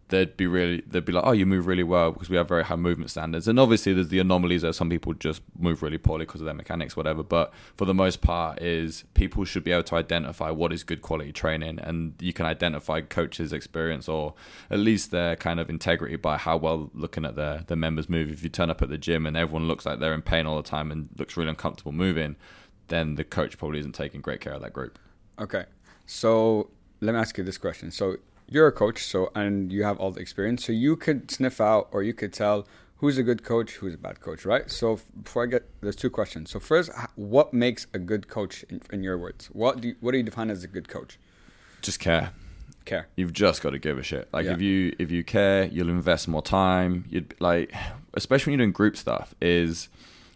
they'd 0.09 0.37
be 0.37 0.47
really 0.47 0.83
they'd 0.87 1.05
be 1.05 1.13
like, 1.13 1.25
oh, 1.27 1.33
you 1.33 1.47
move 1.47 1.67
really 1.67 1.83
well 1.83 2.13
because 2.13 2.31
we 2.31 2.37
have 2.37 2.49
very 2.49 2.65
high 2.65 2.77
movement 2.77 3.11
standards. 3.11 3.47
And 3.47 3.61
obviously, 3.61 3.93
there's 3.93 4.09
the 4.09 4.19
anomalies 4.19 4.63
where 4.63 4.73
some 4.73 4.91
people 4.91 5.15
just 5.15 5.43
move 5.59 5.83
really 5.83 5.99
poorly 5.99 6.25
because 6.25 6.41
of 6.41 6.47
their 6.47 6.55
mechanics, 6.55 6.97
whatever. 6.97 7.23
But 7.23 7.53
for 7.77 7.85
the 7.85 7.95
most 7.95 8.21
part, 8.21 8.61
is 8.63 9.05
people 9.15 9.45
should 9.45 9.65
be 9.65 9.73
able 9.73 9.85
to 9.85 9.97
identify 9.97 10.51
what 10.51 10.73
is 10.73 10.83
good 10.83 11.03
quality 11.03 11.33
training, 11.33 11.79
and 11.79 12.15
you 12.21 12.33
can 12.33 12.47
identify 12.47 13.01
coaches' 13.01 13.53
experience 13.53 14.09
or 14.09 14.35
at 14.71 14.79
least 14.79 15.11
their 15.11 15.37
kind 15.37 15.61
of 15.61 15.69
integrity 15.69 16.17
by 16.17 16.37
how 16.37 16.57
well 16.57 16.91
looking 16.95 17.25
at 17.25 17.37
their 17.37 17.65
their 17.67 17.77
members 17.77 18.09
move. 18.09 18.31
If 18.31 18.43
you 18.43 18.49
turn 18.49 18.71
up 18.71 18.83
at 18.83 18.89
the 18.89 18.99
gym 18.99 19.27
and 19.27 19.37
everyone 19.37 19.69
looks 19.69 19.85
like 19.85 20.01
they're 20.01 20.15
in 20.15 20.23
pain 20.23 20.47
all 20.47 20.57
the 20.57 20.69
time 20.69 20.91
and 20.91 21.09
looks 21.17 21.37
really 21.37 21.51
uncomfortable 21.51 21.93
moving, 21.93 22.37
then 22.89 23.17
the 23.17 23.25
coach 23.25 23.59
probably 23.59 23.79
isn't 23.81 23.95
taking 23.95 24.21
great 24.21 24.41
care 24.41 24.55
of 24.55 24.63
that 24.63 24.73
group. 24.73 24.99
Okay. 25.39 25.65
So 26.07 26.71
let 27.01 27.13
me 27.13 27.21
ask 27.21 27.37
you 27.39 27.45
this 27.45 27.59
question. 27.59 27.91
So 27.91 28.17
you're 28.49 28.67
a 28.67 28.73
coach, 28.73 29.05
so 29.05 29.31
and 29.35 29.73
you 29.73 29.83
have 29.85 29.99
all 29.99 30.11
the 30.11 30.21
experience, 30.21 30.65
so 30.65 30.73
you 30.73 30.97
could 30.97 31.31
sniff 31.31 31.61
out 31.61 31.89
or 31.93 32.03
you 32.03 32.15
could 32.15 32.33
tell 32.33 32.67
who's 32.97 33.17
a 33.19 33.23
good 33.23 33.45
coach, 33.45 33.75
who's 33.75 33.95
a 33.95 33.99
bad 33.99 34.21
coach, 34.21 34.45
right? 34.45 34.69
So 34.71 34.99
before 35.23 35.45
I 35.45 35.47
get, 35.47 35.65
there's 35.81 35.95
two 35.97 36.11
questions. 36.11 36.51
So 36.51 36.59
first, 36.59 36.91
what 37.15 37.55
makes 37.55 37.87
a 37.95 37.99
good 37.99 38.27
coach 38.29 38.65
in, 38.69 38.81
in 38.93 39.03
your 39.05 39.17
words? 39.17 39.47
What 39.53 39.81
do 39.81 39.89
you, 39.89 39.97
what 40.01 40.11
do 40.13 40.19
you 40.19 40.25
define 40.25 40.51
as 40.51 40.65
a 40.65 40.69
good 40.69 40.89
coach? 40.89 41.19
Just 41.83 42.01
care. 42.01 42.33
Care. 42.85 43.07
you've 43.17 43.35
just 43.35 43.61
got 43.63 43.71
to 43.71 43.79
give 43.79 43.99
a 43.99 44.03
shit. 44.03 44.29
Like 44.33 44.47
Yeah. 44.47 44.55
if 44.55 44.63
you 44.63 44.97
if 44.99 45.11
you 45.11 45.23
care, 45.23 45.67
you'll 45.67 45.91
invest 45.91 46.27
more 46.27 46.41
time. 46.41 47.05
You'd 47.11 47.35
like, 47.39 47.71
especially 48.15 48.53
when 48.53 48.59
you're 48.61 48.67
doing 48.67 48.73
group 48.73 48.97
stuff, 48.97 49.35
is 49.43 49.91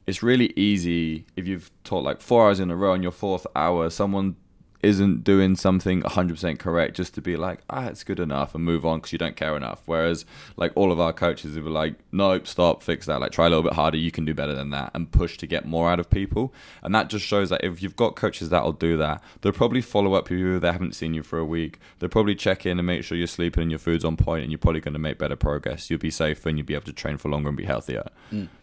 it's 0.06 0.22
really 0.22 0.52
easy 0.54 1.24
if 1.34 1.48
you've 1.48 1.70
taught 1.82 2.04
like 2.04 2.20
four 2.20 2.44
hours 2.46 2.60
in 2.60 2.70
a 2.70 2.76
row 2.76 2.92
and 2.92 3.02
your 3.02 3.10
fourth 3.12 3.46
hour, 3.56 3.88
someone 3.88 4.36
isn't 4.82 5.22
doing 5.22 5.54
something 5.56 6.02
100% 6.02 6.58
correct 6.58 6.96
just 6.96 7.14
to 7.14 7.20
be 7.20 7.36
like 7.36 7.60
ah 7.70 7.86
it's 7.86 8.02
good 8.04 8.18
enough 8.18 8.54
and 8.54 8.64
move 8.64 8.84
on 8.84 8.98
because 8.98 9.12
you 9.12 9.18
don't 9.18 9.36
care 9.36 9.56
enough. 9.56 9.82
Whereas 9.86 10.24
like 10.56 10.72
all 10.74 10.90
of 10.90 11.00
our 11.00 11.12
coaches 11.12 11.58
were 11.58 11.70
like 11.70 11.94
nope 12.10 12.46
stop 12.46 12.82
fix 12.82 13.06
that. 13.06 13.20
Like 13.20 13.32
try 13.32 13.46
a 13.46 13.48
little 13.48 13.62
bit 13.62 13.74
harder. 13.74 13.96
You 13.96 14.10
can 14.10 14.24
do 14.24 14.34
better 14.34 14.54
than 14.54 14.70
that 14.70 14.90
and 14.94 15.10
push 15.10 15.38
to 15.38 15.46
get 15.46 15.66
more 15.66 15.90
out 15.90 16.00
of 16.00 16.10
people. 16.10 16.52
And 16.82 16.94
that 16.94 17.08
just 17.08 17.24
shows 17.24 17.50
that 17.50 17.64
if 17.64 17.82
you've 17.82 17.96
got 17.96 18.16
coaches 18.16 18.48
that'll 18.48 18.72
do 18.72 18.96
that 18.96 19.22
they'll 19.40 19.52
probably 19.52 19.80
follow 19.80 20.14
up 20.14 20.28
with 20.28 20.38
you 20.38 20.56
if 20.56 20.62
they 20.62 20.72
haven't 20.72 20.94
seen 20.94 21.14
you 21.14 21.22
for 21.22 21.38
a 21.38 21.44
week. 21.44 21.78
They'll 21.98 22.10
probably 22.10 22.34
check 22.34 22.66
in 22.66 22.78
and 22.78 22.86
make 22.86 23.04
sure 23.04 23.16
you're 23.16 23.26
sleeping 23.26 23.62
and 23.62 23.70
your 23.70 23.78
food's 23.78 24.04
on 24.04 24.16
point 24.16 24.42
and 24.42 24.50
you're 24.50 24.58
probably 24.58 24.80
going 24.80 24.94
to 24.94 24.98
make 24.98 25.18
better 25.18 25.36
progress. 25.36 25.90
You'll 25.90 26.00
be 26.00 26.10
safer 26.10 26.48
and 26.48 26.58
you'll 26.58 26.66
be 26.66 26.74
able 26.74 26.86
to 26.86 26.92
train 26.92 27.18
for 27.18 27.28
longer 27.28 27.48
and 27.48 27.56
be 27.56 27.64
healthier. 27.64 28.04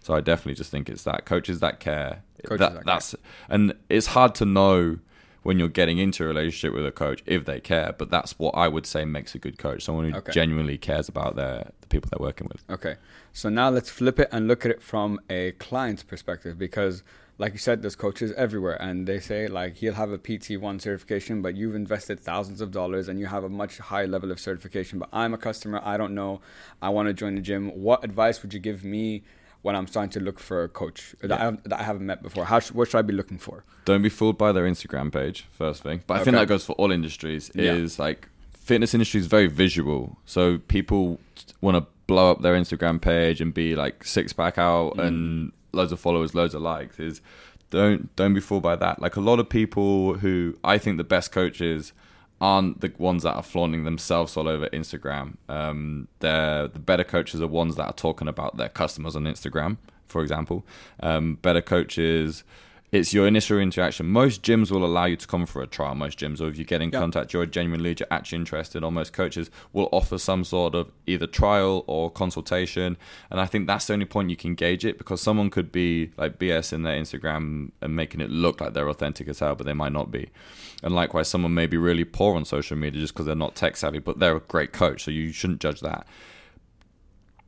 So 0.02 0.16
i 0.16 0.22
definitely 0.22 0.56
just 0.56 0.72
think 0.72 0.90
it's 0.90 1.04
that. 1.04 1.26
Coaches 1.26 1.60
that 1.60 1.80
care. 1.80 2.24
Coaches 2.44 2.60
that, 2.60 2.74
that 2.74 2.74
care. 2.74 2.84
that's 2.86 3.16
and 3.50 3.74
it's 3.90 4.08
hard 4.08 4.36
to 4.36 4.46
know 4.46 5.00
when 5.44 5.58
you're 5.60 5.68
getting 5.68 5.98
into 5.98 6.24
a 6.24 6.28
relationship 6.28 6.74
with 6.74 6.86
a 6.86 6.92
coach 6.92 7.24
if 7.26 7.46
they 7.46 7.60
care. 7.60 7.94
But 7.98 8.10
that's 8.10 8.38
what 8.38 8.56
I 8.56 8.68
would 8.68 8.86
say 8.86 9.06
makes 9.06 9.36
a 9.36 9.40
good 9.40 9.58
coach, 9.58 9.84
someone 9.84 10.12
who 10.12 10.18
Okay. 10.18 10.32
genuinely 10.32 10.78
cares 10.78 11.08
about 11.10 11.36
their 11.36 11.72
the 11.82 11.88
people 11.88 12.10
they're 12.12 12.26
working 12.26 12.48
with. 12.52 12.64
Okay. 12.70 12.96
So 13.34 13.50
now 13.50 13.70
let's 13.70 13.90
flip 13.90 14.20
it 14.20 14.30
and 14.32 14.48
look 14.48 14.66
at 14.66 14.72
it 14.72 14.82
from 14.82 15.20
a 15.30 15.52
client's 15.54 16.04
perspective 16.04 16.58
because 16.58 17.04
like 17.38 17.54
you 17.54 17.58
said, 17.60 17.82
there's 17.82 17.96
coaches 17.96 18.34
everywhere 18.36 18.76
and 18.82 19.08
they 19.08 19.18
say 19.22 19.48
like 19.48 19.78
he'll 19.78 19.94
have 19.94 20.12
a 20.12 20.18
PT1 20.18 20.82
certification, 20.82 21.42
but 21.42 21.56
you've 21.56 21.74
invested 21.74 22.20
thousands 22.20 22.60
of 22.60 22.70
dollars 22.70 23.08
and 23.08 23.18
you 23.18 23.28
have 23.28 23.46
a 23.46 23.50
much 23.50 23.78
higher 23.78 24.08
level 24.08 24.30
of 24.30 24.42
certification. 24.42 25.00
But 25.00 25.08
I'm 25.14 25.34
a 25.34 25.38
customer, 25.38 25.80
I 25.82 25.96
don't 25.96 26.14
know, 26.14 26.42
I 26.82 26.90
want 26.90 27.08
to 27.08 27.14
join 27.14 27.36
the 27.36 27.42
gym. 27.42 27.70
What 27.70 28.04
advice 28.04 28.42
would 28.42 28.54
you 28.54 28.60
give 28.60 28.84
me 28.84 29.24
when 29.62 29.76
I'm 29.76 29.88
starting 29.88 30.10
to 30.12 30.20
look 30.20 30.40
for 30.40 30.64
a 30.64 30.70
coach 30.70 31.16
that, 31.22 31.32
I, 31.34 31.44
have, 31.46 31.64
that 31.64 31.80
I 31.80 31.84
haven't 31.84 32.06
met 32.06 32.24
before? 32.24 32.46
How 32.46 32.60
sh- 32.60 32.72
what 32.72 32.90
should 32.90 32.98
I 32.98 33.02
be 33.02 33.14
looking 33.14 33.38
for? 33.38 33.64
Don't 33.86 34.02
be 34.02 34.10
fooled 34.10 34.38
by 34.38 34.52
their 34.52 34.66
Instagram 34.66 35.12
page, 35.12 35.46
first 35.52 35.84
thing. 35.84 36.04
But 36.08 36.22
I 36.22 36.24
think 36.24 36.36
that 36.36 36.48
goes 36.48 36.66
for 36.66 36.74
all 36.74 36.92
industries. 36.92 37.52
Yeah. 37.56 37.74
Is 37.74 38.00
like 38.00 38.30
fitness 38.54 38.94
industry 38.94 39.20
is 39.20 39.28
very 39.28 39.48
visual, 39.48 40.18
so 40.26 40.60
people 40.68 41.20
want 41.62 41.76
to 41.78 41.86
blow 42.08 42.32
up 42.32 42.42
their 42.42 42.56
Instagram 42.56 43.00
page 43.02 43.42
and 43.42 43.54
be 43.54 43.76
like 43.76 44.04
six 44.04 44.32
pack 44.34 44.58
out 44.58 44.96
Mm. 44.98 45.08
and 45.08 45.52
loads 45.74 45.92
of 45.92 46.00
followers, 46.00 46.34
loads 46.34 46.54
of 46.56 46.62
likes. 46.62 47.00
Is 47.00 47.22
don't 47.70 48.16
don't 48.16 48.34
be 48.34 48.40
fooled 48.40 48.64
by 48.64 48.76
that. 48.78 49.02
Like 49.02 49.16
a 49.16 49.22
lot 49.22 49.40
of 49.40 49.50
people 49.50 50.16
who 50.16 50.56
I 50.64 50.78
think 50.78 50.98
the 50.98 51.04
best 51.04 51.32
coaches 51.32 51.94
aren't 52.42 52.82
the 52.82 52.92
ones 52.98 53.24
that 53.24 53.36
are 53.36 53.44
flaunting 53.44 53.84
themselves 53.84 54.38
all 54.38 54.48
over 54.48 54.68
Instagram. 54.70 55.36
Um, 55.48 56.08
the 56.20 56.72
better 56.74 57.04
coaches 57.04 57.42
are 57.42 57.48
ones 57.48 57.76
that 57.76 57.86
are 57.86 57.94
talking 57.94 58.28
about 58.28 58.58
their 58.58 58.70
customers 58.70 59.16
on 59.16 59.24
Instagram, 59.24 59.78
for 60.08 60.22
example. 60.22 60.66
Um, 61.02 61.36
better 61.36 61.62
coaches, 61.62 62.44
it's 62.92 63.14
your 63.14 63.28
initial 63.28 63.60
interaction. 63.60 64.08
Most 64.08 64.42
gyms 64.42 64.72
will 64.72 64.84
allow 64.84 65.06
you 65.06 65.16
to 65.16 65.28
come 65.28 65.46
for 65.46 65.62
a 65.62 65.68
trial. 65.68 65.94
Most 65.94 66.18
gyms, 66.18 66.42
or 66.42 66.48
if 66.48 66.58
you 66.58 66.66
get 66.66 66.82
in 66.82 66.90
Yeah. 66.90 67.00
contact, 67.00 67.34
you're 67.34 67.44
a 67.44 67.48
genuine 67.48 67.84
lead, 67.84 68.00
you're 68.00 68.08
actually 68.12 68.38
interested. 68.38 68.84
Or 68.84 68.92
most 68.92 69.14
coaches 69.14 69.52
will 69.74 69.90
offer 69.92 70.18
some 70.18 70.44
sort 70.44 70.74
of 70.74 70.92
either 71.06 71.28
trial 71.28 71.84
or 71.86 72.10
consultation. 72.10 72.98
And 73.30 73.40
I 73.40 73.46
think 73.46 73.68
that's 73.68 73.86
the 73.86 73.94
only 73.94 74.06
point 74.06 74.32
you 74.32 74.36
can 74.36 74.56
gauge 74.56 74.86
it 74.86 74.98
because 74.98 75.22
someone 75.22 75.52
could 75.52 75.72
be 75.72 76.12
like 76.18 76.40
BS 76.40 76.74
in 76.74 76.82
their 76.82 77.00
Instagram 77.00 77.72
and 77.82 77.96
making 77.96 78.22
it 78.22 78.32
look 78.32 78.60
like 78.60 78.74
they're 78.74 78.90
authentic 78.90 79.28
as 79.28 79.40
hell, 79.40 79.56
but 79.56 79.68
they 79.68 79.74
might 79.74 79.92
not 79.94 80.10
be. 80.10 80.30
And 80.82 80.96
likewise, 80.96 81.28
someone 81.28 81.54
may 81.54 81.68
be 81.68 81.78
really 81.78 82.06
poor 82.06 82.36
on 82.36 82.46
social 82.46 82.76
media 82.78 83.02
just 83.02 83.14
because 83.14 83.28
they're 83.28 83.36
not 83.36 83.54
tech 83.56 83.78
savvy, 83.78 84.00
but 84.00 84.18
they're 84.20 84.38
a 84.38 84.40
great 84.40 84.72
coach. 84.72 85.04
So 85.04 85.12
you 85.12 85.32
shouldn't 85.32 85.60
judge 85.60 85.82
that. 85.82 86.08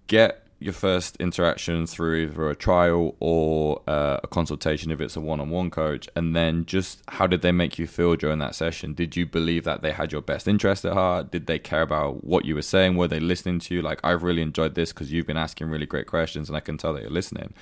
Get 0.08 0.41
your 0.62 0.74
first 0.74 1.18
interaction 1.18 1.88
through 1.88 2.16
either 2.16 2.50
a 2.50 2.56
trial 2.56 3.16
or 3.20 3.82
uh, 3.88 4.20
a 4.24 4.28
consultation 4.28 4.92
if 4.92 5.02
it's 5.02 5.16
a 5.16 5.22
one-on-one 5.22 5.72
coach 5.72 6.08
and 6.16 6.36
then 6.36 6.66
just 6.66 7.02
how 7.08 7.26
did 7.26 7.42
they 7.42 7.52
make 7.52 7.80
you 7.80 7.88
feel 7.88 8.16
during 8.16 8.40
that 8.40 8.56
session? 8.56 8.94
Did 8.94 9.16
you 9.16 9.26
believe 9.26 9.64
that 9.64 9.82
they 9.82 9.92
had 9.92 10.12
your 10.12 10.22
best 10.22 10.48
interest 10.48 10.86
at 10.86 10.94
heart? 10.94 11.32
Did 11.32 11.48
they 11.48 11.60
care 11.60 11.82
about 11.82 12.24
what 12.24 12.46
you 12.46 12.56
were 12.56 12.62
saying? 12.62 12.98
Were 12.98 13.08
they 13.08 13.20
listening 13.20 13.60
to 13.60 13.76
you? 13.76 13.82
Like 13.82 14.00
i've 14.04 14.24
really 14.24 14.42
enjoyed 14.42 14.76
this 14.76 14.92
because 14.94 15.12
you've 15.12 15.28
been 15.28 15.38
asking 15.38 15.70
really 15.70 15.86
great 15.86 16.08
questions 16.08 16.50
and 16.50 16.56
i 16.56 16.60
can 16.60 16.78
tell 16.78 16.94
that 16.94 17.02
you're 17.02 17.12
listening 17.12 17.54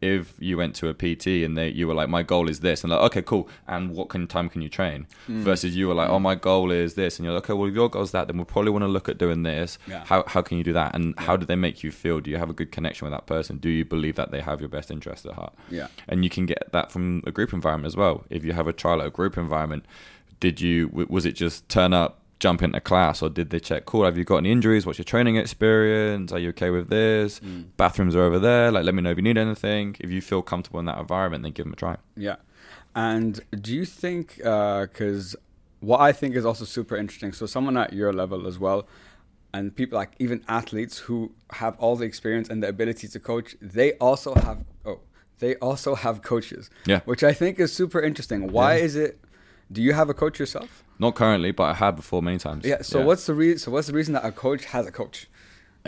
if 0.00 0.34
you 0.38 0.56
went 0.56 0.74
to 0.76 0.88
a 0.88 0.94
pt 0.94 1.26
and 1.26 1.56
they 1.56 1.68
you 1.68 1.86
were 1.86 1.94
like 1.94 2.08
my 2.08 2.22
goal 2.22 2.48
is 2.48 2.60
this 2.60 2.84
and 2.84 2.92
like 2.92 3.00
okay 3.00 3.22
cool 3.22 3.48
and 3.66 3.90
what 3.94 4.08
can 4.08 4.26
time 4.26 4.48
can 4.48 4.62
you 4.62 4.68
train? 4.68 5.06
Mm. 5.28 5.42
Versus 5.42 5.76
you 5.76 5.88
were 5.88 5.94
like 5.94 6.08
oh 6.08 6.18
my 6.18 6.34
goal 6.34 6.70
is 6.70 6.94
this 6.94 7.18
and 7.18 7.24
you're 7.24 7.34
like 7.34 7.44
okay 7.44 7.52
well 7.52 7.68
if 7.68 7.74
your 7.74 7.88
goal's 7.88 8.12
that 8.12 8.28
then 8.28 8.36
we'll 8.36 8.44
probably 8.44 8.70
want 8.70 8.82
to 8.82 8.88
look 8.88 9.08
at 9.08 9.18
doing 9.18 9.42
this. 9.42 9.78
Yeah. 9.86 10.04
how, 10.04 10.24
how 10.26 10.42
can 10.42 10.58
you 10.58 10.64
do 10.64 10.72
that? 10.72 10.94
And 10.94 11.18
how 11.18 11.36
do 11.36 11.46
they 11.46 11.56
make 11.56 11.82
you 11.82 11.90
feel? 11.90 12.20
Do 12.20 12.30
you 12.30 12.36
have 12.36 12.50
a 12.50 12.54
good 12.54 12.72
connection 12.72 13.06
with 13.06 13.12
that 13.12 13.26
person? 13.26 13.58
Do 13.58 13.68
you 13.68 13.84
believe 13.84 14.16
that 14.16 14.30
they 14.30 14.40
have 14.40 14.60
your 14.60 14.68
best 14.68 14.90
interest 14.90 15.26
at 15.26 15.34
heart? 15.34 15.54
Yeah. 15.70 15.88
and 16.08 16.24
you 16.24 16.30
can 16.30 16.46
get 16.46 16.70
that 16.72 16.92
from 16.92 17.22
a 17.26 17.30
group 17.30 17.52
environment 17.52 17.86
as 17.86 17.96
well. 17.96 18.24
If 18.30 18.44
you 18.44 18.52
have 18.52 18.66
a 18.66 18.72
trial 18.72 19.00
at 19.00 19.06
a 19.08 19.10
group 19.10 19.36
environment 19.36 19.84
did 20.40 20.60
you 20.60 20.88
was 21.08 21.26
it 21.26 21.32
just 21.32 21.68
turn 21.68 21.92
up 21.92 22.17
jump 22.40 22.62
into 22.62 22.80
class 22.80 23.20
or 23.22 23.28
did 23.28 23.50
they 23.50 23.58
check 23.58 23.84
cool 23.84 24.04
have 24.04 24.16
you 24.16 24.24
got 24.24 24.36
any 24.36 24.52
injuries 24.52 24.86
what's 24.86 24.98
your 24.98 25.04
training 25.04 25.36
experience 25.36 26.30
are 26.32 26.38
you 26.38 26.50
okay 26.50 26.70
with 26.70 26.88
this 26.88 27.38
hmm. 27.38 27.62
bathrooms 27.76 28.14
are 28.14 28.22
over 28.22 28.38
there 28.38 28.70
like 28.70 28.84
let 28.84 28.94
me 28.94 29.02
know 29.02 29.10
if 29.10 29.16
you 29.16 29.22
need 29.22 29.36
anything 29.36 29.96
if 30.00 30.10
you 30.10 30.20
feel 30.20 30.40
comfortable 30.42 30.78
in 30.78 30.86
that 30.86 30.98
environment 30.98 31.42
then 31.42 31.52
give 31.52 31.64
them 31.64 31.72
a 31.72 31.76
try 31.76 31.96
Yeah. 32.16 32.36
And 32.94 33.40
do 33.60 33.74
you 33.74 33.84
think, 33.84 34.40
uh, 34.44 34.82
because 34.82 35.36
what 35.80 36.00
I 36.00 36.12
think 36.12 36.34
is 36.34 36.44
also 36.44 36.64
super 36.64 36.96
interesting, 36.96 37.32
so 37.32 37.46
someone 37.46 37.76
at 37.76 37.92
your 37.92 38.12
level 38.12 38.46
as 38.46 38.58
well, 38.58 38.88
and 39.54 39.74
people 39.74 39.96
like 39.96 40.12
even 40.18 40.44
athletes 40.48 40.98
who 40.98 41.32
have 41.52 41.76
all 41.78 41.96
the 41.96 42.04
experience 42.04 42.48
and 42.48 42.62
the 42.62 42.68
ability 42.68 43.06
to 43.08 43.20
coach, 43.20 43.56
they 43.60 43.92
also 43.94 44.34
have, 44.34 44.64
oh, 44.84 45.00
they 45.38 45.54
also 45.56 45.94
have 45.94 46.22
coaches. 46.22 46.70
Yeah. 46.86 47.00
Which 47.04 47.22
I 47.22 47.32
think 47.32 47.60
is 47.60 47.72
super 47.72 48.00
interesting. 48.00 48.50
Why 48.50 48.74
is 48.74 48.96
it, 48.96 49.20
do 49.70 49.82
you 49.82 49.92
have 49.92 50.08
a 50.08 50.14
coach 50.14 50.38
yourself? 50.38 50.84
not 50.98 51.14
currently 51.14 51.50
but 51.50 51.64
i 51.64 51.74
had 51.74 51.94
before 51.96 52.22
many 52.22 52.38
times 52.38 52.64
Yeah. 52.64 52.82
So 52.82 53.04
what's 53.04 53.26
the 53.26 53.34
reason, 53.34 53.58
so 53.58 53.70
what's 53.70 53.86
the 53.86 53.92
reason 53.92 54.14
that 54.14 54.24
a 54.24 54.32
coach 54.32 54.64
has 54.66 54.86
a 54.86 54.92
coach? 54.92 55.28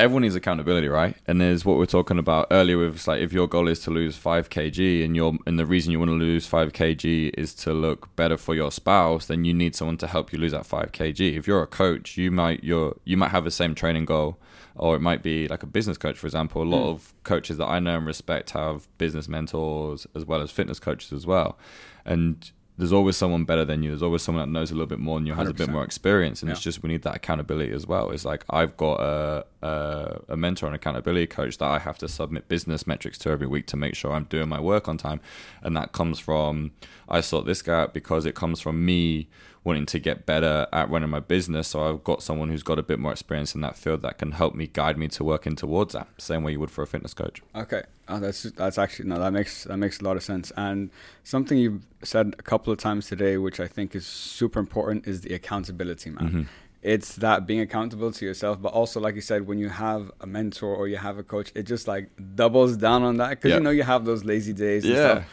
everyone 0.01 0.23
needs 0.23 0.35
accountability, 0.35 0.89
right? 0.89 1.17
And 1.27 1.41
there's 1.41 1.65
what 1.65 1.77
we 1.77 1.83
are 1.83 1.87
talking 1.87 2.19
about 2.19 2.47
earlier 2.51 2.79
with 2.79 3.07
like 3.07 3.21
if 3.21 3.33
your 3.33 3.47
goal 3.47 3.69
is 3.69 3.81
to 3.81 3.91
lose 3.91 4.17
five 4.17 4.49
kg 4.49 5.05
and 5.05 5.15
your 5.15 5.37
and 5.47 5.59
the 5.59 5.67
reason 5.67 5.93
you 5.93 5.99
want 5.99 6.11
to 6.11 6.15
lose 6.15 6.47
five 6.47 6.73
kg 6.73 7.31
is 7.37 7.55
to 7.57 7.73
look 7.73 8.15
better 8.17 8.37
for 8.37 8.55
your 8.55 8.73
spouse, 8.73 9.27
then 9.27 9.45
you 9.45 9.53
need 9.53 9.75
someone 9.75 9.99
to 9.99 10.07
help 10.07 10.33
you 10.33 10.39
lose 10.39 10.53
that 10.53 10.67
five 10.67 10.93
kg. 10.93 11.37
If 11.37 11.47
you're 11.47 11.63
a 11.63 11.67
coach, 11.67 12.17
you 12.17 12.31
might 12.31 12.65
you're 12.65 12.97
you 13.05 13.17
might 13.17 13.31
have 13.31 13.45
the 13.45 13.51
same 13.51 13.75
training 13.75 14.07
goal, 14.07 14.39
or 14.75 14.97
it 14.97 15.01
might 15.01 15.23
be 15.23 15.49
like 15.49 15.63
a 15.63 15.67
business 15.67 15.99
coach, 15.99 16.19
for 16.19 16.27
example. 16.27 16.63
A 16.63 16.65
lot 16.65 16.85
hmm. 16.85 16.91
of 16.91 17.15
coaches 17.25 17.59
that 17.59 17.67
I 17.67 17.79
know 17.79 17.99
and 17.99 18.07
respect 18.07 18.51
have 18.51 18.89
business 18.99 19.29
mentors 19.29 20.07
as 20.15 20.25
well 20.25 20.41
as 20.41 20.51
fitness 20.51 20.81
coaches 20.81 21.13
as 21.13 21.27
well, 21.27 21.59
and 22.05 22.51
there's 22.81 22.95
always 22.95 23.15
someone 23.15 23.45
better 23.45 23.67
than 23.67 23.83
you. 23.83 23.91
There's 23.91 24.03
always 24.03 24.23
someone 24.23 24.43
that 24.43 24.51
knows 24.59 24.71
a 24.71 24.75
little 24.75 24.87
bit 24.87 25.01
more 25.01 25.19
than 25.19 25.27
you, 25.27 25.35
has 25.35 25.51
a 25.51 25.53
bit 25.53 25.69
more 25.69 25.85
experience, 25.85 26.41
and 26.41 26.51
it's 26.51 26.63
just 26.63 26.83
we 26.83 26.89
need 26.89 27.03
that 27.03 27.15
accountability 27.15 27.73
as 27.73 27.87
well. 27.87 28.11
It's 28.11 28.25
like 28.25 28.43
I've 28.49 28.75
got 28.79 29.01
a, 29.01 29.45
a 29.61 30.21
a 30.31 30.37
mentor 30.37 30.65
and 30.65 30.75
accountability 30.75 31.27
coach 31.27 31.59
that 31.59 31.67
I 31.67 31.79
have 31.79 31.99
to 31.99 32.09
submit 32.09 32.49
business 32.49 32.87
metrics 32.87 33.19
to 33.19 33.29
every 33.29 33.47
week 33.47 33.67
to 33.67 33.77
make 33.77 33.95
sure 33.95 34.13
I'm 34.13 34.25
doing 34.25 34.49
my 34.49 34.61
work 34.61 34.89
on 34.89 34.97
time, 34.97 35.21
and 35.63 35.77
that 35.77 35.93
comes 35.93 36.19
from 36.19 36.73
I 37.07 37.21
sort 37.21 37.45
this 37.45 37.61
guy 37.61 37.83
out 37.83 37.93
because 37.93 38.25
it 38.25 38.35
comes 38.35 38.63
from 38.63 38.83
me 38.83 39.29
wanting 39.63 39.85
to 39.85 39.99
get 39.99 40.25
better 40.25 40.67
at 40.73 40.89
running 40.89 41.11
my 41.11 41.21
business. 41.21 41.69
So 41.69 41.89
I've 41.89 42.03
got 42.03 42.23
someone 42.23 42.49
who's 42.49 42.63
got 42.63 42.79
a 42.79 42.83
bit 42.83 42.99
more 42.99 43.13
experience 43.13 43.55
in 43.55 43.61
that 43.61 43.77
field 43.77 44.01
that 44.03 44.17
can 44.19 44.33
help 44.33 44.55
me 44.55 44.67
guide 44.67 44.97
me 44.97 45.09
to 45.09 45.23
working 45.25 45.55
towards 45.55 45.93
that. 45.93 46.09
Same 46.19 46.43
way 46.45 46.53
you 46.53 46.61
would 46.61 46.71
for 46.71 46.83
a 46.83 46.87
fitness 46.87 47.13
coach. 47.13 47.43
Okay, 47.55 47.83
oh, 48.09 48.19
that's 48.21 48.43
that's 48.43 48.79
actually 48.79 49.09
no, 49.09 49.19
that 49.19 49.33
makes 49.33 49.65
that 49.65 49.77
makes 49.77 50.01
a 50.01 50.05
lot 50.05 50.17
of 50.17 50.23
sense. 50.23 50.51
And 50.57 50.91
something 51.25 51.59
you've 51.59 51.85
said 52.03 52.35
a 52.39 52.43
couple 52.43 52.73
of 52.73 52.79
times 52.79 53.07
today, 53.07 53.37
which 53.37 53.61
I 53.61 53.67
think 53.67 53.95
is 53.95 54.07
super 54.07 54.59
important, 54.59 55.07
is 55.07 55.21
the 55.21 55.35
accountability, 55.35 56.11
man. 56.11 56.29
Mm-hmm. 56.29 56.43
It's 56.83 57.17
that 57.17 57.47
being 57.47 57.61
accountable 57.61 58.11
to 58.11 58.25
yourself, 58.25 58.63
but 58.63 58.73
also, 58.73 59.01
like 59.01 59.15
you 59.15 59.21
said, 59.21 59.47
when 59.47 59.59
you 59.59 59.69
have 59.69 60.11
a 60.23 60.27
mentor 60.27 60.75
or 60.75 60.89
you 60.89 60.97
have 60.97 61.19
a 61.19 61.23
coach, 61.23 61.53
it 61.55 61.65
just 61.65 61.87
like 61.87 62.09
doubles 62.35 62.79
down 62.79 63.03
on 63.03 63.19
that 63.19 63.29
because 63.31 63.51
Yeah. 63.51 63.57
you 63.57 63.63
know 63.63 63.69
you 63.69 63.83
have 63.83 64.07
those 64.07 64.25
lazy 64.25 64.55
days. 64.55 64.85
And 64.85 64.95
Yeah. 64.95 65.11
stuff. 65.17 65.25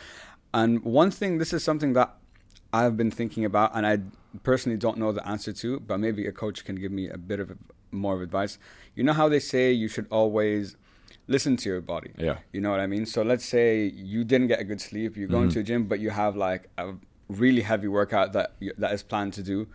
And 0.54 0.84
one 0.84 1.12
thing, 1.12 1.38
this 1.38 1.54
is 1.54 1.64
something 1.64 1.94
that 1.94 2.16
I've 2.74 2.98
been 2.98 3.12
thinking 3.12 3.46
about, 3.46 3.72
and 3.74 3.86
I 3.88 4.00
personally 4.44 4.78
don't 4.78 4.98
know 4.98 5.12
the 5.12 5.28
answer 5.28 5.54
to, 5.54 5.80
but 5.80 6.00
maybe 6.00 6.28
a 6.28 6.32
coach 6.32 6.66
can 6.66 6.76
give 6.76 6.92
me 6.92 7.10
a 7.10 7.18
bit 7.18 7.40
of 7.40 7.58
more 7.92 8.16
of 8.16 8.22
advice. 8.22 8.58
You 8.96 9.04
know 9.04 9.14
how 9.14 9.30
they 9.30 9.40
say 9.40 9.72
you 9.72 9.88
should 9.88 10.08
always 10.10 10.76
listen 11.28 11.58
to 11.58 11.70
your 11.70 11.82
body. 11.82 12.12
Yeah. 12.18 12.38
You 12.52 12.62
know 12.62 12.72
what 12.72 12.80
I 12.80 12.88
mean? 12.88 13.06
So 13.06 13.22
let's 13.22 13.46
say 13.46 13.86
you 13.86 14.24
didn't 14.24 14.48
get 14.48 14.60
a 14.60 14.64
good 14.64 14.82
sleep, 14.82 15.18
you 15.18 15.28
go 15.28 15.38
mm-hmm. 15.38 15.46
into 15.46 15.60
a 15.60 15.64
gym, 15.64 15.86
but 15.86 16.00
you 16.00 16.10
have 16.10 16.36
like 16.36 16.70
a 16.78 16.94
really 17.30 17.62
heavy 17.62 17.88
workout 17.88 18.34
that 18.34 18.54
that 18.78 18.94
is 18.94 19.04
planned 19.04 19.34
to 19.34 19.44
do, 19.44 19.68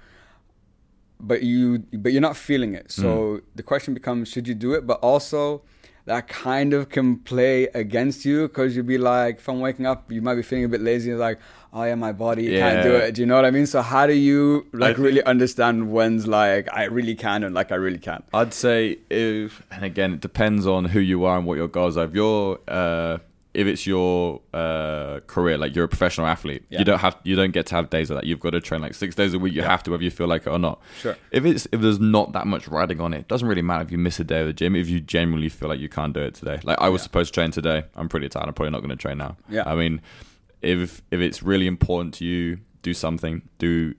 but 1.20 1.42
you 1.42 1.84
but 1.92 2.12
you're 2.12 2.22
not 2.22 2.36
feeling 2.36 2.74
it. 2.74 2.90
So 2.90 3.06
mm. 3.06 3.42
the 3.54 3.62
question 3.62 3.94
becomes, 3.94 4.28
should 4.28 4.48
you 4.48 4.54
do 4.54 4.72
it? 4.72 4.86
But 4.86 4.98
also, 5.00 5.62
that 6.04 6.26
kind 6.28 6.74
of 6.74 6.88
can 6.88 7.16
play 7.18 7.64
against 7.74 8.24
you 8.24 8.48
because 8.48 8.74
you'd 8.76 8.86
be 8.86 8.98
like, 8.98 9.40
from 9.40 9.60
waking 9.60 9.86
up, 9.86 10.10
you 10.10 10.20
might 10.20 10.34
be 10.34 10.42
feeling 10.42 10.64
a 10.64 10.68
bit 10.68 10.80
lazy. 10.80 11.10
And 11.10 11.20
like, 11.20 11.38
oh 11.72 11.84
yeah, 11.84 11.94
my 11.94 12.12
body 12.12 12.48
can't 12.58 12.82
do 12.82 12.94
it. 12.94 13.14
Do 13.14 13.22
you 13.22 13.26
know 13.26 13.36
what 13.36 13.44
I 13.44 13.50
mean? 13.52 13.66
So 13.66 13.82
how 13.82 14.06
do 14.06 14.12
you 14.12 14.66
like 14.72 14.96
think- 14.96 15.06
really 15.06 15.24
understand 15.24 15.92
when's 15.92 16.26
like 16.26 16.68
I 16.72 16.84
really 16.84 17.14
can 17.14 17.44
and 17.44 17.54
like 17.54 17.70
I 17.70 17.76
really 17.76 17.98
can't? 17.98 18.24
I'd 18.34 18.52
say 18.52 18.98
if, 19.10 19.62
and 19.70 19.84
again, 19.84 20.14
it 20.14 20.20
depends 20.20 20.66
on 20.66 20.86
who 20.86 21.00
you 21.00 21.24
are 21.24 21.38
and 21.38 21.46
what 21.46 21.56
your 21.56 21.68
goals 21.68 21.96
are. 21.96 22.04
If 22.04 22.14
you're, 22.14 22.58
uh, 22.66 23.18
if 23.54 23.66
it's 23.66 23.86
your 23.86 24.40
uh, 24.54 25.20
career, 25.26 25.58
like 25.58 25.74
you're 25.76 25.84
a 25.84 25.88
professional 25.88 26.26
athlete, 26.26 26.64
Yeah. 26.70 26.78
you 26.78 26.84
don't 26.86 27.00
have, 27.00 27.16
you 27.22 27.36
don't 27.36 27.50
get 27.52 27.66
to 27.66 27.74
have 27.74 27.90
days 27.90 28.08
like 28.10 28.20
that. 28.22 28.26
You've 28.26 28.40
got 28.40 28.50
to 28.50 28.60
train 28.60 28.80
like 28.80 28.94
six 28.94 29.14
days 29.14 29.34
a 29.34 29.38
week. 29.38 29.52
You 29.52 29.60
have 29.62 29.82
to, 29.82 29.90
whether 29.90 30.02
you 30.02 30.10
feel 30.10 30.26
like 30.26 30.46
it 30.46 30.50
or 30.50 30.58
not. 30.58 30.80
Sure. 31.00 31.16
If 31.30 31.44
it's 31.44 31.66
if 31.70 31.80
there's 31.82 32.00
not 32.00 32.32
that 32.32 32.46
much 32.46 32.66
riding 32.68 33.00
on 33.00 33.12
it, 33.12 33.18
it 33.18 33.28
doesn't 33.28 33.46
really 33.46 33.60
matter 33.62 33.82
if 33.84 33.90
you 33.92 33.98
miss 33.98 34.18
a 34.20 34.24
day 34.24 34.40
of 34.40 34.46
the 34.46 34.52
gym. 34.54 34.74
If 34.74 34.88
you 34.88 35.00
genuinely 35.00 35.50
feel 35.50 35.68
like 35.68 35.80
you 35.80 35.88
can't 35.90 36.14
do 36.14 36.20
it 36.20 36.34
today, 36.34 36.60
like 36.64 36.78
I 36.80 36.88
was 36.88 37.00
Yeah. 37.00 37.04
supposed 37.04 37.34
to 37.34 37.40
train 37.40 37.50
today, 37.50 37.84
I'm 37.94 38.08
pretty 38.08 38.28
tired. 38.30 38.46
I'm 38.48 38.54
probably 38.54 38.70
not 38.70 38.78
going 38.80 38.90
to 38.90 38.96
train 38.96 39.18
now. 39.18 39.36
Yeah. 39.50 39.64
I 39.66 39.74
mean, 39.74 40.00
if 40.62 41.02
if 41.10 41.20
it's 41.20 41.42
really 41.42 41.66
important 41.66 42.14
to 42.14 42.24
you, 42.24 42.58
do 42.82 42.94
something. 42.94 43.42
Do 43.58 43.94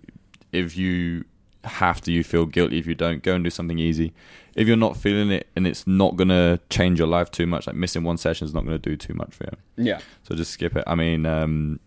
if 0.52 0.76
you 0.76 1.26
have 1.64 2.02
to, 2.02 2.12
you 2.12 2.24
feel 2.24 2.46
guilty 2.46 2.78
if 2.80 2.88
you 2.88 2.96
don't 2.96 3.22
go 3.24 3.36
and 3.36 3.44
do 3.44 3.50
something 3.50 3.78
easy. 3.80 4.14
If 4.56 4.68
you're 4.68 4.78
not 4.78 4.98
feeling 4.98 5.32
it 5.32 5.48
and 5.56 5.66
it's 5.66 5.88
not 5.88 6.16
gonna 6.16 6.60
change 6.70 7.00
your 7.00 7.08
life 7.08 7.32
too 7.32 7.48
much, 7.48 7.68
like 7.68 7.76
missing 7.76 8.04
one 8.04 8.18
session 8.18 8.46
is 8.48 8.54
not 8.54 8.66
gonna 8.66 8.78
do 8.78 8.96
too 8.96 9.14
much 9.14 9.34
for 9.34 9.46
you. 9.46 9.86
Yeah. 9.86 10.00
So 10.28 10.36
just 10.36 10.52
skip 10.52 10.76
it. 10.76 10.84
I 10.88 10.96
mean, 10.96 11.26
um, 11.26 11.80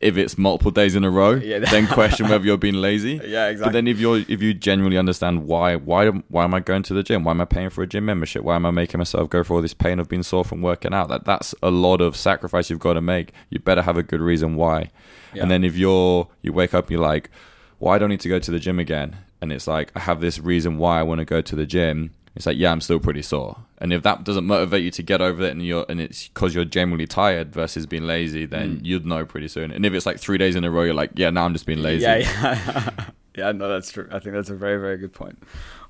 if 0.00 0.16
it's 0.16 0.38
multiple 0.38 0.70
days 0.70 0.94
in 0.94 1.02
a 1.04 1.10
row, 1.10 1.32
Yeah. 1.42 1.58
then 1.58 1.86
question 1.88 2.28
whether 2.28 2.44
you're 2.44 2.56
being 2.56 2.74
lazy. 2.74 3.20
Yeah, 3.26 3.48
exactly. 3.48 3.64
But 3.68 3.72
then 3.72 3.86
if 3.88 3.98
you're 3.98 4.18
if 4.28 4.42
you 4.42 4.54
genuinely 4.54 4.96
understand 4.98 5.46
why 5.46 5.76
why 5.76 6.08
why 6.08 6.44
am 6.44 6.54
I 6.54 6.60
going 6.60 6.82
to 6.84 6.94
the 6.94 7.02
gym? 7.02 7.24
Why 7.24 7.32
am 7.32 7.40
I 7.40 7.44
paying 7.44 7.70
for 7.70 7.82
a 7.82 7.86
gym 7.86 8.04
membership? 8.04 8.42
Why 8.42 8.56
am 8.56 8.66
I 8.66 8.70
making 8.70 8.98
myself 8.98 9.28
go 9.30 9.42
through 9.42 9.56
all 9.56 9.62
this 9.62 9.74
pain 9.74 9.98
of 9.98 10.08
being 10.08 10.22
sore 10.22 10.44
from 10.44 10.62
working 10.62 10.94
out? 10.94 11.08
That 11.08 11.24
that's 11.24 11.54
a 11.62 11.70
lot 11.70 12.00
of 12.00 12.16
sacrifice 12.16 12.70
you've 12.70 12.78
got 12.78 12.94
to 12.94 13.00
make. 13.00 13.32
You 13.50 13.58
better 13.60 13.82
have 13.82 13.96
a 13.96 14.02
good 14.02 14.20
reason 14.20 14.54
why. 14.56 14.90
Yeah. 15.34 15.42
And 15.42 15.50
then 15.50 15.62
if 15.64 15.76
you're 15.76 16.28
you 16.42 16.52
wake 16.52 16.74
up 16.74 16.90
you're 16.90 17.00
like, 17.00 17.30
well, 17.80 17.98
don't 17.98 18.08
need 18.10 18.20
to 18.20 18.28
go 18.28 18.38
to 18.38 18.50
the 18.50 18.58
gym 18.60 18.78
again. 18.78 19.16
And 19.40 19.52
it's 19.52 19.66
like 19.66 19.92
I 19.94 20.00
have 20.00 20.20
this 20.20 20.38
reason 20.38 20.78
why 20.78 20.98
I 21.00 21.02
want 21.02 21.20
to 21.20 21.24
go 21.24 21.40
to 21.40 21.56
the 21.56 21.66
gym. 21.66 22.12
It's 22.34 22.46
like 22.46 22.56
yeah, 22.56 22.70
I'm 22.72 22.80
still 22.80 23.00
pretty 23.00 23.22
sore. 23.22 23.56
And 23.80 23.92
if 23.92 24.02
that 24.02 24.24
doesn't 24.24 24.44
motivate 24.46 24.82
you 24.82 24.90
to 24.92 25.02
get 25.02 25.20
over 25.20 25.42
it, 25.44 25.50
and 25.52 25.64
you're 25.64 25.86
and 25.88 26.00
it's 26.00 26.28
because 26.28 26.54
you're 26.54 26.64
generally 26.64 27.06
tired 27.06 27.52
versus 27.52 27.86
being 27.86 28.04
lazy, 28.04 28.44
then 28.46 28.78
Mm. 28.80 28.86
you'd 28.86 29.06
know 29.06 29.24
pretty 29.24 29.48
soon. 29.48 29.70
And 29.70 29.84
if 29.86 29.92
it's 29.92 30.06
like 30.06 30.18
three 30.18 30.38
days 30.38 30.56
in 30.56 30.64
a 30.64 30.70
row, 30.70 30.82
you're 30.82 30.94
like, 30.94 31.10
yeah, 31.14 31.30
now 31.30 31.44
I'm 31.44 31.52
just 31.52 31.66
being 31.66 31.82
lazy. 31.82 32.02
Yeah, 32.02 32.16
yeah, 32.16 32.90
yeah. 33.36 33.52
No, 33.52 33.68
that's 33.68 33.90
true. 33.92 34.08
I 34.10 34.18
think 34.18 34.34
that's 34.34 34.50
a 34.50 34.54
very, 34.56 34.78
very 34.80 34.98
good 34.98 35.12
point. 35.12 35.42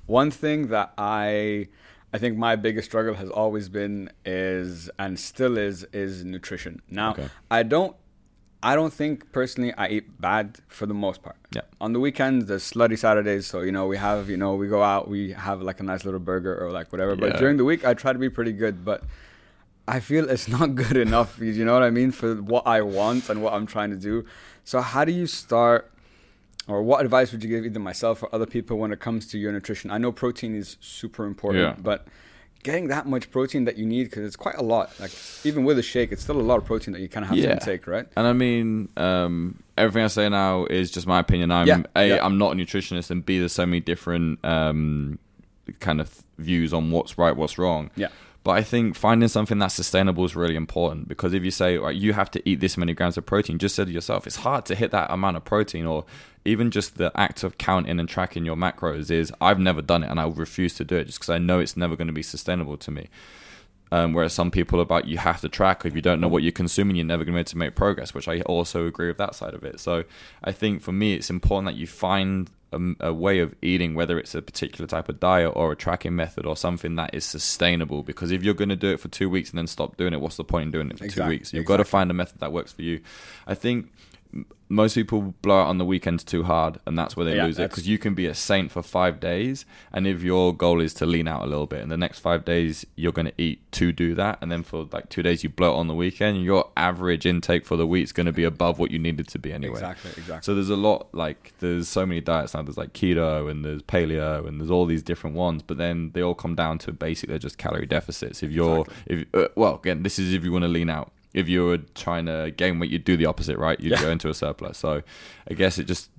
One 0.05 0.31
thing 0.31 0.67
that 0.69 0.93
I, 0.97 1.67
I 2.13 2.17
think 2.17 2.37
my 2.37 2.55
biggest 2.55 2.89
struggle 2.89 3.13
has 3.15 3.29
always 3.29 3.69
been 3.69 4.11
is 4.25 4.89
and 4.97 5.19
still 5.19 5.57
is 5.57 5.83
is 5.93 6.23
nutrition. 6.23 6.81
Now, 6.89 7.11
Okay. 7.11 7.29
I 7.51 7.61
don't, 7.63 7.95
I 8.61 8.75
don't 8.75 8.91
think 8.91 9.31
personally 9.31 9.73
I 9.73 9.87
eat 9.87 10.19
bad 10.21 10.57
for 10.67 10.85
the 10.85 10.93
most 10.93 11.23
part. 11.23 11.37
Yeah. 11.51 11.61
On 11.79 11.93
the 11.93 11.99
weekends, 11.99 12.45
there's 12.47 12.69
slutty 12.69 12.97
Saturdays, 12.97 13.47
so 13.47 13.61
you 13.61 13.71
know 13.71 13.87
we 13.87 13.97
have, 13.97 14.29
you 14.29 14.35
know, 14.37 14.55
we 14.55 14.67
go 14.67 14.83
out, 14.83 15.07
we 15.07 15.31
have 15.31 15.61
like 15.61 15.79
a 15.79 15.83
nice 15.83 16.03
little 16.03 16.19
burger 16.19 16.57
or 16.61 16.71
like 16.71 16.91
whatever. 16.91 17.15
But 17.15 17.37
during 17.37 17.57
the 17.57 17.63
week, 17.65 17.85
I 17.85 17.93
try 17.93 18.11
to 18.13 18.19
be 18.19 18.29
pretty 18.29 18.51
good, 18.53 18.83
but. 18.85 19.03
I 19.87 19.99
feel 20.01 20.29
it's 20.29 20.47
not 20.59 20.75
good 20.75 20.97
enough. 20.97 21.39
You 21.39 21.65
know 21.65 21.73
what 21.73 21.81
I 21.81 21.89
mean 21.89 22.11
for 22.11 22.35
what 22.35 22.67
I 22.67 22.81
want 22.81 23.27
and 23.27 23.41
what 23.41 23.53
I'm 23.53 23.65
trying 23.65 23.89
to 23.89 23.95
do. 23.95 24.23
So 24.63 24.81
how 24.81 25.03
do 25.03 25.11
you 25.11 25.25
start, 25.25 25.91
or 26.67 26.83
what 26.83 27.03
advice 27.03 27.31
would 27.31 27.43
you 27.43 27.49
give 27.49 27.65
either 27.65 27.79
myself 27.79 28.21
or 28.21 28.29
other 28.31 28.45
people 28.45 28.77
when 28.77 28.91
it 28.91 28.99
comes 28.99 29.25
to 29.29 29.39
your 29.39 29.51
nutrition? 29.51 29.89
I 29.89 29.97
know 29.97 30.11
protein 30.11 30.53
is 30.53 30.77
super 30.79 31.25
important, 31.25 31.63
Yeah. 31.63 31.75
but 31.81 32.05
getting 32.63 32.87
that 32.89 33.07
much 33.07 33.31
protein 33.31 33.65
that 33.65 33.77
you 33.77 33.85
need 33.85 34.05
because 34.05 34.25
it's 34.25 34.35
quite 34.35 34.55
a 34.55 34.63
lot. 34.63 34.91
Like 34.99 35.11
even 35.43 35.63
with 35.63 35.79
a 35.79 35.81
shake, 35.83 36.11
it's 36.11 36.21
still 36.23 36.39
a 36.39 36.41
lot 36.41 36.57
of 36.57 36.65
protein 36.65 36.93
that 36.93 36.99
you 37.01 37.07
kind 37.09 37.23
of 37.23 37.29
have 37.29 37.37
to 37.37 37.43
Yeah. 37.43 37.53
intake, 37.53 37.87
right? 37.87 38.05
And 38.17 38.27
I 38.27 38.33
mean, 38.33 38.89
um, 38.97 39.63
everything 39.77 40.03
I 40.03 40.07
say 40.07 40.27
now 40.29 40.65
is 40.65 40.91
just 40.91 41.07
my 41.07 41.19
opinion. 41.19 41.51
I'm 41.51 41.67
Yeah, 41.67 41.81
a, 41.95 42.07
yeah. 42.09 42.25
am 42.25 42.37
not 42.37 42.51
a 42.53 42.55
nutritionist, 42.55 43.11
and 43.11 43.25
b, 43.25 43.39
there's 43.39 43.53
so 43.53 43.65
many 43.65 43.79
different 43.79 44.43
um, 44.43 45.19
kind 45.79 46.01
of 46.01 46.21
views 46.37 46.73
on 46.73 46.91
what's 46.91 47.17
right, 47.17 47.35
what's 47.35 47.57
wrong. 47.57 47.91
Yeah. 47.95 48.07
But 48.43 48.51
I 48.51 48.63
think 48.63 48.95
finding 48.95 49.27
something 49.27 49.59
that's 49.59 49.75
sustainable 49.75 50.23
is 50.23 50.35
really 50.35 50.55
important 50.55 51.07
because 51.09 51.33
if 51.33 51.43
you 51.43 51.51
say 51.51 51.77
right, 51.77 51.95
you 51.95 52.13
have 52.13 52.31
to 52.31 52.49
eat 52.49 52.61
this 52.61 52.77
many 52.77 52.93
grams 52.93 53.17
of 53.17 53.25
protein, 53.25 53.59
just 53.59 53.75
said 53.75 53.87
to 53.87 53.93
yourself, 53.93 54.25
it's 54.25 54.37
hard 54.37 54.65
to 54.67 54.75
hit 54.75 54.91
that 54.91 55.11
amount 55.11 55.37
of 55.37 55.43
protein, 55.43 55.85
or 55.85 56.05
even 56.45 56.71
just 56.71 56.97
the 56.97 57.11
act 57.15 57.43
of 57.43 57.57
counting 57.57 57.99
and 57.99 58.07
tracking 58.07 58.45
your 58.45 58.55
macros 58.55 59.11
is 59.11 59.31
I've 59.41 59.59
never 59.59 59.81
done 59.81 60.03
it 60.03 60.09
and 60.09 60.19
I 60.19 60.27
refuse 60.27 60.73
to 60.75 60.85
do 60.85 60.95
it 60.95 61.05
just 61.05 61.19
because 61.19 61.29
I 61.29 61.37
know 61.37 61.59
it's 61.59 61.75
never 61.75 61.95
going 61.95 62.07
to 62.07 62.13
be 62.13 62.23
sustainable 62.23 62.77
to 62.77 62.91
me. 62.91 63.09
Um, 63.91 64.13
whereas 64.13 64.33
some 64.33 64.51
people 64.51 64.79
are 64.79 64.83
about 64.83 65.07
you 65.07 65.17
have 65.17 65.41
to 65.41 65.49
track. 65.49 65.85
If 65.85 65.95
you 65.95 66.01
don't 66.01 66.21
know 66.21 66.27
what 66.27 66.43
you're 66.43 66.51
consuming, 66.51 66.95
you're 66.95 67.05
never 67.05 67.23
going 67.23 67.33
to 67.33 67.37
be 67.37 67.39
able 67.39 67.49
to 67.49 67.57
make 67.57 67.75
progress. 67.75 68.13
Which 68.13 68.27
I 68.27 68.41
also 68.41 68.85
agree 68.85 69.07
with 69.07 69.17
that 69.17 69.35
side 69.35 69.53
of 69.53 69.63
it. 69.63 69.79
So 69.79 70.03
I 70.43 70.51
think 70.51 70.81
for 70.81 70.91
me, 70.91 71.13
it's 71.13 71.29
important 71.29 71.73
that 71.73 71.79
you 71.79 71.87
find 71.87 72.51
a, 72.71 72.79
a 72.99 73.13
way 73.13 73.39
of 73.39 73.55
eating, 73.61 73.95
whether 73.95 74.19
it's 74.19 74.35
a 74.35 74.41
particular 74.41 74.87
type 74.87 75.09
of 75.09 75.19
diet 75.19 75.53
or 75.55 75.71
a 75.71 75.75
tracking 75.75 76.15
method 76.15 76.45
or 76.45 76.55
something 76.55 76.95
that 76.97 77.13
is 77.13 77.25
sustainable. 77.25 78.03
Because 78.03 78.31
if 78.31 78.43
you're 78.43 78.53
going 78.53 78.69
to 78.69 78.75
do 78.75 78.91
it 78.91 78.99
for 78.99 79.07
two 79.07 79.29
weeks 79.29 79.49
and 79.49 79.57
then 79.57 79.67
stop 79.67 79.97
doing 79.97 80.13
it, 80.13 80.21
what's 80.21 80.37
the 80.37 80.43
point 80.43 80.67
in 80.67 80.71
doing 80.71 80.91
it 80.91 80.99
for 80.99 81.07
two 81.07 81.25
weeks? 81.27 81.53
You've 81.53 81.65
got 81.65 81.77
to 81.77 81.85
find 81.85 82.11
a 82.11 82.13
method 82.13 82.39
that 82.39 82.51
works 82.51 82.71
for 82.71 82.83
you. 82.83 83.01
I 83.47 83.55
think 83.55 83.91
most 84.71 84.93
people 84.93 85.33
blow 85.41 85.61
out 85.61 85.67
on 85.67 85.79
the 85.79 85.85
weekends 85.85 86.23
too 86.23 86.43
hard, 86.43 86.77
and 86.85 86.95
that's 86.97 87.17
where 87.17 87.25
they 87.25 87.35
Yeah, 87.35 87.45
lose 87.45 87.57
it. 87.57 87.71
Because 87.71 87.87
you 87.87 87.97
can 87.97 88.13
be 88.13 88.27
a 88.27 88.35
saint 88.35 88.71
for 88.71 88.83
five 88.83 89.19
days, 89.19 89.65
and 89.91 90.05
if 90.05 90.21
your 90.21 90.55
goal 90.55 90.79
is 90.79 90.93
to 90.95 91.07
lean 91.07 91.27
out 91.27 91.41
a 91.41 91.47
little 91.47 91.65
bit, 91.65 91.81
in 91.81 91.89
the 91.89 91.97
next 91.97 92.19
five 92.19 92.45
days 92.45 92.85
you're 92.95 93.11
going 93.11 93.25
to 93.25 93.33
eat 93.39 93.59
to 93.73 93.91
do 93.91 94.13
that, 94.13 94.37
and 94.41 94.51
then 94.51 94.61
for 94.61 94.87
like 94.91 95.09
two 95.09 95.23
days 95.23 95.43
you 95.43 95.49
blow 95.49 95.73
it 95.73 95.77
on 95.77 95.87
the 95.87 95.95
weekend, 95.95 96.43
your 96.43 96.69
average 96.77 97.25
intake 97.25 97.65
for 97.65 97.77
the 97.77 97.87
week 97.87 98.03
is 98.03 98.11
going 98.11 98.27
to 98.27 98.31
be 98.31 98.43
above 98.43 98.77
what 98.77 98.91
you 98.91 98.99
needed 98.99 99.27
to 99.29 99.39
be 99.39 99.51
anyway. 99.51 99.79
Exactly, 99.79 100.11
exactly. 100.11 100.45
So 100.45 100.53
there's 100.53 100.69
a 100.69 100.75
lot 100.75 101.07
like 101.13 101.53
there's 101.59 101.87
so 101.87 102.05
many 102.05 102.21
diets 102.21 102.53
now. 102.53 102.61
There's 102.61 102.77
like 102.77 102.93
keto 102.93 103.49
and 103.49 103.65
there's 103.65 103.81
paleo 103.81 104.47
and 104.47 104.61
there's 104.61 104.71
all 104.71 104.85
these 104.85 105.01
different 105.01 105.35
ones, 105.35 105.63
but 105.63 105.77
then 105.77 106.11
they 106.13 106.21
all 106.21 106.35
come 106.35 106.53
down 106.53 106.77
to 106.79 106.93
basically 106.93 107.31
they're 107.31 107.39
just 107.39 107.57
calorie 107.57 107.87
deficits. 107.87 108.43
If 108.43 108.51
you're 108.51 108.85
if 109.07 109.25
uh, 109.33 109.47
well 109.55 109.75
again, 109.75 110.03
this 110.03 110.19
is 110.19 110.31
if 110.31 110.43
you 110.43 110.51
want 110.51 110.63
to 110.63 110.69
lean 110.69 110.91
out. 110.91 111.11
If 111.33 111.47
you 111.47 111.65
were 111.65 111.77
trying 111.95 112.25
to 112.25 112.51
gain 112.55 112.79
weight, 112.79 112.89
you'd 112.89 113.03
do 113.03 113.15
the 113.17 113.25
opposite, 113.27 113.57
right? 113.57 113.79
You 113.79 113.91
Yeah. 113.91 114.01
go 114.01 114.09
into 114.09 114.29
a 114.29 114.33
surplus. 114.33 114.77
So 114.77 115.03
I 115.49 115.53
guess 115.53 115.77
it 115.77 115.85
just 115.85 116.09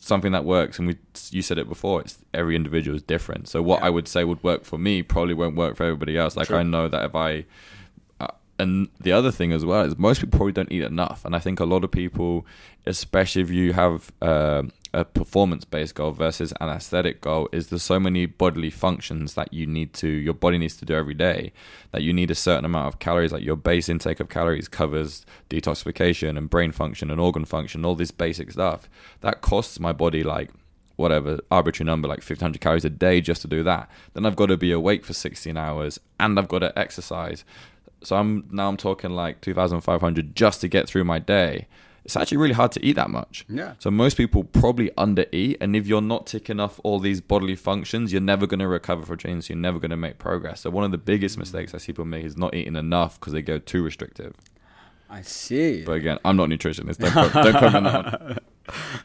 something 0.00 0.32
that 0.32 0.44
works. 0.44 0.78
And 0.78 0.88
we 0.88 0.96
you 1.30 1.42
said 1.42 1.58
it 1.58 1.68
before. 1.68 2.00
It's 2.00 2.18
every 2.32 2.56
individual 2.56 2.96
is 2.96 3.02
different. 3.02 3.48
So 3.48 3.60
what 3.62 3.80
Yeah. 3.80 3.86
I 3.86 3.90
would 3.90 4.08
say 4.08 4.24
would 4.24 4.42
work 4.42 4.64
for 4.64 4.78
me 4.78 5.02
probably 5.02 5.34
won't 5.34 5.56
work 5.56 5.76
for 5.76 5.84
everybody 5.84 6.16
else. 6.16 6.36
Like 6.36 6.46
True. 6.48 6.58
I 6.58 6.62
know 6.62 6.88
that 6.88 7.04
if 7.04 7.14
I 7.14 7.44
and 8.58 8.88
the 9.00 9.12
other 9.12 9.30
thing 9.30 9.52
as 9.52 9.64
well 9.64 9.82
is 9.82 9.98
most 9.98 10.20
people 10.20 10.36
probably 10.36 10.52
don't 10.52 10.72
eat 10.72 10.82
enough, 10.82 11.24
and 11.24 11.36
I 11.36 11.38
think 11.38 11.60
a 11.60 11.64
lot 11.64 11.84
of 11.84 11.90
people, 11.90 12.46
especially 12.86 13.42
if 13.42 13.50
you 13.50 13.72
have 13.72 14.10
um 14.22 14.72
a 14.94 15.04
performance-based 15.04 15.94
goal 15.94 16.12
versus 16.12 16.54
an 16.58 16.70
aesthetic 16.70 17.20
goal, 17.20 17.50
is 17.52 17.68
there's 17.68 17.82
so 17.82 18.00
many 18.00 18.24
bodily 18.24 18.70
functions 18.70 19.34
that 19.34 19.52
you 19.52 19.66
need 19.66 19.92
to 19.92 20.08
your 20.08 20.32
body 20.32 20.56
needs 20.56 20.76
to 20.78 20.86
do 20.86 20.94
every 20.94 21.12
day 21.12 21.52
that 21.92 22.02
you 22.02 22.14
need 22.14 22.30
a 22.30 22.34
certain 22.34 22.64
amount 22.64 22.86
of 22.86 22.98
calories. 22.98 23.32
Like 23.32 23.44
your 23.44 23.56
base 23.56 23.90
intake 23.90 24.20
of 24.20 24.30
calories 24.30 24.68
covers 24.68 25.26
detoxification 25.50 26.38
and 26.38 26.48
brain 26.48 26.72
function 26.72 27.10
and 27.10 27.20
organ 27.20 27.44
function, 27.44 27.84
all 27.84 27.94
this 27.94 28.10
basic 28.10 28.50
stuff. 28.52 28.88
That 29.20 29.42
costs 29.42 29.78
my 29.78 29.92
body 29.92 30.22
like 30.22 30.50
whatever 30.96 31.40
arbitrary 31.50 31.86
number 31.86 32.08
like 32.08 32.20
1500 32.20 32.58
calories 32.58 32.84
a 32.86 32.90
day 32.90 33.20
just 33.20 33.42
to 33.42 33.48
do 33.48 33.62
that. 33.62 33.90
Then 34.14 34.24
i've 34.24 34.36
got 34.36 34.46
to 34.46 34.56
be 34.56 34.72
awake 34.72 35.04
for 35.04 35.12
16 35.12 35.54
hours 35.56 36.00
and 36.18 36.38
i've 36.38 36.48
got 36.48 36.60
to 36.60 36.78
exercise 36.78 37.44
so 38.02 38.16
i'm 38.16 38.46
now 38.50 38.68
i'm 38.68 38.76
talking 38.76 39.10
like 39.10 39.40
2500 39.40 40.34
just 40.34 40.60
to 40.60 40.68
get 40.68 40.88
through 40.88 41.04
my 41.04 41.18
day 41.18 41.66
it's 42.04 42.16
actually 42.16 42.36
really 42.36 42.54
hard 42.54 42.70
to 42.70 42.84
eat 42.84 42.92
that 42.94 43.10
much 43.10 43.44
Yeah. 43.48 43.74
so 43.78 43.90
most 43.90 44.16
people 44.16 44.44
probably 44.44 44.90
undereat 44.96 45.56
and 45.60 45.74
if 45.74 45.86
you're 45.86 46.00
not 46.00 46.26
ticking 46.26 46.60
off 46.60 46.80
all 46.84 47.00
these 47.00 47.20
bodily 47.20 47.56
functions 47.56 48.12
you're 48.12 48.20
never 48.22 48.46
going 48.46 48.60
to 48.60 48.68
recover 48.68 49.04
from 49.04 49.18
change 49.18 49.48
you're 49.50 49.58
never 49.58 49.78
going 49.78 49.90
to 49.90 49.96
make 49.96 50.18
progress 50.18 50.60
so 50.60 50.70
one 50.70 50.84
of 50.84 50.92
the 50.92 50.98
biggest 50.98 51.36
mm. 51.36 51.40
mistakes 51.40 51.74
i 51.74 51.78
see 51.78 51.86
people 51.92 52.04
make 52.04 52.24
is 52.24 52.36
not 52.36 52.54
eating 52.54 52.76
enough 52.76 53.18
because 53.18 53.32
they 53.32 53.42
go 53.42 53.58
too 53.58 53.82
restrictive 53.82 54.34
I 55.08 55.22
see. 55.22 55.84
but 55.84 55.92
again 55.92 56.18
i'm 56.24 56.36
not 56.36 56.44
a 56.44 56.56
nutritionist 56.56 56.98
don't 56.98 57.12
quote, 57.12 57.32
don't 57.32 57.72
me 57.72 57.78
on 57.78 57.84
that 57.84 58.42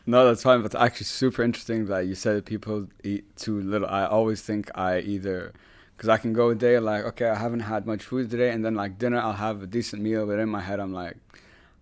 No, 0.05 0.27
that's 0.27 0.43
fine. 0.43 0.59
But 0.59 0.67
it's 0.67 0.75
actually 0.75 1.05
super 1.05 1.43
interesting 1.43 1.85
that 1.87 2.07
you 2.07 2.15
said 2.15 2.45
people 2.45 2.87
eat 3.03 3.35
too 3.37 3.61
little. 3.61 3.87
I 3.87 4.05
always 4.05 4.41
think 4.41 4.71
I 4.75 4.99
either, 4.99 5.53
because 5.95 6.09
I 6.09 6.17
can 6.17 6.33
go 6.33 6.49
a 6.49 6.55
day 6.55 6.79
like, 6.79 7.03
okay, 7.05 7.27
I 7.29 7.35
haven't 7.35 7.61
had 7.61 7.85
much 7.85 8.03
food 8.03 8.29
today, 8.31 8.51
and 8.51 8.63
then 8.65 8.75
like 8.75 8.97
dinner, 8.97 9.19
I'll 9.19 9.33
have 9.33 9.61
a 9.63 9.67
decent 9.67 10.01
meal. 10.01 10.25
But 10.25 10.39
in 10.39 10.49
my 10.49 10.61
head, 10.61 10.79
I'm 10.79 10.93
like, 10.93 11.17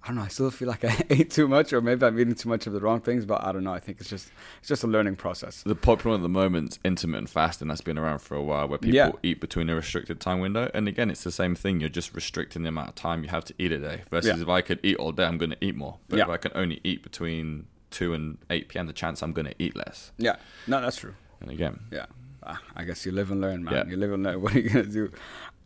I 0.03 0.07
don't 0.07 0.16
know. 0.16 0.22
I 0.24 0.28
still 0.30 0.49
feel 0.49 0.68
like 0.70 0.86
I 0.86 0.95
ate 1.10 1.30
too 1.30 1.47
much, 1.47 1.74
or 1.74 1.82
maybe 1.82 2.05
I'm 2.05 2.18
eating 2.20 2.34
too 2.36 2.47
much 2.49 2.68
of 2.68 2.74
the 2.74 2.80
wrong 2.80 3.01
things. 3.01 3.26
But 3.26 3.43
I 3.43 3.51
don't 3.51 3.64
know. 3.66 3.74
I 3.74 3.80
think 3.80 3.99
it's 3.99 4.10
just 4.10 4.32
it's 4.60 4.68
just 4.70 4.84
a 4.84 4.88
learning 4.88 5.18
process. 5.18 5.62
The 5.64 5.76
popular 5.76 6.12
one 6.12 6.22
at 6.22 6.24
the 6.24 6.30
moment 6.30 6.72
is 6.74 6.80
intermittent 6.86 7.30
fasting. 7.30 7.68
That's 7.68 7.82
been 7.82 7.97
around 7.97 8.20
for 8.20 8.36
a 8.36 8.41
while, 8.43 8.68
where 8.68 8.78
people 8.78 8.95
Yeah. 8.95 9.12
eat 9.24 9.41
between 9.41 9.70
a 9.70 9.76
restricted 9.76 10.20
time 10.20 10.39
window. 10.39 10.72
And 10.74 10.88
again, 10.88 11.10
it's 11.10 11.24
the 11.24 11.32
same 11.32 11.53
thing. 11.55 11.80
You're 11.82 11.89
just 11.89 12.14
restricting 12.16 12.64
the 12.64 12.70
amount 12.70 12.89
of 12.89 12.95
time 12.95 13.24
you 13.24 13.30
have 13.30 13.43
to 13.45 13.53
eat 13.57 13.72
a 13.74 13.78
day. 13.78 14.03
Versus 14.10 14.38
Yeah. 14.38 14.41
if 14.43 14.49
I 14.49 14.62
could 14.62 14.80
eat 14.84 14.95
all 14.97 15.12
day, 15.12 15.26
I'm 15.26 15.38
going 15.38 15.51
to 15.51 15.57
eat 15.62 15.76
more. 15.76 15.97
But 16.07 16.18
Yeah. 16.20 16.24
if 16.24 16.30
I 16.30 16.38
can 16.38 16.51
only 16.55 16.80
eat 16.84 17.03
between 17.03 17.68
two 17.91 18.14
and 18.14 18.38
eight 18.49 18.70
p.m., 18.70 18.88
the 18.88 18.93
chance 18.93 19.22
I'm 19.22 19.34
going 19.34 19.47
to 19.47 19.55
eat 19.60 19.76
less. 19.76 20.12
Yeah. 20.18 20.36
No, 20.68 20.80
that's 20.80 20.95
true. 20.97 21.16
And 21.41 21.49
again, 21.51 21.80
Yeah. 21.91 22.05
I 22.75 22.83
guess 22.83 23.05
you 23.05 23.11
live 23.11 23.31
and 23.31 23.41
learn, 23.41 23.63
man. 23.63 23.73
Yeah. 23.73 23.85
You 23.91 23.97
live 23.97 24.13
and 24.13 24.23
learn. 24.23 24.41
What 24.43 24.55
are 24.55 24.59
you 24.59 24.69
gonna 24.69 24.85
do? 24.85 25.11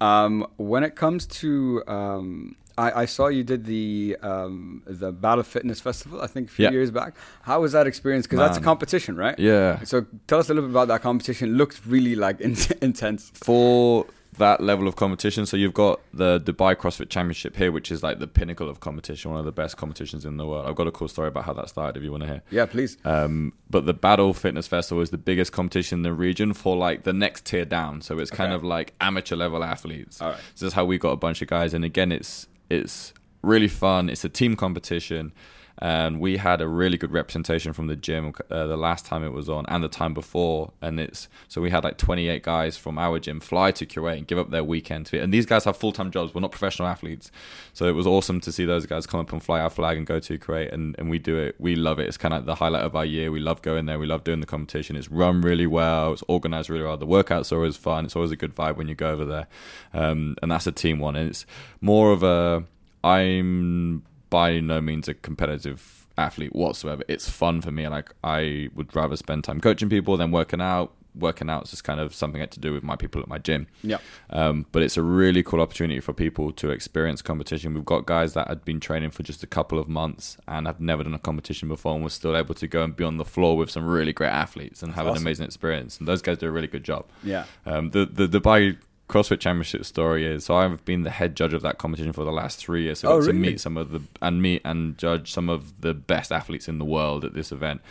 Um, 0.02 0.48
when 0.58 0.84
it 0.84 0.96
comes 0.96 1.26
to, 1.28 1.84
um, 1.88 2.56
I, 2.78 3.04
I 3.04 3.06
saw 3.06 3.28
you 3.28 3.44
did 3.44 3.66
the 3.66 4.18
um, 4.22 4.82
the 4.86 5.12
Battle 5.12 5.44
Fitness 5.44 5.80
Festival. 5.80 6.22
I 6.22 6.28
think 6.28 6.50
a 6.50 6.52
few 6.52 6.66
Yeah. 6.66 6.72
years 6.72 6.92
back. 6.92 7.16
How 7.44 7.62
was 7.62 7.72
that 7.74 7.86
experience? 7.88 8.26
Because 8.26 8.40
that's 8.40 8.58
a 8.58 8.62
competition, 8.62 9.16
right? 9.16 9.38
yeah, 9.38 9.84
So 9.84 10.06
tell 10.28 10.40
us 10.40 10.50
a 10.50 10.54
little 10.54 10.68
bit 10.70 10.74
about 10.74 10.88
that 10.90 11.02
competition. 11.02 11.50
It 11.50 11.54
looked 11.54 11.86
really 11.86 12.16
like 12.16 12.42
in- 12.48 12.58
intense. 12.82 13.32
for 13.34 14.06
that 14.38 14.62
level 14.62 14.88
of 14.88 14.96
competition, 14.96 15.46
so 15.46 15.58
you've 15.58 15.74
got 15.74 16.00
the 16.14 16.40
Dubai 16.40 16.76
CrossFit 16.76 17.10
Championship 17.10 17.56
here, 17.56 17.72
which 17.72 17.92
is 17.92 18.04
like 18.04 18.20
the 18.20 18.28
pinnacle 18.28 18.70
of 18.70 18.80
competition, 18.80 19.32
one 19.32 19.40
of 19.40 19.46
the 19.46 19.52
best 19.52 19.78
competitions 19.78 20.26
in 20.26 20.38
the 20.38 20.46
world. 20.46 20.68
I've 20.68 20.76
got 20.76 20.88
a 20.88 20.92
cool 20.92 21.08
story 21.08 21.28
about 21.28 21.46
how 21.46 21.54
that 21.54 21.70
started. 21.70 21.98
If 21.98 22.04
you 22.04 22.12
want 22.12 22.24
to 22.24 22.28
hear. 22.28 22.42
Yeah, 22.52 22.66
please. 22.66 22.98
Um, 23.06 23.54
but 23.70 23.86
the 23.86 23.94
Battle 23.94 24.34
Fitness 24.34 24.68
Festival 24.68 25.02
is 25.02 25.10
the 25.10 25.18
biggest 25.18 25.52
competition 25.52 26.00
in 26.00 26.04
the 26.04 26.14
region 26.14 26.54
for 26.54 26.76
like 26.76 27.04
the 27.04 27.14
next 27.14 27.46
tier 27.46 27.66
down. 27.66 28.02
So 28.02 28.20
it's 28.20 28.32
kind 28.32 28.54
of 28.54 28.64
like 28.64 28.94
amateur 29.02 29.36
level 29.36 29.64
athletes. 29.64 30.22
All 30.22 30.30
right. 30.30 30.40
So 30.56 30.66
this 30.66 30.72
is 30.72 30.74
how 30.74 30.86
we 30.86 30.98
got 30.98 31.12
a 31.12 31.18
bunch 31.18 31.42
of 31.42 31.48
guys. 31.48 31.74
And 31.74 31.84
again, 31.86 32.12
it's 32.12 32.48
it's 32.70 33.14
really 33.42 33.68
fun. 33.68 34.10
It's 34.10 34.24
a 34.24 34.30
team 34.30 34.56
competition, 34.56 35.34
and 35.80 36.20
we 36.20 36.38
had 36.38 36.62
a 36.62 36.68
really 36.68 36.98
good 36.98 37.12
representation 37.12 37.74
from 37.74 37.88
the 37.88 37.96
gym 37.96 38.34
uh, 38.50 38.68
the 38.68 38.78
last 38.78 39.06
time 39.06 39.24
it 39.24 39.34
was 39.34 39.50
on 39.50 39.66
and 39.68 39.84
the 39.84 39.88
time 39.88 40.14
before. 40.14 40.72
And 40.82 41.00
it's 41.00 41.28
so 41.48 41.62
we 41.62 41.72
had 41.72 41.84
like 41.84 41.98
28 41.98 42.44
guys 42.44 42.78
from 42.78 42.98
our 42.98 43.20
gym 43.20 43.40
fly 43.40 43.72
to 43.72 43.86
Kuwait 43.86 44.18
and 44.18 44.28
give 44.28 44.38
up 44.38 44.52
their 44.52 44.64
weekend 44.64 45.08
to 45.08 45.18
it 45.18 45.24
and 45.24 45.34
these 45.34 45.46
guys 45.46 45.64
have 45.66 45.76
full-time 45.76 46.12
jobs 46.12 46.34
we're 46.34 46.42
not 46.42 46.52
professional 46.52 46.88
athletes. 46.88 47.32
So 47.74 47.86
it 47.86 47.94
was 47.94 48.06
awesome 48.06 48.40
to 48.42 48.52
see 48.52 48.66
those 48.66 48.86
guys 48.86 49.08
come 49.08 49.20
up 49.20 49.32
and 49.32 49.42
fly 49.42 49.62
our 49.62 49.70
flag 49.70 49.98
and 49.98 50.06
go 50.06 50.20
to 50.20 50.38
Kuwait 50.38 50.72
and, 50.72 50.96
and 51.00 51.10
we 51.10 51.18
do 51.18 51.38
it. 51.38 51.56
We 51.60 51.76
love 51.76 52.00
it. 52.00 52.08
It's 52.08 52.18
kind 52.18 52.34
of 52.34 52.42
like 52.42 52.46
the 52.46 52.56
highlight 52.56 52.84
of 52.84 52.96
our 52.96 53.06
year. 53.06 53.32
We 53.32 53.40
love 53.40 53.62
going 53.62 53.86
there. 53.88 53.98
We 53.98 54.06
love 54.06 54.24
doing 54.24 54.42
the 54.42 54.46
competition. 54.46 54.96
It's 54.96 55.10
run 55.10 55.42
really 55.42 55.68
well. 55.68 56.14
It's 56.14 56.24
organized 56.28 56.70
really 56.70 56.86
well. 56.86 56.98
The 56.98 57.08
workouts 57.08 57.52
are 57.52 57.56
always 57.56 57.78
fun. 57.78 58.06
It's 58.06 58.16
always 58.16 58.32
a 58.32 58.36
good 58.36 58.56
vibe 58.56 58.78
when 58.78 58.88
you 58.88 58.96
go 58.96 59.10
over 59.10 59.26
there. 59.26 59.48
Um, 59.94 60.36
and 60.42 60.52
that's 60.52 60.68
a 60.68 60.72
team 60.72 61.00
one. 61.00 61.16
And 61.16 61.30
it's 61.30 61.46
more 61.82 62.12
of 62.12 62.24
a 62.24 62.66
I'm 63.04 64.04
by 64.38 64.60
no 64.60 64.82
means 64.82 65.08
a 65.08 65.14
competitive 65.14 66.08
athlete 66.18 66.54
whatsoever. 66.56 67.04
It's 67.08 67.30
fun 67.30 67.62
for 67.62 67.72
me. 67.72 67.88
Like 67.88 68.10
I 68.24 68.70
would 68.76 68.96
rather 68.96 69.16
spend 69.16 69.44
time 69.44 69.60
coaching 69.62 69.90
people 69.90 70.18
than 70.18 70.32
working 70.32 70.62
out. 70.62 70.90
Working 71.16 71.48
out 71.54 71.66
is 71.66 71.70
just 71.70 71.84
kind 71.84 72.00
of 72.00 72.10
something 72.16 72.42
I 72.42 72.46
had 72.48 72.52
to 72.54 72.60
do 72.68 72.74
with 72.74 72.82
my 72.92 72.96
people 72.96 73.22
at 73.22 73.28
my 73.28 73.38
gym. 73.38 73.68
Yeah. 73.84 74.00
Um, 74.32 74.66
but 74.72 74.82
it's 74.82 74.98
a 74.98 75.04
really 75.04 75.44
cool 75.44 75.62
opportunity 75.62 76.00
for 76.00 76.12
people 76.26 76.52
to 76.54 76.72
experience 76.72 77.22
competition. 77.22 77.76
We've 77.76 77.86
got 77.96 78.08
guys 78.08 78.34
that 78.34 78.48
had 78.48 78.66
been 78.66 78.80
training 78.80 79.12
for 79.12 79.22
just 79.22 79.44
a 79.44 79.48
couple 79.58 79.78
of 79.78 79.88
months 79.88 80.38
and 80.48 80.66
have 80.66 80.80
never 80.80 81.04
done 81.04 81.14
a 81.14 81.20
competition 81.20 81.68
before 81.68 81.94
and 81.94 82.04
were 82.04 82.10
still 82.10 82.36
able 82.36 82.56
to 82.56 82.68
go 82.68 82.82
and 82.84 82.96
be 82.96 83.04
on 83.04 83.18
the 83.18 83.26
floor 83.36 83.56
with 83.56 83.70
some 83.70 83.86
really 83.98 84.14
great 84.20 84.34
athletes 84.46 84.82
and 84.82 84.90
That's 84.90 84.98
have 84.98 85.06
awesome. 85.08 85.18
an 85.18 85.24
amazing 85.28 85.46
experience. 85.46 86.00
And 86.00 86.08
those 86.08 86.24
guys 86.24 86.40
do 86.40 86.48
a 86.48 86.52
really 86.58 86.72
good 86.76 86.84
job. 86.92 87.06
Yeah. 87.24 87.46
Um, 87.72 87.92
the 87.92 88.04
the 88.20 88.28
Dubai 88.28 88.78
CrossFit 89.14 89.40
Championship 89.40 89.86
story 89.86 90.26
is 90.26 90.46
so 90.46 90.56
I've 90.56 90.84
been 90.86 91.04
the 91.04 91.12
head 91.12 91.36
judge 91.36 91.54
of 91.54 91.62
that 91.62 91.78
competition 91.78 92.14
for 92.14 92.24
the 92.26 92.32
last 92.32 92.58
three 92.58 92.84
years. 92.84 93.00
So 93.00 93.10
Oh, 93.10 93.22
to 93.22 93.28
really? 93.28 93.38
meet 93.38 93.62
some 93.62 93.78
of 93.78 93.92
the 93.92 94.02
and 94.24 94.42
meet 94.42 94.64
and 94.66 94.98
judge 94.98 95.32
some 95.32 95.50
of 95.50 95.82
the 95.82 95.94
best 95.94 96.32
athletes 96.32 96.68
in 96.68 96.80
the 96.80 96.86
world 96.86 97.24
at 97.24 97.36
this 97.36 97.52
event. 97.52 97.82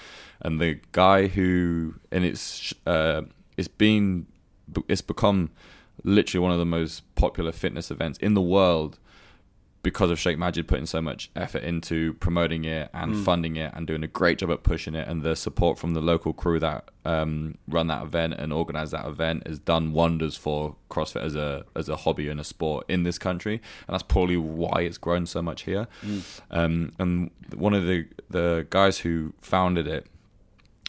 And 0.40 0.60
the 0.60 0.80
guy 0.90 1.28
who 1.28 1.94
and 2.10 2.24
it's 2.24 2.74
uh, 2.88 3.22
it's 3.56 3.68
been 3.68 4.26
it's 4.88 5.00
become 5.00 5.50
literally 6.02 6.42
one 6.42 6.50
of 6.50 6.58
the 6.58 6.66
most 6.66 7.02
popular 7.14 7.52
fitness 7.52 7.92
events 7.92 8.18
in 8.18 8.34
the 8.34 8.42
world 8.42 8.98
because 9.82 10.10
of 10.12 10.18
Sheikh 10.20 10.38
Majid 10.38 10.68
putting 10.68 10.86
so 10.86 11.02
much 11.02 11.28
effort 11.34 11.64
into 11.64 12.14
promoting 12.14 12.64
it 12.64 12.88
and 12.94 13.14
Mm. 13.16 13.24
funding 13.24 13.56
it 13.56 13.72
and 13.74 13.84
doing 13.86 14.04
a 14.04 14.06
great 14.06 14.38
job 14.38 14.50
at 14.52 14.62
pushing 14.62 14.94
it 14.94 15.08
and 15.08 15.22
the 15.22 15.34
support 15.34 15.76
from 15.78 15.92
the 15.94 16.00
local 16.00 16.32
crew 16.32 16.60
that 16.60 16.88
um, 17.04 17.56
run 17.66 17.88
that 17.88 18.02
event 18.04 18.34
and 18.34 18.52
organize 18.52 18.92
that 18.92 19.04
event 19.06 19.44
has 19.46 19.58
done 19.58 19.92
wonders 19.92 20.36
for 20.36 20.76
CrossFit 20.88 21.22
as 21.22 21.34
a 21.34 21.64
as 21.74 21.88
a 21.88 21.96
hobby 21.96 22.28
and 22.28 22.38
a 22.38 22.44
sport 22.44 22.84
in 22.88 23.02
this 23.02 23.18
country 23.18 23.54
and 23.88 23.92
that's 23.94 24.04
probably 24.04 24.36
why 24.36 24.82
it's 24.82 24.98
grown 24.98 25.26
so 25.26 25.42
much 25.42 25.62
here. 25.62 25.88
Um, 26.50 26.92
and 27.00 27.30
one 27.54 27.74
of 27.74 27.84
the 27.86 28.06
the 28.30 28.66
guys 28.70 28.98
who 29.00 29.32
founded 29.40 29.86
it, 29.88 30.06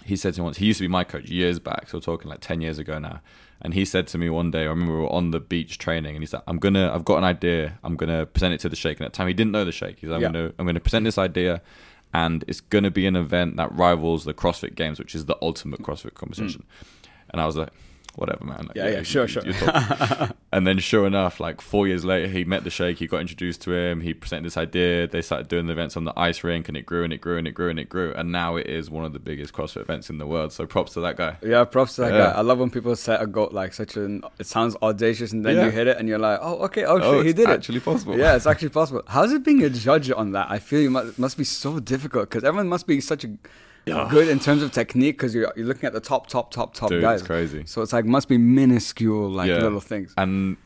he 0.06 0.16
said 0.16 0.34
to 0.36 0.42
me 0.42 0.46
once, 0.46 0.58
he 0.58 0.66
used 0.68 0.78
to 0.80 0.84
be 0.84 0.88
my 0.88 1.04
coach 1.04 1.30
years 1.30 1.60
back, 1.60 1.90
so 1.90 1.98
we're 1.98 2.02
talking 2.02 2.30
like 2.30 2.42
10 2.42 2.62
years 2.62 2.78
ago 2.78 3.00
now. 3.00 3.22
And 3.64 3.74
he 3.74 3.86
said 3.86 4.08
to 4.08 4.18
me 4.18 4.30
one 4.30 4.52
day, 4.52 4.64
I 4.64 4.66
remember 4.66 4.94
we 4.94 5.02
were 5.04 5.12
on 5.12 5.32
the 5.32 5.40
beach 5.40 5.78
training, 5.78 6.16
and 6.16 6.22
he 6.22 6.28
said, 6.28 6.42
I'm 6.48 6.58
gonna, 6.58 6.92
I've 6.94 7.06
got 7.06 7.18
an 7.18 7.24
idea, 7.24 7.80
I'm 7.84 7.96
gonna 7.96 8.26
present 8.26 8.54
it 8.54 8.60
to 8.62 8.70
the 8.70 8.76
Sheikh. 8.76 9.00
And 9.00 9.06
at 9.06 9.14
the 9.14 9.18
time, 9.18 9.28
he 9.28 9.34
didn't 9.34 9.54
know 9.54 9.64
the 9.64 9.72
Sheikh. 9.72 10.00
He's 10.00 10.10
like, 10.10 10.22
I'm 10.22 10.34
gonna, 10.34 10.52
I'm 10.60 10.66
gonna 10.66 10.82
present 10.82 11.06
this 11.06 11.18
idea, 11.18 11.62
and 12.14 12.44
it's 12.48 12.60
gonna 12.60 12.92
be 12.92 13.08
an 13.08 13.16
event 13.16 13.56
that 13.56 13.72
rivals 13.74 14.26
the 14.26 14.34
CrossFit 14.34 14.76
Games, 14.76 15.00
which 15.00 15.16
is 15.16 15.26
the 15.26 15.38
ultimate 15.42 15.82
CrossFit 15.82 16.14
competition. 16.14 16.64
Mm. 16.64 17.08
And 17.30 17.42
I 17.42 17.46
was 17.46 17.56
like, 17.56 17.70
whatever, 18.16 18.46
man. 18.46 18.66
Like, 18.68 18.76
Yeah, 18.76 18.90
yeah, 18.90 19.04
sure, 19.04 19.28
sure. 19.28 19.44
you're 19.46 19.54
and 20.52 20.68
then, 20.68 20.80
sure 20.80 21.06
enough, 21.08 21.40
like 21.40 21.62
four 21.62 21.88
years 21.88 22.06
later, 22.06 22.28
he 22.28 22.44
met 22.44 22.64
the 22.64 22.70
Sheikh. 22.70 22.98
He 23.00 23.08
got 23.08 23.22
introduced 23.22 23.62
to 23.64 23.74
him. 23.74 24.02
He 24.02 24.14
presented 24.14 24.46
this 24.46 24.58
idea. 24.58 25.08
They 25.08 25.22
started 25.22 25.48
doing 25.48 25.66
the 25.66 25.74
events 25.74 25.98
on 25.98 26.06
the 26.06 26.14
ice 26.18 26.44
rink, 26.44 26.68
and 26.68 26.78
it 26.78 26.86
grew 26.86 27.04
and 27.04 27.12
it 27.12 27.22
grew 27.22 27.38
and 27.38 27.48
it 27.48 27.52
grew 27.54 27.70
and 27.70 27.80
it 27.80 27.90
grew. 27.90 28.14
And 28.14 28.32
now 28.32 28.56
it 28.56 28.68
is 28.68 28.90
one 28.90 29.04
of 29.06 29.14
the 29.14 29.20
biggest 29.20 29.54
CrossFit 29.54 29.82
events 29.82 30.10
in 30.10 30.18
the 30.20 30.28
world. 30.28 30.54
So 30.54 30.66
props 30.66 30.94
to 30.94 31.00
that 31.02 31.18
guy. 31.18 31.38
Yeah, 31.44 31.64
props 31.66 31.96
to 31.96 32.02
that 32.02 32.14
Yeah. 32.14 32.18
guy. 32.26 32.32
I 32.32 32.42
love 32.42 32.60
when 32.60 32.70
people 32.70 32.96
set 32.96 33.22
a 33.22 33.28
goal 33.28 33.50
like 33.52 33.74
such 33.74 33.98
an. 33.98 34.24
It 34.40 34.46
sounds 34.46 34.76
audacious, 34.82 35.32
and 35.32 35.44
then 35.46 35.56
Yeah. 35.56 35.66
you 35.66 35.72
hit 35.72 35.88
it, 35.88 35.98
and 35.98 36.08
you're 36.08 36.20
like, 36.20 36.40
"Oh, 36.42 36.58
okay, 36.66 36.86
oh, 36.86 37.00
Oh, 37.02 37.18
shit, 37.18 37.26
he 37.28 37.34
did 37.34 37.50
it." 37.50 37.54
actually 37.54 37.80
possible. 37.80 38.18
Yeah, 38.18 38.36
it's 38.36 38.46
actually 38.54 38.70
possible. 38.70 39.02
How's 39.08 39.32
it 39.32 39.44
being 39.44 39.64
a 39.64 39.70
judge 39.70 40.12
on 40.12 40.32
that? 40.34 40.48
I 40.52 40.60
feel 40.60 40.82
you 40.82 40.92
must, 40.92 41.18
must 41.18 41.38
be 41.38 41.44
so 41.44 41.80
difficult 41.80 42.30
because 42.30 42.44
everyone 42.44 42.68
must 42.68 42.86
be 42.88 43.02
such 43.02 43.24
a 43.24 43.30
Yeah. 43.86 44.08
good 44.12 44.28
in 44.30 44.40
terms 44.40 44.64
of 44.64 44.72
technique 44.72 45.18
because 45.18 45.36
you're 45.36 45.52
you're 45.56 45.66
looking 45.66 45.86
at 45.88 45.94
the 45.94 46.00
top, 46.00 46.28
top, 46.28 46.52
top, 46.52 46.74
top 46.74 46.90
Dude, 46.90 47.02
guys. 47.02 47.20
it's 47.20 47.28
crazy. 47.28 47.64
So 47.66 47.82
it's 47.82 47.94
like 47.94 48.06
must 48.06 48.28
be 48.28 48.38
minuscule 48.38 49.30
like 49.30 49.50
Yeah. 49.50 49.60
little 49.62 49.80
things. 49.82 50.14
and 50.18 50.58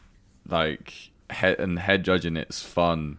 like 0.48 0.94
head 1.30 1.60
and 1.60 1.78
head 1.80 2.04
judging 2.04 2.38
it's 2.38 2.62
fun 2.64 3.18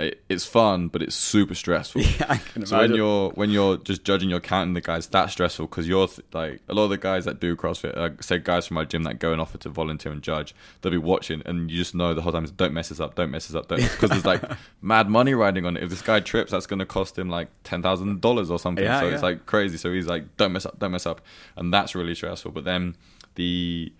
it, 0.00 0.22
it's 0.28 0.44
fun 0.44 0.88
but 0.88 1.02
it's 1.02 1.14
super 1.14 1.54
stressful. 1.54 2.02
Yeah, 2.20 2.26
I 2.28 2.36
can 2.38 2.66
so 2.66 2.78
when 2.78 2.94
you're 2.94 3.30
when 3.30 3.50
you're 3.50 3.76
just 3.76 4.04
judging 4.04 4.30
you're 4.30 4.40
counting 4.40 4.74
the 4.74 4.80
guys 4.80 5.06
that's 5.06 5.32
stressful 5.32 5.66
because 5.66 5.86
you're 5.86 6.08
th- 6.08 6.26
like 6.32 6.60
a 6.68 6.74
lot 6.74 6.84
of 6.84 6.90
the 6.90 6.98
guys 6.98 7.24
that 7.26 7.40
do 7.40 7.54
crossfit 7.56 7.96
like 7.96 8.22
say 8.22 8.38
guys 8.38 8.66
from 8.66 8.76
my 8.76 8.84
gym 8.84 9.04
that 9.04 9.18
go 9.18 9.32
and 9.32 9.40
offer 9.40 9.58
to 9.58 9.68
volunteer 9.68 10.10
and 10.12 10.22
judge 10.22 10.54
they'll 10.80 10.90
be 10.90 10.98
watching 10.98 11.42
and 11.46 11.70
you 11.70 11.76
just 11.76 11.94
know 11.94 12.14
the 12.14 12.22
whole 12.22 12.32
time 12.32 12.44
is 12.44 12.50
don't 12.50 12.72
mess 12.72 12.88
this 12.88 13.00
up 13.00 13.14
don't 13.14 13.30
mess 13.30 13.46
this 13.46 13.54
up 13.54 13.68
don't 13.68 13.80
because 14.00 14.10
there's 14.10 14.24
like 14.24 14.42
mad 14.80 15.08
money 15.08 15.34
riding 15.34 15.66
on 15.66 15.76
it. 15.76 15.82
If 15.82 15.90
this 15.90 16.02
guy 16.02 16.20
trips 16.20 16.52
that's 16.52 16.66
going 16.66 16.78
to 16.78 16.86
cost 16.86 17.18
him 17.18 17.28
like 17.28 17.48
$10000 17.64 18.50
or 18.50 18.58
something. 18.58 18.84
Yeah, 18.84 19.00
so 19.00 19.08
yeah. 19.08 19.14
it's 19.14 19.22
like 19.22 19.46
crazy. 19.46 19.76
So 19.76 19.92
he's 19.92 20.06
like 20.06 20.36
don't 20.36 20.52
mess 20.52 20.66
up 20.66 20.78
don't 20.78 20.92
mess 20.92 21.06
up. 21.06 21.20
And 21.56 21.72
that's 21.72 21.94
really 21.94 22.14
stressful. 22.14 22.52
But 22.52 22.64
then 22.64 22.96
the 23.34 23.92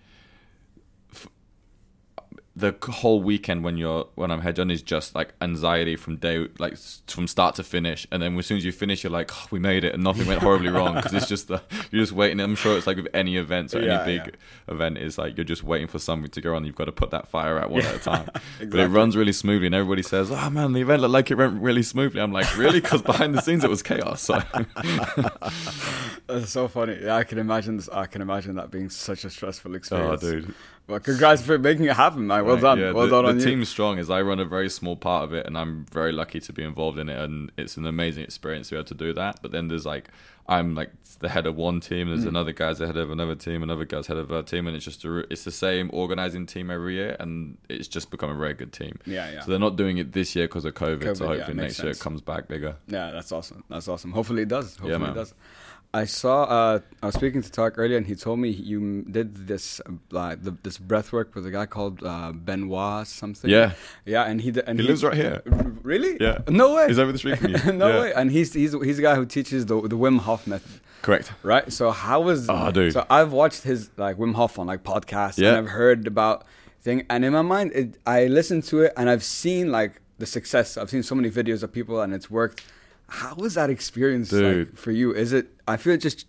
the 2.61 2.91
whole 2.91 3.21
weekend 3.21 3.63
when 3.63 3.75
you're 3.77 4.07
when 4.15 4.31
I'm 4.31 4.41
head 4.41 4.59
on 4.59 4.71
is 4.71 4.81
just 4.81 5.15
like 5.15 5.33
anxiety 5.41 5.95
from 5.95 6.17
day 6.17 6.47
like 6.59 6.77
from 7.07 7.27
start 7.27 7.55
to 7.55 7.63
finish, 7.63 8.07
and 8.11 8.21
then 8.21 8.37
as 8.37 8.45
soon 8.45 8.57
as 8.57 8.65
you 8.65 8.71
finish, 8.71 9.03
you're 9.03 9.11
like, 9.11 9.31
oh, 9.33 9.47
we 9.51 9.59
made 9.59 9.83
it, 9.83 9.93
and 9.93 10.03
nothing 10.03 10.27
went 10.27 10.41
horribly 10.41 10.69
wrong 10.69 10.95
because 10.95 11.13
it's 11.13 11.27
just 11.27 11.47
the 11.47 11.61
you're 11.91 12.01
just 12.01 12.13
waiting. 12.13 12.39
I'm 12.39 12.55
sure 12.55 12.77
it's 12.77 12.87
like 12.87 12.97
with 12.97 13.07
any 13.13 13.37
event 13.37 13.73
or 13.73 13.81
Yeah, 13.81 14.03
any 14.03 14.17
big 14.17 14.27
yeah. 14.27 14.73
event 14.73 14.97
is 14.97 15.17
like 15.17 15.37
you're 15.37 15.43
just 15.43 15.63
waiting 15.63 15.87
for 15.87 15.99
something 15.99 16.29
to 16.31 16.41
go 16.41 16.55
on. 16.55 16.65
You've 16.65 16.75
got 16.75 16.85
to 16.85 16.91
put 16.91 17.11
that 17.11 17.27
fire 17.27 17.59
out 17.59 17.71
one 17.71 17.81
at 17.81 17.95
a 17.95 17.99
time, 17.99 18.29
but 18.59 18.79
it 18.79 18.87
runs 18.87 19.17
really 19.17 19.33
smoothly, 19.33 19.65
and 19.65 19.75
everybody 19.75 20.03
says, 20.03 20.31
"Oh 20.31 20.49
man, 20.49 20.73
the 20.73 20.81
event 20.81 21.01
looked 21.01 21.13
like 21.13 21.31
it 21.31 21.35
went 21.35 21.61
really 21.61 21.83
smoothly." 21.83 22.21
I'm 22.21 22.31
like, 22.31 22.57
really? 22.57 22.79
Because 22.79 23.01
behind 23.01 23.35
the 23.35 23.41
scenes 23.41 23.63
it 23.63 23.69
was 23.69 23.83
chaos. 23.83 24.21
So 24.21 24.41
That's 26.27 26.51
so 26.51 26.67
funny. 26.67 27.09
I 27.09 27.23
can 27.23 27.37
imagine 27.39 27.77
this. 27.77 27.89
I 27.89 28.05
can 28.05 28.21
imagine 28.21 28.55
that 28.55 28.71
being 28.71 28.89
such 28.89 29.25
a 29.25 29.29
stressful 29.29 29.71
oh, 29.71 29.75
experience. 29.75 30.23
oh, 30.23 30.31
dude. 30.31 30.53
Well, 30.91 30.99
congrats 30.99 31.41
for 31.41 31.57
making 31.57 31.85
it 31.85 31.95
happen, 31.95 32.27
man. 32.27 32.43
Well 32.43 32.55
Right, 32.55 32.61
done. 32.61 32.79
yeah, 32.79 32.91
well 32.91 33.05
the, 33.05 33.11
done 33.11 33.23
the 33.23 33.31
on 33.31 33.39
you. 33.39 33.45
team's 33.45 33.69
strong 33.69 33.97
as 33.97 34.09
I 34.09 34.21
run 34.21 34.41
a 34.41 34.45
very 34.45 34.69
small 34.69 34.97
part 34.97 35.23
of 35.23 35.33
it, 35.33 35.47
and 35.47 35.57
I'm 35.57 35.85
very 35.85 36.11
lucky 36.11 36.41
to 36.41 36.51
be 36.51 36.63
involved 36.63 36.99
in 36.99 37.07
it, 37.07 37.17
and 37.17 37.49
it's 37.57 37.77
an 37.77 37.85
amazing 37.85 38.23
experience 38.23 38.67
to 38.69 38.75
be 38.75 38.79
able 38.79 38.87
to 38.89 38.95
do 38.95 39.13
that. 39.13 39.39
But 39.41 39.51
then 39.51 39.69
there's 39.69 39.85
like 39.85 40.09
I'm 40.47 40.75
like 40.75 40.91
the 41.19 41.29
head 41.29 41.45
of 41.45 41.55
one 41.55 41.79
team, 41.79 42.09
there's 42.09 42.23
hmm. 42.23 42.29
another 42.29 42.51
guy's 42.51 42.79
the 42.79 42.87
head 42.87 42.97
of 42.97 43.09
another 43.09 43.35
team, 43.35 43.63
another 43.63 43.85
guy's 43.85 44.07
head 44.07 44.17
of 44.17 44.31
a 44.31 44.43
team, 44.43 44.67
and 44.67 44.75
it's 44.75 44.83
just 44.83 45.05
a, 45.05 45.19
it's 45.31 45.45
the 45.45 45.51
same 45.51 45.89
organizing 45.93 46.45
team 46.45 46.69
every 46.69 46.95
year, 46.95 47.15
and 47.21 47.57
it's 47.69 47.87
just 47.87 48.11
become 48.11 48.29
a 48.29 48.35
very 48.35 48.53
good 48.53 48.73
team. 48.73 48.99
Yeah, 49.05 49.31
yeah. 49.31 49.41
So 49.41 49.51
they're 49.51 49.59
not 49.59 49.77
doing 49.77 49.97
it 49.97 50.11
this 50.11 50.35
year 50.35 50.47
because 50.47 50.65
of 50.65 50.73
COVID, 50.73 51.03
COVID, 51.03 51.17
so 51.17 51.27
hopefully 51.27 51.53
makes 51.53 51.79
next 51.79 51.83
year 51.83 51.91
it 51.91 51.99
comes 51.99 52.19
back 52.19 52.49
bigger. 52.49 52.75
Yeah, 52.87 53.11
that's 53.11 53.31
awesome. 53.31 53.63
That's 53.69 53.87
awesome. 53.87 54.11
Hopefully 54.11 54.41
it 54.41 54.49
does. 54.49 54.75
Hopefully 54.75 54.97
man. 54.97 55.11
it 55.11 55.15
does. 55.15 55.33
I 55.93 56.05
saw. 56.05 56.43
Uh, 56.43 56.79
I 57.03 57.07
was 57.07 57.15
speaking 57.15 57.41
to 57.41 57.51
Tark 57.51 57.73
earlier, 57.77 57.97
and 57.97 58.07
he 58.07 58.15
told 58.15 58.39
me 58.39 58.47
you 58.49 59.01
did 59.03 59.47
this 59.47 59.81
uh, 59.85 59.91
like 60.11 60.41
the, 60.43 60.55
this 60.63 60.77
breath 60.77 61.11
work 61.11 61.35
with 61.35 61.45
a 61.45 61.51
guy 61.51 61.65
called 61.65 62.01
uh, 62.03 62.31
Benoit 62.31 63.05
something. 63.07 63.49
Yeah. 63.49 63.73
yeah, 64.05 64.23
and 64.23 64.39
he 64.39 64.53
and 64.65 64.79
He 64.79 64.87
lives 64.87 65.03
right 65.03 65.13
here. 65.15 65.41
Really? 65.83 66.17
Yeah. 66.21 66.39
No 66.47 66.75
way. 66.75 66.87
He's 66.87 66.97
over 66.99 67.11
the 67.11 67.17
street 67.17 67.39
from 67.39 67.51
you. 67.55 67.71
no 67.73 67.89
Yeah. 67.89 67.99
way. 68.01 68.13
And 68.13 68.31
he's 68.31 68.53
he's 68.53 68.71
he's 68.71 68.95
the 68.97 69.03
guy 69.03 69.15
who 69.15 69.25
teaches 69.25 69.65
the 69.65 69.81
the 69.81 69.97
Wim 69.97 70.19
Hof 70.19 70.47
method. 70.47 70.79
Correct. 71.01 71.33
Right. 71.43 71.71
So 71.73 71.91
how 71.91 72.21
was? 72.21 72.47
Oh, 72.49 72.71
dude. 72.71 72.93
So 72.93 73.05
I've 73.09 73.33
watched 73.33 73.63
his 73.63 73.89
like 73.97 74.17
Wim 74.17 74.35
Hof 74.35 74.59
on 74.59 74.67
like 74.67 74.83
podcasts, 74.83 75.37
Yeah. 75.39 75.49
and 75.49 75.57
I've 75.57 75.69
heard 75.71 76.07
about 76.07 76.45
thing, 76.81 77.05
and 77.09 77.25
in 77.25 77.33
my 77.33 77.41
mind, 77.41 77.73
it, 77.73 77.97
I 78.05 78.27
listened 78.27 78.63
to 78.65 78.83
it, 78.83 78.93
and 78.95 79.09
I've 79.09 79.23
seen 79.23 79.71
like 79.73 79.99
the 80.19 80.25
success. 80.25 80.77
I've 80.77 80.89
seen 80.89 81.03
so 81.03 81.15
many 81.15 81.29
videos 81.29 81.63
of 81.63 81.73
people, 81.73 81.99
and 82.01 82.13
it's 82.13 82.29
worked. 82.31 82.63
How 83.11 83.35
was 83.35 83.55
that 83.55 83.69
experience 83.69 84.31
like, 84.31 84.41
Dude. 84.41 84.79
for 84.79 84.91
you? 84.91 85.13
Is 85.13 85.33
it? 85.33 85.47
I 85.67 85.75
feel 85.75 85.93
it 85.93 85.97
just 85.97 86.25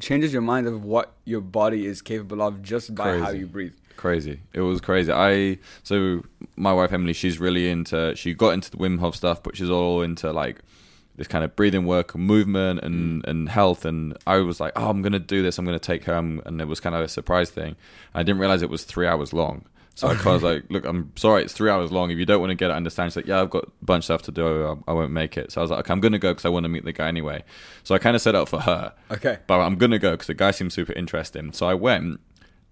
changes 0.00 0.32
your 0.32 0.42
mind 0.42 0.66
of 0.66 0.84
what 0.84 1.14
your 1.24 1.40
body 1.40 1.86
is 1.86 2.02
capable 2.02 2.42
of 2.42 2.62
just 2.62 2.94
by 2.94 3.18
how 3.18 3.30
you 3.30 3.46
breathe. 3.46 3.72
crazy 3.96 4.40
it 4.52 4.60
was 4.60 4.78
crazy 4.80 5.10
i 5.10 5.58
so 5.82 6.22
my 6.56 6.70
wife 6.72 6.92
emily 6.92 7.14
she's 7.14 7.38
really 7.38 7.70
into 7.70 8.14
she 8.14 8.34
got 8.34 8.50
into 8.50 8.70
the 8.70 8.76
wim 8.76 8.98
hof 8.98 9.16
stuff 9.16 9.42
but 9.42 9.56
she's 9.56 9.70
all 9.70 10.02
into 10.02 10.30
like 10.30 10.60
this 11.16 11.26
kind 11.26 11.42
of 11.42 11.56
breathing 11.56 11.86
work 11.86 12.14
and 12.14 12.24
movement 12.24 12.78
and 12.82 13.24
mm. 13.24 13.30
and 13.30 13.48
health 13.48 13.86
and 13.86 14.14
i 14.26 14.36
was 14.36 14.60
like 14.60 14.72
oh 14.76 14.90
i'm 14.90 15.00
gonna 15.00 15.18
do 15.18 15.42
this 15.42 15.56
i'm 15.58 15.64
gonna 15.64 15.78
take 15.78 16.04
her 16.04 16.12
and 16.12 16.60
it 16.60 16.68
was 16.68 16.78
kind 16.78 16.94
of 16.94 17.00
a 17.00 17.08
surprise 17.08 17.48
thing 17.48 17.74
i 18.14 18.22
didn't 18.22 18.38
realize 18.38 18.60
it 18.60 18.68
was 18.68 18.84
three 18.84 19.06
hours 19.06 19.32
long 19.32 19.64
so 19.96 20.08
I 20.08 20.32
was 20.32 20.42
like, 20.44 20.62
look, 20.70 20.84
I'm 20.84 21.10
sorry, 21.16 21.42
it's 21.42 21.52
three 21.52 21.68
hours 21.70 21.90
long. 21.90 22.10
If 22.12 22.18
you 22.18 22.24
don't 22.26 22.38
want 22.40 22.50
to 22.50 22.54
get 22.54 22.70
it, 22.70 22.74
I 22.74 22.76
understand. 22.76 23.10
She's 23.10 23.16
like, 23.16 23.26
yeah, 23.26 23.40
I've 23.40 23.50
got 23.50 23.64
a 23.64 23.84
bunch 23.84 24.02
of 24.02 24.04
stuff 24.04 24.22
to 24.22 24.30
do. 24.32 24.64
I, 24.86 24.90
I 24.90 24.94
won't 24.94 25.10
make 25.12 25.36
it. 25.36 25.50
So 25.52 25.60
I 25.60 25.62
was 25.62 25.70
like, 25.72 25.80
okay, 25.80 25.92
I'm 25.92 26.00
going 26.00 26.12
to 26.12 26.18
go 26.18 26.30
because 26.32 26.44
I 26.44 26.50
want 26.50 26.64
to 26.64 26.68
meet 26.68 26.84
the 26.84 26.92
guy 26.92 27.08
anyway. 27.08 27.42
So 27.82 27.94
I 27.94 27.98
kind 27.98 28.14
of 28.14 28.22
set 28.22 28.34
up 28.36 28.48
for 28.48 28.60
her. 28.60 28.92
Okay. 29.10 29.38
But 29.48 29.60
I'm 29.60 29.76
gonna 29.76 29.98
go 29.98 30.12
because 30.12 30.28
the 30.28 30.34
guy 30.34 30.50
seemed 30.52 30.72
super 30.72 30.92
interesting. 30.92 31.52
So 31.52 31.66
I 31.66 31.74
went, 31.74 32.20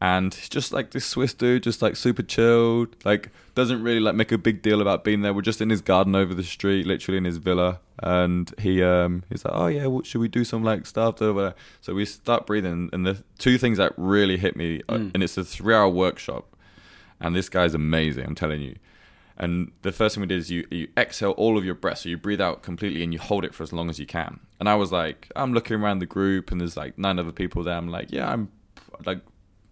and 0.01 0.35
he's 0.35 0.49
just 0.49 0.73
like 0.73 0.91
this 0.91 1.07
Swiss 1.07 1.33
dude, 1.33 1.63
just 1.63 1.81
like 1.81 1.97
super 1.97 2.23
chilled, 2.23 2.95
like 3.05 3.31
doesn't 3.55 3.83
really 3.83 4.01
like 4.01 4.17
make 4.17 4.33
a 4.33 4.37
big 4.39 4.61
deal 4.61 4.81
about 4.83 5.05
being 5.05 5.23
there. 5.23 5.33
We're 5.33 5.41
just 5.43 5.61
in 5.61 5.71
his 5.71 5.81
garden 5.81 6.15
over 6.15 6.35
the 6.35 6.43
street, 6.43 6.87
literally 6.87 7.17
in 7.19 7.25
his 7.25 7.37
villa, 7.39 7.81
and 8.03 8.53
he 8.59 8.83
um 8.83 9.23
he's 9.31 9.45
like, 9.45 9.55
oh 9.57 9.69
yeah, 9.69 9.87
what, 9.87 10.05
should 10.05 10.21
we 10.21 10.29
do 10.29 10.45
some 10.45 10.63
like 10.65 10.85
stuff? 10.85 11.23
Over 11.23 11.55
So 11.81 11.95
we 11.95 12.05
start 12.05 12.45
breathing, 12.47 12.91
and 12.93 13.07
the 13.07 13.23
two 13.39 13.57
things 13.57 13.79
that 13.79 13.93
really 13.97 14.37
hit 14.37 14.57
me, 14.57 14.83
uh, 14.89 14.95
Mm. 14.95 15.11
and 15.15 15.23
it's 15.23 15.39
a 15.39 15.45
three-hour 15.45 15.89
workshop, 15.89 16.54
and 17.21 17.35
this 17.35 17.49
guy's 17.49 17.75
amazing, 17.75 18.25
I'm 18.25 18.35
telling 18.35 18.61
you. 18.61 18.77
And 19.37 19.73
the 19.83 19.91
first 19.91 20.15
thing 20.15 20.21
we 20.23 20.29
did 20.29 20.39
is 20.39 20.51
you, 20.51 20.67
you 20.71 20.89
exhale 20.97 21.33
all 21.33 21.59
of 21.59 21.65
your 21.65 21.75
breath. 21.75 21.99
So 21.99 22.09
you 22.09 22.17
breathe 22.17 22.41
out 22.41 22.63
completely 22.63 23.03
and 23.03 23.13
you 23.13 23.19
hold 23.19 23.45
it 23.45 23.53
for 23.53 23.65
as 23.65 23.73
long 23.73 23.91
as 23.91 23.99
you 23.99 24.07
can. 24.07 24.39
And 24.61 24.69
I 24.69 24.77
was 24.77 24.93
like, 24.93 25.31
I'm 25.35 25.53
looking 25.53 25.77
around 25.81 25.99
the 25.99 26.07
group 26.07 26.53
and 26.53 26.61
there's 26.61 26.77
like 26.77 26.97
nine 26.99 27.19
other 27.19 27.33
people 27.33 27.65
there. 27.65 27.77
I'm 27.77 27.89
like, 27.89 28.13
yeah, 28.13 28.31
I'm 28.31 28.49
like, 29.05 29.21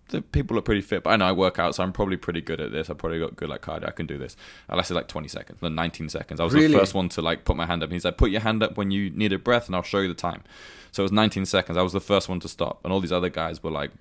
the 0.09 0.20
people 0.20 0.59
are 0.59 0.62
pretty 0.62 0.81
fit, 0.82 1.05
but 1.05 1.10
I 1.10 1.16
know 1.16 1.27
I 1.27 1.32
work 1.32 1.59
out, 1.59 1.74
so 1.74 1.82
I'm 1.82 1.93
probably 1.93 2.19
pretty 2.19 2.43
good 2.43 2.60
at 2.60 2.70
this. 2.70 2.90
I 2.90 2.94
probably 2.94 3.19
got 3.20 3.35
good 3.36 3.48
like 3.48 3.62
cardio. 3.62 3.89
I 3.89 3.93
can 3.93 4.06
do 4.06 4.19
this. 4.19 4.36
I 4.69 4.74
lasted 4.77 4.94
like 4.94 5.09
20 5.09 5.27
seconds, 5.28 5.60
then 5.62 5.74
19 5.74 6.09
seconds. 6.10 6.39
I 6.40 6.44
was 6.44 6.52
Really? 6.52 6.66
the 6.66 6.78
first 6.78 6.93
one 6.93 7.09
to 7.10 7.23
like 7.23 7.44
put 7.44 7.56
my 7.56 7.64
hand 7.64 7.82
up. 7.82 7.86
And 7.86 7.94
he's 7.94 8.05
like, 8.05 8.19
put 8.19 8.31
your 8.31 8.43
hand 8.43 8.62
up 8.62 8.77
when 8.77 8.90
you 8.90 9.09
need 9.10 9.32
a 9.32 9.39
breath, 9.39 9.66
and 9.69 9.77
I'll 9.77 9.82
show 9.82 10.01
you 10.01 10.09
the 10.09 10.14
time. 10.14 10.43
So 10.90 11.02
it 11.02 11.05
was 11.05 11.12
19 11.12 11.47
seconds. 11.47 11.78
I 11.78 11.82
was 11.82 11.93
the 11.94 12.01
first 12.01 12.28
one 12.28 12.40
to 12.40 12.48
stop, 12.48 12.81
and 12.85 12.93
all 12.93 13.01
these 13.01 13.12
other 13.12 13.31
guys 13.31 13.62
were 13.62 13.70
like 13.70 13.93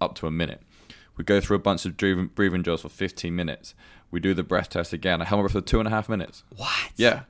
up 0.00 0.14
to 0.16 0.26
a 0.26 0.30
minute. 0.30 0.60
We 1.16 1.24
go 1.24 1.40
through 1.40 1.56
a 1.56 1.60
bunch 1.60 1.84
of 1.84 1.96
breathing, 1.96 2.26
breathing 2.34 2.62
drills 2.62 2.82
for 2.82 2.88
15 2.88 3.34
minutes. 3.34 3.74
We 4.10 4.20
do 4.20 4.34
the 4.34 4.42
breath 4.42 4.70
test 4.70 4.92
again. 4.92 5.20
I 5.20 5.24
held 5.24 5.40
my 5.40 5.42
breath 5.44 5.52
for 5.52 5.60
two 5.60 5.78
and 5.78 5.88
a 5.88 5.90
half 5.90 6.08
minutes. 6.08 6.44
What? 6.56 6.90
Yeah, 6.96 7.22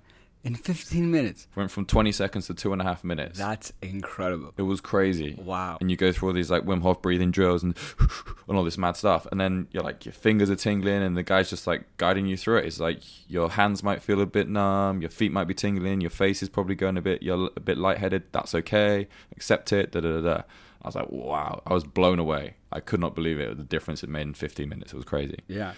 In 0.42 0.54
15 0.54 1.10
minutes. 1.10 1.48
went 1.56 1.70
from 1.70 1.86
20 1.86 2.12
seconds 2.12 2.46
to 2.48 2.54
two 2.54 2.72
and 2.74 2.82
a 2.82 2.84
half 2.84 3.02
minutes. 3.04 3.38
That's 3.38 3.72
incredible. 3.80 4.52
It 4.58 4.62
was 4.62 4.80
crazy. 4.82 5.34
Wow. 5.42 5.78
And 5.80 5.90
you 5.90 5.96
go 5.96 6.12
through 6.12 6.28
all 6.28 6.34
these 6.34 6.50
like 6.50 6.64
Wim 6.64 6.82
Hof 6.82 7.00
breathing 7.00 7.30
drills 7.30 7.62
and 7.62 7.74
and 8.48 8.56
all 8.58 8.64
this 8.64 8.76
mad 8.76 8.96
stuff, 8.96 9.26
and 9.30 9.40
then 9.40 9.68
you're 9.70 9.82
like 9.82 10.04
your 10.04 10.12
fingers 10.12 10.50
are 10.50 10.56
tingling, 10.56 11.02
and 11.02 11.16
the 11.16 11.22
guy's 11.22 11.48
just 11.48 11.66
like 11.66 11.84
guiding 11.96 12.26
you 12.26 12.36
through 12.36 12.58
it. 12.58 12.66
It's 12.66 12.80
like 12.80 13.00
your 13.30 13.48
hands 13.50 13.82
might 13.82 14.02
feel 14.02 14.20
a 14.20 14.26
bit 14.26 14.48
numb, 14.50 15.00
your 15.00 15.10
feet 15.10 15.32
might 15.32 15.44
be 15.48 15.54
tingling, 15.54 16.02
your 16.02 16.10
face 16.10 16.42
is 16.42 16.50
probably 16.50 16.74
going 16.74 16.98
a 16.98 17.02
bit, 17.02 17.22
you're 17.22 17.50
a 17.56 17.60
bit 17.60 17.78
lightheaded. 17.78 18.24
That's 18.32 18.54
okay. 18.54 19.08
Accept 19.32 19.72
it. 19.72 19.92
Da 19.92 20.00
da 20.00 20.20
da. 20.20 20.20
da. 20.20 20.42
I 20.84 20.88
was 20.88 20.94
like, 20.94 21.10
wow. 21.10 21.62
I 21.66 21.72
was 21.72 21.82
blown 21.82 22.18
away. 22.18 22.54
I 22.70 22.80
could 22.80 23.00
not 23.00 23.14
believe 23.14 23.40
it. 23.40 23.56
The 23.56 23.64
difference 23.64 24.02
it 24.02 24.10
made 24.10 24.22
in 24.22 24.34
15 24.34 24.68
minutes. 24.68 24.92
It 24.92 24.96
was 24.96 25.04
crazy. 25.06 25.38
Yeah. 25.48 25.72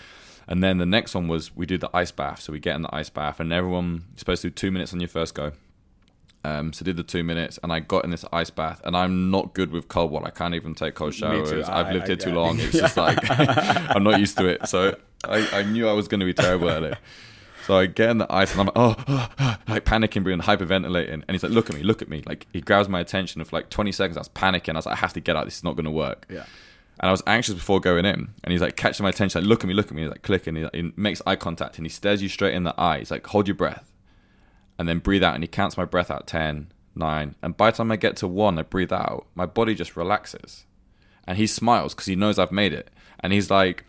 And 0.49 0.62
then 0.62 0.78
the 0.78 0.87
next 0.87 1.15
one 1.15 1.28
was 1.28 1.55
we 1.57 1.65
do 1.65 1.78
the 1.78 1.91
ice 1.95 2.11
bath. 2.11 2.41
So 2.41 2.53
we 2.53 2.59
get 2.61 2.74
in 2.77 2.83
the 2.83 2.95
ice 2.95 3.09
bath, 3.11 3.41
and 3.41 3.53
everyone 3.53 4.05
you're 4.11 4.19
supposed 4.19 4.43
to 4.43 4.51
do 4.51 4.55
two 4.55 4.70
minutes 4.70 4.93
on 4.93 5.01
your 5.01 5.09
first 5.09 5.35
go. 5.35 5.53
Um, 6.45 6.73
so 6.73 6.85
did 6.85 6.97
the 6.97 7.03
two 7.03 7.24
minutes, 7.24 7.59
and 7.62 7.73
I 7.73 7.81
got 7.81 8.05
in 8.05 8.11
this 8.11 8.24
ice 8.33 8.51
bath, 8.51 8.81
and 8.85 8.97
I'm 8.97 9.31
not 9.33 9.55
good 9.55 9.73
with 9.73 9.89
cold 9.89 10.12
water. 10.12 10.27
I 10.27 10.31
can't 10.31 10.55
even 10.55 10.74
take 10.74 10.95
cold 10.95 11.15
showers. 11.15 11.51
too. 11.51 11.65
I've 11.66 11.93
lived 11.93 12.05
I 12.05 12.09
here 12.09 12.16
too 12.16 12.27
get 12.27 12.28
it. 12.28 12.37
long. 12.37 12.61
It's 12.61 12.73
just 12.78 12.97
like 13.07 13.19
I'm 13.31 14.05
not 14.05 14.20
used 14.20 14.39
to 14.39 14.47
it. 14.47 14.69
So 14.69 14.97
I, 15.24 15.49
I 15.53 15.62
knew 15.65 15.89
I 15.89 15.93
was 15.93 16.07
going 16.07 16.20
to 16.20 16.27
be 16.27 16.35
terrible 16.35 16.70
at 16.70 16.85
it. 16.85 16.99
So 17.66 17.76
I 17.76 17.86
get 17.86 18.10
in 18.10 18.18
the 18.18 18.32
ice, 18.32 18.52
and 18.52 18.60
I'm 18.60 18.66
like, 18.66 18.76
oh, 18.76 18.94
oh, 19.09 19.28
oh, 19.40 19.56
like 19.66 19.84
panicking, 19.84 20.22
breathing, 20.22 20.40
hyperventilating, 20.40 21.24
and 21.26 21.30
he's 21.30 21.43
like, 21.43 21.51
look 21.51 21.68
at 21.68 21.74
me, 21.74 21.82
look 21.82 22.01
at 22.01 22.09
me. 22.09 22.22
Like 22.24 22.47
he 22.52 22.60
grabs 22.60 22.88
my 22.88 23.01
attention, 23.01 23.40
and 23.40 23.51
for 23.51 23.56
like 23.56 23.70
20 23.70 23.90
seconds, 23.90 24.16
I 24.16 24.20
was 24.20 24.28
panicking. 24.28 24.74
I 24.74 24.76
was 24.76 24.86
like, 24.86 24.93
I 24.94 25.01
have 25.01 25.12
to 25.14 25.20
get 25.20 25.34
out. 25.34 25.47
This 25.47 25.56
is 25.56 25.64
not 25.64 25.74
going 25.74 25.84
to 25.84 25.90
work. 25.90 26.26
Yeah. 26.30 26.44
And 27.01 27.09
I 27.09 27.10
was 27.10 27.22
anxious 27.26 27.55
before 27.55 27.80
going 27.80 28.05
in. 28.05 28.28
And 28.43 28.52
he's 28.52 28.60
like 28.60 28.76
catching 28.76 29.05
my 29.05 29.10
attention, 29.10 29.43
like, 29.43 29.48
look 29.48 29.64
at 29.64 29.68
me, 29.68 29.74
look 29.74 29.88
at 29.88 29.93
me. 29.93 30.02
He's 30.02 30.10
like 30.10 30.22
clicking. 30.22 30.56
He, 30.56 30.66
he 30.72 30.93
makes 30.97 31.20
eye 31.26 31.36
contact 31.36 31.76
and 31.76 31.84
he 31.84 31.90
stares 31.90 32.22
you 32.22 32.28
straight 32.28 32.55
in 32.55 32.64
the 32.64 32.78
eye. 32.80 32.98
He's 33.01 33.10
like, 33.10 33.26
hold 33.26 33.48
your 33.48 33.55
breath. 33.55 33.93
And 34.78 34.88
then 34.88 35.01
breathe 35.01 35.22
out. 35.22 35.34
And 35.34 35.44
he 35.44 35.48
counts 35.48 35.76
my 35.76 35.84
breath 35.84 36.10
out 36.10 36.26
10, 36.26 36.72
9. 36.94 37.34
And 37.43 37.56
by 37.56 37.70
the 37.70 37.76
time 37.76 37.93
I 37.93 37.97
get 37.97 38.16
to 38.18 38.28
one, 38.28 38.59
I 38.59 38.62
breathe 38.62 38.93
out. 38.93 39.26
My 39.34 39.44
body 39.44 39.74
just 39.74 39.97
relaxes. 39.97 40.64
And 41.26 41.36
he 41.36 41.47
smiles 41.47 41.94
because 41.94 42.06
he 42.06 42.16
knows 42.16 42.38
I've 42.38 42.52
made 42.52 42.72
it. 42.72 42.90
And 43.20 43.32
he's 43.32 43.51
like, 43.51 43.84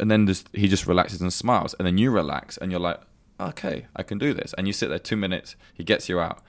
And 0.00 0.10
then 0.10 0.26
just, 0.26 0.48
he 0.54 0.68
just 0.68 0.86
relaxes 0.86 1.20
and 1.20 1.32
smiles. 1.32 1.74
And 1.74 1.86
then 1.86 1.98
you 1.98 2.10
relax 2.10 2.56
and 2.56 2.70
you're 2.70 2.80
like, 2.80 3.00
okay, 3.40 3.86
I 3.96 4.02
can 4.02 4.18
do 4.18 4.34
this. 4.34 4.54
And 4.54 4.66
you 4.66 4.72
sit 4.72 4.88
there 4.88 4.98
two 4.98 5.16
minutes. 5.16 5.56
He 5.74 5.84
gets 5.84 6.08
you 6.08 6.20
out. 6.20 6.42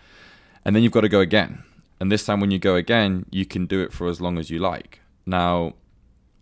And 0.66 0.76
then 0.76 0.84
you've 0.84 0.92
got 0.92 1.02
to 1.02 1.10
go 1.10 1.20
again. 1.20 1.64
And 2.00 2.12
this 2.12 2.26
time, 2.26 2.40
when 2.40 2.52
you 2.52 2.60
go 2.60 2.76
again, 2.76 3.26
you 3.32 3.46
can 3.46 3.66
do 3.66 3.82
it 3.82 3.94
for 3.94 4.08
as 4.08 4.20
long 4.20 4.38
as 4.38 4.50
you 4.50 4.60
like. 4.60 5.02
Now, 5.26 5.76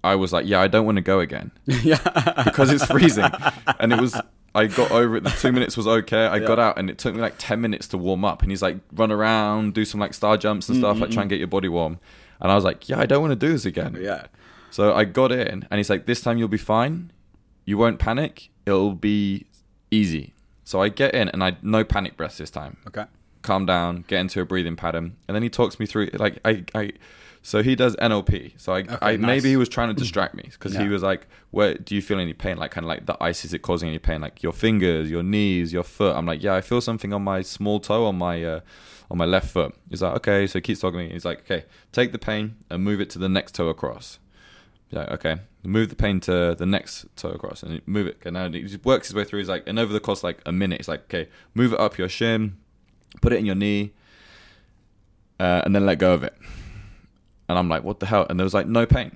I 0.03 0.15
was 0.15 0.31
like, 0.31 0.45
yeah, 0.47 0.61
I 0.61 0.67
don't 0.67 0.85
want 0.85 0.95
to 0.95 1.01
go 1.01 1.19
again 1.19 1.51
yeah. 1.65 1.97
because 2.45 2.71
it's 2.71 2.85
freezing. 2.85 3.29
and 3.79 3.91
it 3.91 3.99
was, 3.99 4.19
I 4.55 4.67
got 4.67 4.91
over 4.91 5.17
it. 5.17 5.23
The 5.23 5.29
two 5.31 5.51
minutes 5.51 5.75
was 5.75 5.85
okay. 5.85 6.27
I 6.27 6.39
got 6.39 6.59
out 6.59 6.79
and 6.79 6.89
it 6.89 6.97
took 6.97 7.13
me 7.13 7.21
like 7.21 7.35
10 7.37 7.59
minutes 7.59 7.89
to 7.89 7.97
warm 7.97 8.23
up. 8.23 8.41
And 8.41 8.51
he's 8.51 8.61
like, 8.61 8.77
run 8.93 9.11
around, 9.11 9.73
do 9.73 9.83
some 9.83 9.99
like 9.99 10.13
star 10.13 10.37
jumps 10.37 10.69
and 10.69 10.77
stuff, 10.77 10.99
like 10.99 11.11
try 11.11 11.23
and 11.23 11.23
mm-hmm. 11.23 11.29
get 11.29 11.39
your 11.39 11.47
body 11.47 11.67
warm. 11.67 11.99
And 12.39 12.51
I 12.51 12.55
was 12.55 12.63
like, 12.63 12.87
yeah, 12.87 12.99
I 12.99 13.05
don't 13.05 13.21
want 13.21 13.31
to 13.31 13.47
do 13.47 13.51
this 13.51 13.65
again. 13.65 13.97
yeah. 13.99 14.27
So 14.71 14.93
I 14.93 15.03
got 15.05 15.31
in 15.31 15.67
and 15.69 15.77
he's 15.77 15.89
like, 15.89 16.05
this 16.05 16.21
time 16.21 16.37
you'll 16.37 16.47
be 16.47 16.57
fine. 16.57 17.11
You 17.65 17.77
won't 17.77 17.99
panic. 17.99 18.49
It'll 18.65 18.93
be 18.93 19.45
easy. 19.91 20.33
So 20.63 20.81
I 20.81 20.89
get 20.89 21.13
in 21.15 21.29
and 21.29 21.43
I 21.43 21.57
no 21.61 21.83
panic 21.83 22.15
breaths 22.17 22.37
this 22.37 22.51
time 22.51 22.77
Okay. 22.87 23.05
calm 23.41 23.65
down, 23.65 24.05
get 24.07 24.19
into 24.19 24.41
a 24.41 24.45
breathing 24.45 24.75
pattern, 24.75 25.15
and 25.27 25.35
then 25.35 25.41
he 25.43 25.49
talks 25.49 25.79
me 25.79 25.85
through 25.85 26.09
like 26.13 26.39
I, 26.45 26.63
I 26.75 26.91
so 27.41 27.63
he 27.63 27.75
does 27.75 27.95
NLP. 27.95 28.53
So 28.57 28.73
I, 28.75 28.85
I 29.01 29.15
nice. 29.15 29.19
maybe 29.19 29.49
he 29.49 29.57
was 29.57 29.69
trying 29.69 29.87
to 29.89 29.93
distract 30.03 30.35
me 30.35 30.43
because 30.51 30.75
he 30.75 30.87
was 30.87 31.01
like, 31.01 31.25
"Where 31.51 31.73
do 31.73 31.95
you 31.95 32.01
feel 32.01 32.19
any 32.19 32.33
pain? 32.33 32.57
Like 32.57 32.71
kind 32.71 32.85
of 32.85 32.89
like 32.89 33.05
the 33.05 33.17
ice 33.23 33.45
is 33.45 33.53
it 33.53 33.59
causing 33.63 33.89
any 33.89 33.97
pain? 33.99 34.21
Like 34.21 34.43
your 34.43 34.51
fingers, 34.53 35.09
your 35.09 35.23
knees, 35.23 35.73
your 35.73 35.83
foot?" 35.83 36.15
I'm 36.15 36.25
like, 36.25 36.43
"Yeah, 36.43 36.53
I 36.55 36.61
feel 36.61 36.81
something 36.81 37.13
on 37.13 37.23
my 37.23 37.41
small 37.41 37.79
toe 37.79 38.05
on 38.05 38.17
my 38.17 38.43
uh, 38.43 38.59
on 39.09 39.17
my 39.17 39.25
left 39.25 39.49
foot." 39.49 39.73
He's 39.89 40.01
like, 40.03 40.15
"Okay," 40.17 40.45
so 40.47 40.59
he 40.59 40.61
keeps 40.61 40.81
talking 40.81 40.99
to 40.99 41.05
me. 41.05 41.11
He's 41.13 41.25
like, 41.25 41.39
"Okay, 41.39 41.65
take 41.91 42.11
the 42.11 42.19
pain 42.19 42.57
and 42.69 42.83
move 42.83 42.99
it 43.01 43.09
to 43.11 43.19
the 43.19 43.29
next 43.29 43.55
toe 43.55 43.69
across." 43.69 44.19
Yeah, 44.89 45.07
okay. 45.11 45.37
Move 45.63 45.89
the 45.89 45.95
pain 45.95 46.19
to 46.21 46.55
the 46.57 46.65
next 46.65 47.05
toe 47.15 47.29
across 47.29 47.61
and 47.63 47.81
move 47.85 48.07
it. 48.07 48.17
And 48.25 48.33
now 48.33 48.49
he 48.49 48.63
just 48.63 48.83
works 48.85 49.07
his 49.07 49.15
way 49.15 49.23
through. 49.23 49.39
He's 49.39 49.49
like, 49.49 49.63
and 49.67 49.77
over 49.77 49.93
the 49.93 49.99
course 49.99 50.19
of 50.19 50.23
like 50.23 50.41
a 50.45 50.51
minute, 50.51 50.79
he's 50.79 50.87
like, 50.87 51.01
okay, 51.03 51.29
move 51.53 51.73
it 51.73 51.79
up 51.79 51.97
your 51.97 52.09
shin, 52.09 52.57
put 53.21 53.33
it 53.33 53.37
in 53.37 53.45
your 53.45 53.55
knee, 53.55 53.91
uh, 55.39 55.61
and 55.63 55.75
then 55.75 55.85
let 55.85 55.99
go 55.99 56.13
of 56.13 56.23
it. 56.23 56.35
And 57.47 57.57
I'm 57.57 57.69
like, 57.69 57.83
what 57.83 57.99
the 57.99 58.05
hell? 58.05 58.25
And 58.29 58.39
there 58.39 58.43
was 58.43 58.53
like 58.53 58.67
no 58.67 58.85
pain. 58.85 59.15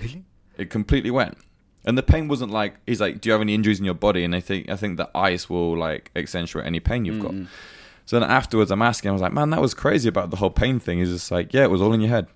Really? 0.00 0.24
It 0.56 0.70
completely 0.70 1.10
went. 1.10 1.38
And 1.84 1.96
the 1.96 2.02
pain 2.02 2.28
wasn't 2.28 2.52
like 2.52 2.74
he's 2.86 3.00
like, 3.00 3.20
do 3.20 3.28
you 3.28 3.32
have 3.32 3.40
any 3.40 3.54
injuries 3.54 3.78
in 3.78 3.84
your 3.84 3.94
body? 3.94 4.22
And 4.22 4.34
I 4.34 4.40
think 4.40 4.68
I 4.68 4.76
think 4.76 4.96
the 4.96 5.08
ice 5.14 5.48
will 5.48 5.76
like 5.76 6.10
accentuate 6.14 6.66
any 6.66 6.78
pain 6.78 7.04
you've 7.04 7.22
got. 7.22 7.34
So 8.04 8.18
then 8.18 8.28
afterwards, 8.28 8.70
I'm 8.70 8.82
asking, 8.82 9.08
I 9.08 9.12
was 9.12 9.22
like, 9.22 9.32
man, 9.32 9.50
that 9.50 9.60
was 9.60 9.72
crazy 9.72 10.08
about 10.08 10.30
the 10.30 10.36
whole 10.36 10.50
pain 10.50 10.80
thing. 10.80 10.98
He's 10.98 11.10
just 11.10 11.30
like, 11.30 11.54
yeah, 11.54 11.62
it 11.62 11.70
was 11.70 11.80
all 11.80 11.92
in 11.92 12.00
your 12.00 12.10
head. 12.10 12.26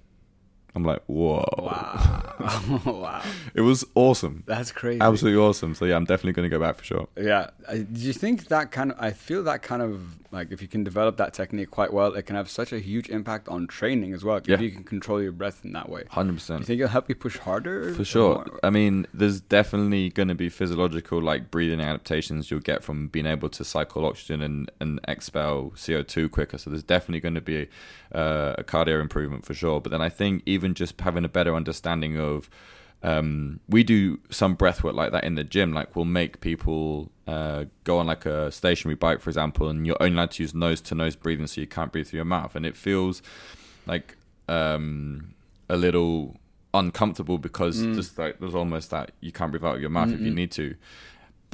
I'm 0.75 0.85
like, 0.85 1.03
whoa. 1.07 1.45
Wow. 1.59 2.81
wow. 2.85 3.23
It 3.55 3.61
was 3.61 3.85
awesome. 3.95 4.43
That's 4.47 4.73
crazy. 4.73 5.01
Absolutely 5.01 5.41
awesome. 5.41 5.75
So 5.75 5.85
yeah, 5.85 5.97
I'm 5.97 6.05
definitely 6.05 6.33
going 6.33 6.51
to 6.51 6.55
go 6.57 6.61
back 6.61 6.77
for 6.77 6.85
sure. 6.85 7.09
Yeah. 7.17 7.51
Do 7.71 7.87
you 8.01 8.13
think 8.13 8.49
that 8.49 8.73
kind 8.73 8.91
of, 8.93 8.99
I 8.99 9.13
feel 9.13 9.43
that 9.45 9.63
kind 9.63 9.83
of, 9.83 10.19
like, 10.35 10.51
if 10.51 10.61
you 10.61 10.69
can 10.69 10.85
develop 10.85 11.17
that 11.19 11.33
technique 11.33 11.71
quite 11.71 11.93
well, 11.93 12.15
it 12.15 12.25
can 12.27 12.37
have 12.37 12.51
such 12.51 12.73
a 12.73 12.79
huge 12.79 13.09
impact 13.09 13.49
on 13.49 13.67
training 13.67 14.13
as 14.13 14.25
well. 14.25 14.41
Yeah. 14.45 14.57
If 14.57 14.61
you 14.61 14.71
can 14.71 14.85
control 14.85 15.23
your 15.23 15.33
breath 15.33 15.65
in 15.65 15.73
that 15.73 15.89
way. 15.89 16.05
hundred 16.11 16.35
percent. 16.35 16.61
you 16.61 16.67
think 16.67 16.81
it'll 16.81 16.91
help 16.91 17.09
you 17.09 17.15
push 17.15 17.39
harder? 17.39 17.95
For 17.95 18.05
sure. 18.05 18.35
more? 18.35 18.61
I 18.63 18.71
mean, 18.71 19.07
there's 19.15 19.41
definitely 19.41 20.11
going 20.11 20.29
to 20.29 20.35
be 20.35 20.49
physiological, 20.49 21.23
like 21.23 21.51
breathing 21.51 21.81
adaptations 21.81 22.51
you'll 22.51 22.61
get 22.61 22.83
from 22.83 23.09
being 23.09 23.27
able 23.27 23.49
to 23.51 23.65
cycle 23.65 24.05
oxygen 24.05 24.43
and, 24.43 24.71
and 24.81 25.01
expel 25.07 25.73
CO2 25.77 26.31
quicker. 26.31 26.59
So 26.59 26.71
there's 26.71 26.83
definitely 26.83 27.21
going 27.21 27.35
to 27.37 27.41
be 27.41 27.69
uh, 28.13 28.55
a 28.59 28.65
cardio 28.65 29.01
improvement 29.01 29.45
for 29.45 29.55
sure. 29.55 29.81
But 29.81 29.93
then 29.93 30.03
I 30.03 30.09
think 30.09 30.43
even 30.47 30.75
just 30.75 31.01
having 31.01 31.25
a 31.25 31.29
better 31.29 31.55
understanding 31.55 32.19
of, 32.19 32.51
um, 33.05 33.61
we 33.69 33.85
do 33.85 34.19
some 34.31 34.55
breath 34.55 34.83
work 34.83 34.95
like 34.95 35.13
that 35.13 35.25
in 35.25 35.35
the 35.35 35.45
gym. 35.45 35.73
Like 35.73 35.95
we'll 35.95 36.07
make 36.07 36.41
people 36.41 37.13
uh, 37.29 37.67
go 37.85 37.99
on 37.99 38.07
like 38.07 38.25
a 38.27 38.51
stationary 38.51 38.97
bike, 38.97 39.21
for 39.21 39.29
example, 39.31 39.69
and 39.69 39.87
you're 39.87 39.97
only 40.01 40.17
allowed 40.17 40.33
to 40.33 40.43
use 40.43 40.55
nose 40.55 40.81
to 40.81 40.95
nose 40.95 41.15
breathing, 41.15 41.47
so 41.47 41.61
you 41.61 41.67
can't 41.67 41.93
breathe 41.93 42.09
through 42.09 42.17
your 42.19 42.25
mouth, 42.25 42.57
and 42.57 42.65
it 42.65 42.77
feels 42.77 43.23
like 43.87 44.17
um, 44.49 45.35
a 45.69 45.77
little 45.77 46.37
uncomfortable 46.73 47.39
because 47.39 47.81
just 47.95 48.19
like 48.19 48.41
there's 48.41 48.55
almost 48.55 48.91
that 48.91 49.13
you 49.21 49.31
can't 49.31 49.53
breathe 49.53 49.65
out 49.65 49.77
of 49.77 49.81
your 49.81 49.91
mouth 49.91 50.11
if 50.11 50.21
you 50.21 50.31
need 50.35 50.51
to. 50.53 50.75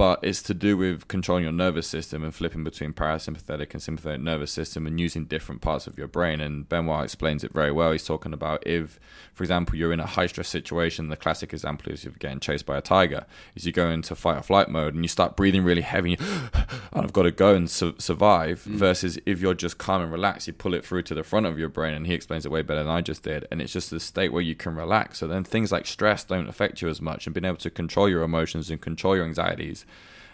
But 0.01 0.20
it's 0.22 0.40
to 0.44 0.55
do 0.55 0.78
with 0.78 1.09
controlling 1.09 1.44
your 1.44 1.52
nervous 1.52 1.86
system 1.86 2.24
and 2.24 2.35
flipping 2.35 2.64
between 2.64 2.94
parasympathetic 2.94 3.74
and 3.74 3.82
sympathetic 3.82 4.22
nervous 4.22 4.51
system 4.51 4.86
and 4.86 4.98
using 4.98 5.27
different 5.27 5.60
parts 5.60 5.86
of 5.86 5.98
your 5.98 6.09
brain. 6.09 6.40
And 6.40 6.66
Benoit 6.66 7.05
explains 7.05 7.44
it 7.44 7.52
very 7.52 7.70
well. 7.70 7.93
He's 7.93 8.06
talking 8.06 8.32
about 8.32 8.66
if, 8.66 8.98
for 9.35 9.44
example, 9.44 9.77
you're 9.77 9.93
in 9.93 10.01
a 10.01 10.06
high 10.06 10.24
stress 10.24 10.48
situation, 10.48 11.10
the 11.10 11.18
classic 11.18 11.52
example 11.52 11.93
is 11.93 12.02
you're 12.02 12.14
getting 12.18 12.40
chased 12.40 12.64
by 12.64 12.78
a 12.78 12.81
tiger, 12.81 13.27
is 13.55 13.66
you 13.66 13.72
go 13.72 13.90
into 13.90 14.14
fight 14.14 14.39
or 14.39 14.43
flight 14.43 14.70
mode 14.70 14.94
and 14.94 15.05
you 15.05 15.09
start 15.09 15.36
breathing 15.36 15.64
really 15.64 15.82
heavy 15.82 16.14
and 16.14 16.51
I've 16.94 17.12
got 17.12 17.24
to 17.24 17.31
go 17.31 17.55
and 17.55 17.70
su- 17.70 17.97
survive. 17.98 18.64
Mm. 18.66 18.77
Versus 18.77 19.18
if 19.27 19.43
you're 19.43 19.52
just 19.52 19.77
calm 19.77 20.01
and 20.01 20.10
relaxed, 20.10 20.47
you 20.47 20.55
pull 20.55 20.72
it 20.72 20.82
through 20.82 21.02
to 21.02 21.14
the 21.14 21.22
front 21.22 21.44
of 21.44 21.59
your 21.59 21.68
brain. 21.68 21.93
And 21.93 22.06
he 22.06 22.14
explains 22.14 22.47
it 22.47 22.51
way 22.51 22.62
better 22.62 22.82
than 22.85 22.90
I 22.90 23.02
just 23.02 23.22
did. 23.22 23.47
And 23.51 23.60
it's 23.60 23.74
just 23.74 23.93
a 23.93 24.01
state 24.01 24.32
where 24.32 24.40
you 24.40 24.55
can 24.55 24.77
relax. 24.77 25.18
So 25.18 25.28
then 25.28 25.44
things 25.44 25.70
like 25.70 25.86
stress 25.86 26.24
don't 26.24 26.48
affect 26.48 26.81
you 26.81 26.89
as 26.89 27.02
much 27.02 27.27
and 27.27 27.35
being 27.35 27.44
able 27.44 27.59
to 27.59 27.68
control 27.68 28.09
your 28.09 28.22
emotions 28.22 28.70
and 28.70 28.81
control 28.81 29.14
your 29.14 29.27
anxieties. 29.27 29.85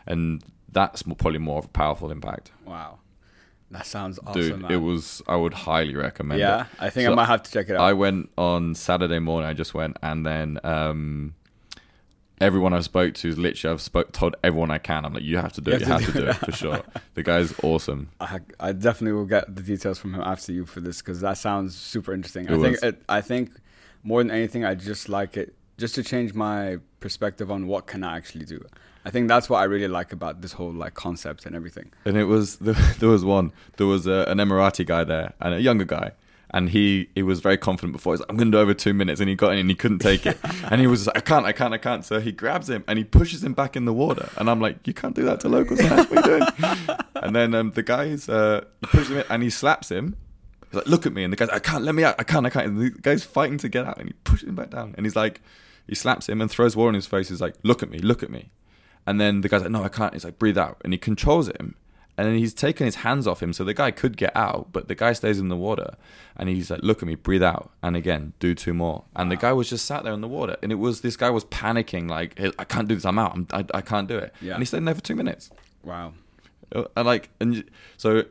And 0.06 0.42
that's 0.70 1.06
more, 1.06 1.16
probably 1.16 1.38
more 1.38 1.58
of 1.58 1.64
a 1.64 1.68
powerful 1.68 2.10
impact. 2.10 2.52
Wow. 2.64 2.98
That 3.70 3.84
sounds 3.86 4.18
awesome, 4.24 4.40
dude. 4.40 4.60
man. 4.62 4.70
It 4.70 4.76
was. 4.76 5.22
I 5.26 5.34
would 5.34 5.52
highly 5.52 5.96
recommend 5.96 6.40
it. 6.40 6.44
yeah, 6.44 6.66
I 6.78 6.88
think 6.88 7.08
I 7.08 7.14
might 7.14 7.24
have 7.24 7.42
to 7.42 7.50
check 7.50 7.68
it 7.68 7.74
out. 7.74 7.80
I 7.80 7.94
went 7.94 8.30
on 8.38 8.76
Saturday 8.76 9.18
morning. 9.18 9.50
I 9.50 9.54
just 9.54 9.74
went, 9.74 9.96
and 10.04 10.24
then 10.24 10.60
um, 10.62 11.34
everyone 12.40 12.74
I 12.74 12.80
spoke 12.80 13.14
to, 13.14 13.28
is 13.28 13.36
literally, 13.36 13.72
I've 13.74 13.80
spoke 13.80 14.12
told 14.12 14.36
everyone 14.44 14.70
I 14.70 14.78
can. 14.78 15.04
I'm 15.04 15.14
like, 15.14 15.24
you 15.24 15.38
have 15.38 15.52
to 15.54 15.60
do 15.60 15.72
You 15.72 15.76
it. 15.78 15.80
You 15.80 15.86
have 15.86 16.00
have 16.00 16.06
to 16.06 16.12
to 16.12 16.18
do 16.18 16.24
do 16.26 16.30
it 16.30 16.36
for 16.36 16.52
sure. 16.52 16.82
The 17.14 17.22
guy's 17.24 17.54
awesome. 17.62 18.10
I, 18.20 18.40
I 18.60 18.72
definitely 18.72 19.12
will 19.18 19.26
get 19.26 19.52
the 19.52 19.62
details 19.62 19.98
from 19.98 20.14
him 20.14 20.20
after 20.20 20.52
you 20.52 20.64
for 20.64 20.80
this 20.80 21.02
because 21.02 21.20
that 21.22 21.38
sounds 21.38 21.74
super 21.74 22.12
interesting. 22.12 22.44
It 22.46 22.52
I 22.52 22.60
think 22.62 22.82
it, 22.82 23.02
I 23.08 23.20
think 23.20 23.50
more 24.02 24.22
than 24.22 24.30
anything, 24.30 24.64
I 24.64 24.74
just 24.74 25.08
like 25.08 25.36
it 25.36 25.54
just 25.78 25.94
to 25.96 26.02
change 26.02 26.34
my 26.34 26.78
perspective 27.00 27.50
on 27.50 27.66
what 27.66 27.86
can 27.86 28.04
I 28.04 28.16
actually 28.16 28.44
do. 28.44 28.64
I 29.06 29.10
think 29.10 29.28
that's 29.28 29.48
what 29.48 29.58
I 29.58 29.64
really 29.64 29.86
like 29.86 30.12
about 30.12 30.42
this 30.42 30.52
whole 30.52 30.72
like 30.72 30.94
concept 30.94 31.46
and 31.46 31.54
everything. 31.54 31.92
And 32.04 32.16
it 32.16 32.24
was 32.24 32.56
there 32.56 33.08
was 33.08 33.24
one. 33.24 33.52
There 33.76 33.86
was 33.86 34.08
a, 34.08 34.24
an 34.26 34.38
Emirati 34.38 34.84
guy 34.84 35.04
there 35.04 35.32
and 35.40 35.54
a 35.54 35.60
younger 35.60 35.84
guy. 35.84 36.12
And 36.50 36.70
he, 36.70 37.08
he 37.14 37.22
was 37.22 37.40
very 37.40 37.56
confident 37.56 37.92
before. 37.92 38.14
He's 38.14 38.20
like, 38.20 38.30
I'm 38.30 38.36
going 38.36 38.50
to 38.50 38.56
do 38.56 38.60
over 38.60 38.72
two 38.72 38.94
minutes. 38.94 39.20
And 39.20 39.28
he 39.28 39.34
got 39.34 39.52
in 39.52 39.58
and 39.58 39.68
he 39.68 39.74
couldn't 39.74 39.98
take 39.98 40.26
it. 40.26 40.38
and 40.70 40.80
he 40.80 40.86
was 40.86 41.06
like, 41.06 41.16
I 41.16 41.20
can't, 41.20 41.44
I 41.44 41.52
can't, 41.52 41.74
I 41.74 41.78
can't. 41.78 42.04
So 42.04 42.20
he 42.20 42.32
grabs 42.32 42.70
him 42.70 42.84
and 42.86 42.98
he 42.98 43.04
pushes 43.04 43.42
him 43.44 43.52
back 43.52 43.76
in 43.76 43.84
the 43.84 43.92
water. 43.92 44.28
And 44.36 44.48
I'm 44.48 44.60
like, 44.60 44.86
you 44.86 44.94
can't 44.94 45.14
do 45.14 45.24
that 45.24 45.40
to 45.40 45.48
locals, 45.48 45.80
man. 45.80 46.06
What 46.06 46.26
are 46.26 46.38
you 46.38 46.38
doing? 46.38 46.98
and 47.16 47.34
then 47.34 47.54
um, 47.54 47.72
the 47.72 47.82
guy's, 47.82 48.28
uh, 48.28 48.64
he 48.80 48.86
pushes 48.86 49.10
him 49.10 49.18
in 49.18 49.24
and 49.28 49.42
he 49.42 49.50
slaps 49.50 49.88
him. 49.88 50.16
He's 50.66 50.74
like, 50.74 50.86
look 50.86 51.04
at 51.04 51.12
me. 51.12 51.24
And 51.24 51.32
the 51.32 51.36
guy's, 51.36 51.48
I 51.50 51.58
can't, 51.58 51.84
let 51.84 51.94
me 51.94 52.04
out. 52.04 52.14
I 52.18 52.22
can't, 52.22 52.46
I 52.46 52.50
can't. 52.50 52.66
And 52.66 52.78
the 52.78 52.90
guy's 52.90 53.24
fighting 53.24 53.58
to 53.58 53.68
get 53.68 53.84
out. 53.84 53.98
And 53.98 54.08
he 54.08 54.14
pushes 54.24 54.48
him 54.48 54.54
back 54.54 54.70
down. 54.70 54.94
And 54.96 55.04
he's 55.04 55.16
like, 55.16 55.42
he 55.86 55.94
slaps 55.94 56.28
him 56.28 56.40
and 56.40 56.50
throws 56.50 56.74
water 56.76 56.90
in 56.90 56.94
his 56.94 57.06
face. 57.06 57.28
He's 57.28 57.40
like, 57.40 57.54
look 57.62 57.82
at 57.82 57.90
me, 57.90 57.98
look 57.98 58.22
at 58.22 58.30
me. 58.30 58.50
And 59.06 59.20
then 59.20 59.40
the 59.42 59.48
guy's 59.48 59.62
like, 59.62 59.70
no, 59.70 59.84
I 59.84 59.88
can't. 59.88 60.12
He's 60.12 60.24
like, 60.24 60.38
breathe 60.38 60.58
out. 60.58 60.78
And 60.84 60.92
he 60.92 60.98
controls 60.98 61.48
him. 61.48 61.76
And 62.18 62.26
then 62.26 62.36
he's 62.36 62.54
taken 62.54 62.86
his 62.86 62.96
hands 62.96 63.26
off 63.26 63.42
him. 63.42 63.52
So 63.52 63.62
the 63.62 63.74
guy 63.74 63.90
could 63.90 64.16
get 64.16 64.34
out, 64.34 64.68
but 64.72 64.88
the 64.88 64.94
guy 64.94 65.12
stays 65.12 65.38
in 65.38 65.48
the 65.48 65.56
water. 65.56 65.96
And 66.34 66.48
he's 66.48 66.70
like, 66.70 66.80
look 66.82 67.02
at 67.02 67.06
me, 67.06 67.14
breathe 67.14 67.42
out. 67.42 67.70
And 67.82 67.94
again, 67.94 68.32
do 68.40 68.54
two 68.54 68.72
more. 68.72 69.04
And 69.14 69.30
the 69.30 69.36
guy 69.36 69.52
was 69.52 69.68
just 69.68 69.84
sat 69.84 70.02
there 70.02 70.14
in 70.14 70.22
the 70.22 70.28
water. 70.28 70.56
And 70.62 70.72
it 70.72 70.76
was, 70.76 71.02
this 71.02 71.16
guy 71.16 71.28
was 71.28 71.44
panicking, 71.44 72.08
like, 72.08 72.40
I 72.58 72.64
can't 72.64 72.88
do 72.88 72.94
this. 72.94 73.04
I'm 73.04 73.18
out. 73.18 73.34
I'm, 73.34 73.46
I, 73.52 73.64
I 73.74 73.80
can't 73.82 74.08
do 74.08 74.16
it. 74.16 74.32
Yeah. 74.40 74.54
And 74.54 74.62
he 74.62 74.64
stayed 74.64 74.78
in 74.78 74.86
there 74.86 74.94
for 74.94 75.02
two 75.02 75.14
minutes. 75.14 75.50
Wow. 75.84 76.14
Uh, 76.74 76.84
And 76.96 77.06
like, 77.06 77.28
and 77.38 77.64
so 77.98 78.24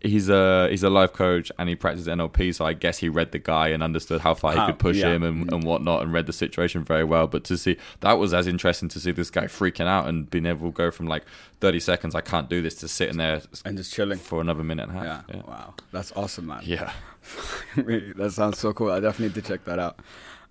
he's 0.00 0.28
a 0.28 0.68
he's 0.70 0.82
a 0.82 0.90
life 0.90 1.12
coach 1.12 1.52
and 1.58 1.68
he 1.68 1.74
practices 1.76 2.06
NLP. 2.08 2.54
So 2.54 2.64
I 2.64 2.72
guess 2.72 2.98
he 2.98 3.08
read 3.08 3.32
the 3.32 3.38
guy 3.38 3.68
and 3.68 3.82
understood 3.82 4.20
how 4.22 4.34
far 4.34 4.52
How- 4.54 4.66
he 4.66 4.72
could 4.72 4.78
push 4.78 4.96
yeah. 4.96 5.08
him 5.12 5.22
and, 5.22 5.52
and 5.52 5.62
whatnot, 5.64 6.02
and 6.02 6.12
read 6.12 6.26
the 6.26 6.32
situation 6.32 6.84
very 6.84 7.04
well. 7.04 7.26
But 7.26 7.44
to 7.44 7.56
see 7.58 7.76
that 8.00 8.14
was 8.14 8.32
as 8.34 8.46
interesting 8.46 8.88
to 8.90 9.00
see 9.00 9.12
this 9.12 9.30
guy 9.30 9.44
freaking 9.44 9.86
out 9.86 10.08
and 10.08 10.28
being 10.30 10.46
able 10.46 10.70
to 10.70 10.76
go 10.76 10.90
from 10.90 11.06
like 11.06 11.24
thirty 11.60 11.80
seconds, 11.80 12.14
I 12.14 12.20
can't 12.22 12.48
do 12.48 12.62
this, 12.62 12.74
to 12.76 12.88
sitting 12.88 13.18
there 13.18 13.42
And 13.64 13.76
just 13.76 13.92
chilling. 13.92 14.18
for 14.18 14.40
another 14.40 14.64
minute 14.64 14.88
and 14.88 14.98
a 14.98 15.02
Yeah. 15.02 15.22
half. 15.36 15.46
Wow. 15.46 15.74
That's 15.92 16.12
awesome, 16.16 16.46
man. 16.46 16.60
Yeah, 16.64 16.92
that 17.76 18.32
sounds 18.32 18.58
so 18.58 18.72
cool. 18.72 18.90
I 18.90 19.00
definitely 19.00 19.28
need 19.28 19.34
to 19.34 19.42
check 19.42 19.64
that 19.64 19.78
out. 19.78 19.98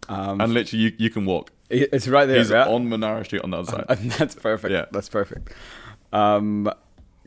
Um, 0.07 0.41
and 0.41 0.53
literally 0.53 0.83
you, 0.85 0.93
you 0.97 1.09
can 1.09 1.25
walk. 1.25 1.51
it's 1.69 2.07
right 2.07 2.25
there. 2.25 2.37
He's 2.39 2.49
yeah? 2.49 2.67
on 2.67 2.87
Monara 2.87 3.23
Street 3.25 3.41
on 3.43 3.51
the 3.51 3.57
other 3.57 3.71
side. 3.87 3.97
That's 4.17 4.35
perfect. 4.35 4.71
Yeah. 4.71 4.85
That's 4.91 5.09
perfect. 5.09 5.53
Um, 6.11 6.71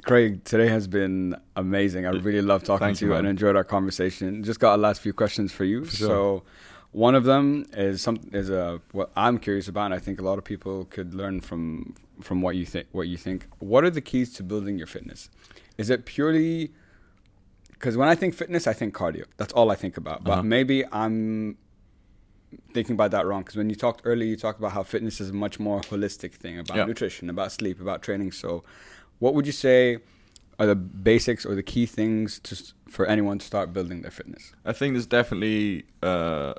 Craig, 0.05 0.43
today 0.45 0.67
has 0.69 0.89
been 0.89 1.37
amazing. 1.55 2.07
I 2.07 2.11
really 2.11 2.43
love 2.43 2.65
talking 2.65 2.87
Thank 2.87 2.99
to 2.99 3.05
you, 3.07 3.13
you 3.13 3.17
and 3.19 3.27
enjoyed 3.27 3.55
our 3.55 3.65
conversation. 3.65 4.43
Just 4.43 4.59
got 4.59 4.75
a 4.75 4.81
last 4.83 5.01
few 5.01 5.13
questions 5.13 5.53
for 5.53 5.65
you. 5.65 5.85
sure. 5.85 6.09
So, 6.09 6.43
one 6.91 7.15
of 7.15 7.25
them 7.25 7.67
is 7.73 8.03
some 8.03 8.19
is 8.33 8.51
a 8.51 8.81
what 8.91 9.11
I'm 9.17 9.39
curious 9.39 9.69
about. 9.69 9.87
And 9.87 9.95
I 9.95 9.99
think 9.99 10.21
a 10.21 10.25
lot 10.25 10.39
of 10.39 10.45
people 10.45 10.87
could 10.87 11.15
learn 11.15 11.41
from 11.41 11.95
from 12.21 12.43
what 12.43 12.57
you 12.57 12.67
think. 12.67 12.89
What 12.93 13.07
you 13.09 13.17
think? 13.17 13.47
What 13.61 13.85
are 13.85 13.91
the 13.91 14.01
keys 14.01 14.33
to 14.35 14.43
building 14.43 14.77
your 14.77 14.89
fitness? 14.89 15.31
Is 15.79 15.89
it 15.89 16.05
purely 16.05 16.73
because 17.73 17.97
when 17.97 18.09
I 18.09 18.15
think 18.17 18.35
fitness, 18.35 18.67
I 18.67 18.73
think 18.73 18.95
cardio. 18.95 19.25
That's 19.37 19.53
all 19.55 19.71
I 19.71 19.75
think 19.77 19.97
about. 19.97 20.23
But 20.25 20.33
Uh-huh. 20.33 20.43
maybe 20.43 20.85
I'm 20.93 21.57
thinking 22.75 22.95
about 22.95 23.11
that 23.13 23.25
wrong 23.27 23.43
because 23.43 23.57
when 23.57 23.71
you 23.71 23.77
talked 23.77 24.03
earlier, 24.05 24.29
you 24.29 24.37
talked 24.37 24.59
about 24.59 24.73
how 24.73 24.83
fitness 24.83 25.21
is 25.21 25.31
a 25.31 25.33
much 25.33 25.59
more 25.61 25.81
holistic 25.81 26.35
thing 26.35 26.59
about 26.59 26.77
Yeah. 26.77 26.85
nutrition, 26.85 27.31
about 27.31 27.51
sleep, 27.53 27.81
about 27.81 28.03
training. 28.03 28.33
So, 28.33 28.63
what 29.23 29.35
would 29.35 29.47
you 29.47 29.53
say 29.53 29.99
are 30.59 30.67
the 30.67 30.75
basics 30.75 31.47
or 31.47 31.55
the 31.55 31.63
key 31.63 31.87
things 31.87 32.41
to, 32.41 32.61
for 32.89 33.07
anyone 33.07 33.39
to 33.39 33.47
start 33.47 33.73
building 33.73 34.03
their 34.03 34.11
fitness? 34.11 34.53
I 34.65 34.73
think 34.73 34.95
there's 34.95 35.07
definitely 35.07 35.85
uh, 36.03 36.55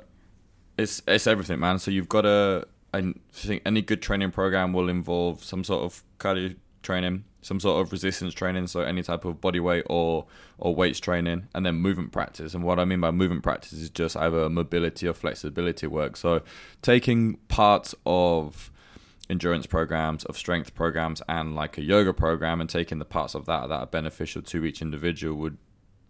it's 0.78 1.02
it's 1.06 1.26
everything, 1.26 1.60
man. 1.60 1.78
So 1.78 1.90
you've 1.90 2.08
got 2.08 2.22
to. 2.22 2.66
I 2.94 3.12
think 3.32 3.60
any 3.66 3.82
good 3.82 4.00
training 4.00 4.30
program 4.30 4.72
will 4.72 4.88
involve 4.88 5.44
some 5.44 5.62
sort 5.62 5.82
of 5.82 6.02
cardio 6.18 6.56
training, 6.82 7.24
some 7.42 7.60
sort 7.60 7.84
of 7.84 7.92
resistance 7.92 8.32
training, 8.32 8.68
so 8.68 8.80
any 8.80 9.02
type 9.02 9.26
of 9.26 9.42
body 9.42 9.60
weight 9.60 9.84
or 9.90 10.24
or 10.56 10.74
weights 10.74 11.00
training, 11.00 11.48
and 11.54 11.66
then 11.66 11.74
movement 11.74 12.12
practice. 12.12 12.54
And 12.54 12.64
what 12.64 12.78
I 12.78 12.86
mean 12.86 13.00
by 13.00 13.10
movement 13.10 13.42
practice 13.42 13.72
is 13.74 13.90
just 13.90 14.16
either 14.16 14.48
mobility 14.48 15.06
or 15.06 15.12
flexibility 15.12 15.86
work. 15.86 16.16
So 16.16 16.40
taking 16.80 17.34
parts 17.48 17.94
of 18.06 18.70
endurance 19.30 19.66
programs, 19.66 20.24
of 20.24 20.36
strength 20.36 20.74
programs, 20.74 21.22
and 21.28 21.54
like 21.54 21.78
a 21.78 21.82
yoga 21.82 22.12
program, 22.12 22.60
and 22.60 22.68
taking 22.68 22.98
the 22.98 23.04
parts 23.04 23.34
of 23.34 23.46
that 23.46 23.68
that 23.68 23.80
are 23.80 23.86
beneficial 23.86 24.42
to 24.42 24.64
each 24.64 24.82
individual 24.82 25.36
would 25.38 25.56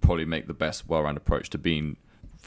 probably 0.01 0.25
make 0.25 0.47
the 0.47 0.55
best 0.55 0.89
well-rounded 0.89 1.19
approach 1.23 1.49
to 1.51 1.59
being 1.59 1.97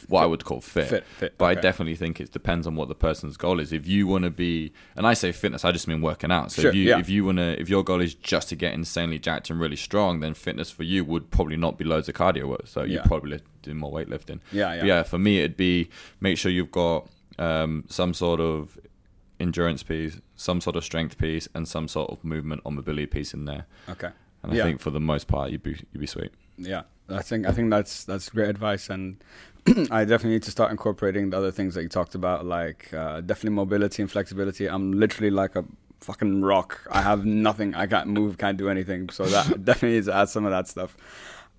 what 0.09 0.21
I 0.21 0.25
would 0.27 0.45
call 0.45 0.61
fit. 0.61 0.89
Fit, 0.89 1.05
fit, 1.17 1.37
But 1.39 1.45
I 1.45 1.55
definitely 1.55 1.95
think 1.95 2.21
it 2.21 2.31
depends 2.31 2.67
on 2.67 2.75
what 2.75 2.87
the 2.87 2.93
person's 2.93 3.35
goal 3.35 3.59
is. 3.59 3.73
If 3.73 3.87
you 3.87 4.05
want 4.05 4.25
to 4.25 4.29
be, 4.29 4.71
and 4.95 5.07
I 5.07 5.15
say 5.15 5.31
fitness, 5.31 5.65
I 5.65 5.71
just 5.71 5.87
mean 5.87 6.01
working 6.01 6.31
out. 6.31 6.51
So 6.51 6.61
Sure, 6.61 6.69
if 6.69 6.75
you 6.75 6.89
yeah. 6.89 6.99
if 6.99 7.09
you 7.09 7.25
want 7.25 7.39
to, 7.39 7.59
if 7.59 7.67
your 7.67 7.83
goal 7.83 7.99
is 8.01 8.13
just 8.13 8.49
to 8.49 8.55
get 8.55 8.75
insanely 8.75 9.17
jacked 9.17 9.49
and 9.49 9.59
really 9.59 9.75
strong, 9.75 10.19
then 10.19 10.35
fitness 10.35 10.69
for 10.69 10.83
you 10.83 11.03
would 11.05 11.31
probably 11.31 11.57
not 11.57 11.79
be 11.79 11.83
loads 11.83 12.07
of 12.07 12.13
cardio 12.13 12.47
work. 12.47 12.67
So 12.67 12.83
you 12.83 12.97
Yeah. 12.97 13.03
probably 13.05 13.39
do 13.63 13.73
more 13.73 13.91
weightlifting. 13.91 14.39
Yeah, 14.51 14.73
yeah. 14.75 14.79
But 14.81 14.85
yeah. 14.87 15.03
For 15.03 15.17
me, 15.17 15.39
it'd 15.39 15.57
be 15.57 15.89
make 16.19 16.37
sure 16.37 16.51
you've 16.51 16.71
got 16.71 17.07
um, 17.39 17.85
some 17.89 18.13
sort 18.13 18.39
of 18.39 18.77
endurance 19.39 19.81
piece, 19.81 20.19
some 20.37 20.61
sort 20.61 20.75
of 20.77 20.83
strength 20.85 21.17
piece, 21.17 21.49
and 21.53 21.67
some 21.67 21.89
sort 21.89 22.09
of 22.11 22.23
movement 22.23 22.61
or 22.63 22.71
mobility 22.71 23.07
piece 23.07 23.33
in 23.33 23.43
there. 23.45 23.65
Okay. 23.89 24.09
And 24.43 24.53
Yeah. 24.53 24.63
I 24.63 24.65
think 24.67 24.79
for 24.79 24.91
the 24.91 24.99
most 25.01 25.27
part, 25.27 25.51
you'd 25.51 25.63
be 25.63 25.71
you'd 25.91 25.99
be 25.99 26.07
sweet. 26.07 26.31
Yeah, 26.57 26.83
I 27.09 27.21
think 27.21 27.45
I 27.45 27.51
think 27.51 27.69
that's 27.69 28.05
that's 28.05 28.29
great 28.29 28.47
advice, 28.49 28.89
and 28.89 29.17
I 29.91 30.05
definitely 30.05 30.31
need 30.31 30.43
to 30.43 30.51
start 30.51 30.71
incorporating 30.71 31.31
the 31.31 31.37
other 31.37 31.51
things 31.51 31.75
that 31.75 31.83
you 31.83 31.89
talked 31.89 32.15
about, 32.15 32.45
like 32.45 32.93
uh, 32.93 33.19
definitely 33.21 33.55
mobility 33.55 34.01
and 34.01 34.09
flexibility. 34.11 34.67
I'm 34.67 34.93
literally 34.93 35.29
like 35.31 35.55
a 35.55 35.65
fucking 35.99 36.41
rock. 36.43 36.87
I 36.91 37.01
have 37.01 37.25
nothing. 37.25 37.75
I 37.75 37.87
can't 37.87 38.07
move, 38.07 38.37
can't 38.37 38.57
do 38.57 38.69
anything. 38.69 39.09
So 39.09 39.25
that 39.25 39.63
definitely 39.65 39.95
needs 39.97 40.07
to 40.07 40.15
add 40.15 40.29
some 40.29 40.45
of 40.45 40.51
that 40.51 40.67
stuff. 40.67 40.95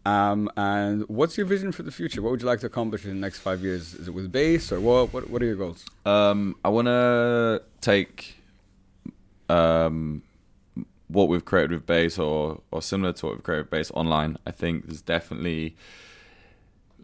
Um, 0.06 0.48
and 0.56 1.06
what's 1.08 1.36
your 1.36 1.44
vision 1.46 1.70
for 1.72 1.82
the 1.82 1.90
future? 1.90 2.22
What 2.22 2.30
would 2.30 2.40
you 2.40 2.46
like 2.46 2.60
to 2.60 2.66
accomplish 2.66 3.04
in 3.04 3.10
the 3.10 3.16
next 3.16 3.40
five 3.40 3.60
years? 3.62 3.94
Is 3.94 4.08
it 4.08 4.14
with 4.14 4.32
base 4.32 4.72
or 4.72 4.80
what? 4.80 5.12
What, 5.12 5.28
what 5.28 5.42
are 5.42 5.44
your 5.46 5.56
goals? 5.56 5.84
Um, 6.06 6.56
I 6.64 6.70
want 6.70 6.86
to 6.86 7.62
take 7.82 8.36
um, 9.48 10.22
what 11.08 11.28
we've 11.28 11.44
created 11.44 11.72
with 11.72 11.86
base 11.86 12.18
or 12.18 12.60
or 12.70 12.82
similar 12.82 13.12
to 13.14 13.26
what 13.26 13.34
we've 13.36 13.44
created 13.44 13.64
with 13.64 13.70
base 13.70 13.90
online. 13.92 14.36
I 14.46 14.50
think 14.50 14.86
there's 14.86 15.02
definitely 15.02 15.76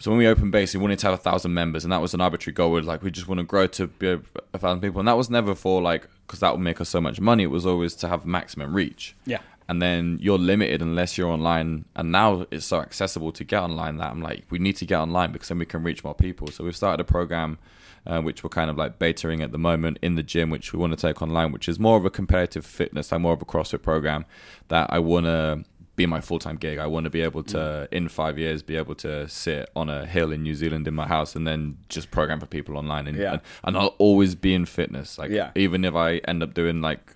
so 0.01 0.11
when 0.11 0.19
we 0.19 0.27
opened 0.27 0.51
base, 0.51 0.75
we 0.75 0.81
wanted 0.81 0.99
to 0.99 1.07
have 1.07 1.15
a 1.15 1.23
thousand 1.23 1.55
members, 1.55 1.85
and 1.85 1.93
that 1.93 2.01
was 2.01 2.15
an 2.15 2.21
arbitrary 2.21 2.53
goal. 2.53 2.73
We're 2.73 2.83
like, 2.83 3.03
we 3.03 3.11
just 3.11 3.29
want 3.29 3.39
to 3.39 3.45
grow 3.45 3.67
to 3.69 3.87
be 3.87 4.09
a, 4.09 4.21
a 4.53 4.59
thousand 4.59 4.81
people, 4.81 4.99
and 4.99 5.07
that 5.09 5.17
was 5.17 5.31
never 5.31 5.55
for 5.55 5.81
like 5.81 6.09
because 6.27 6.41
that 6.41 6.53
would 6.53 6.61
make 6.61 6.81
us 6.81 6.89
so 6.89 7.01
much 7.01 7.21
money. 7.21 7.45
It 7.45 7.51
was 7.51 7.65
always 7.65 7.95
to 7.97 8.09
have 8.09 8.27
maximum 8.27 8.75
reach. 8.75 9.15
Yeah. 9.25 9.39
And 9.69 9.81
then 9.81 10.19
you're 10.21 10.39
limited 10.39 10.83
unless 10.83 11.17
you're 11.17 11.31
online. 11.31 11.87
And 11.97 12.13
now 12.13 12.47
it's 12.51 12.67
so 12.67 12.81
accessible 12.81 13.33
to 13.33 13.45
get 13.45 13.63
online 13.63 13.97
that 13.97 14.11
I'm 14.11 14.21
like, 14.21 14.45
we 14.51 14.59
need 14.59 14.77
to 14.77 14.87
get 14.87 14.99
online 14.99 15.33
because 15.33 15.49
then 15.49 15.59
we 15.59 15.67
can 15.67 15.83
reach 15.83 16.05
more 16.05 16.15
people. 16.15 16.49
So 16.49 16.65
we've 16.65 16.77
started 16.77 17.01
a 17.01 17.05
program 17.05 17.59
uh, 18.07 18.21
which 18.21 18.45
we're 18.45 18.51
kind 18.51 18.69
of 18.69 18.77
like 18.77 18.99
betaing 18.99 19.43
at 19.43 19.51
the 19.53 19.59
moment 19.59 19.99
in 20.03 20.15
the 20.15 20.23
gym, 20.23 20.51
which 20.51 20.75
we 20.75 20.79
want 20.79 20.93
to 20.93 20.97
take 21.09 21.23
online, 21.23 21.51
which 21.53 21.67
is 21.69 21.79
more 21.81 21.97
of 21.97 22.05
a 22.05 22.11
competitive 22.11 22.67
fitness, 22.67 23.11
like 23.11 23.21
more 23.23 23.33
of 23.33 23.41
a 23.41 23.47
CrossFit 23.47 23.81
program 23.81 24.27
that 24.69 24.93
I 24.93 24.99
want 24.99 25.25
to 25.25 25.65
be 25.97 26.05
my 26.05 26.21
full 26.21 26.39
time 26.39 26.57
gig. 26.57 26.79
I 26.79 26.87
want 26.87 27.05
to 27.05 27.11
be 27.11 27.23
able 27.23 27.43
to, 27.45 27.89
in 27.91 28.11
five 28.11 28.39
years, 28.39 28.63
be 28.63 28.77
able 28.77 28.95
to 28.97 29.27
sit 29.29 29.71
on 29.75 29.89
a 29.89 30.05
hill 30.05 30.33
in 30.33 30.43
New 30.43 30.55
Zealand 30.55 30.87
in 30.87 30.93
my 30.95 31.07
house 31.07 31.35
and 31.35 31.47
then 31.47 31.79
just 31.89 32.11
program 32.11 32.41
for 32.41 32.47
people 32.47 32.77
online. 32.77 33.07
And, 33.07 33.17
Yeah. 33.17 33.33
and, 33.35 33.41
and 33.63 33.77
I'll 33.79 33.95
always 33.99 34.35
be 34.35 34.53
in 34.55 34.67
fitness. 34.67 35.17
Like, 35.17 35.31
Yeah. 35.31 35.53
even 35.55 35.83
if 35.87 35.95
I 35.95 36.17
end 36.29 36.43
up 36.43 36.53
doing 36.53 36.83
like 36.83 37.15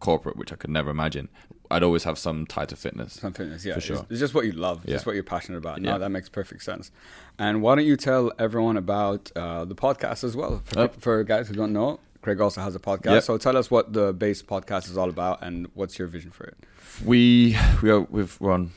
corporate, 0.00 0.36
which 0.36 0.52
I 0.52 0.56
could 0.56 0.70
never 0.70 0.90
imagine, 0.90 1.28
I'd 1.70 1.82
always 1.82 2.04
have 2.04 2.18
some 2.18 2.46
tie 2.46 2.64
to 2.66 2.76
fitness. 2.76 3.14
Some 3.14 3.32
fitness, 3.32 3.64
yeah. 3.64 3.74
For 3.74 3.80
sure. 3.80 4.06
It's, 4.10 4.18
just 4.20 4.34
what 4.34 4.46
you 4.46 4.52
love, 4.52 4.82
Yeah. 4.84 4.94
just 4.94 5.06
what 5.06 5.14
you're 5.14 5.22
passionate 5.24 5.58
about. 5.58 5.80
No, 5.82 5.92
Yeah. 5.92 5.98
that 5.98 6.08
makes 6.10 6.28
perfect 6.28 6.62
sense. 6.62 6.90
And 7.38 7.60
why 7.62 7.74
don't 7.74 7.84
you 7.86 7.96
tell 7.96 8.32
everyone 8.38 8.76
about 8.76 9.30
uh, 9.36 9.64
the 9.64 9.74
podcast 9.74 10.24
as 10.24 10.34
well? 10.36 10.62
For, 10.64 10.78
Oh. 10.80 10.88
for 10.98 11.24
guys 11.24 11.48
who 11.48 11.54
don't 11.54 11.72
know, 11.72 12.00
Craig 12.22 12.40
also 12.40 12.60
has 12.62 12.74
a 12.74 12.78
podcast. 12.80 13.12
Yep. 13.12 13.22
So 13.22 13.38
tell 13.38 13.56
us 13.56 13.70
what 13.70 13.92
the 13.92 14.12
base 14.12 14.42
podcast 14.42 14.88
is 14.90 14.96
all 14.96 15.08
about 15.08 15.42
and 15.42 15.68
what's 15.74 15.98
your 15.98 16.08
vision 16.08 16.30
for 16.30 16.44
it. 16.44 16.56
We 17.04 17.56
we 17.82 17.90
are 17.90 18.00
we've 18.00 18.36
run 18.40 18.72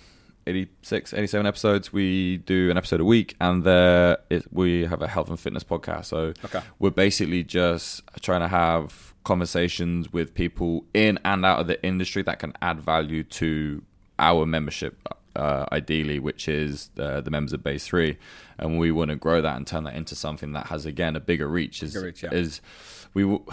86, 0.47 1.13
87 1.13 1.45
episodes. 1.45 1.93
We 1.93 2.37
do 2.37 2.69
an 2.71 2.77
episode 2.77 2.99
a 2.99 3.05
week, 3.05 3.35
and 3.39 3.63
there 3.63 4.17
is, 4.29 4.43
we 4.51 4.85
have 4.85 5.01
a 5.01 5.07
health 5.07 5.29
and 5.29 5.39
fitness 5.39 5.63
podcast. 5.63 6.05
So 6.05 6.33
Okay. 6.45 6.61
we're 6.79 6.89
basically 6.91 7.43
just 7.43 8.01
trying 8.21 8.41
to 8.41 8.47
have 8.47 9.10
conversations 9.23 10.11
with 10.11 10.33
people 10.33 10.85
in 10.93 11.19
and 11.23 11.45
out 11.45 11.59
of 11.59 11.67
the 11.67 11.83
industry 11.83 12.23
that 12.23 12.39
can 12.39 12.53
add 12.61 12.79
value 12.79 13.23
to 13.23 13.83
our 14.17 14.45
membership 14.45 15.07
uh, 15.35 15.65
ideally, 15.71 16.19
which 16.19 16.47
is 16.47 16.89
the, 16.95 17.21
the 17.21 17.31
members 17.31 17.53
of 17.53 17.63
Base 17.63 17.85
Three, 17.85 18.17
and 18.57 18.77
we 18.77 18.91
want 18.91 19.09
to 19.09 19.15
grow 19.15 19.41
that 19.41 19.55
and 19.55 19.65
turn 19.65 19.85
that 19.85 19.95
into 19.95 20.15
something 20.15 20.53
that 20.53 20.67
has 20.67 20.85
again 20.85 21.15
a 21.15 21.19
bigger 21.19 21.47
reach. 21.47 21.81
Is 21.83 21.93
Bigger 21.93 22.05
reach, 22.05 22.23
yeah. 22.23 22.33
is 22.33 22.61
we 23.13 23.23
w- 23.23 23.45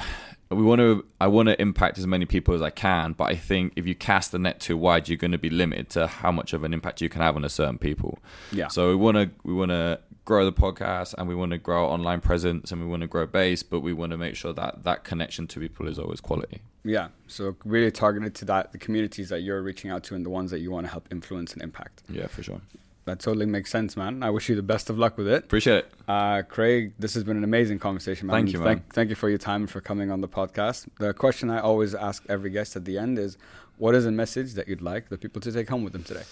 we 0.51 0.63
want 0.63 0.81
to 0.81 1.05
I 1.21 1.27
want 1.27 1.49
to 1.49 1.61
impact 1.61 1.99
as 1.99 2.07
many 2.07 2.25
people 2.25 2.55
as 2.55 2.63
I 2.63 2.71
can, 2.71 3.13
but 3.13 3.25
I 3.25 3.37
think 3.37 3.75
if 3.77 3.87
you 3.87 3.95
cast 3.95 4.33
the 4.33 4.39
net 4.39 4.61
too 4.61 4.77
wide, 4.77 5.09
you're 5.09 5.19
going 5.19 5.33
to 5.33 5.39
be 5.39 5.51
limited 5.51 5.91
to 5.91 6.07
how 6.07 6.33
much 6.33 6.53
of 6.53 6.65
an 6.65 6.73
impact 6.73 7.01
you 7.01 7.09
can 7.09 7.21
have 7.21 7.37
on 7.37 7.45
a 7.45 7.49
certain 7.49 7.79
people. 7.79 8.19
Yeah. 8.51 8.69
So 8.69 8.89
we 8.89 8.97
want 8.97 9.17
to 9.17 9.31
we 9.45 9.53
want 9.53 9.71
to 9.71 10.01
grow 10.29 10.45
the 10.45 10.53
podcast 10.53 11.15
and 11.17 11.27
we 11.27 11.35
want 11.35 11.53
to 11.53 11.57
grow 11.57 11.87
our 11.87 11.91
online 11.91 12.21
presence 12.21 12.71
and 12.71 12.83
we 12.83 12.87
want 12.87 13.01
to 13.01 13.07
grow 13.07 13.25
base, 13.27 13.63
but 13.63 13.81
we 13.81 13.95
want 13.95 14.13
to 14.13 14.19
make 14.19 14.37
sure 14.37 14.53
that 14.53 14.85
that 14.85 15.03
connection 15.03 15.47
to 15.47 15.59
people 15.59 15.89
is 15.89 15.99
always 15.99 16.21
quality. 16.21 16.61
Yeah. 16.85 17.09
So 17.27 17.57
really 17.65 17.91
targeted 17.91 18.35
to 18.35 18.45
that 18.45 18.73
the 18.73 18.79
communities 18.79 19.31
that 19.31 19.41
you're 19.41 19.63
reaching 19.63 19.91
out 19.91 20.05
to 20.05 20.15
and 20.15 20.27
the 20.27 20.29
ones 20.29 20.51
that 20.51 20.59
you 20.59 20.71
want 20.71 20.85
to 20.85 20.93
help 20.93 21.09
influence 21.11 21.55
and 21.55 21.63
impact. 21.63 22.03
Yeah, 22.11 22.27
for 22.27 22.43
sure. 22.43 22.61
That 23.07 23.21
totally 23.21 23.47
makes 23.47 23.71
sense, 23.71 23.97
man. 23.97 24.23
I 24.23 24.29
wish 24.29 24.51
you 24.51 24.55
the 24.55 24.63
best 24.75 24.91
of 24.91 24.99
luck 24.99 25.17
with 25.17 25.29
it. 25.29 25.45
Appreciate 25.45 25.79
it. 25.79 25.93
Uh, 26.07 26.43
Craig, 26.43 26.93
this 26.99 27.15
has 27.15 27.25
been 27.25 27.39
an 27.39 27.45
amazing 27.45 27.79
conversation, 27.79 28.27
man. 28.27 28.35
Thank 28.37 28.53
you, 28.53 28.59
man. 28.59 28.67
Thank, 28.67 28.93
thank 28.93 29.09
you 29.09 29.17
for 29.17 29.31
your 29.31 29.39
time 29.39 29.63
and 29.63 29.71
for 29.71 29.81
coming 29.81 30.11
on 30.11 30.21
the 30.21 30.29
podcast. 30.29 30.89
The 30.99 31.15
question 31.15 31.49
I 31.49 31.61
always 31.61 31.95
ask 31.95 32.23
every 32.29 32.51
guest 32.51 32.77
at 32.77 32.85
the 32.85 32.99
end 32.99 33.19
is, 33.19 33.39
what 33.79 33.95
is 33.95 34.05
a 34.05 34.11
message 34.11 34.53
that 34.55 34.69
you'd 34.69 34.83
like 34.83 35.09
the 35.09 35.17
people 35.17 35.41
to 35.41 35.51
take 35.51 35.71
home 35.71 35.85
with 35.85 35.95
them 35.95 36.05
today? 36.05 36.25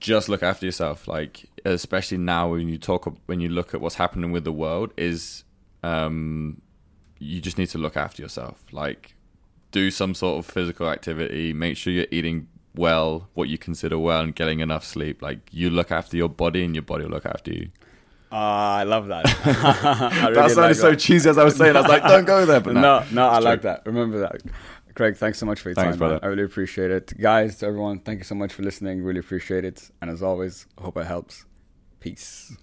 Just 0.00 0.28
look 0.28 0.42
after 0.42 0.64
yourself 0.64 1.08
like 1.08 1.46
especially 1.64 2.18
now 2.18 2.50
when 2.52 2.68
you 2.68 2.78
talk 2.78 3.12
when 3.26 3.40
you 3.40 3.48
look 3.48 3.74
at 3.74 3.80
what's 3.80 3.96
happening 3.96 4.30
with 4.30 4.44
the 4.44 4.52
world 4.52 4.92
is 4.96 5.44
um 5.82 6.60
you 7.18 7.40
just 7.40 7.58
need 7.58 7.68
to 7.68 7.78
look 7.78 7.96
after 7.96 8.22
yourself 8.22 8.64
like 8.72 9.14
do 9.72 9.90
some 9.90 10.14
sort 10.14 10.38
of 10.38 10.46
physical 10.50 10.88
activity 10.88 11.52
make 11.52 11.76
sure 11.76 11.92
you're 11.92 12.06
eating 12.12 12.46
well 12.76 13.28
what 13.34 13.48
you 13.48 13.58
consider 13.58 13.98
well 13.98 14.20
and 14.20 14.34
getting 14.36 14.60
enough 14.60 14.84
sleep 14.84 15.20
like 15.20 15.40
you 15.50 15.68
look 15.68 15.90
after 15.90 16.16
your 16.16 16.28
body 16.28 16.64
and 16.64 16.74
your 16.76 16.82
body 16.82 17.04
will 17.04 17.10
look 17.10 17.26
after 17.26 17.52
you 17.52 17.68
Uh, 18.30 18.36
I 18.36 18.84
love 18.84 19.08
that. 19.08 19.24
I 19.46 20.28
really 20.28 20.34
that 20.34 20.50
sounded 20.50 20.68
like 20.68 20.76
so 20.76 20.90
that. 20.90 20.98
cheesy 21.00 21.28
as 21.30 21.38
i 21.38 21.44
was 21.44 21.56
saying 21.56 21.74
i 21.74 21.80
was 21.80 21.88
like 21.88 22.02
don't 22.04 22.26
go 22.26 22.44
there 22.46 22.60
but 22.60 22.74
no, 22.74 22.80
no, 22.80 23.04
no, 23.10 23.28
I 23.28 23.36
It's 23.36 23.44
like 23.46 23.62
that. 23.62 23.84
Remember 23.86 24.20
that. 24.20 24.42
Craig, 24.98 25.16
thanks 25.16 25.38
so 25.38 25.46
much 25.46 25.60
for 25.60 25.68
your 25.68 25.76
Thanks, 25.76 25.96
time. 25.96 26.00
man. 26.00 26.08
brother. 26.18 26.18
I 26.24 26.26
really 26.26 26.42
appreciate 26.42 26.90
it. 26.90 27.16
Guys, 27.20 27.58
to 27.58 27.66
everyone, 27.66 28.00
thank 28.00 28.18
you 28.18 28.24
so 28.24 28.34
much 28.34 28.52
for 28.52 28.64
listening. 28.64 29.00
Really 29.04 29.20
appreciate 29.20 29.64
it. 29.64 29.92
And 30.02 30.10
as 30.10 30.24
always, 30.24 30.66
hope 30.76 30.96
it 30.96 31.06
helps. 31.06 31.44
Peace. 32.00 32.56